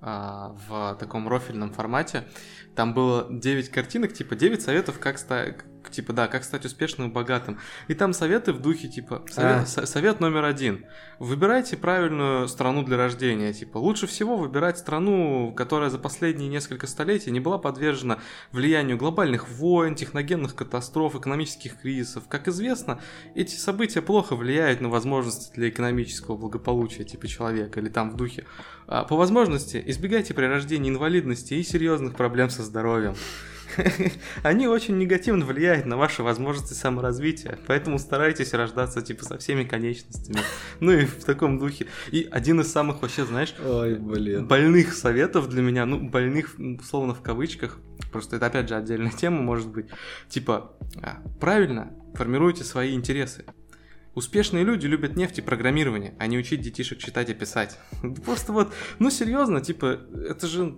а, 0.00 0.54
в 0.68 0.96
таком 1.00 1.28
рофильном 1.28 1.72
формате. 1.72 2.28
Там 2.76 2.94
было 2.94 3.26
9 3.30 3.70
картинок, 3.70 4.12
типа 4.12 4.36
9 4.36 4.62
советов, 4.62 4.98
как 4.98 5.18
стать 5.18 5.64
типа, 5.90 6.12
да, 6.12 6.28
как 6.28 6.44
стать 6.44 6.64
успешным 6.64 7.08
и 7.08 7.12
богатым. 7.12 7.58
И 7.88 7.94
там 7.94 8.12
советы 8.12 8.52
в 8.52 8.60
духе, 8.60 8.88
типа, 8.88 9.22
совет, 9.30 9.68
а. 9.76 9.86
совет 9.86 10.20
номер 10.20 10.44
один. 10.44 10.84
Выбирайте 11.18 11.76
правильную 11.76 12.48
страну 12.48 12.82
для 12.82 12.96
рождения. 12.96 13.52
Типа, 13.52 13.78
лучше 13.78 14.06
всего 14.06 14.36
выбирать 14.36 14.78
страну, 14.78 15.52
которая 15.56 15.90
за 15.90 15.98
последние 15.98 16.48
несколько 16.48 16.86
столетий 16.86 17.30
не 17.30 17.40
была 17.40 17.58
подвержена 17.58 18.18
влиянию 18.52 18.96
глобальных 18.96 19.48
войн, 19.48 19.94
техногенных 19.94 20.54
катастроф, 20.54 21.14
экономических 21.14 21.80
кризисов. 21.80 22.24
Как 22.28 22.48
известно, 22.48 23.00
эти 23.34 23.54
события 23.54 24.02
плохо 24.02 24.36
влияют 24.36 24.80
на 24.80 24.88
возможности 24.88 25.54
для 25.54 25.68
экономического 25.68 26.36
благополучия, 26.36 27.04
типа, 27.04 27.28
человека, 27.28 27.80
или 27.80 27.88
там 27.88 28.10
в 28.10 28.16
духе. 28.16 28.44
А, 28.86 29.04
по 29.04 29.16
возможности 29.16 29.82
избегайте 29.86 30.34
при 30.34 30.44
рождении 30.44 30.90
инвалидности 30.90 31.54
и 31.54 31.62
серьезных 31.62 32.14
проблем 32.14 32.50
со 32.50 32.62
здоровьем. 32.62 33.14
они 34.42 34.66
очень 34.66 34.98
негативно 34.98 35.44
влияют 35.44 35.86
на 35.86 35.96
ваши 35.96 36.22
возможности 36.22 36.74
саморазвития, 36.74 37.58
поэтому 37.66 37.98
старайтесь 37.98 38.52
рождаться 38.54 39.02
типа 39.02 39.24
со 39.24 39.38
всеми 39.38 39.64
конечностями. 39.64 40.38
Ну 40.80 40.92
и 40.92 41.04
в 41.04 41.24
таком 41.24 41.58
духе. 41.58 41.86
И 42.10 42.28
один 42.30 42.60
из 42.60 42.70
самых 42.70 43.02
вообще, 43.02 43.24
знаешь, 43.24 43.54
Ой, 43.64 43.96
блин. 43.96 44.46
больных 44.46 44.94
советов 44.94 45.48
для 45.48 45.62
меня, 45.62 45.86
ну 45.86 46.08
больных 46.08 46.56
условно 46.58 47.14
в 47.14 47.22
кавычках, 47.22 47.78
просто 48.12 48.36
это 48.36 48.46
опять 48.46 48.68
же 48.68 48.76
отдельная 48.76 49.12
тема 49.12 49.40
может 49.40 49.68
быть, 49.68 49.86
типа 50.28 50.76
а, 51.02 51.22
правильно 51.40 51.92
формируйте 52.14 52.64
свои 52.64 52.94
интересы. 52.94 53.44
Успешные 54.14 54.62
люди 54.62 54.86
любят 54.86 55.16
нефть 55.16 55.38
и 55.38 55.42
программирование, 55.42 56.14
а 56.20 56.28
не 56.28 56.38
учить 56.38 56.60
детишек 56.60 56.98
читать 56.98 57.30
и 57.30 57.34
писать. 57.34 57.78
Просто 58.24 58.52
вот, 58.52 58.72
ну 59.00 59.10
серьезно, 59.10 59.60
типа, 59.60 60.00
это 60.28 60.46
же 60.46 60.76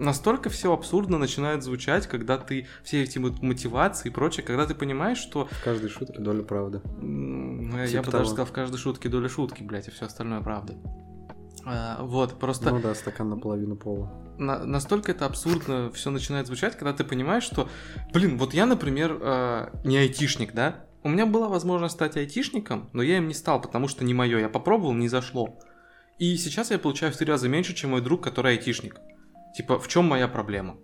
настолько 0.00 0.50
все 0.50 0.72
абсурдно 0.72 1.18
начинает 1.18 1.62
звучать, 1.62 2.06
когда 2.06 2.38
ты 2.38 2.66
все 2.82 3.02
эти 3.02 3.18
мотивации 3.18 4.08
и 4.08 4.12
прочее, 4.12 4.44
когда 4.44 4.66
ты 4.66 4.74
понимаешь, 4.74 5.18
что... 5.18 5.46
В 5.50 5.64
каждой 5.64 5.90
шутке 5.90 6.18
доля 6.18 6.42
правды. 6.42 6.80
Я 7.00 7.86
типа 7.86 8.04
бы 8.04 8.10
того. 8.10 8.18
даже 8.18 8.30
сказал, 8.30 8.46
в 8.46 8.52
каждой 8.52 8.78
шутке 8.78 9.08
доля 9.08 9.28
шутки, 9.28 9.62
блядь, 9.62 9.88
и 9.88 9.90
все 9.90 10.06
остальное 10.06 10.40
правда. 10.40 10.74
А, 11.64 12.02
вот, 12.02 12.38
просто... 12.38 12.70
Ну 12.70 12.80
да, 12.80 12.94
стакан 12.94 13.28
наполовину 13.28 13.76
пола. 13.76 14.10
На, 14.38 14.64
настолько 14.64 15.12
это 15.12 15.26
абсурдно 15.26 15.90
все 15.92 16.10
начинает 16.10 16.46
звучать, 16.46 16.76
когда 16.76 16.94
ты 16.94 17.04
понимаешь, 17.04 17.44
что, 17.44 17.68
блин, 18.12 18.38
вот 18.38 18.54
я, 18.54 18.64
например, 18.64 19.18
э, 19.20 19.68
не 19.84 19.98
айтишник, 19.98 20.54
да? 20.54 20.86
У 21.02 21.08
меня 21.08 21.26
была 21.26 21.48
возможность 21.48 21.94
стать 21.94 22.16
айтишником, 22.16 22.88
но 22.92 23.02
я 23.02 23.18
им 23.18 23.28
не 23.28 23.34
стал, 23.34 23.60
потому 23.60 23.88
что 23.88 24.04
не 24.04 24.14
мое. 24.14 24.38
Я 24.38 24.48
попробовал, 24.48 24.94
не 24.94 25.08
зашло. 25.08 25.58
И 26.18 26.36
сейчас 26.36 26.70
я 26.70 26.78
получаю 26.78 27.12
в 27.12 27.16
три 27.16 27.26
раза 27.26 27.48
меньше, 27.48 27.74
чем 27.74 27.90
мой 27.90 28.00
друг, 28.00 28.22
который 28.22 28.52
айтишник. 28.52 29.00
Типа, 29.56 29.78
в 29.78 29.88
чем 29.88 30.06
моя 30.06 30.28
проблема? 30.28 30.76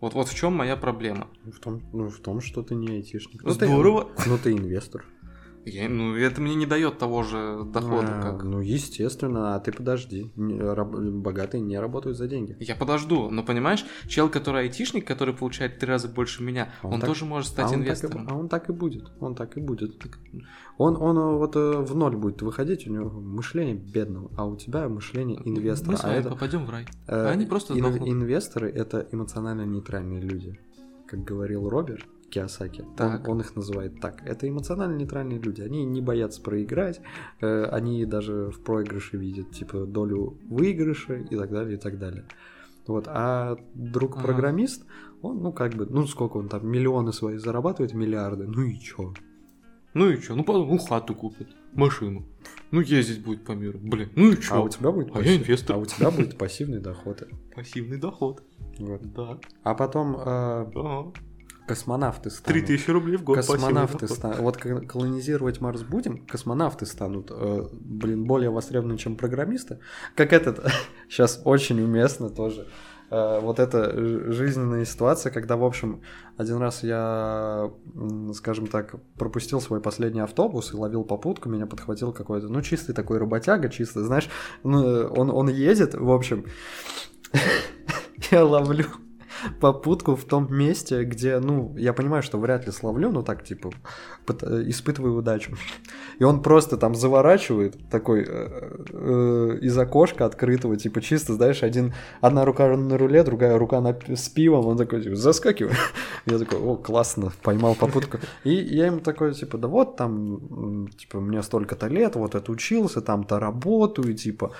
Вот, 0.00 0.14
вот 0.14 0.28
в 0.28 0.34
чем 0.34 0.54
моя 0.54 0.76
проблема. 0.76 1.28
В 1.44 1.60
том, 1.60 1.82
ну, 1.92 2.08
в 2.08 2.18
том, 2.20 2.40
что 2.40 2.62
ты 2.62 2.74
не 2.74 2.88
айтишник. 2.88 3.42
Здорово. 3.44 4.08
Ну, 4.08 4.22
ты, 4.24 4.30
ну, 4.30 4.38
ты 4.38 4.52
инвестор. 4.52 5.04
Я, 5.66 5.88
ну, 5.90 6.14
это 6.16 6.40
мне 6.40 6.54
не 6.54 6.64
дает 6.64 6.98
того 6.98 7.22
же 7.22 7.64
дохода, 7.64 8.18
А, 8.18 8.22
как... 8.22 8.44
Ну, 8.44 8.60
естественно, 8.60 9.54
а 9.54 9.60
ты 9.60 9.72
подожди. 9.72 10.32
Раб- 10.36 10.96
Богатые 10.96 11.60
не 11.60 11.78
работают 11.78 12.16
за 12.16 12.28
деньги. 12.28 12.56
Я 12.60 12.74
подожду, 12.74 13.28
но 13.30 13.42
понимаешь, 13.44 13.84
чел, 14.08 14.30
который 14.30 14.62
айтишник, 14.62 15.06
который 15.06 15.34
получает 15.34 15.78
три 15.78 15.88
раза 15.88 16.08
больше 16.08 16.42
меня, 16.42 16.72
Он 16.82 16.94
он, 16.94 17.00
так- 17.00 17.08
тоже 17.10 17.26
может 17.26 17.48
А 17.50 17.52
стать 17.52 17.64
он, 17.66 17.70
так 17.72 17.80
и, 17.80 17.84
инвестором. 17.84 18.26
а 18.30 18.34
он 18.36 18.48
так 18.48 18.70
и 18.70 18.72
будет. 18.72 19.12
Он 19.20 19.34
так 19.34 19.56
и 19.58 19.60
будет. 19.60 19.92
Он, 20.78 20.96
он 20.96 21.18
э, 21.18 21.36
вот 21.36 21.54
э, 21.56 21.72
в 21.80 21.94
ноль 21.94 22.16
будет 22.16 22.40
выходить, 22.40 22.86
у 22.86 22.90
него 22.92 23.10
мышление 23.10 23.74
бедного, 23.74 24.30
а 24.38 24.46
у 24.46 24.56
тебя 24.56 24.88
мышление 24.88 25.40
инвестора. 25.46 25.90
Мы 25.92 25.96
с 25.98 26.04
а 26.04 26.08
вами 26.08 26.18
это, 26.20 26.30
попадем 26.30 26.64
в 26.64 26.70
рай. 26.70 26.84
э, 26.84 26.86
а 27.26 27.28
они 27.30 27.44
просто 27.44 27.74
ин- 27.74 28.08
инвесторы 28.08 28.70
это 28.70 29.06
эмоционально 29.12 29.62
нейтральные 29.66 30.22
люди. 30.22 30.58
Как 31.06 31.22
говорил 31.22 31.68
Роберт 31.68 32.06
Киосаки, 32.30 32.82
он, 32.82 32.94
Так. 32.96 33.28
он 33.28 33.40
их 33.40 33.56
называет 33.56 34.00
так. 34.00 34.22
Это 34.24 34.48
эмоционально 34.48 34.96
нейтральные 34.96 35.38
люди. 35.40 35.62
Они 35.62 35.84
не 35.84 36.00
боятся 36.00 36.40
проиграть, 36.40 37.00
э, 37.40 37.64
они 37.64 38.04
даже 38.04 38.50
в 38.50 38.62
проигрыше 38.62 39.16
видят 39.16 39.50
типа 39.50 39.84
долю 39.86 40.38
выигрыша 40.48 41.14
и 41.16 41.36
так 41.36 41.50
далее, 41.50 41.76
и 41.76 41.80
так 41.80 41.98
далее. 41.98 42.24
Вот, 42.86 43.04
а 43.08 43.56
друг 43.74 44.16
Ага. 44.16 44.24
программист, 44.26 44.86
он, 45.22 45.42
ну, 45.42 45.52
как 45.52 45.74
бы, 45.74 45.86
ну, 45.86 46.06
сколько 46.06 46.38
он 46.38 46.48
там, 46.48 46.66
миллионы 46.66 47.12
свои 47.12 47.36
зарабатывает, 47.36 47.94
миллиарды, 47.94 48.46
ну 48.46 48.62
и 48.62 48.78
чё? 48.78 49.12
Ну 49.94 50.08
и 50.08 50.20
чё, 50.20 50.34
ну, 50.36 50.44
потом, 50.44 50.68
ну 50.68 50.78
хату 50.78 51.14
купит, 51.14 51.48
машину. 51.72 52.24
Ну 52.70 52.80
ездить 52.80 53.22
будет 53.24 53.44
по 53.44 53.52
миру, 53.52 53.78
блин, 53.82 54.08
ну 54.16 54.30
и 54.30 54.36
чё? 54.40 54.54
А 54.54 54.60
у 54.60 54.68
тебя 54.68 54.92
будет 54.92 55.14
А 55.14 55.20
я 55.20 55.36
инвестор. 55.36 55.76
а 55.76 55.78
у 55.80 55.84
тебя 55.84 56.10
будет 56.10 56.38
пассивный 56.38 56.78
доход. 56.80 57.28
Пассивный 57.54 57.98
доход. 57.98 58.42
Вот. 58.78 59.02
Да. 59.12 59.38
А 59.64 59.74
потом 59.74 60.14
э, 60.16 60.20
Ага. 60.24 61.12
Космонавты 61.70 62.30
станут. 62.30 62.66
3000 62.66 62.90
рублей 62.90 63.16
в 63.16 63.22
год 63.22 63.36
Космонавты 63.36 64.08
станут. 64.08 64.40
Вот 64.40 64.56
колонизировать 64.56 65.60
Марс 65.60 65.82
будем, 65.82 66.26
космонавты 66.26 66.84
станут, 66.84 67.30
э, 67.30 67.68
блин, 67.72 68.24
более 68.24 68.50
востребованы, 68.50 68.98
чем 68.98 69.14
программисты. 69.14 69.78
Как 70.16 70.32
этот, 70.32 70.66
сейчас 71.08 71.40
очень 71.44 71.80
уместно 71.80 72.28
тоже. 72.28 72.66
Э, 73.12 73.38
вот 73.40 73.60
эта 73.60 73.92
жизненная 74.32 74.84
ситуация, 74.84 75.30
когда, 75.30 75.56
в 75.56 75.64
общем, 75.64 76.02
один 76.36 76.56
раз 76.56 76.82
я, 76.82 77.70
скажем 78.34 78.66
так, 78.66 78.96
пропустил 79.16 79.60
свой 79.60 79.80
последний 79.80 80.22
автобус 80.22 80.72
и 80.72 80.76
ловил 80.76 81.04
попутку, 81.04 81.48
меня 81.48 81.66
подхватил 81.66 82.12
какой-то, 82.12 82.48
ну, 82.48 82.62
чистый 82.62 82.94
такой 82.94 83.18
работяга, 83.18 83.68
чисто, 83.68 84.04
знаешь, 84.04 84.28
ну, 84.64 85.04
он, 85.16 85.30
он 85.30 85.48
едет, 85.48 85.94
в 85.94 86.10
общем, 86.10 86.46
я 88.32 88.44
ловлю 88.44 88.86
попутку 89.60 90.16
в 90.16 90.24
том 90.24 90.46
месте, 90.50 91.04
где, 91.04 91.38
ну, 91.38 91.74
я 91.76 91.92
понимаю, 91.92 92.22
что 92.22 92.38
вряд 92.38 92.66
ли 92.66 92.72
словлю, 92.72 93.10
но 93.10 93.22
так, 93.22 93.44
типа, 93.44 93.70
испытываю 94.28 95.16
удачу. 95.16 95.56
И 96.18 96.24
он 96.24 96.42
просто 96.42 96.76
там 96.76 96.94
заворачивает 96.94 97.76
такой 97.90 98.24
э, 98.28 98.84
э, 98.92 99.58
из 99.62 99.76
окошка 99.78 100.26
открытого, 100.26 100.76
типа, 100.76 101.00
чисто, 101.00 101.34
знаешь, 101.34 101.62
один, 101.62 101.94
одна 102.20 102.44
рука 102.44 102.76
на 102.76 102.98
руле, 102.98 103.22
другая 103.22 103.58
рука 103.58 103.80
на, 103.80 103.96
с 104.14 104.28
пивом, 104.28 104.66
он 104.66 104.76
такой, 104.76 105.02
типа, 105.02 105.16
заскакивай. 105.16 105.74
Я 106.26 106.38
такой, 106.38 106.58
о, 106.58 106.76
классно, 106.76 107.32
поймал 107.42 107.74
попутку. 107.74 108.18
И 108.44 108.52
я 108.52 108.86
ему 108.86 109.00
такой, 109.00 109.34
типа, 109.34 109.58
да 109.58 109.68
вот 109.68 109.96
там, 109.96 110.88
типа, 110.98 111.20
мне 111.20 111.42
столько-то 111.42 111.86
лет, 111.88 112.16
вот 112.16 112.34
это 112.34 112.52
учился, 112.52 113.00
там-то 113.00 113.40
работаю, 113.40 114.14
типа, 114.14 114.52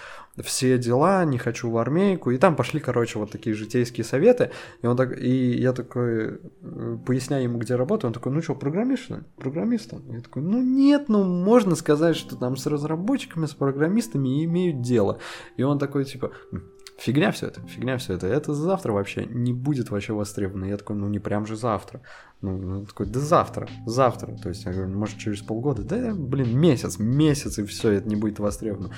все 0.42 0.78
дела, 0.78 1.24
не 1.24 1.38
хочу 1.38 1.70
в 1.70 1.76
армейку. 1.76 2.30
И 2.30 2.38
там 2.38 2.56
пошли, 2.56 2.80
короче, 2.80 3.18
вот 3.18 3.30
такие 3.30 3.54
житейские 3.54 4.04
советы. 4.04 4.50
И 4.82 4.86
он 4.86 4.96
так, 4.96 5.18
и 5.18 5.52
я 5.60 5.72
такой, 5.72 6.40
э, 6.62 6.98
поясняю 7.04 7.44
ему, 7.44 7.58
где 7.58 7.74
работаю, 7.74 8.08
он 8.08 8.14
такой, 8.14 8.32
ну 8.32 8.42
что, 8.42 8.54
программист, 8.54 9.04
что? 9.04 9.20
Программистом? 9.50 10.02
Я 10.12 10.20
такой, 10.20 10.42
ну 10.42 10.62
нет, 10.62 11.08
ну 11.08 11.24
можно 11.24 11.74
сказать, 11.74 12.16
что 12.16 12.36
там 12.36 12.56
с 12.56 12.66
разработчиками, 12.66 13.46
с 13.46 13.54
программистами 13.54 14.44
имеют 14.44 14.80
дело. 14.80 15.18
И 15.56 15.62
он 15.64 15.78
такой, 15.78 16.04
типа, 16.04 16.30
«М, 16.52 16.70
фигня 16.98 17.32
все 17.32 17.48
это, 17.48 17.60
фигня 17.62 17.98
все 17.98 18.14
это, 18.14 18.28
это 18.28 18.54
завтра 18.54 18.92
вообще 18.92 19.24
не 19.24 19.52
будет 19.52 19.90
вообще 19.90 20.12
востребовано. 20.12 20.66
Я 20.66 20.76
такой, 20.76 20.94
ну 20.94 21.08
не 21.08 21.18
прям 21.18 21.46
же 21.46 21.56
завтра. 21.56 22.02
Ну, 22.42 22.78
он 22.78 22.86
такой, 22.86 23.06
да 23.06 23.18
завтра, 23.18 23.68
завтра. 23.86 24.36
То 24.36 24.50
есть, 24.50 24.64
я 24.64 24.72
говорю, 24.72 24.96
может, 24.96 25.18
через 25.18 25.40
полгода. 25.40 25.82
Да, 25.82 26.14
блин, 26.14 26.56
месяц, 26.56 26.98
месяц, 26.98 27.58
и 27.58 27.64
все, 27.64 27.90
это 27.90 28.08
не 28.08 28.16
будет 28.16 28.38
востребовано. 28.38 28.94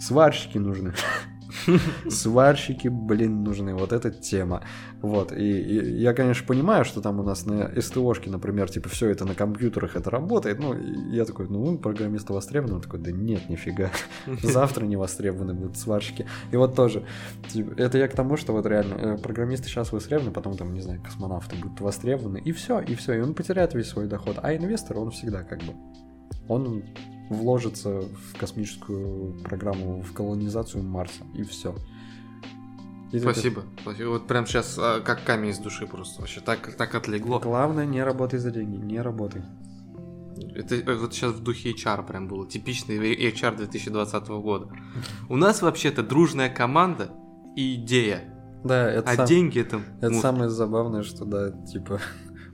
Сварщики 0.00 0.58
нужны. 0.58 0.94
Сварщики, 2.10 2.88
блин, 2.88 3.42
нужны. 3.42 3.74
Вот 3.74 3.92
эта 3.92 4.10
тема. 4.10 4.62
Вот. 5.02 5.32
И, 5.32 5.60
и 5.60 6.00
я, 6.00 6.14
конечно, 6.14 6.46
понимаю, 6.46 6.84
что 6.84 7.00
там 7.00 7.20
у 7.20 7.22
нас 7.22 7.46
на 7.46 7.70
СТОшке, 7.80 8.30
например, 8.30 8.70
типа, 8.70 8.88
все 8.88 9.08
это 9.08 9.24
на 9.24 9.34
компьютерах 9.34 9.96
это 9.96 10.10
работает. 10.10 10.58
Ну, 10.58 10.74
я 11.10 11.24
такой, 11.24 11.48
ну, 11.48 11.78
программисты 11.78 12.32
востребованы. 12.32 12.76
Он 12.76 12.82
такой, 12.82 13.00
да 13.00 13.10
нет, 13.10 13.48
нифига. 13.48 13.90
Завтра 14.42 14.84
не 14.84 14.96
востребованы 14.96 15.54
будут 15.54 15.76
сварщики. 15.76 16.26
И 16.50 16.56
вот 16.56 16.74
тоже. 16.74 17.04
типа, 17.48 17.74
это 17.80 17.98
я 17.98 18.08
к 18.08 18.14
тому, 18.14 18.36
что 18.36 18.52
вот 18.52 18.66
реально 18.66 18.94
э, 18.94 19.18
программисты 19.18 19.68
сейчас 19.68 19.92
востребованы, 19.92 20.32
потом 20.32 20.56
там, 20.56 20.74
не 20.74 20.80
знаю, 20.80 21.02
космонавты 21.02 21.56
будут 21.56 21.80
востребованы. 21.80 22.38
И 22.38 22.52
все, 22.52 22.80
и 22.80 22.94
все. 22.94 23.14
И 23.14 23.20
он 23.20 23.34
потеряет 23.34 23.74
весь 23.74 23.88
свой 23.88 24.06
доход. 24.06 24.38
А 24.42 24.54
инвестор, 24.54 24.98
он 24.98 25.10
всегда 25.10 25.42
как 25.42 25.60
бы... 25.60 25.74
Он 26.48 26.84
вложится 27.28 28.00
в 28.00 28.38
космическую 28.38 29.34
программу, 29.42 30.02
в 30.02 30.12
колонизацию 30.12 30.82
Марса, 30.82 31.24
и 31.34 31.42
все. 31.42 31.74
Спасибо. 33.18 33.62
Спасибо. 33.80 34.08
Вот 34.10 34.26
прям 34.26 34.46
сейчас 34.46 34.74
как 35.04 35.24
камень 35.24 35.50
из 35.50 35.58
души 35.58 35.86
просто. 35.86 36.20
Вообще 36.20 36.40
так, 36.40 36.74
так 36.76 36.94
отлегло. 36.94 37.38
Главное, 37.38 37.86
не 37.86 38.02
работай 38.02 38.38
за 38.38 38.50
деньги, 38.50 38.76
не 38.76 39.00
работай. 39.00 39.42
Это 40.54 40.74
э, 40.74 40.94
вот 40.96 41.14
сейчас 41.14 41.32
в 41.32 41.42
духе 41.42 41.72
HR 41.72 42.06
прям 42.06 42.28
было. 42.28 42.46
Типичный 42.46 42.96
HR 42.98 43.56
2020 43.56 44.28
года. 44.28 44.68
У 45.28 45.36
нас 45.36 45.62
вообще-то 45.62 46.02
дружная 46.02 46.50
команда 46.50 47.10
и 47.56 47.76
идея. 47.76 48.24
Да, 48.64 48.90
это, 48.90 49.10
А 49.10 49.14
сам- 49.14 49.26
деньги 49.26 49.60
это... 49.60 49.80
это 50.00 50.08
мусор. 50.10 50.22
самое 50.22 50.50
забавное, 50.50 51.02
что 51.04 51.24
да, 51.24 51.52
типа, 51.52 52.00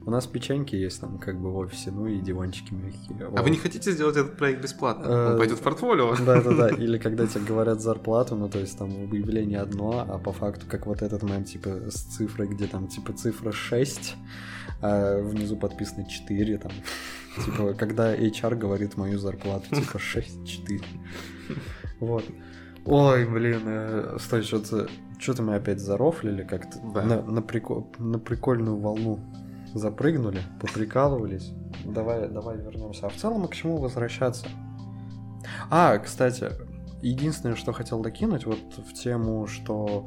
у 0.05 0.11
нас 0.11 0.27
печеньки 0.27 0.75
есть 0.77 1.01
там 1.01 1.19
как 1.19 1.41
бы 1.41 1.51
в 1.53 1.57
офисе, 1.57 1.91
ну 1.91 2.07
и 2.07 2.21
диванчики 2.21 2.75
мягкие. 2.75 3.27
А 3.27 3.31
Вот. 3.31 3.41
вы 3.41 3.51
не 3.51 3.57
хотите 3.59 3.93
сделать 3.93 4.17
этот 4.17 4.37
проект 4.37 4.63
бесплатно? 4.63 5.07
Э, 5.07 5.33
Он 5.33 5.39
пойдет 5.39 5.59
в 5.59 5.63
портфолио. 5.63 6.15
Да, 6.27 6.41
да, 6.43 6.53
да. 6.55 6.69
Или 6.77 6.99
когда 6.99 7.27
тебе 7.27 7.45
говорят 7.45 7.81
зарплату, 7.81 8.35
ну 8.37 8.49
то 8.49 8.59
есть 8.59 8.79
там 8.79 8.91
в 8.91 9.05
объявлении 9.05 9.57
одно, 9.57 10.07
а 10.09 10.19
по 10.19 10.33
факту 10.33 10.67
как 10.69 10.87
вот 10.87 11.03
этот 11.03 11.23
момент 11.23 11.47
типа 11.49 11.69
с 11.91 11.95
цифрой, 12.17 12.49
где 12.49 12.67
там 12.67 12.89
типа 12.89 13.13
цифра 13.13 13.53
6, 13.53 14.17
а 14.81 15.21
внизу 15.23 15.57
подписано 15.57 16.09
4 16.09 16.59
там. 16.59 16.73
Типа, 17.45 17.73
когда 17.73 18.15
HR 18.15 18.57
говорит 18.57 18.99
мою 18.99 19.19
зарплату, 19.19 19.65
типа 19.75 19.97
6-4. 19.97 20.83
Вот. 22.01 22.25
Ой, 22.85 23.25
блин, 23.27 23.61
э, 23.65 24.17
стой, 24.21 24.43
что-то 24.43 24.89
что-то 25.19 25.43
мы 25.43 25.55
опять 25.55 25.79
зарофлили 25.81 26.43
как-то 26.43 26.79
Да. 26.93 27.03
на, 27.03 27.23
на, 27.23 27.39
прико- 27.39 27.87
на 27.99 28.19
прикольную 28.19 28.77
волну 28.77 29.21
запрыгнули, 29.75 30.43
поприкалывались. 30.61 31.53
Давай, 31.85 32.29
давай 32.29 32.59
вернемся. 32.59 33.07
А 33.07 33.09
в 33.09 33.17
целом, 33.17 33.45
а 33.45 33.49
к 33.49 33.55
чему 33.55 33.79
возвращаться? 33.79 34.47
А, 35.71 35.99
кстати, 35.99 36.51
единственное, 37.03 37.57
что 37.57 37.73
хотел 37.73 38.01
докинуть, 38.01 38.47
вот 38.47 38.59
в 38.77 38.93
тему, 38.95 39.47
что 39.47 40.07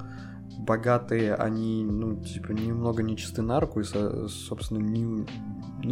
богатые, 0.59 1.35
они, 1.35 1.83
ну, 1.83 2.23
типа, 2.23 2.51
немного 2.53 3.03
нечисты 3.03 3.41
на 3.41 3.59
руку, 3.59 3.81
и, 3.81 3.83
со- 3.83 4.27
собственно, 4.29 4.79
не, 4.79 5.03
ну, 5.03 5.25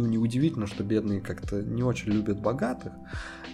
неудивительно, 0.06 0.66
что 0.66 0.82
бедные 0.84 1.20
как-то 1.20 1.62
не 1.62 1.82
очень 1.82 2.12
любят 2.12 2.40
богатых. 2.40 2.92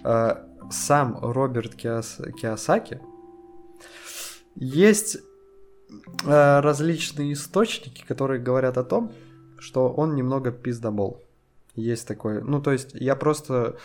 А, 0.05 0.47
Сам 0.71 1.19
Роберт 1.21 1.75
Киос- 1.75 2.33
Киосаки 2.33 3.01
есть 4.55 5.17
э, 6.25 6.61
различные 6.61 7.33
источники, 7.33 8.05
которые 8.07 8.41
говорят 8.41 8.79
о 8.79 8.85
том, 8.85 9.11
что 9.61 9.89
он 9.91 10.17
немного 10.17 10.51
пиздобол. 10.51 11.23
Есть 11.77 12.09
такое. 12.09 12.41
Ну, 12.41 12.61
то 12.61 12.73
есть, 12.73 12.91
я 12.95 13.15
просто. 13.15 13.77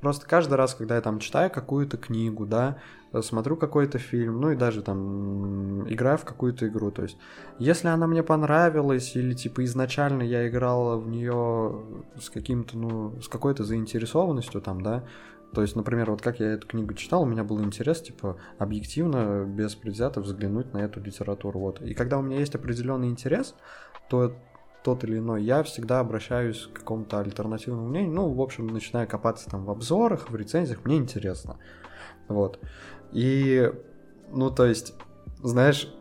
Просто 0.00 0.26
каждый 0.26 0.54
раз, 0.54 0.74
когда 0.74 0.96
я 0.96 1.00
там 1.00 1.18
читаю 1.20 1.50
какую-то 1.50 1.96
книгу, 1.96 2.46
да, 2.46 2.78
э, 3.12 3.22
смотрю 3.22 3.56
какой-то 3.56 3.98
фильм, 3.98 4.40
ну 4.40 4.50
и 4.50 4.56
даже 4.56 4.82
там 4.82 5.88
играю 5.90 6.18
в 6.18 6.24
какую-то 6.24 6.68
игру. 6.68 6.90
То 6.90 7.02
есть, 7.02 7.16
если 7.58 7.88
она 7.88 8.06
мне 8.06 8.22
понравилась, 8.22 9.16
или 9.16 9.32
типа 9.34 9.64
изначально 9.64 10.22
я 10.22 10.46
играл 10.48 11.00
в 11.00 11.08
нее 11.08 11.82
с 12.20 12.28
каким-то, 12.30 12.76
ну, 12.76 13.20
с 13.22 13.28
какой-то 13.28 13.64
заинтересованностью 13.64 14.60
там, 14.60 14.82
да, 14.82 15.04
То 15.54 15.62
есть, 15.62 15.74
например, 15.76 16.10
вот 16.10 16.20
как 16.22 16.40
я 16.40 16.52
эту 16.52 16.66
книгу 16.66 16.92
читал, 16.94 17.22
у 17.22 17.26
меня 17.26 17.42
был 17.42 17.62
интерес, 17.64 18.02
типа, 18.02 18.36
объективно, 18.58 19.44
без 19.46 19.74
предвзято 19.74 20.20
взглянуть 20.20 20.72
на 20.74 20.78
эту 20.78 21.00
литературу. 21.00 21.58
Вот. 21.60 21.80
И 21.80 21.94
когда 21.94 22.18
у 22.18 22.22
меня 22.22 22.38
есть 22.38 22.54
определенный 22.54 23.08
интерес, 23.08 23.54
то 24.10 24.34
тот 24.86 25.02
или 25.02 25.18
иной, 25.18 25.42
я 25.42 25.64
всегда 25.64 25.98
обращаюсь 25.98 26.68
к 26.72 26.78
какому-то 26.78 27.18
альтернативному 27.18 27.88
мнению. 27.88 28.12
Ну, 28.12 28.32
в 28.32 28.40
общем, 28.40 28.68
начинаю 28.68 29.08
копаться 29.08 29.50
там 29.50 29.64
в 29.64 29.70
обзорах, 29.72 30.30
в 30.30 30.36
рецензиях, 30.36 30.84
мне 30.84 30.98
интересно. 30.98 31.58
Вот. 32.28 32.60
И, 33.10 33.68
ну, 34.30 34.48
то 34.52 34.64
есть, 34.64 34.94
знаешь, 35.42 35.92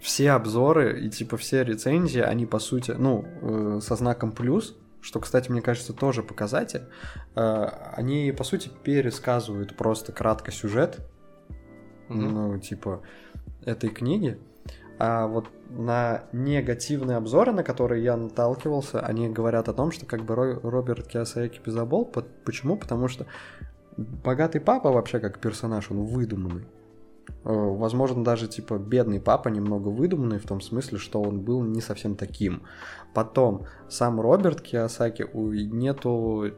все 0.00 0.32
обзоры 0.32 1.02
и 1.02 1.08
типа 1.08 1.36
все 1.36 1.62
рецензии, 1.62 2.20
они 2.20 2.46
по 2.46 2.58
сути, 2.58 2.90
ну, 2.98 3.24
э, 3.42 3.78
со 3.80 3.94
знаком 3.94 4.32
плюс, 4.32 4.76
что, 5.00 5.20
кстати, 5.20 5.48
мне 5.52 5.62
кажется, 5.62 5.92
тоже 5.92 6.24
показатель, 6.24 6.82
э, 7.36 7.68
они 7.92 8.34
по 8.36 8.42
сути 8.42 8.72
пересказывают 8.82 9.76
просто 9.76 10.10
кратко 10.10 10.50
сюжет, 10.50 10.98
mm-hmm. 12.08 12.14
ну, 12.16 12.58
типа, 12.58 13.02
этой 13.64 13.90
книги. 13.90 14.40
А 14.98 15.26
вот 15.26 15.48
на 15.70 16.24
негативные 16.32 17.16
обзоры, 17.16 17.52
на 17.52 17.64
которые 17.64 18.04
я 18.04 18.16
наталкивался, 18.16 19.00
они 19.00 19.28
говорят 19.28 19.68
о 19.68 19.74
том, 19.74 19.90
что 19.90 20.06
как 20.06 20.24
бы 20.24 20.34
Роберт 20.34 21.08
Киосаки 21.08 21.58
пизабол. 21.58 22.04
Почему? 22.44 22.76
Потому 22.76 23.08
что 23.08 23.26
богатый 23.96 24.60
папа 24.60 24.90
вообще 24.90 25.18
как 25.18 25.38
персонаж, 25.38 25.90
он 25.90 26.04
выдуманный. 26.04 26.66
Э, 27.44 27.52
возможно, 27.52 28.22
даже 28.24 28.48
типа 28.48 28.78
бедный 28.78 29.20
папа 29.20 29.48
немного 29.48 29.88
выдуманный 29.88 30.38
в 30.38 30.46
том 30.46 30.60
смысле, 30.60 30.98
что 30.98 31.22
он 31.22 31.40
был 31.40 31.62
не 31.62 31.80
совсем 31.80 32.16
таким. 32.16 32.62
Потом 33.12 33.66
сам 33.88 34.20
Роберт 34.20 34.60
Киосаки, 34.60 35.26
нету 35.34 36.52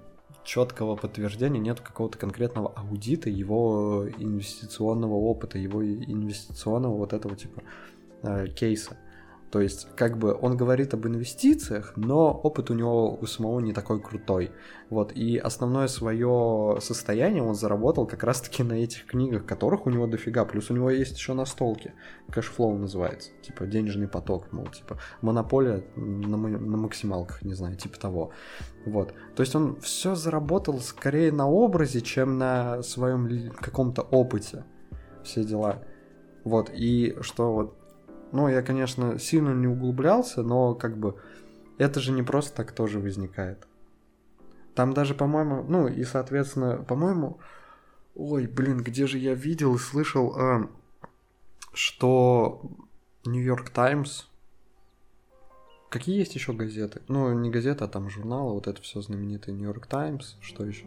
четкого 0.45 0.95
подтверждения, 0.97 1.59
нет 1.59 1.81
какого-то 1.81 2.19
конкретного 2.19 2.73
аудита 2.77 3.29
его 3.29 4.07
инвестиционного 4.19 5.15
опыта, 5.15 5.59
его 5.59 5.85
инвестиционного 5.85 6.97
вот 6.97 7.13
этого 7.13 7.37
типа 7.37 7.63
э, 8.23 8.47
кейса. 8.49 8.97
То 9.51 9.61
есть, 9.61 9.89
как 9.97 10.19
бы 10.19 10.37
он 10.39 10.57
говорит 10.57 10.93
об 10.93 11.07
инвестициях, 11.07 11.93
но 11.97 12.33
опыт 12.33 12.71
у 12.71 12.75
него 12.75 13.15
у 13.15 13.27
самого 13.27 13.61
не 13.61 13.73
такой 13.73 14.03
крутой. 14.03 14.51
Вот, 14.91 15.13
и 15.13 15.39
основное 15.39 15.87
свое 15.87 16.79
состояние 16.81 17.43
он 17.43 17.55
заработал 17.55 18.07
как 18.07 18.25
раз-таки 18.25 18.63
на 18.65 18.75
этих 18.75 19.07
книгах, 19.07 19.47
которых 19.47 19.87
у 19.87 19.91
него 19.91 20.07
дофига. 20.07 20.45
Плюс 20.45 20.71
у 20.71 20.75
него 20.75 20.91
есть 20.91 21.17
еще 21.17 21.33
настолки. 21.33 21.95
Cashflow 22.31 22.77
называется. 22.77 23.31
Типа 23.41 23.67
денежный 23.67 24.09
поток, 24.09 24.53
мол, 24.53 24.67
типа 24.67 24.99
монополия 25.23 25.85
на, 25.95 26.37
на 26.37 26.77
максималках, 26.77 27.43
не 27.43 27.55
знаю, 27.55 27.77
типа 27.77 27.99
того. 27.99 28.33
Вот. 28.85 29.15
То 29.37 29.43
есть 29.43 29.55
он 29.55 29.77
все 29.81 30.17
заработал 30.17 30.81
скорее 30.81 31.31
на 31.31 31.49
образе, 31.49 32.01
чем 32.01 32.37
на 32.37 32.83
своем 32.83 33.51
каком-то 33.53 34.03
опыте. 34.03 34.65
Все 35.23 35.45
дела. 35.45 35.83
Вот, 36.45 36.71
и 36.75 37.17
что 37.23 37.53
вот 37.53 37.86
ну, 38.37 38.49
я, 38.49 38.63
конечно, 38.63 39.19
сильно 39.19 39.55
не 39.55 39.67
углублялся, 39.67 40.43
но 40.43 40.75
как 40.75 40.99
бы 40.99 41.19
это 41.79 42.01
же 42.01 42.13
не 42.13 42.23
просто 42.23 42.55
так 42.55 42.73
тоже 42.73 43.01
возникает. 43.01 43.67
Там 44.75 44.93
даже, 44.93 45.15
по-моему, 45.15 45.65
ну 45.67 45.89
и, 45.89 46.05
соответственно, 46.05 46.77
по-моему, 46.77 47.39
ой, 48.15 48.47
блин, 48.47 48.83
где 48.83 49.07
же 49.07 49.17
я 49.17 49.33
видел 49.33 49.75
и 49.75 49.79
слышал, 49.79 50.37
э, 50.39 50.67
что 51.73 52.61
Нью-Йорк 53.25 53.71
Таймс, 53.71 54.27
какие 55.89 56.19
есть 56.19 56.35
еще 56.35 56.53
газеты? 56.53 57.01
Ну, 57.09 57.33
не 57.33 57.51
газеты, 57.51 57.85
а 57.85 57.89
там 57.89 58.11
журналы, 58.11 58.53
вот 58.53 58.67
это 58.67 58.83
все 58.83 59.01
знаменитый 59.01 59.55
Нью-Йорк 59.55 59.87
Таймс, 59.87 60.37
что 60.43 60.67
еще? 60.67 60.87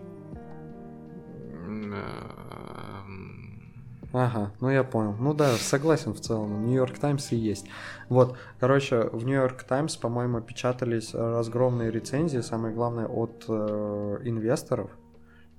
Ага, 4.11 4.51
ну 4.59 4.69
я 4.69 4.83
понял. 4.83 5.15
Ну 5.19 5.33
да, 5.33 5.53
согласен 5.53 6.13
в 6.13 6.19
целом. 6.19 6.65
Нью-Йорк 6.65 6.97
Таймс 6.97 7.31
и 7.31 7.35
есть. 7.35 7.67
Вот, 8.09 8.37
короче, 8.59 9.03
в 9.11 9.23
Нью-Йорк 9.23 9.63
Таймс, 9.63 9.95
по-моему, 9.97 10.41
печатались 10.41 11.13
разгромные 11.13 11.91
рецензии, 11.91 12.39
самое 12.39 12.73
главное, 12.73 13.07
от 13.07 13.45
э, 13.47 14.17
инвесторов. 14.23 14.89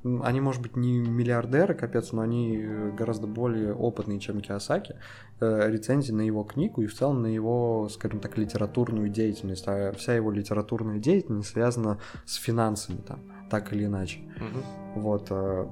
Они, 0.03 0.41
может 0.41 0.63
быть, 0.63 0.77
не 0.77 0.99
миллиардеры, 0.99 1.75
капец, 1.75 2.13
но 2.13 2.23
они 2.23 2.57
гораздо 2.97 3.27
более 3.27 3.75
опытные, 3.75 4.19
чем 4.19 4.41
Киосаки. 4.41 4.97
Э, 5.41 5.71
рецензии 5.71 6.13
на 6.13 6.23
его 6.23 6.43
книгу 6.43 6.81
и 6.83 6.87
в 6.87 6.95
целом 6.95 7.21
на 7.23 7.27
его, 7.27 7.89
скажем 7.91 8.19
так, 8.19 8.39
литературную 8.39 9.11
деятельность. 9.11 9.65
А 9.69 9.93
вся 9.93 10.15
его 10.15 10.31
литературная 10.31 10.99
деятельность 10.99 11.51
связана 11.51 11.99
с 12.25 12.37
финансами, 12.37 13.03
там, 13.07 13.21
так 13.51 13.73
или 13.75 13.85
иначе. 13.85 14.21
Угу. 14.37 15.03
Вот. 15.03 15.27
Э, 15.31 15.67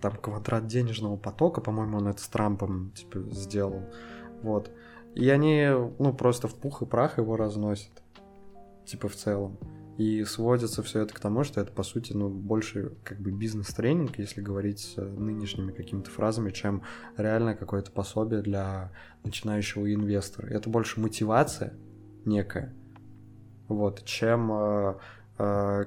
там 0.00 0.16
квадрат 0.16 0.66
денежного 0.66 1.16
потока, 1.16 1.60
по-моему, 1.60 1.98
он 1.98 2.08
это 2.08 2.22
с 2.22 2.28
Трампом 2.28 2.90
типа 2.92 3.20
сделал. 3.30 3.82
Вот. 4.42 4.70
И 5.14 5.28
они, 5.28 5.68
ну, 5.98 6.12
просто 6.12 6.48
в 6.48 6.54
пух 6.54 6.82
и 6.82 6.86
прах 6.86 7.18
его 7.18 7.36
разносят. 7.36 7.90
Типа 8.86 9.08
в 9.08 9.16
целом. 9.16 9.58
И 9.98 10.24
сводится 10.24 10.82
все 10.82 11.00
это 11.00 11.12
к 11.12 11.20
тому, 11.20 11.44
что 11.44 11.60
это, 11.60 11.72
по 11.72 11.82
сути, 11.82 12.14
ну, 12.14 12.30
больше 12.30 12.92
как 13.04 13.20
бы 13.20 13.30
бизнес-тренинг, 13.32 14.18
если 14.18 14.40
говорить 14.40 14.80
с 14.80 14.96
нынешними 14.96 15.72
какими-то 15.72 16.10
фразами, 16.10 16.50
чем 16.50 16.82
реально 17.16 17.54
какое-то 17.54 17.90
пособие 17.90 18.40
для 18.40 18.92
начинающего 19.24 19.92
инвестора. 19.92 20.46
Это 20.46 20.70
больше 20.70 21.00
мотивация 21.00 21.74
некая, 22.24 22.72
вот, 23.68 24.04
чем 24.04 24.50
э, 24.52 24.94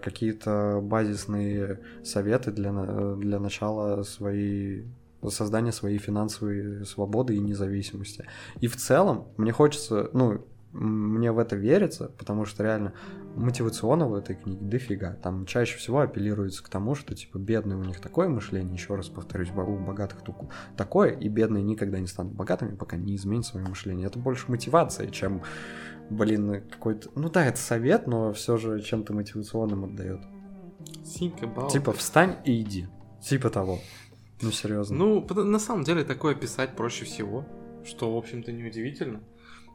какие-то 0.02 0.80
базисные 0.82 1.80
советы 2.04 2.52
для, 2.52 2.72
для 3.16 3.40
начала 3.40 4.04
своей 4.04 4.86
создания 5.30 5.72
своей 5.72 5.98
финансовой 5.98 6.86
свободы 6.86 7.36
и 7.36 7.40
независимости. 7.40 8.26
И 8.60 8.68
в 8.68 8.76
целом 8.76 9.28
мне 9.38 9.52
хочется, 9.52 10.10
ну, 10.14 10.46
мне 10.74 11.32
в 11.32 11.38
это 11.38 11.56
верится, 11.56 12.12
потому 12.18 12.46
что 12.46 12.64
реально 12.64 12.94
мотивационного 13.36 14.10
в 14.10 14.16
этой 14.16 14.36
книге 14.36 14.66
дофига. 14.66 15.14
Там 15.22 15.46
чаще 15.46 15.78
всего 15.78 16.00
апеллируется 16.00 16.64
к 16.64 16.70
тому, 16.70 16.96
что 16.96 17.16
типа 17.16 17.38
бедные 17.38 17.78
у 17.78 17.84
них 17.84 18.02
такое 18.02 18.28
мышление, 18.28 18.74
еще 18.74 18.96
раз 18.96 19.08
повторюсь, 19.08 19.52
у 19.52 19.78
богатых 19.78 20.20
такое, 20.76 21.12
и 21.12 21.30
бедные 21.30 21.64
никогда 21.64 22.00
не 22.00 22.08
станут 22.08 22.34
богатыми, 22.34 22.76
пока 22.76 22.98
не 22.98 23.16
изменят 23.16 23.46
свое 23.46 23.68
мышление. 23.68 24.08
Это 24.08 24.18
больше 24.18 24.50
мотивация, 24.50 25.08
чем 25.10 25.44
блин, 26.10 26.62
какой-то... 26.70 27.10
Ну 27.16 27.30
да, 27.30 27.46
это 27.46 27.58
совет, 27.58 28.08
но 28.08 28.34
все 28.34 28.58
же 28.58 28.82
чем-то 28.82 29.14
мотивационным 29.14 29.86
отдает. 29.86 30.22
Типа, 31.72 31.94
встань 31.94 32.38
и 32.46 32.62
иди. 32.62 32.88
Типа 33.22 33.50
того. 33.50 33.80
Ну, 34.42 34.52
серьезно. 34.52 34.98
Ну, 34.98 35.26
на 35.44 35.60
самом 35.60 35.84
деле, 35.84 36.04
такое 36.04 36.36
писать 36.36 36.76
проще 36.76 37.06
всего, 37.06 37.46
что, 37.86 38.14
в 38.14 38.18
общем-то, 38.18 38.52
неудивительно. 38.52 39.22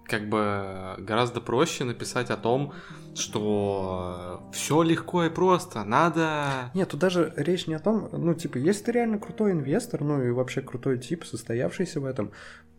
Как 0.05 0.28
бы 0.28 0.94
гораздо 0.98 1.40
проще 1.40 1.84
написать 1.84 2.30
о 2.30 2.36
том, 2.36 2.72
что 3.14 4.48
все 4.52 4.82
легко 4.82 5.24
и 5.24 5.30
просто, 5.30 5.84
надо... 5.84 6.70
Нет, 6.72 6.88
тут 6.88 7.00
даже 7.00 7.32
речь 7.36 7.66
не 7.66 7.74
о 7.74 7.78
том, 7.78 8.09
ну, 8.12 8.32
типа, 8.34 8.56
если 8.56 8.84
ты 8.84 8.92
реально 8.92 9.18
крутой 9.18 9.52
инвестор, 9.52 10.02
ну, 10.02 10.22
и 10.22 10.30
вообще 10.30 10.62
крутой 10.62 10.98
тип, 10.98 11.24
состоявшийся 11.24 12.00
в 12.00 12.06
этом, 12.06 12.32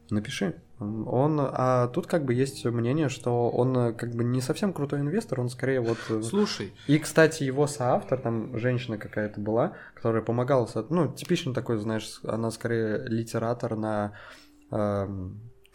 Напиши. 0.09 0.55
Он, 0.79 1.39
а 1.41 1.87
тут 1.87 2.07
как 2.07 2.23
бы 2.23 2.33
есть 2.33 2.63
мнение, 2.65 3.09
что 3.09 3.49
он 3.49 3.93
как 3.95 4.15
бы 4.15 4.23
не 4.23 4.39
совсем 4.39 4.71
крутой 4.71 5.01
инвестор, 5.01 5.41
он 5.41 5.49
скорее 5.49 5.81
вот... 5.81 5.97
Э, 6.09 6.21
Слушай. 6.21 6.73
И, 6.87 6.97
кстати, 6.99 7.43
его 7.43 7.67
соавтор, 7.67 8.19
там 8.19 8.57
женщина 8.57 8.97
какая-то 8.97 9.41
была, 9.41 9.73
которая 9.93 10.21
помогала, 10.21 10.67
ну, 10.89 11.11
типичный 11.11 11.53
такой, 11.53 11.77
знаешь, 11.77 12.21
она 12.23 12.49
скорее 12.51 13.05
литератор 13.07 13.75
на... 13.75 14.13
Э, 14.71 15.07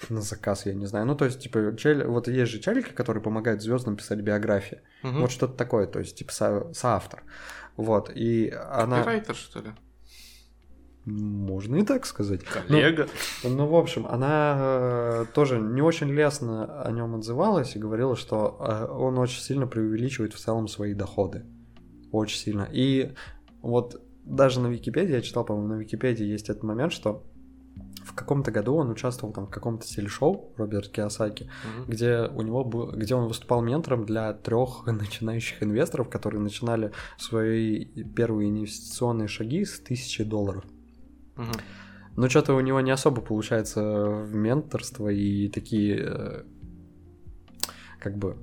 на 0.08 0.20
заказ, 0.20 0.66
я 0.66 0.74
не 0.74 0.86
знаю. 0.86 1.06
Ну, 1.06 1.14
то 1.14 1.24
есть, 1.24 1.40
типа, 1.40 1.76
чель... 1.76 2.04
вот 2.04 2.28
есть 2.28 2.52
же 2.52 2.60
челики, 2.60 2.90
которые 2.90 3.22
помогают 3.22 3.62
звездам 3.62 3.96
писать 3.96 4.20
биографии. 4.20 4.80
Угу. 5.02 5.20
Вот 5.20 5.30
что-то 5.30 5.54
такое, 5.54 5.86
то 5.86 5.98
есть, 5.98 6.16
типа, 6.16 6.32
со... 6.32 6.72
соавтор. 6.72 7.22
Вот, 7.76 8.10
и 8.14 8.50
она... 8.50 8.98
Копирайтер, 8.98 9.34
что 9.34 9.60
ли? 9.60 9.72
Можно 11.04 11.76
и 11.76 11.82
так 11.84 12.06
сказать. 12.06 12.42
Коллега. 12.44 13.08
Ну, 13.42 13.50
ну 13.50 13.66
в 13.66 13.76
общем, 13.76 14.06
она 14.06 14.56
э, 14.58 15.26
тоже 15.34 15.58
не 15.58 15.82
очень 15.82 16.08
лестно 16.08 16.82
о 16.82 16.90
нем 16.92 17.14
отзывалась 17.14 17.76
и 17.76 17.78
говорила, 17.78 18.16
что 18.16 18.56
э, 18.58 18.86
он 18.90 19.18
очень 19.18 19.40
сильно 19.40 19.66
преувеличивает 19.66 20.32
в 20.32 20.38
целом 20.38 20.66
свои 20.66 20.94
доходы. 20.94 21.44
Очень 22.10 22.38
сильно. 22.38 22.68
И 22.72 23.12
вот 23.60 24.00
даже 24.24 24.60
на 24.60 24.68
Википедии, 24.68 25.12
я 25.12 25.20
читал, 25.20 25.44
по-моему, 25.44 25.74
на 25.74 25.78
Википедии 25.78 26.24
есть 26.24 26.48
этот 26.48 26.62
момент, 26.62 26.92
что 26.92 27.24
в 28.04 28.14
каком-то 28.14 28.50
году 28.50 28.76
он 28.76 28.90
участвовал 28.90 29.32
там 29.34 29.46
в 29.46 29.50
каком-то 29.50 29.86
телешоу 29.86 30.52
Роберт 30.56 30.88
Киосаки, 30.88 31.44
угу. 31.44 31.92
где 31.92 32.28
у 32.34 32.42
него 32.42 32.64
был, 32.64 32.92
где 32.92 33.14
он 33.14 33.28
выступал 33.28 33.62
ментором 33.62 34.06
для 34.06 34.32
трех 34.32 34.86
начинающих 34.86 35.62
инвесторов, 35.62 36.08
которые 36.08 36.40
начинали 36.40 36.92
свои 37.18 37.84
первые 38.16 38.50
инвестиционные 38.50 39.28
шаги 39.28 39.64
с 39.64 39.80
тысячи 39.80 40.24
долларов. 40.24 40.64
Угу. 41.36 41.52
Но 42.16 42.28
что-то 42.28 42.54
у 42.54 42.60
него 42.60 42.80
не 42.80 42.90
особо 42.90 43.20
получается 43.20 43.82
в 43.82 44.34
менторство 44.34 45.08
и 45.08 45.48
такие 45.48 45.98
э, 46.00 46.42
как 47.98 48.16
бы 48.16 48.36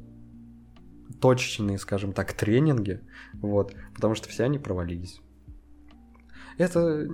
точечные, 1.21 1.77
скажем 1.77 2.13
так, 2.13 2.33
тренинги, 2.33 3.01
вот, 3.33 3.73
потому 3.95 4.15
что 4.15 4.27
все 4.27 4.43
они 4.43 4.59
провалились. 4.59 5.21
Это 6.57 7.07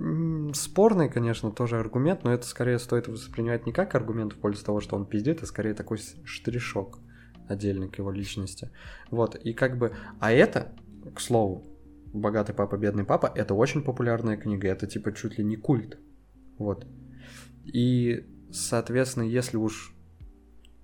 спорный, 0.54 1.08
конечно, 1.08 1.50
тоже 1.50 1.78
аргумент, 1.78 2.24
но 2.24 2.32
это 2.32 2.46
скорее 2.46 2.78
стоит 2.78 3.06
воспринимать 3.06 3.66
не 3.66 3.72
как 3.72 3.94
аргумент 3.94 4.32
в 4.32 4.36
пользу 4.36 4.64
того, 4.64 4.80
что 4.80 4.96
он 4.96 5.06
пиздит, 5.06 5.42
а 5.42 5.46
скорее 5.46 5.74
такой 5.74 5.98
штришок 6.24 6.98
отдельный 7.46 7.88
к 7.88 7.98
его 7.98 8.10
личности. 8.10 8.70
Вот, 9.10 9.36
и 9.36 9.52
как 9.52 9.78
бы... 9.78 9.94
А 10.20 10.32
это, 10.32 10.72
к 11.14 11.20
слову, 11.20 11.64
«Богатый 12.12 12.54
папа, 12.54 12.76
бедный 12.76 13.04
папа»— 13.04 13.30
это 13.34 13.54
очень 13.54 13.82
популярная 13.82 14.36
книга, 14.36 14.68
это 14.68 14.86
типа 14.86 15.12
чуть 15.12 15.38
ли 15.38 15.44
не 15.44 15.56
культ. 15.56 15.98
Вот. 16.58 16.86
И, 17.64 18.26
соответственно, 18.50 19.24
если 19.24 19.56
уж 19.56 19.94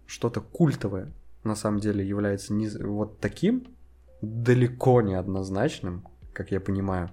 что-то 0.07 0.41
культовое 0.41 1.13
на 1.45 1.55
самом 1.55 1.81
деле 1.81 2.07
является 2.07 2.53
не 2.55 2.69
вот 2.69 3.21
таким, 3.21 3.67
далеко 4.23 5.03
не 5.03 5.15
однозначным, 5.15 6.07
как 6.33 6.51
я 6.51 6.61
понимаю, 6.61 7.11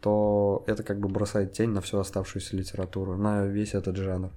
то 0.00 0.64
это 0.66 0.82
как 0.82 1.00
бы 1.00 1.08
бросает 1.08 1.52
тень 1.52 1.70
на 1.70 1.80
всю 1.80 1.98
оставшуюся 1.98 2.56
литературу, 2.56 3.16
на 3.16 3.46
весь 3.46 3.74
этот 3.74 3.96
жанр. 3.96 4.32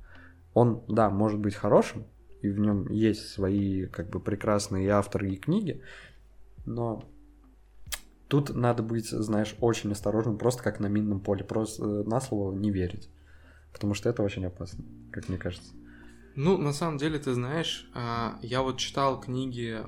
Он, 0.53 0.83
да, 0.87 1.09
может 1.09 1.39
быть 1.39 1.55
хорошим, 1.55 2.05
и 2.41 2.49
в 2.49 2.59
нем 2.59 2.87
есть 2.89 3.29
свои 3.29 3.85
как 3.87 4.09
бы 4.09 4.19
прекрасные 4.19 4.89
авторы 4.89 5.31
и 5.31 5.37
книги, 5.37 5.81
но 6.65 7.03
тут 8.27 8.55
надо 8.55 8.83
быть, 8.83 9.09
знаешь, 9.09 9.55
очень 9.59 9.91
осторожным, 9.91 10.37
просто 10.37 10.63
как 10.63 10.79
на 10.79 10.87
минном 10.87 11.19
поле, 11.19 11.43
просто 11.43 11.83
э, 11.83 12.03
на 12.03 12.19
слово 12.21 12.53
не 12.55 12.71
верить, 12.71 13.09
потому 13.73 13.93
что 13.93 14.09
это 14.09 14.23
очень 14.23 14.45
опасно, 14.45 14.83
как 15.11 15.29
мне 15.29 15.37
кажется. 15.37 15.73
Ну, 16.39 16.55
на 16.59 16.71
самом 16.71 16.99
деле, 16.99 17.17
ты 17.17 17.33
знаешь, 17.33 17.89
а, 17.95 18.37
я 18.43 18.61
вот 18.61 18.77
читал 18.77 19.19
книги, 19.19 19.81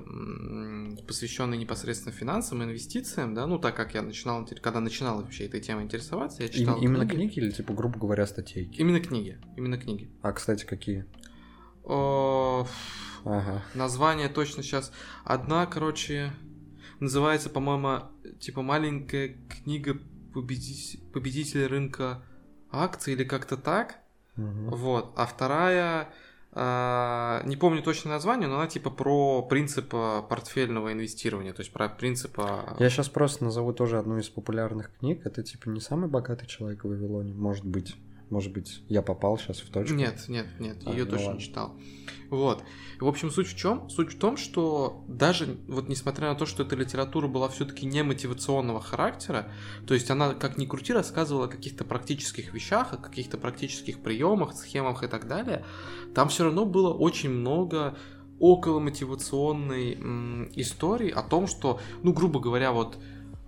посвященные 1.06 1.56
непосредственно 1.60 2.12
финансам 2.12 2.60
и 2.60 2.64
инвестициям, 2.64 3.34
да, 3.34 3.46
ну, 3.46 3.60
так 3.60 3.76
как 3.76 3.94
я 3.94 4.02
начинал, 4.02 4.44
когда 4.60 4.80
начинал 4.80 5.22
вообще 5.22 5.46
этой 5.46 5.60
темой 5.60 5.84
интересоваться, 5.84 6.42
я 6.42 6.48
читал 6.48 6.76
И, 6.76 6.84
Именно 6.84 7.06
книги 7.06 7.38
или, 7.38 7.50
типа, 7.50 7.72
грубо 7.72 8.00
говоря, 8.00 8.26
статейки? 8.26 8.80
Именно 8.80 8.98
книги, 8.98 9.38
именно 9.56 9.78
книги. 9.78 10.10
А, 10.22 10.32
кстати, 10.32 10.64
какие? 10.64 11.06
О, 11.84 12.66
ага. 13.24 13.62
Название 13.74 14.28
точно 14.28 14.64
сейчас. 14.64 14.90
Одна, 15.24 15.66
короче, 15.66 16.32
называется, 17.00 17.50
по-моему, 17.50 18.02
типа 18.38 18.62
маленькая 18.62 19.36
книга 19.48 19.98
победитель, 20.32 21.00
победителя 21.12 21.68
рынка 21.68 22.22
акций 22.70 23.14
или 23.14 23.24
как-то 23.24 23.56
так. 23.56 23.96
Угу. 24.36 24.76
Вот. 24.76 25.12
А 25.16 25.26
вторая 25.26 26.12
а, 26.52 27.42
не 27.44 27.56
помню 27.56 27.82
точное 27.82 28.12
название, 28.12 28.48
но 28.48 28.56
она 28.56 28.66
типа 28.66 28.90
про 28.90 29.42
принцип 29.42 29.90
портфельного 29.90 30.92
инвестирования, 30.92 31.52
то 31.52 31.60
есть 31.60 31.72
про 31.72 31.88
принцип... 31.88 32.38
Я 32.78 32.90
сейчас 32.90 33.08
просто 33.08 33.44
назову 33.44 33.72
тоже 33.72 33.98
одну 33.98 34.18
из 34.18 34.28
популярных 34.28 34.90
книг. 34.98 35.24
Это 35.24 35.42
типа 35.42 35.68
не 35.68 35.80
самый 35.80 36.08
богатый 36.08 36.46
человек 36.46 36.84
в 36.84 36.88
Вавилоне, 36.88 37.34
может 37.34 37.64
быть. 37.64 37.96
Может 38.30 38.52
быть, 38.52 38.82
я 38.88 39.02
попал 39.02 39.38
сейчас 39.38 39.58
в 39.58 39.70
точку? 39.70 39.94
Нет, 39.94 40.28
нет, 40.28 40.46
нет, 40.60 40.76
а, 40.86 40.90
ее 40.90 41.04
ну 41.04 41.10
точно 41.10 41.26
ладно. 41.26 41.38
не 41.38 41.44
читал. 41.44 41.76
Вот. 42.30 42.62
В 43.00 43.08
общем, 43.08 43.30
суть 43.30 43.48
в 43.48 43.56
чем? 43.56 43.90
Суть 43.90 44.14
в 44.14 44.18
том, 44.18 44.36
что 44.36 45.04
даже 45.08 45.58
вот 45.66 45.88
несмотря 45.88 46.28
на 46.28 46.36
то, 46.36 46.46
что 46.46 46.62
эта 46.62 46.76
литература 46.76 47.26
была 47.26 47.48
все-таки 47.48 47.86
не 47.86 48.04
мотивационного 48.04 48.80
характера, 48.80 49.50
то 49.86 49.94
есть 49.94 50.10
она, 50.10 50.34
как 50.34 50.56
ни 50.56 50.64
крути, 50.64 50.92
рассказывала 50.92 51.46
о 51.46 51.48
каких-то 51.48 51.84
практических 51.84 52.54
вещах, 52.54 52.92
о 52.92 52.98
каких-то 52.98 53.36
практических 53.36 54.00
приемах, 54.00 54.54
схемах 54.54 55.02
и 55.02 55.08
так 55.08 55.26
далее, 55.26 55.64
там 56.14 56.28
все 56.28 56.44
равно 56.44 56.64
было 56.64 56.94
очень 56.94 57.30
много 57.30 57.98
около 58.38 58.78
мотивационной 58.78 59.94
м, 59.94 60.50
истории 60.54 61.10
о 61.10 61.22
том, 61.22 61.48
что, 61.48 61.80
ну, 62.02 62.12
грубо 62.12 62.38
говоря, 62.40 62.70
вот 62.72 62.96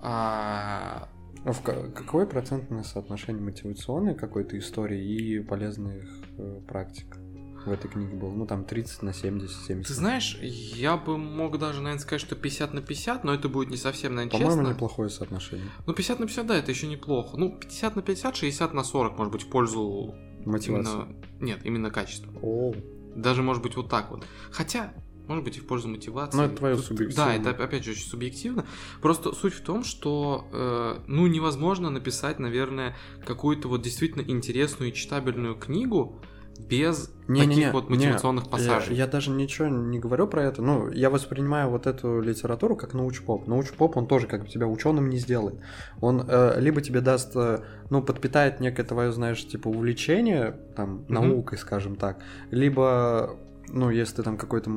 а, 0.01 1.09
а 1.45 1.53
в 1.53 1.63
какое 1.63 2.27
процентное 2.27 2.83
соотношение 2.83 3.43
мотивационной 3.43 4.17
какой-то 4.17 4.59
истории 4.59 5.03
и 5.03 5.41
полезных 5.41 6.05
э, 6.37 6.61
практик 6.67 7.17
в 7.67 7.73
этой 7.73 7.89
книге 7.89 8.15
было? 8.15 8.31
Ну, 8.33 8.47
там 8.47 8.65
30 8.65 9.03
на 9.03 9.13
70, 9.13 9.57
70. 9.67 9.87
Ты 9.87 9.95
знаешь, 9.95 10.39
я 10.41 10.97
бы 10.97 11.19
мог 11.19 11.59
даже, 11.59 11.81
наверное, 11.81 12.03
сказать, 12.03 12.21
что 12.21 12.37
50 12.37 12.75
на 12.75 12.83
50, 12.83 13.25
но 13.25 13.35
это 13.35 13.49
будет 13.49 13.71
не 13.71 13.77
совсем, 13.77 14.15
наверное, 14.15 14.39
По-моему, 14.39 14.63
честно. 14.63 14.75
неплохое 14.75 15.11
соотношение. 15.11 15.71
Ну, 15.87 15.93
50 15.93 16.21
на 16.21 16.27
50, 16.27 16.47
да, 16.47 16.57
это 16.57 16.71
еще 16.71 16.87
неплохо. 16.87 17.37
Ну, 17.37 17.59
50 17.59 17.97
на 17.97 18.03
50, 18.03 18.37
60 18.37 18.75
на 18.75 18.85
40, 18.85 19.17
может 19.19 19.33
быть, 19.33 19.43
в 19.43 19.49
пользу... 19.49 20.15
Мотивации? 20.45 20.93
Именно... 20.93 21.09
Нет, 21.41 21.61
именно 21.65 21.91
качества. 21.91 22.33
О. 22.43 22.75
Даже, 23.15 23.43
может 23.43 23.63
быть, 23.63 23.77
вот 23.77 23.89
так 23.89 24.11
вот. 24.11 24.25
Хотя, 24.51 24.93
может 25.29 25.45
быть, 25.45 25.57
и 25.57 25.61
в 25.61 25.67
пользу 25.67 25.89
мотивации. 25.89 26.37
Ну, 26.37 26.45
это 26.45 26.57
твое 26.57 26.77
субъективно. 26.77 27.25
Да, 27.25 27.35
это 27.35 27.51
опять 27.65 27.85
же 27.85 27.93
очень 27.93 28.07
субъективно. 28.07 28.67
Просто 29.01 29.33
суть 29.33 29.55
в 29.55 29.63
том, 29.63 29.85
что 29.85 30.49
э, 30.53 30.99
ну 31.07 31.27
невозможно 31.27 31.91
написать, 31.91 32.39
наверное, 32.39 32.97
какую-то 33.25 33.69
вот 33.69 33.83
действительно 33.83 34.23
интересную 34.23 34.91
и 34.91 34.95
читабельную 34.95 35.55
книгу 35.55 36.21
без 36.59 37.11
не, 37.29 37.41
таких 37.41 37.57
не, 37.57 37.65
не, 37.65 37.71
вот 37.71 37.91
мотивационных 37.91 38.45
не, 38.45 38.51
пассажей. 38.51 38.95
Я, 38.95 39.05
я 39.05 39.11
даже 39.11 39.31
ничего 39.31 39.69
не 39.69 39.99
говорю 39.99 40.27
про 40.27 40.45
это. 40.45 40.63
Ну, 40.63 40.91
я 40.91 41.11
воспринимаю 41.11 41.71
вот 41.71 41.87
эту 41.87 42.21
литературу 42.21 42.77
как 42.77 42.95
научпоп. 42.95 43.47
Научпоп, 43.47 43.97
он 43.97 44.07
тоже 44.07 44.27
как 44.27 44.43
бы 44.43 44.49
тебя 44.49 44.67
ученым 44.67 45.09
не 45.09 45.19
сделает. 45.19 45.61
Он 46.01 46.25
э, 46.27 46.61
либо 46.61 46.81
тебе 46.81 47.01
даст, 47.01 47.33
э, 47.35 47.61
ну, 47.91 48.03
подпитает 48.03 48.61
некое 48.61 48.85
твое, 48.85 49.13
знаешь, 49.13 49.47
типа 49.47 49.69
увлечение, 49.69 50.57
там, 50.77 50.99
mm-hmm. 50.99 51.13
наукой, 51.13 51.59
скажем 51.59 51.97
так, 51.97 52.19
либо 52.51 53.37
ну, 53.69 53.91
если 53.91 54.17
ты 54.17 54.23
там 54.23 54.37
какой-то 54.37 54.71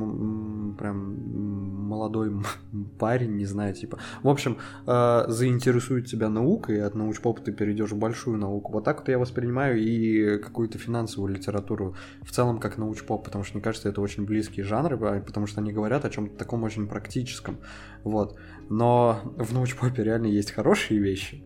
прям 0.78 1.86
молодой 1.86 2.32
парень, 2.98 3.36
не 3.36 3.44
знаю, 3.44 3.74
типа. 3.74 3.98
В 4.22 4.28
общем, 4.28 4.58
э, 4.86 5.24
заинтересует 5.28 6.06
тебя 6.06 6.28
наука, 6.28 6.72
и 6.72 6.78
от 6.78 6.94
научпопа 6.94 7.40
ты 7.40 7.52
перейдешь 7.52 7.90
в 7.90 7.98
большую 7.98 8.38
науку. 8.38 8.72
Вот 8.72 8.84
так 8.84 9.00
вот 9.00 9.08
я 9.08 9.18
воспринимаю 9.18 9.78
и 9.78 10.38
какую-то 10.38 10.78
финансовую 10.78 11.34
литературу 11.34 11.96
в 12.22 12.30
целом 12.30 12.58
как 12.58 12.78
научпоп, 12.78 13.24
потому 13.24 13.44
что 13.44 13.54
мне 13.54 13.62
кажется, 13.62 13.88
это 13.88 14.00
очень 14.00 14.24
близкие 14.24 14.64
жанры, 14.64 14.96
потому 15.20 15.46
что 15.46 15.60
они 15.60 15.72
говорят 15.72 16.04
о 16.04 16.10
чем-то 16.10 16.36
таком 16.36 16.62
очень 16.62 16.86
практическом. 16.88 17.58
Вот. 18.04 18.38
Но 18.68 19.20
в 19.36 19.52
научпопе 19.52 20.04
реально 20.04 20.26
есть 20.26 20.52
хорошие 20.52 21.00
вещи. 21.00 21.42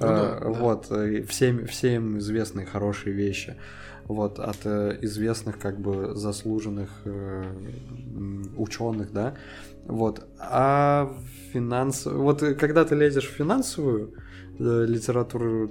Ну, 0.00 0.06
да, 0.08 0.38
э, 0.40 0.48
вот, 0.48 0.86
да. 0.90 1.22
всем, 1.26 1.66
всем 1.66 2.18
известные 2.18 2.66
хорошие 2.66 3.14
вещи 3.14 3.56
вот, 4.06 4.38
от 4.38 4.58
э, 4.64 4.98
известных, 5.02 5.58
как 5.58 5.80
бы, 5.80 6.14
заслуженных 6.14 6.90
э, 7.04 7.44
ученых, 8.56 9.12
да, 9.12 9.34
вот, 9.86 10.26
а 10.38 11.12
финанс... 11.52 12.06
Вот 12.06 12.42
э, 12.42 12.54
когда 12.54 12.84
ты 12.84 12.94
лезешь 12.94 13.28
в 13.28 13.32
финансовую 13.32 14.14
э, 14.58 14.84
литературу, 14.86 15.68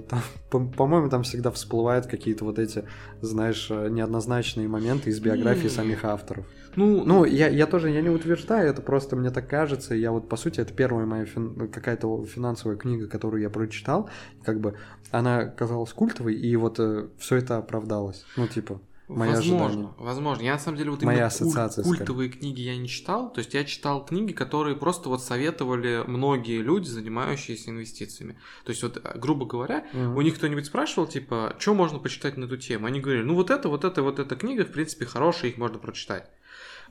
там, 0.50 0.70
по-моему, 0.72 1.08
там 1.08 1.22
всегда 1.22 1.50
всплывают 1.50 2.06
какие-то 2.06 2.44
вот 2.44 2.58
эти, 2.58 2.84
знаешь, 3.20 3.68
э, 3.70 3.88
неоднозначные 3.88 4.68
моменты 4.68 5.10
из 5.10 5.20
биографии 5.20 5.68
самих 5.68 6.04
авторов. 6.04 6.46
Ну, 6.74 7.04
ну 7.04 7.24
я, 7.24 7.48
я 7.48 7.66
тоже 7.66 7.90
я 7.90 8.00
не 8.00 8.08
утверждаю, 8.08 8.70
это 8.70 8.80
просто 8.80 9.16
мне 9.16 9.30
так 9.30 9.48
кажется. 9.48 9.94
Я 9.94 10.10
вот, 10.10 10.28
по 10.28 10.36
сути, 10.36 10.60
это 10.60 10.72
первая 10.72 11.06
моя 11.06 11.26
фин... 11.26 11.68
какая-то 11.68 12.24
финансовая 12.24 12.76
книга, 12.76 13.08
которую 13.08 13.42
я 13.42 13.50
прочитал. 13.50 14.08
Как 14.42 14.60
бы 14.60 14.74
она 15.10 15.44
казалась 15.44 15.92
культовой, 15.92 16.34
и 16.34 16.56
вот 16.56 16.80
э, 16.80 17.08
все 17.18 17.36
это 17.36 17.58
оправдалось. 17.58 18.24
Ну, 18.36 18.46
типа. 18.46 18.80
Моя 19.16 19.32
возможно, 19.32 19.66
ожидания. 19.66 19.94
возможно. 19.98 20.42
Я 20.42 20.52
на 20.52 20.58
самом 20.58 20.78
деле 20.78 20.90
вот 20.90 21.02
Моя 21.02 21.26
ассоциация, 21.26 21.84
куль- 21.84 21.98
культовые 21.98 22.30
скорее. 22.30 22.40
книги 22.40 22.60
я 22.62 22.76
не 22.76 22.88
читал. 22.88 23.32
То 23.32 23.38
есть 23.40 23.54
я 23.54 23.64
читал 23.64 24.04
книги, 24.04 24.32
которые 24.32 24.76
просто 24.76 25.08
вот 25.08 25.22
советовали 25.22 26.02
многие 26.06 26.60
люди, 26.60 26.88
занимающиеся 26.88 27.70
инвестициями. 27.70 28.38
То 28.64 28.70
есть 28.70 28.82
вот, 28.82 29.02
грубо 29.16 29.46
говоря, 29.46 29.84
угу. 29.92 30.18
у 30.18 30.22
них 30.22 30.36
кто-нибудь 30.36 30.66
спрашивал, 30.66 31.06
типа, 31.06 31.56
что 31.58 31.74
можно 31.74 31.98
почитать 31.98 32.36
на 32.36 32.44
эту 32.44 32.56
тему? 32.56 32.86
Они 32.86 33.00
говорили, 33.00 33.24
ну 33.24 33.34
вот 33.34 33.50
это, 33.50 33.68
вот 33.68 33.84
это, 33.84 34.02
вот 34.02 34.18
эта 34.18 34.36
книга, 34.36 34.64
в 34.64 34.72
принципе, 34.72 35.06
хорошая, 35.06 35.50
их 35.50 35.58
можно 35.58 35.78
прочитать. 35.78 36.30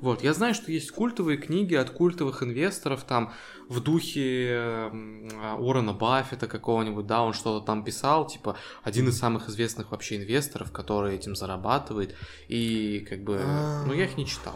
Вот, 0.02 0.23
я 0.23 0.34
знаю, 0.34 0.56
что 0.56 0.72
есть 0.72 0.91
культовые 0.91 1.38
книги 1.38 1.76
от 1.76 1.91
культовых 1.91 2.41
инвесторов, 2.41 3.03
там, 3.03 3.34
в 3.69 3.80
духе 3.82 4.90
Уоррена 5.60 5.94
Баффета 5.94 6.48
какого-нибудь, 6.48 7.06
да, 7.06 7.22
он 7.22 7.34
что-то 7.34 7.64
там 7.64 7.84
писал, 7.84 8.26
типа, 8.26 8.57
один 8.84 9.07
из 9.07 9.19
самых 9.19 9.48
известных 9.48 9.91
вообще 9.91 10.18
инвесторов, 10.18 10.72
который 10.72 11.15
этим 11.15 11.36
зарабатывает, 11.36 12.15
и, 12.48 13.06
как 13.07 13.23
бы, 13.23 13.40
ну, 13.86 13.94
я 13.94 14.06
их 14.06 14.18
не 14.18 14.26
читал. 14.26 14.56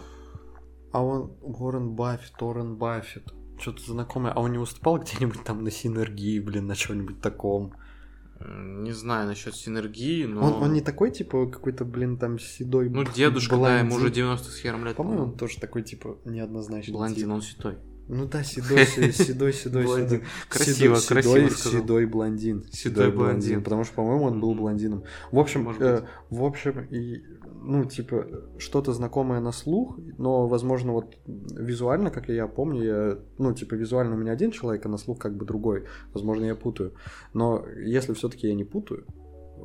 А 0.92 1.04
он, 1.04 1.38
Уоррен 1.42 1.92
Баффет, 1.92 2.42
Уоррен 2.42 2.76
Баффет, 2.76 3.32
что-то 3.60 3.84
знакомое, 3.84 4.34
а 4.34 4.40
он 4.40 4.52
не 4.52 4.58
выступал 4.58 4.98
где-нибудь 4.98 5.44
там 5.44 5.64
на 5.64 5.70
синергии, 5.70 6.40
блин, 6.40 6.66
на 6.66 6.76
чем-нибудь 6.76 7.22
таком? 7.22 7.74
Не 8.40 8.92
знаю 8.92 9.28
насчет 9.28 9.56
синергии, 9.56 10.26
но... 10.26 10.42
Он, 10.42 10.64
он 10.64 10.74
не 10.74 10.82
такой, 10.82 11.10
типа, 11.12 11.48
какой-то, 11.48 11.86
блин, 11.86 12.18
там 12.18 12.38
седой 12.38 12.90
Ну, 12.90 13.04
дедушка, 13.06 13.56
блондин. 13.56 13.78
да, 13.78 13.80
ему 13.80 13.96
уже 13.96 14.12
90 14.12 14.52
с 14.52 14.58
хером 14.58 14.86
лет. 14.86 14.98
По-моему, 14.98 15.24
он 15.24 15.38
тоже 15.38 15.58
такой, 15.60 15.84
типа, 15.84 16.18
неоднозначный. 16.26 16.94
Блондин, 16.94 17.24
тип. 17.28 17.34
он 17.34 17.42
седой. 17.42 17.78
Ну 18.08 18.26
да, 18.28 18.44
седой, 18.44 18.86
седой, 18.86 19.54
седой, 19.54 19.54
седой. 19.54 20.24
Красиво, 20.48 20.96
седой, 20.98 21.24
красиво 21.24 21.50
седой, 21.50 22.06
блондин. 22.06 22.64
Седой 22.72 23.12
блондин. 23.12 23.64
Потому 23.64 23.84
что, 23.84 23.96
по-моему, 23.96 24.26
он 24.26 24.40
был 24.40 24.54
блондином. 24.54 25.04
В 25.32 25.40
общем, 25.40 25.70
э, 25.80 26.06
в 26.30 26.44
общем, 26.44 26.82
и, 26.92 27.24
ну, 27.62 27.86
типа, 27.86 28.28
что-то 28.60 28.94
знакомое 28.94 29.40
на 29.40 29.52
слух, 29.52 29.98
но, 30.18 30.48
возможно, 30.48 30.94
вот 30.94 31.18
визуально, 31.26 32.12
как 32.12 32.30
я 32.30 32.48
помню, 32.48 32.84
я, 32.84 33.20
ну, 33.40 33.54
типа, 33.54 33.74
визуально 33.74 34.16
у 34.16 34.20
меня 34.20 34.34
один 34.34 34.52
человек, 34.52 34.86
а 34.86 34.90
на 34.90 34.98
слух 34.98 35.18
как 35.18 35.36
бы 35.36 35.46
другой. 35.46 35.86
Возможно, 36.14 36.46
я 36.46 36.56
путаю. 36.56 36.94
Но 37.34 37.66
если 37.68 38.14
все-таки 38.14 38.48
я 38.48 38.54
не 38.54 38.66
путаю, 38.66 39.06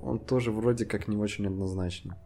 он 0.02 0.18
тоже 0.18 0.50
вроде 0.50 0.86
как 0.86 1.08
не 1.08 1.16
очень 1.16 1.46
однозначный. 1.46 2.16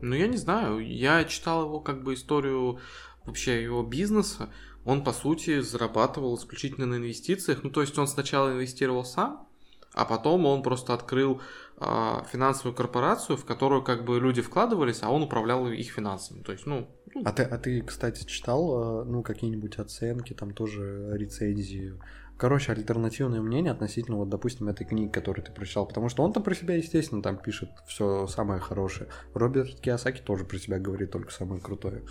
Ну, 0.00 0.14
я 0.14 0.28
не 0.28 0.36
знаю. 0.36 0.78
Я 0.78 1.24
читал 1.24 1.64
его 1.64 1.80
как 1.80 2.04
бы 2.04 2.14
историю 2.14 2.78
вообще 3.24 3.62
его 3.62 3.82
бизнеса. 3.82 4.48
Он, 4.84 5.04
по 5.04 5.12
сути, 5.12 5.60
зарабатывал 5.60 6.36
исключительно 6.36 6.86
на 6.86 6.96
инвестициях. 6.96 7.62
Ну, 7.62 7.70
то 7.70 7.80
есть 7.80 7.96
он 7.98 8.06
сначала 8.06 8.52
инвестировал 8.52 9.04
сам, 9.04 9.46
а 9.92 10.04
потом 10.04 10.46
он 10.46 10.62
просто 10.62 10.94
открыл 10.94 11.40
а, 11.78 12.24
финансовую 12.30 12.74
корпорацию, 12.74 13.36
в 13.36 13.44
которую 13.44 13.82
как 13.82 14.04
бы 14.04 14.18
люди 14.18 14.42
вкладывались, 14.42 15.02
а 15.02 15.10
он 15.10 15.22
управлял 15.22 15.68
их 15.68 15.90
финансами. 15.90 16.42
То 16.42 16.52
есть, 16.52 16.66
ну, 16.66 16.88
ну, 17.14 17.22
А 17.24 17.32
ты, 17.32 17.42
а 17.42 17.58
ты, 17.58 17.82
кстати, 17.82 18.24
читал, 18.24 19.02
э, 19.02 19.04
ну, 19.04 19.22
какие-нибудь 19.22 19.76
оценки, 19.78 20.32
там 20.32 20.54
тоже 20.54 21.10
рецензии? 21.12 21.94
Короче, 22.42 22.72
альтернативное 22.72 23.40
мнение 23.40 23.70
относительно, 23.70 24.16
вот, 24.16 24.28
допустим, 24.28 24.68
этой 24.68 24.84
книги, 24.84 25.08
которую 25.08 25.46
ты 25.46 25.52
прочитал. 25.52 25.86
Потому 25.86 26.08
что 26.08 26.24
он-то 26.24 26.40
про 26.40 26.56
себя, 26.56 26.74
естественно, 26.74 27.22
там 27.22 27.36
пишет 27.36 27.70
все 27.86 28.26
самое 28.26 28.58
хорошее. 28.58 29.08
Роберт 29.32 29.78
Киосаки 29.78 30.20
тоже 30.22 30.44
про 30.44 30.58
себя 30.58 30.80
говорит 30.80 31.12
только 31.12 31.30
самое 31.30 31.60
крутое. 31.60 32.02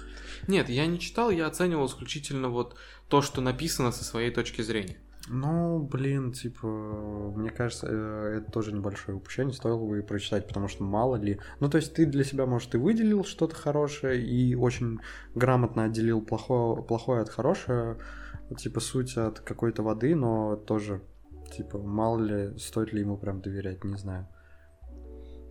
нет, 0.47 0.69
я 0.69 0.85
не 0.85 1.01
читал, 1.01 1.31
я 1.31 1.47
оценивал 1.47 1.87
исключительно 1.87 2.47
вот 2.47 2.77
то, 3.09 3.21
что 3.21 3.41
написано 3.41 3.91
со 3.91 4.05
своей 4.05 4.31
точки 4.31 4.61
зрения. 4.61 4.95
Ну, 5.27 5.79
блин, 5.79 6.31
типа, 6.31 6.65
мне 6.65 7.49
кажется, 7.49 7.87
э, 7.89 8.37
это 8.37 8.51
тоже 8.53 8.71
небольшое 8.71 9.17
упущение, 9.17 9.53
стоило 9.53 9.85
бы 9.85 9.99
и 9.99 10.01
прочитать, 10.01 10.47
потому 10.47 10.69
что 10.69 10.85
мало 10.85 11.17
ли... 11.17 11.41
Ну, 11.59 11.69
то 11.69 11.75
есть 11.75 11.93
ты 11.93 12.05
для 12.05 12.23
себя, 12.23 12.45
может, 12.45 12.73
и 12.73 12.77
выделил 12.77 13.25
что-то 13.25 13.55
хорошее, 13.55 14.25
и 14.25 14.55
очень 14.55 14.99
грамотно 15.35 15.83
отделил 15.83 16.21
плохое, 16.21 16.81
плохое 16.81 17.21
от 17.21 17.27
хорошего, 17.27 17.97
типа, 18.55 18.79
суть 18.79 19.17
от 19.17 19.39
какой-то 19.39 19.83
воды, 19.83 20.15
но 20.15 20.55
тоже, 20.55 21.01
типа, 21.55 21.77
мало 21.79 22.19
ли, 22.19 22.57
стоит 22.57 22.93
ли 22.93 23.01
ему 23.01 23.17
прям 23.17 23.41
доверять, 23.41 23.83
не 23.83 23.97
знаю. 23.97 24.27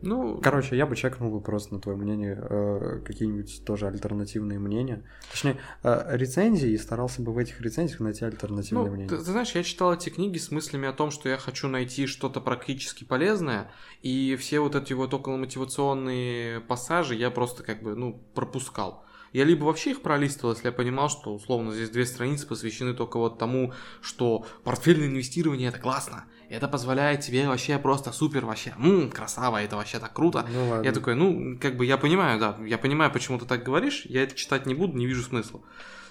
Ну, 0.02 0.40
Короче, 0.42 0.78
я 0.78 0.86
бы 0.86 0.96
чекнул 0.96 1.30
бы 1.30 1.42
просто 1.42 1.74
на 1.74 1.80
твое 1.80 1.98
мнение 1.98 2.34
э, 2.40 3.00
какие-нибудь 3.04 3.64
тоже 3.66 3.86
альтернативные 3.86 4.58
мнения. 4.58 5.02
Точнее, 5.30 5.58
э, 5.82 6.16
рецензии, 6.16 6.70
и 6.70 6.78
старался 6.78 7.20
бы 7.20 7.34
в 7.34 7.38
этих 7.38 7.60
рецензиях 7.60 8.00
найти 8.00 8.24
альтернативные 8.24 8.86
Ну, 8.88 8.92
мнения. 8.94 9.08
ты, 9.10 9.18
ты 9.18 9.22
знаешь, 9.24 9.54
я 9.54 9.62
читал 9.62 9.92
эти 9.92 10.08
книги 10.08 10.38
с 10.38 10.50
мыслями 10.50 10.88
о 10.88 10.94
том, 10.94 11.10
что 11.10 11.28
я 11.28 11.36
хочу 11.36 11.68
найти 11.68 12.06
что-то 12.06 12.40
практически 12.40 13.04
полезное, 13.04 13.70
и 14.00 14.36
все 14.36 14.60
вот 14.60 14.74
эти 14.74 14.94
вот 14.94 15.12
околомотивационные 15.12 16.60
пассажи 16.60 17.14
я 17.14 17.30
просто 17.30 17.62
как 17.62 17.82
бы, 17.82 17.94
ну, 17.94 18.22
пропускал. 18.34 19.04
Я 19.32 19.44
либо 19.44 19.64
вообще 19.64 19.92
их 19.92 20.02
пролистывал, 20.02 20.54
если 20.54 20.66
я 20.66 20.72
понимал, 20.72 21.08
что, 21.08 21.32
условно, 21.34 21.72
здесь 21.72 21.90
две 21.90 22.04
страницы 22.04 22.46
посвящены 22.46 22.94
только 22.94 23.18
вот 23.18 23.38
тому, 23.38 23.72
что 24.00 24.44
портфельное 24.64 25.06
инвестирование 25.06 25.68
это 25.68 25.78
классно, 25.78 26.24
это 26.48 26.66
позволяет 26.66 27.20
тебе 27.20 27.46
вообще 27.46 27.78
просто 27.78 28.12
супер, 28.12 28.44
вообще, 28.44 28.74
м, 28.76 29.10
красава, 29.10 29.62
это 29.62 29.76
вообще 29.76 30.00
так 30.00 30.12
круто. 30.12 30.48
Ну 30.52 30.68
ладно. 30.68 30.84
Я 30.84 30.92
такой, 30.92 31.14
ну, 31.14 31.56
как 31.60 31.76
бы 31.76 31.86
я 31.86 31.96
понимаю, 31.96 32.40
да, 32.40 32.58
я 32.66 32.76
понимаю, 32.76 33.12
почему 33.12 33.38
ты 33.38 33.46
так 33.46 33.62
говоришь, 33.62 34.04
я 34.06 34.24
это 34.24 34.34
читать 34.34 34.66
не 34.66 34.74
буду, 34.74 34.96
не 34.96 35.06
вижу 35.06 35.22
смысла. 35.22 35.60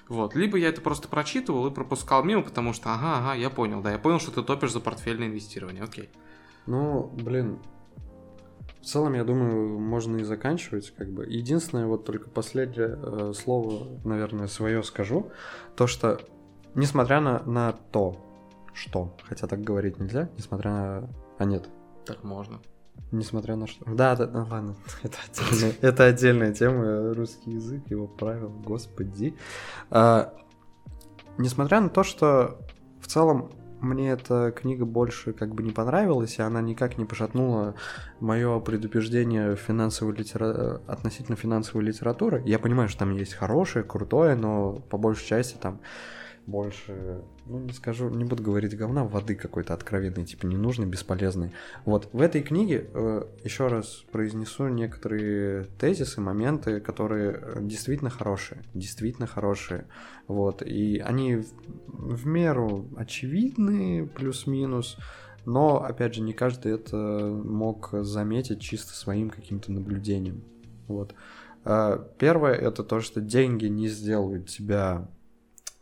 Вот, 0.07 0.33
либо 0.33 0.57
я 0.57 0.69
это 0.69 0.81
просто 0.81 1.07
прочитывал 1.07 1.67
и 1.67 1.71
пропускал 1.71 2.23
мимо, 2.23 2.41
потому 2.41 2.73
что, 2.73 2.93
ага, 2.93 3.17
ага, 3.19 3.33
я 3.35 3.49
понял, 3.49 3.81
да, 3.81 3.91
я 3.91 3.99
понял, 3.99 4.19
что 4.19 4.31
ты 4.31 4.41
топишь 4.43 4.71
за 4.71 4.79
портфельное 4.79 5.27
инвестирование, 5.27 5.83
окей. 5.83 6.09
Ну, 6.65 7.11
блин, 7.21 7.59
целом, 8.89 9.13
я 9.13 9.23
думаю, 9.23 9.79
можно 9.79 10.17
и 10.17 10.23
заканчивать, 10.23 10.93
как 10.97 11.09
бы. 11.09 11.25
Единственное, 11.25 11.85
вот 11.85 12.05
только 12.05 12.29
последнее 12.29 12.97
э, 13.01 13.33
слово, 13.35 13.87
наверное, 14.03 14.47
свое 14.47 14.83
скажу, 14.83 15.31
то 15.75 15.87
что, 15.87 16.19
несмотря 16.75 17.21
на, 17.21 17.43
на 17.43 17.71
то, 17.71 18.17
что, 18.73 19.15
хотя 19.23 19.47
так 19.47 19.61
говорить 19.61 19.99
нельзя, 19.99 20.29
несмотря 20.37 20.71
на... 20.71 21.09
А 21.37 21.45
нет, 21.45 21.69
Так 22.05 22.23
можно. 22.23 22.59
Несмотря 23.11 23.55
на 23.55 23.65
что. 23.65 23.85
Да, 23.85 24.15
да, 24.15 24.27
ну 24.27 24.45
ладно, 24.49 24.75
это 25.03 25.17
отдельная, 25.27 25.75
это 25.81 26.05
отдельная 26.05 26.53
тема, 26.53 27.13
русский 27.13 27.51
язык, 27.51 27.83
его 27.89 28.07
правила, 28.07 28.49
господи. 28.49 29.35
А, 29.89 30.33
несмотря 31.37 31.79
на 31.81 31.89
то, 31.89 32.03
что 32.03 32.59
в 32.99 33.07
целом 33.07 33.51
мне 33.81 34.11
эта 34.11 34.51
книга 34.51 34.85
больше 34.85 35.33
как 35.33 35.53
бы 35.55 35.63
не 35.63 35.71
понравилась, 35.71 36.39
и 36.39 36.41
она 36.41 36.61
никак 36.61 36.97
не 36.97 37.05
пошатнула 37.05 37.75
мое 38.19 38.59
предубеждение 38.59 39.55
финансовой 39.55 40.15
литера... 40.15 40.81
относительно 40.87 41.37
финансовой 41.37 41.85
литературы. 41.85 42.41
Я 42.45 42.59
понимаю, 42.59 42.89
что 42.89 42.99
там 42.99 43.11
есть 43.11 43.33
хорошее, 43.33 43.85
крутое, 43.85 44.35
но 44.35 44.79
по 44.89 44.97
большей 44.97 45.27
части 45.27 45.57
там 45.59 45.79
больше, 46.49 47.21
ну 47.45 47.59
не 47.59 47.73
скажу, 47.73 48.09
не 48.09 48.23
буду 48.25 48.43
говорить 48.43 48.75
говна, 48.77 49.03
воды 49.03 49.35
какой-то 49.35 49.73
откровенной, 49.73 50.25
типа 50.25 50.45
ненужной, 50.45 50.87
бесполезной. 50.87 51.51
Вот 51.85 52.09
в 52.11 52.21
этой 52.21 52.41
книге 52.41 52.87
э, 52.93 53.23
еще 53.43 53.67
раз 53.67 54.03
произнесу 54.11 54.67
некоторые 54.67 55.65
тезисы, 55.79 56.21
моменты, 56.21 56.79
которые 56.79 57.31
э, 57.31 57.57
действительно 57.61 58.09
хорошие, 58.09 58.63
действительно 58.73 59.27
хорошие. 59.27 59.85
Вот, 60.27 60.61
и 60.61 60.99
они 60.99 61.37
в, 61.37 61.45
в 61.87 62.27
меру 62.27 62.87
очевидны, 62.97 64.07
плюс-минус, 64.07 64.97
но, 65.45 65.83
опять 65.83 66.15
же, 66.15 66.21
не 66.21 66.33
каждый 66.33 66.73
это 66.73 66.97
мог 66.97 67.89
заметить 67.91 68.61
чисто 68.61 68.93
своим 68.93 69.29
каким-то 69.29 69.71
наблюдением. 69.71 70.43
Вот. 70.87 71.15
А, 71.63 71.97
Первое 72.17 72.53
это 72.53 72.83
то, 72.83 72.99
что 72.99 73.21
деньги 73.21 73.65
не 73.65 73.87
сделают 73.87 74.47
тебя 74.47 75.07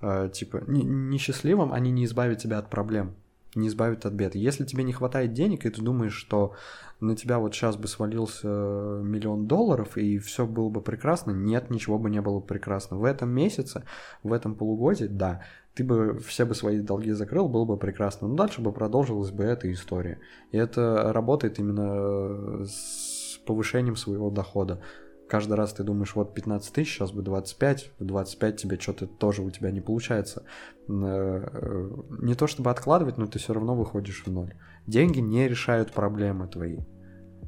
э, 0.01 0.29
типа 0.33 0.63
не- 0.67 0.83
несчастливым, 0.83 1.73
они 1.73 1.91
не 1.91 2.05
избавят 2.05 2.39
тебя 2.39 2.59
от 2.59 2.69
проблем, 2.69 3.15
не 3.55 3.67
избавят 3.67 4.05
от 4.05 4.13
бед. 4.13 4.35
Если 4.35 4.65
тебе 4.65 4.83
не 4.83 4.93
хватает 4.93 5.33
денег, 5.33 5.65
и 5.65 5.69
ты 5.69 5.81
думаешь, 5.81 6.13
что 6.13 6.53
на 6.99 7.15
тебя 7.15 7.39
вот 7.39 7.53
сейчас 7.53 7.75
бы 7.75 7.87
свалился 7.87 8.47
миллион 8.47 9.47
долларов, 9.47 9.97
и 9.97 10.17
все 10.19 10.45
было 10.45 10.69
бы 10.69 10.81
прекрасно, 10.81 11.31
нет, 11.31 11.69
ничего 11.69 11.99
бы 11.99 12.09
не 12.09 12.21
было 12.21 12.39
прекрасно. 12.39 12.97
В 12.97 13.03
этом 13.03 13.29
месяце, 13.29 13.83
в 14.23 14.33
этом 14.33 14.55
полугодии, 14.55 15.05
да, 15.05 15.43
ты 15.75 15.83
бы 15.83 16.17
все 16.25 16.45
бы 16.45 16.55
свои 16.55 16.79
долги 16.79 17.11
закрыл, 17.11 17.47
было 17.47 17.65
бы 17.65 17.77
прекрасно. 17.77 18.27
Но 18.27 18.35
дальше 18.35 18.61
бы 18.61 18.71
продолжилась 18.71 19.29
бы 19.29 19.43
эта 19.43 19.71
история. 19.71 20.19
И 20.51 20.57
это 20.57 21.11
работает 21.13 21.59
именно 21.59 22.65
с 22.65 23.37
повышением 23.45 23.95
своего 23.95 24.31
дохода 24.31 24.81
каждый 25.27 25.53
раз 25.53 25.73
ты 25.73 25.83
думаешь, 25.83 26.15
вот 26.15 26.33
15 26.33 26.73
тысяч, 26.73 26.95
сейчас 26.95 27.11
бы 27.11 27.21
25, 27.21 27.91
в 27.99 28.05
25 28.05 28.61
тебе 28.61 28.79
что-то 28.79 29.07
тоже 29.07 29.41
у 29.41 29.49
тебя 29.49 29.71
не 29.71 29.81
получается. 29.81 30.43
Э, 30.87 31.89
Не 32.21 32.35
то 32.35 32.47
чтобы 32.47 32.71
откладывать, 32.71 33.17
но 33.17 33.27
ты 33.27 33.39
все 33.39 33.53
равно 33.53 33.75
выходишь 33.75 34.23
в 34.25 34.31
ноль. 34.31 34.53
Деньги 34.85 35.19
не 35.19 35.47
решают 35.47 35.91
проблемы 35.91 36.47
твои. 36.47 36.79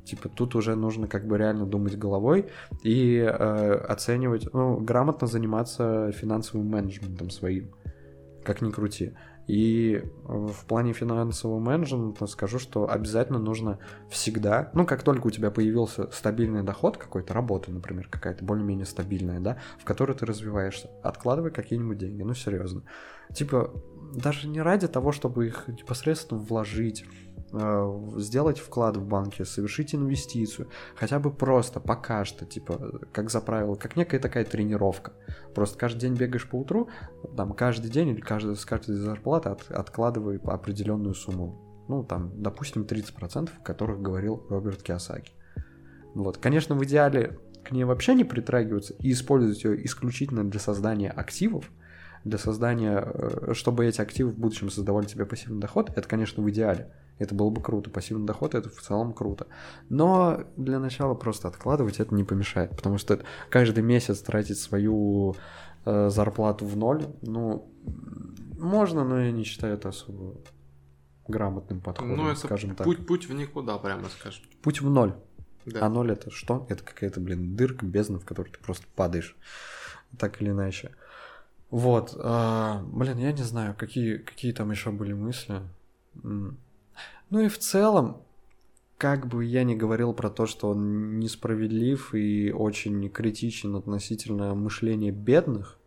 Типа 0.05 0.29
тут 0.29 0.55
уже 0.55 0.75
нужно 0.75 1.07
как 1.07 1.27
бы 1.27 1.37
реально 1.37 1.65
думать 1.65 1.97
головой 1.97 2.47
и 2.83 3.17
э, 3.17 3.73
оценивать, 3.87 4.51
ну, 4.53 4.77
грамотно 4.77 5.27
заниматься 5.27 6.11
финансовым 6.11 6.67
менеджментом 6.67 7.29
своим, 7.29 7.75
как 8.43 8.61
ни 8.61 8.71
крути. 8.71 9.13
И 9.49 10.03
в 10.25 10.63
плане 10.67 10.93
финансового 10.93 11.59
менеджмента 11.59 12.27
скажу, 12.27 12.59
что 12.59 12.87
обязательно 12.87 13.39
нужно 13.39 13.79
всегда, 14.07 14.69
ну, 14.75 14.85
как 14.85 15.01
только 15.01 15.25
у 15.25 15.31
тебя 15.31 15.49
появился 15.49 16.07
стабильный 16.11 16.61
доход 16.61 16.97
какой-то, 16.97 17.33
работа, 17.33 17.71
например, 17.71 18.07
какая-то 18.07 18.45
более-менее 18.45 18.85
стабильная, 18.85 19.39
да, 19.39 19.57
в 19.79 19.85
которой 19.85 20.15
ты 20.15 20.27
развиваешься, 20.27 20.91
откладывай 21.01 21.49
какие-нибудь 21.49 21.97
деньги, 21.97 22.21
ну, 22.21 22.35
серьезно. 22.35 22.83
Типа, 23.33 23.73
даже 24.13 24.47
не 24.47 24.61
ради 24.61 24.87
того, 24.87 25.11
чтобы 25.11 25.47
их 25.47 25.67
непосредственно 25.67 26.39
вложить, 26.39 27.03
э, 27.03 27.07
сделать 27.51 28.59
вклад 28.59 28.97
в 28.97 29.05
банке, 29.05 29.45
совершить 29.45 29.95
инвестицию, 29.95 30.69
хотя 30.95 31.19
бы 31.19 31.31
просто 31.31 31.79
пока 31.79 32.25
что, 32.25 32.45
типа, 32.45 33.01
как 33.11 33.29
за 33.29 33.41
правило, 33.41 33.75
как 33.75 33.95
некая 33.95 34.19
такая 34.19 34.45
тренировка. 34.45 35.13
Просто 35.55 35.77
каждый 35.77 36.01
день 36.01 36.15
бегаешь 36.15 36.47
по 36.47 36.57
утру, 36.57 36.89
там, 37.35 37.53
каждый 37.53 37.89
день 37.89 38.09
или 38.09 38.21
каждый, 38.21 38.55
с 38.55 38.65
каждой 38.65 38.95
зарплаты 38.95 39.49
от, 39.49 39.69
откладывай 39.71 40.37
определенную 40.37 41.15
сумму. 41.15 41.85
Ну, 41.87 42.03
там, 42.03 42.31
допустим, 42.41 42.83
30%, 42.83 43.49
о 43.57 43.63
которых 43.63 44.01
говорил 44.01 44.45
Роберт 44.49 44.83
Киосаки. 44.83 45.33
Вот, 46.13 46.37
конечно, 46.37 46.75
в 46.75 46.83
идеале 46.83 47.39
к 47.63 47.71
ней 47.71 47.83
вообще 47.83 48.13
не 48.13 48.23
притрагиваться 48.23 48.93
и 48.99 49.11
использовать 49.11 49.63
ее 49.63 49.85
исключительно 49.85 50.49
для 50.49 50.59
создания 50.59 51.09
активов, 51.09 51.71
для 52.23 52.37
создания, 52.37 53.03
э, 53.05 53.53
чтобы 53.53 53.85
эти 53.85 54.01
активы 54.01 54.31
в 54.31 54.37
будущем 54.37 54.69
создавали 54.69 55.05
тебе 55.05 55.25
пассивный 55.25 55.59
доход, 55.59 55.91
это, 55.95 56.07
конечно, 56.07 56.43
в 56.43 56.49
идеале. 56.49 56.91
Это 57.19 57.35
было 57.35 57.49
бы 57.49 57.61
круто. 57.61 57.89
Пассивный 57.89 58.25
доход 58.25 58.55
это 58.55 58.69
в 58.69 58.81
целом 58.81 59.13
круто. 59.13 59.47
Но 59.89 60.45
для 60.57 60.79
начала 60.79 61.13
просто 61.13 61.47
откладывать 61.49 61.99
это 61.99 62.15
не 62.15 62.23
помешает, 62.23 62.71
потому 62.71 62.97
что 62.97 63.19
каждый 63.49 63.83
месяц 63.83 64.21
тратить 64.21 64.57
свою 64.57 65.35
э, 65.85 66.09
зарплату 66.09 66.65
в 66.65 66.75
ноль, 66.77 67.05
ну, 67.21 67.69
можно, 68.57 69.03
но 69.03 69.19
я 69.21 69.31
не 69.31 69.43
считаю 69.43 69.75
это 69.75 69.89
особо 69.89 70.37
грамотным 71.27 71.81
подходом, 71.81 72.17
Ну, 72.17 72.29
это 72.29 72.39
скажем 72.39 72.75
так. 72.75 72.85
путь, 72.85 73.05
путь 73.05 73.27
в 73.27 73.33
никуда, 73.33 73.77
прямо 73.77 74.09
скажем. 74.09 74.43
Путь 74.61 74.81
в 74.81 74.89
ноль. 74.89 75.13
Да. 75.65 75.85
А 75.85 75.89
ноль 75.89 76.11
это 76.11 76.31
что? 76.31 76.65
Это 76.69 76.83
какая-то, 76.83 77.19
блин, 77.19 77.55
дырка, 77.55 77.85
бездна, 77.85 78.19
в 78.19 78.25
которой 78.25 78.49
ты 78.49 78.59
просто 78.59 78.85
падаешь. 78.95 79.35
Так 80.17 80.41
или 80.41 80.49
иначе. 80.49 80.95
Вот. 81.69 82.15
а, 82.17 82.81
блин, 82.83 83.17
я 83.19 83.31
не 83.31 83.43
знаю, 83.43 83.75
какие, 83.77 84.17
какие 84.17 84.53
там 84.53 84.71
еще 84.71 84.89
были 84.91 85.13
мысли. 85.13 85.61
Ну 87.29 87.41
и 87.41 87.47
в 87.47 87.57
целом, 87.59 88.23
как 88.97 89.27
бы 89.27 89.45
я 89.45 89.63
ни 89.63 89.75
говорил 89.75 90.13
про 90.13 90.29
то, 90.29 90.45
что 90.45 90.69
он 90.69 91.19
несправедлив 91.19 92.13
и 92.13 92.51
очень 92.51 93.09
критичен 93.09 93.75
относительно 93.75 94.55
мышления 94.55 95.11
бедных, 95.11 95.77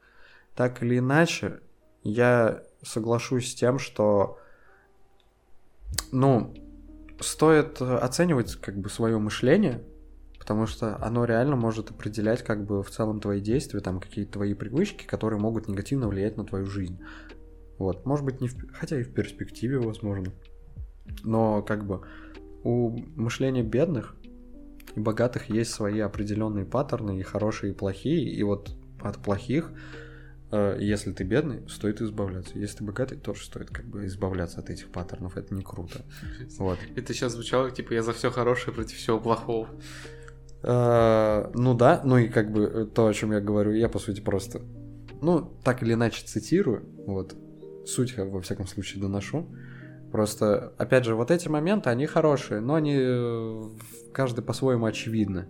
так 0.54 0.82
или 0.82 0.98
иначе, 0.98 1.60
я 2.04 2.62
соглашусь 2.82 3.50
с 3.50 3.54
тем, 3.54 3.78
что, 3.78 4.38
ну, 6.10 6.54
стоит 7.20 7.80
оценивать 7.80 8.56
как 8.56 8.78
бы 8.78 8.88
свое 8.88 9.18
мышление, 9.18 9.82
потому 10.38 10.66
что 10.66 10.96
оно 11.02 11.24
реально 11.24 11.56
может 11.56 11.90
определять 11.90 12.42
как 12.42 12.64
бы 12.64 12.82
в 12.82 12.90
целом 12.90 13.20
твои 13.20 13.40
действия, 13.40 13.80
там 13.80 14.00
какие-то 14.00 14.32
твои 14.32 14.54
привычки, 14.54 15.06
которые 15.06 15.38
могут 15.38 15.68
негативно 15.68 16.08
влиять 16.08 16.36
на 16.36 16.44
твою 16.44 16.66
жизнь. 16.66 17.00
Вот, 17.78 18.06
может 18.06 18.24
быть, 18.24 18.40
не 18.40 18.48
в... 18.48 18.72
хотя 18.72 18.98
и 18.98 19.02
в 19.02 19.12
перспективе, 19.12 19.78
возможно. 19.78 20.32
Но 21.24 21.62
как 21.62 21.86
бы 21.86 22.02
у 22.64 22.90
мышления 23.16 23.62
бедных 23.62 24.14
и 24.94 25.00
богатых 25.00 25.50
есть 25.50 25.72
свои 25.72 26.00
определенные 26.00 26.64
паттерны, 26.64 27.18
и 27.18 27.22
хорошие, 27.22 27.72
и 27.72 27.74
плохие, 27.74 28.28
и 28.28 28.42
вот 28.42 28.74
от 29.00 29.18
плохих, 29.18 29.70
э, 30.50 30.76
если 30.80 31.12
ты 31.12 31.24
бедный, 31.24 31.68
стоит 31.68 32.00
избавляться. 32.00 32.58
Если 32.58 32.78
ты 32.78 32.84
богатый, 32.84 33.16
тоже 33.18 33.44
стоит 33.44 33.70
как 33.70 33.86
бы 33.86 34.06
избавляться 34.06 34.60
от 34.60 34.70
этих 34.70 34.88
паттернов, 34.88 35.36
это 35.36 35.54
не 35.54 35.62
круто. 35.62 36.02
Вот. 36.58 36.78
Это 36.94 37.14
сейчас 37.14 37.32
звучало, 37.32 37.70
типа, 37.70 37.94
я 37.94 38.02
за 38.02 38.12
все 38.12 38.30
хорошее 38.30 38.74
против 38.74 38.96
всего 38.96 39.18
плохого. 39.18 39.68
Э, 40.62 41.50
Ну 41.54 41.74
да, 41.74 42.02
ну 42.04 42.18
и 42.18 42.28
как 42.28 42.52
бы 42.52 42.90
то, 42.94 43.06
о 43.06 43.14
чем 43.14 43.32
я 43.32 43.40
говорю, 43.40 43.72
я 43.72 43.88
по 43.88 43.98
сути 43.98 44.20
просто, 44.20 44.60
ну, 45.20 45.52
так 45.64 45.82
или 45.82 45.94
иначе 45.94 46.24
цитирую, 46.24 46.84
вот, 47.06 47.34
суть 47.86 48.16
во 48.16 48.40
всяком 48.40 48.66
случае 48.66 49.00
доношу. 49.00 49.48
Просто, 50.12 50.74
опять 50.76 51.06
же, 51.06 51.14
вот 51.14 51.30
эти 51.30 51.48
моменты, 51.48 51.88
они 51.88 52.04
хорошие, 52.04 52.60
но 52.60 52.74
они 52.74 52.94
э, 52.98 53.62
каждый 54.12 54.44
по-своему 54.44 54.84
очевидны. 54.84 55.46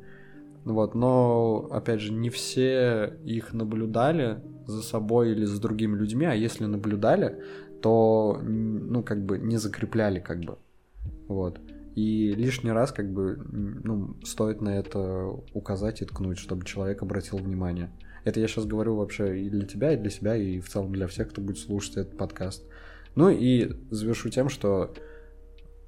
Вот, 0.65 0.95
но, 0.95 1.69
опять 1.73 2.01
же, 2.01 2.13
не 2.13 2.31
все 2.31 3.19
их 3.25 3.53
наблюдали 3.53 4.39
за 4.67 4.83
собой 4.83 5.33
или 5.33 5.45
за 5.45 5.61
другими 5.61 5.97
людьми, 5.97 6.27
а 6.27 6.35
если 6.35 6.67
наблюдали, 6.67 7.43
то, 7.83 8.41
ну, 8.41 9.03
как 9.03 9.27
бы 9.27 9.37
не 9.39 9.57
закрепляли, 9.57 10.21
как 10.21 10.39
бы. 10.39 10.59
Вот. 11.27 11.59
И 11.97 12.33
лишний 12.33 12.71
раз, 12.71 12.93
как 12.93 13.13
бы, 13.13 13.37
ну, 13.83 14.17
стоит 14.23 14.61
на 14.61 14.79
это 14.79 15.27
указать 15.53 16.03
и 16.03 16.05
ткнуть, 16.05 16.39
чтобы 16.39 16.65
человек 16.65 17.03
обратил 17.03 17.39
внимание. 17.39 17.91
Это 18.23 18.39
я 18.39 18.47
сейчас 18.47 18.67
говорю 18.67 18.95
вообще 18.95 19.43
и 19.43 19.51
для 19.51 19.67
тебя, 19.67 19.93
и 19.93 19.97
для 19.97 20.11
себя, 20.11 20.37
и 20.37 20.61
в 20.61 20.69
целом 20.69 20.93
для 20.93 21.09
всех, 21.09 21.31
кто 21.31 21.41
будет 21.41 21.59
слушать 21.59 21.97
этот 21.97 22.17
подкаст. 22.17 22.65
Ну 23.15 23.31
и 23.31 23.71
завершу 23.91 24.31
тем, 24.31 24.49
что 24.49 24.95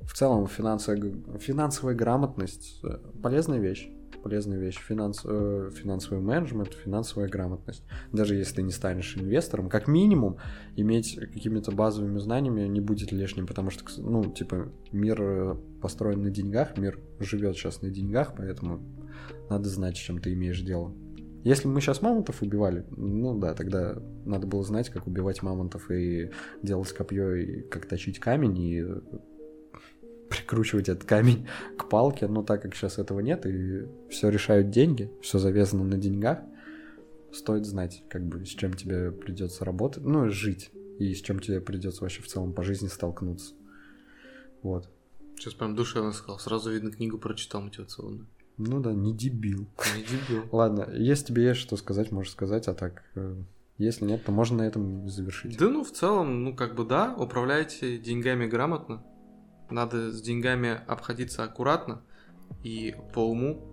в 0.03 0.13
целом 0.15 0.47
финансовая, 0.47 1.15
финансовая 1.39 1.95
грамотность 1.95 2.81
э, 2.83 2.99
полезная 3.23 3.59
вещь. 3.59 3.89
Полезная 4.23 4.59
вещь. 4.59 4.79
Финанс, 4.79 5.23
э, 5.25 5.71
финансовый 5.75 6.21
менеджмент, 6.21 6.75
финансовая 6.75 7.29
грамотность. 7.29 7.85
Даже 8.13 8.35
если 8.35 8.57
ты 8.57 8.63
не 8.63 8.71
станешь 8.71 9.17
инвестором, 9.17 9.69
как 9.69 9.89
минимум 9.89 10.39
иметь 10.77 11.17
какими-то 11.17 11.73
базовыми 11.73 12.19
знаниями 12.19 12.67
не 12.67 12.81
будет 12.81 13.13
лишним, 13.13 13.47
потому 13.47 13.71
что, 13.71 13.85
ну, 13.99 14.25
типа, 14.25 14.69
мир 14.93 15.19
э, 15.21 15.57
построен 15.81 16.23
на 16.23 16.31
деньгах, 16.31 16.77
мир 16.77 16.99
живет 17.19 17.57
сейчас 17.57 17.83
на 17.83 17.91
деньгах, 17.91 18.35
поэтому 18.37 18.81
надо 19.49 19.69
знать, 19.69 19.97
чем 19.97 20.19
ты 20.21 20.33
имеешь 20.35 20.61
дело. 20.61 20.95
Если 21.45 21.69
мы 21.69 21.83
сейчас 21.83 22.01
мамонтов 22.01 22.41
убивали, 22.41 22.87
ну 22.97 23.39
да, 23.39 23.53
тогда 23.55 23.97
надо 24.25 24.47
было 24.47 24.65
знать, 24.65 24.89
как 24.89 25.07
убивать 25.07 25.43
мамонтов 25.43 25.91
и 25.91 26.31
делать 26.62 26.91
копье, 26.93 27.35
и 27.35 27.61
как 27.69 27.87
точить 27.87 28.19
камень, 28.19 28.59
и 28.59 28.83
прикручивать 30.31 30.89
этот 30.89 31.05
камень 31.05 31.47
к 31.77 31.87
палке, 31.91 32.29
но 32.29 32.43
так 32.43 32.62
как 32.62 32.75
сейчас 32.75 32.99
этого 32.99 33.21
нет, 33.21 33.45
и 33.45 33.87
все 34.09 34.31
решают 34.31 34.71
деньги, 34.71 35.12
все 35.21 35.39
завязано 35.39 35.85
на 35.85 35.99
деньгах, 35.99 36.39
стоит 37.31 37.66
знать, 37.66 38.03
как 38.09 38.25
бы, 38.25 38.47
с 38.47 38.49
чем 38.49 38.73
тебе 38.73 39.12
придется 39.12 39.66
работать, 39.66 40.03
ну, 40.03 40.31
жить, 40.31 40.71
и 40.99 41.12
с 41.12 41.21
чем 41.21 41.41
тебе 41.41 41.61
придется 41.61 42.01
вообще 42.01 42.23
в 42.23 42.27
целом 42.27 42.55
по 42.55 42.62
жизни 42.62 42.89
столкнуться. 42.89 43.53
Вот. 44.62 44.89
Сейчас 45.37 45.53
прям 45.53 45.75
душевно 45.75 46.12
сказал. 46.12 46.39
Сразу 46.39 46.71
видно, 46.71 46.91
книгу 46.91 47.19
прочитал 47.19 47.61
мотивационную. 47.61 48.27
Ну 48.57 48.81
да, 48.81 48.93
не 48.93 49.13
дебил. 49.13 49.67
Не 49.97 50.03
дебил. 50.03 50.45
Ладно, 50.53 50.89
если 50.93 51.27
тебе 51.27 51.45
есть 51.49 51.61
что 51.61 51.77
сказать, 51.77 52.13
можешь 52.13 52.33
сказать, 52.33 52.69
а 52.69 52.75
так, 52.75 53.03
э, 53.17 53.37
если 53.79 54.05
нет, 54.05 54.25
то 54.25 54.31
можно 54.33 54.59
на 54.59 54.63
этом 54.63 55.09
завершить. 55.09 55.59
Да 55.59 55.69
ну, 55.69 55.85
в 55.85 55.91
целом, 55.91 56.45
ну 56.45 56.55
как 56.55 56.77
бы 56.77 56.85
да, 56.85 57.15
управляйте 57.17 57.99
деньгами 57.99 58.47
грамотно. 58.47 59.03
Надо 59.71 60.13
с 60.13 60.23
деньгами 60.23 60.81
обходиться 60.87 61.43
аккуратно 61.43 62.03
и 62.63 62.95
по 63.13 63.29
уму. 63.29 63.71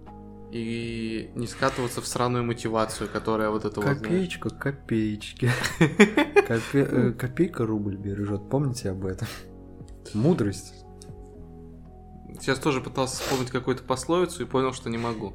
И 0.51 1.31
не 1.35 1.47
скатываться 1.47 2.01
в 2.01 2.07
сраную 2.07 2.43
мотивацию, 2.43 3.09
которая 3.11 3.49
вот 3.51 3.63
это 3.63 3.79
вот... 3.79 3.99
Копеечка, 3.99 4.49
копеечки. 4.49 5.49
Копе- 5.79 6.87
э, 6.89 7.11
Копейка 7.13 7.65
рубль 7.65 7.95
бережет, 7.95 8.49
помните 8.49 8.89
об 8.89 9.05
этом? 9.05 9.29
Мудрость. 10.13 10.80
Сейчас 12.41 12.57
тоже 12.59 12.81
пытался 12.81 13.21
вспомнить 13.21 13.51
какую-то 13.51 13.83
пословицу 13.83 14.41
и 14.41 14.47
понял, 14.47 14.73
что 14.73 14.89
не 14.89 14.97
могу. 14.97 15.33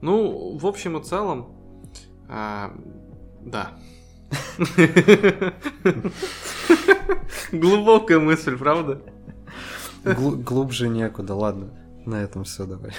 Ну, 0.00 0.56
в 0.56 0.66
общем 0.66 0.96
и 0.96 1.04
целом, 1.04 1.54
а, 2.28 2.74
да. 3.42 3.72
Глубокая 7.52 8.18
мысль, 8.20 8.56
правда? 8.56 9.02
Глу- 10.02 10.36
Глубже 10.36 10.88
некуда, 10.88 11.34
ладно. 11.34 11.68
На 12.06 12.22
этом 12.22 12.44
все, 12.44 12.64
давай. 12.66 12.92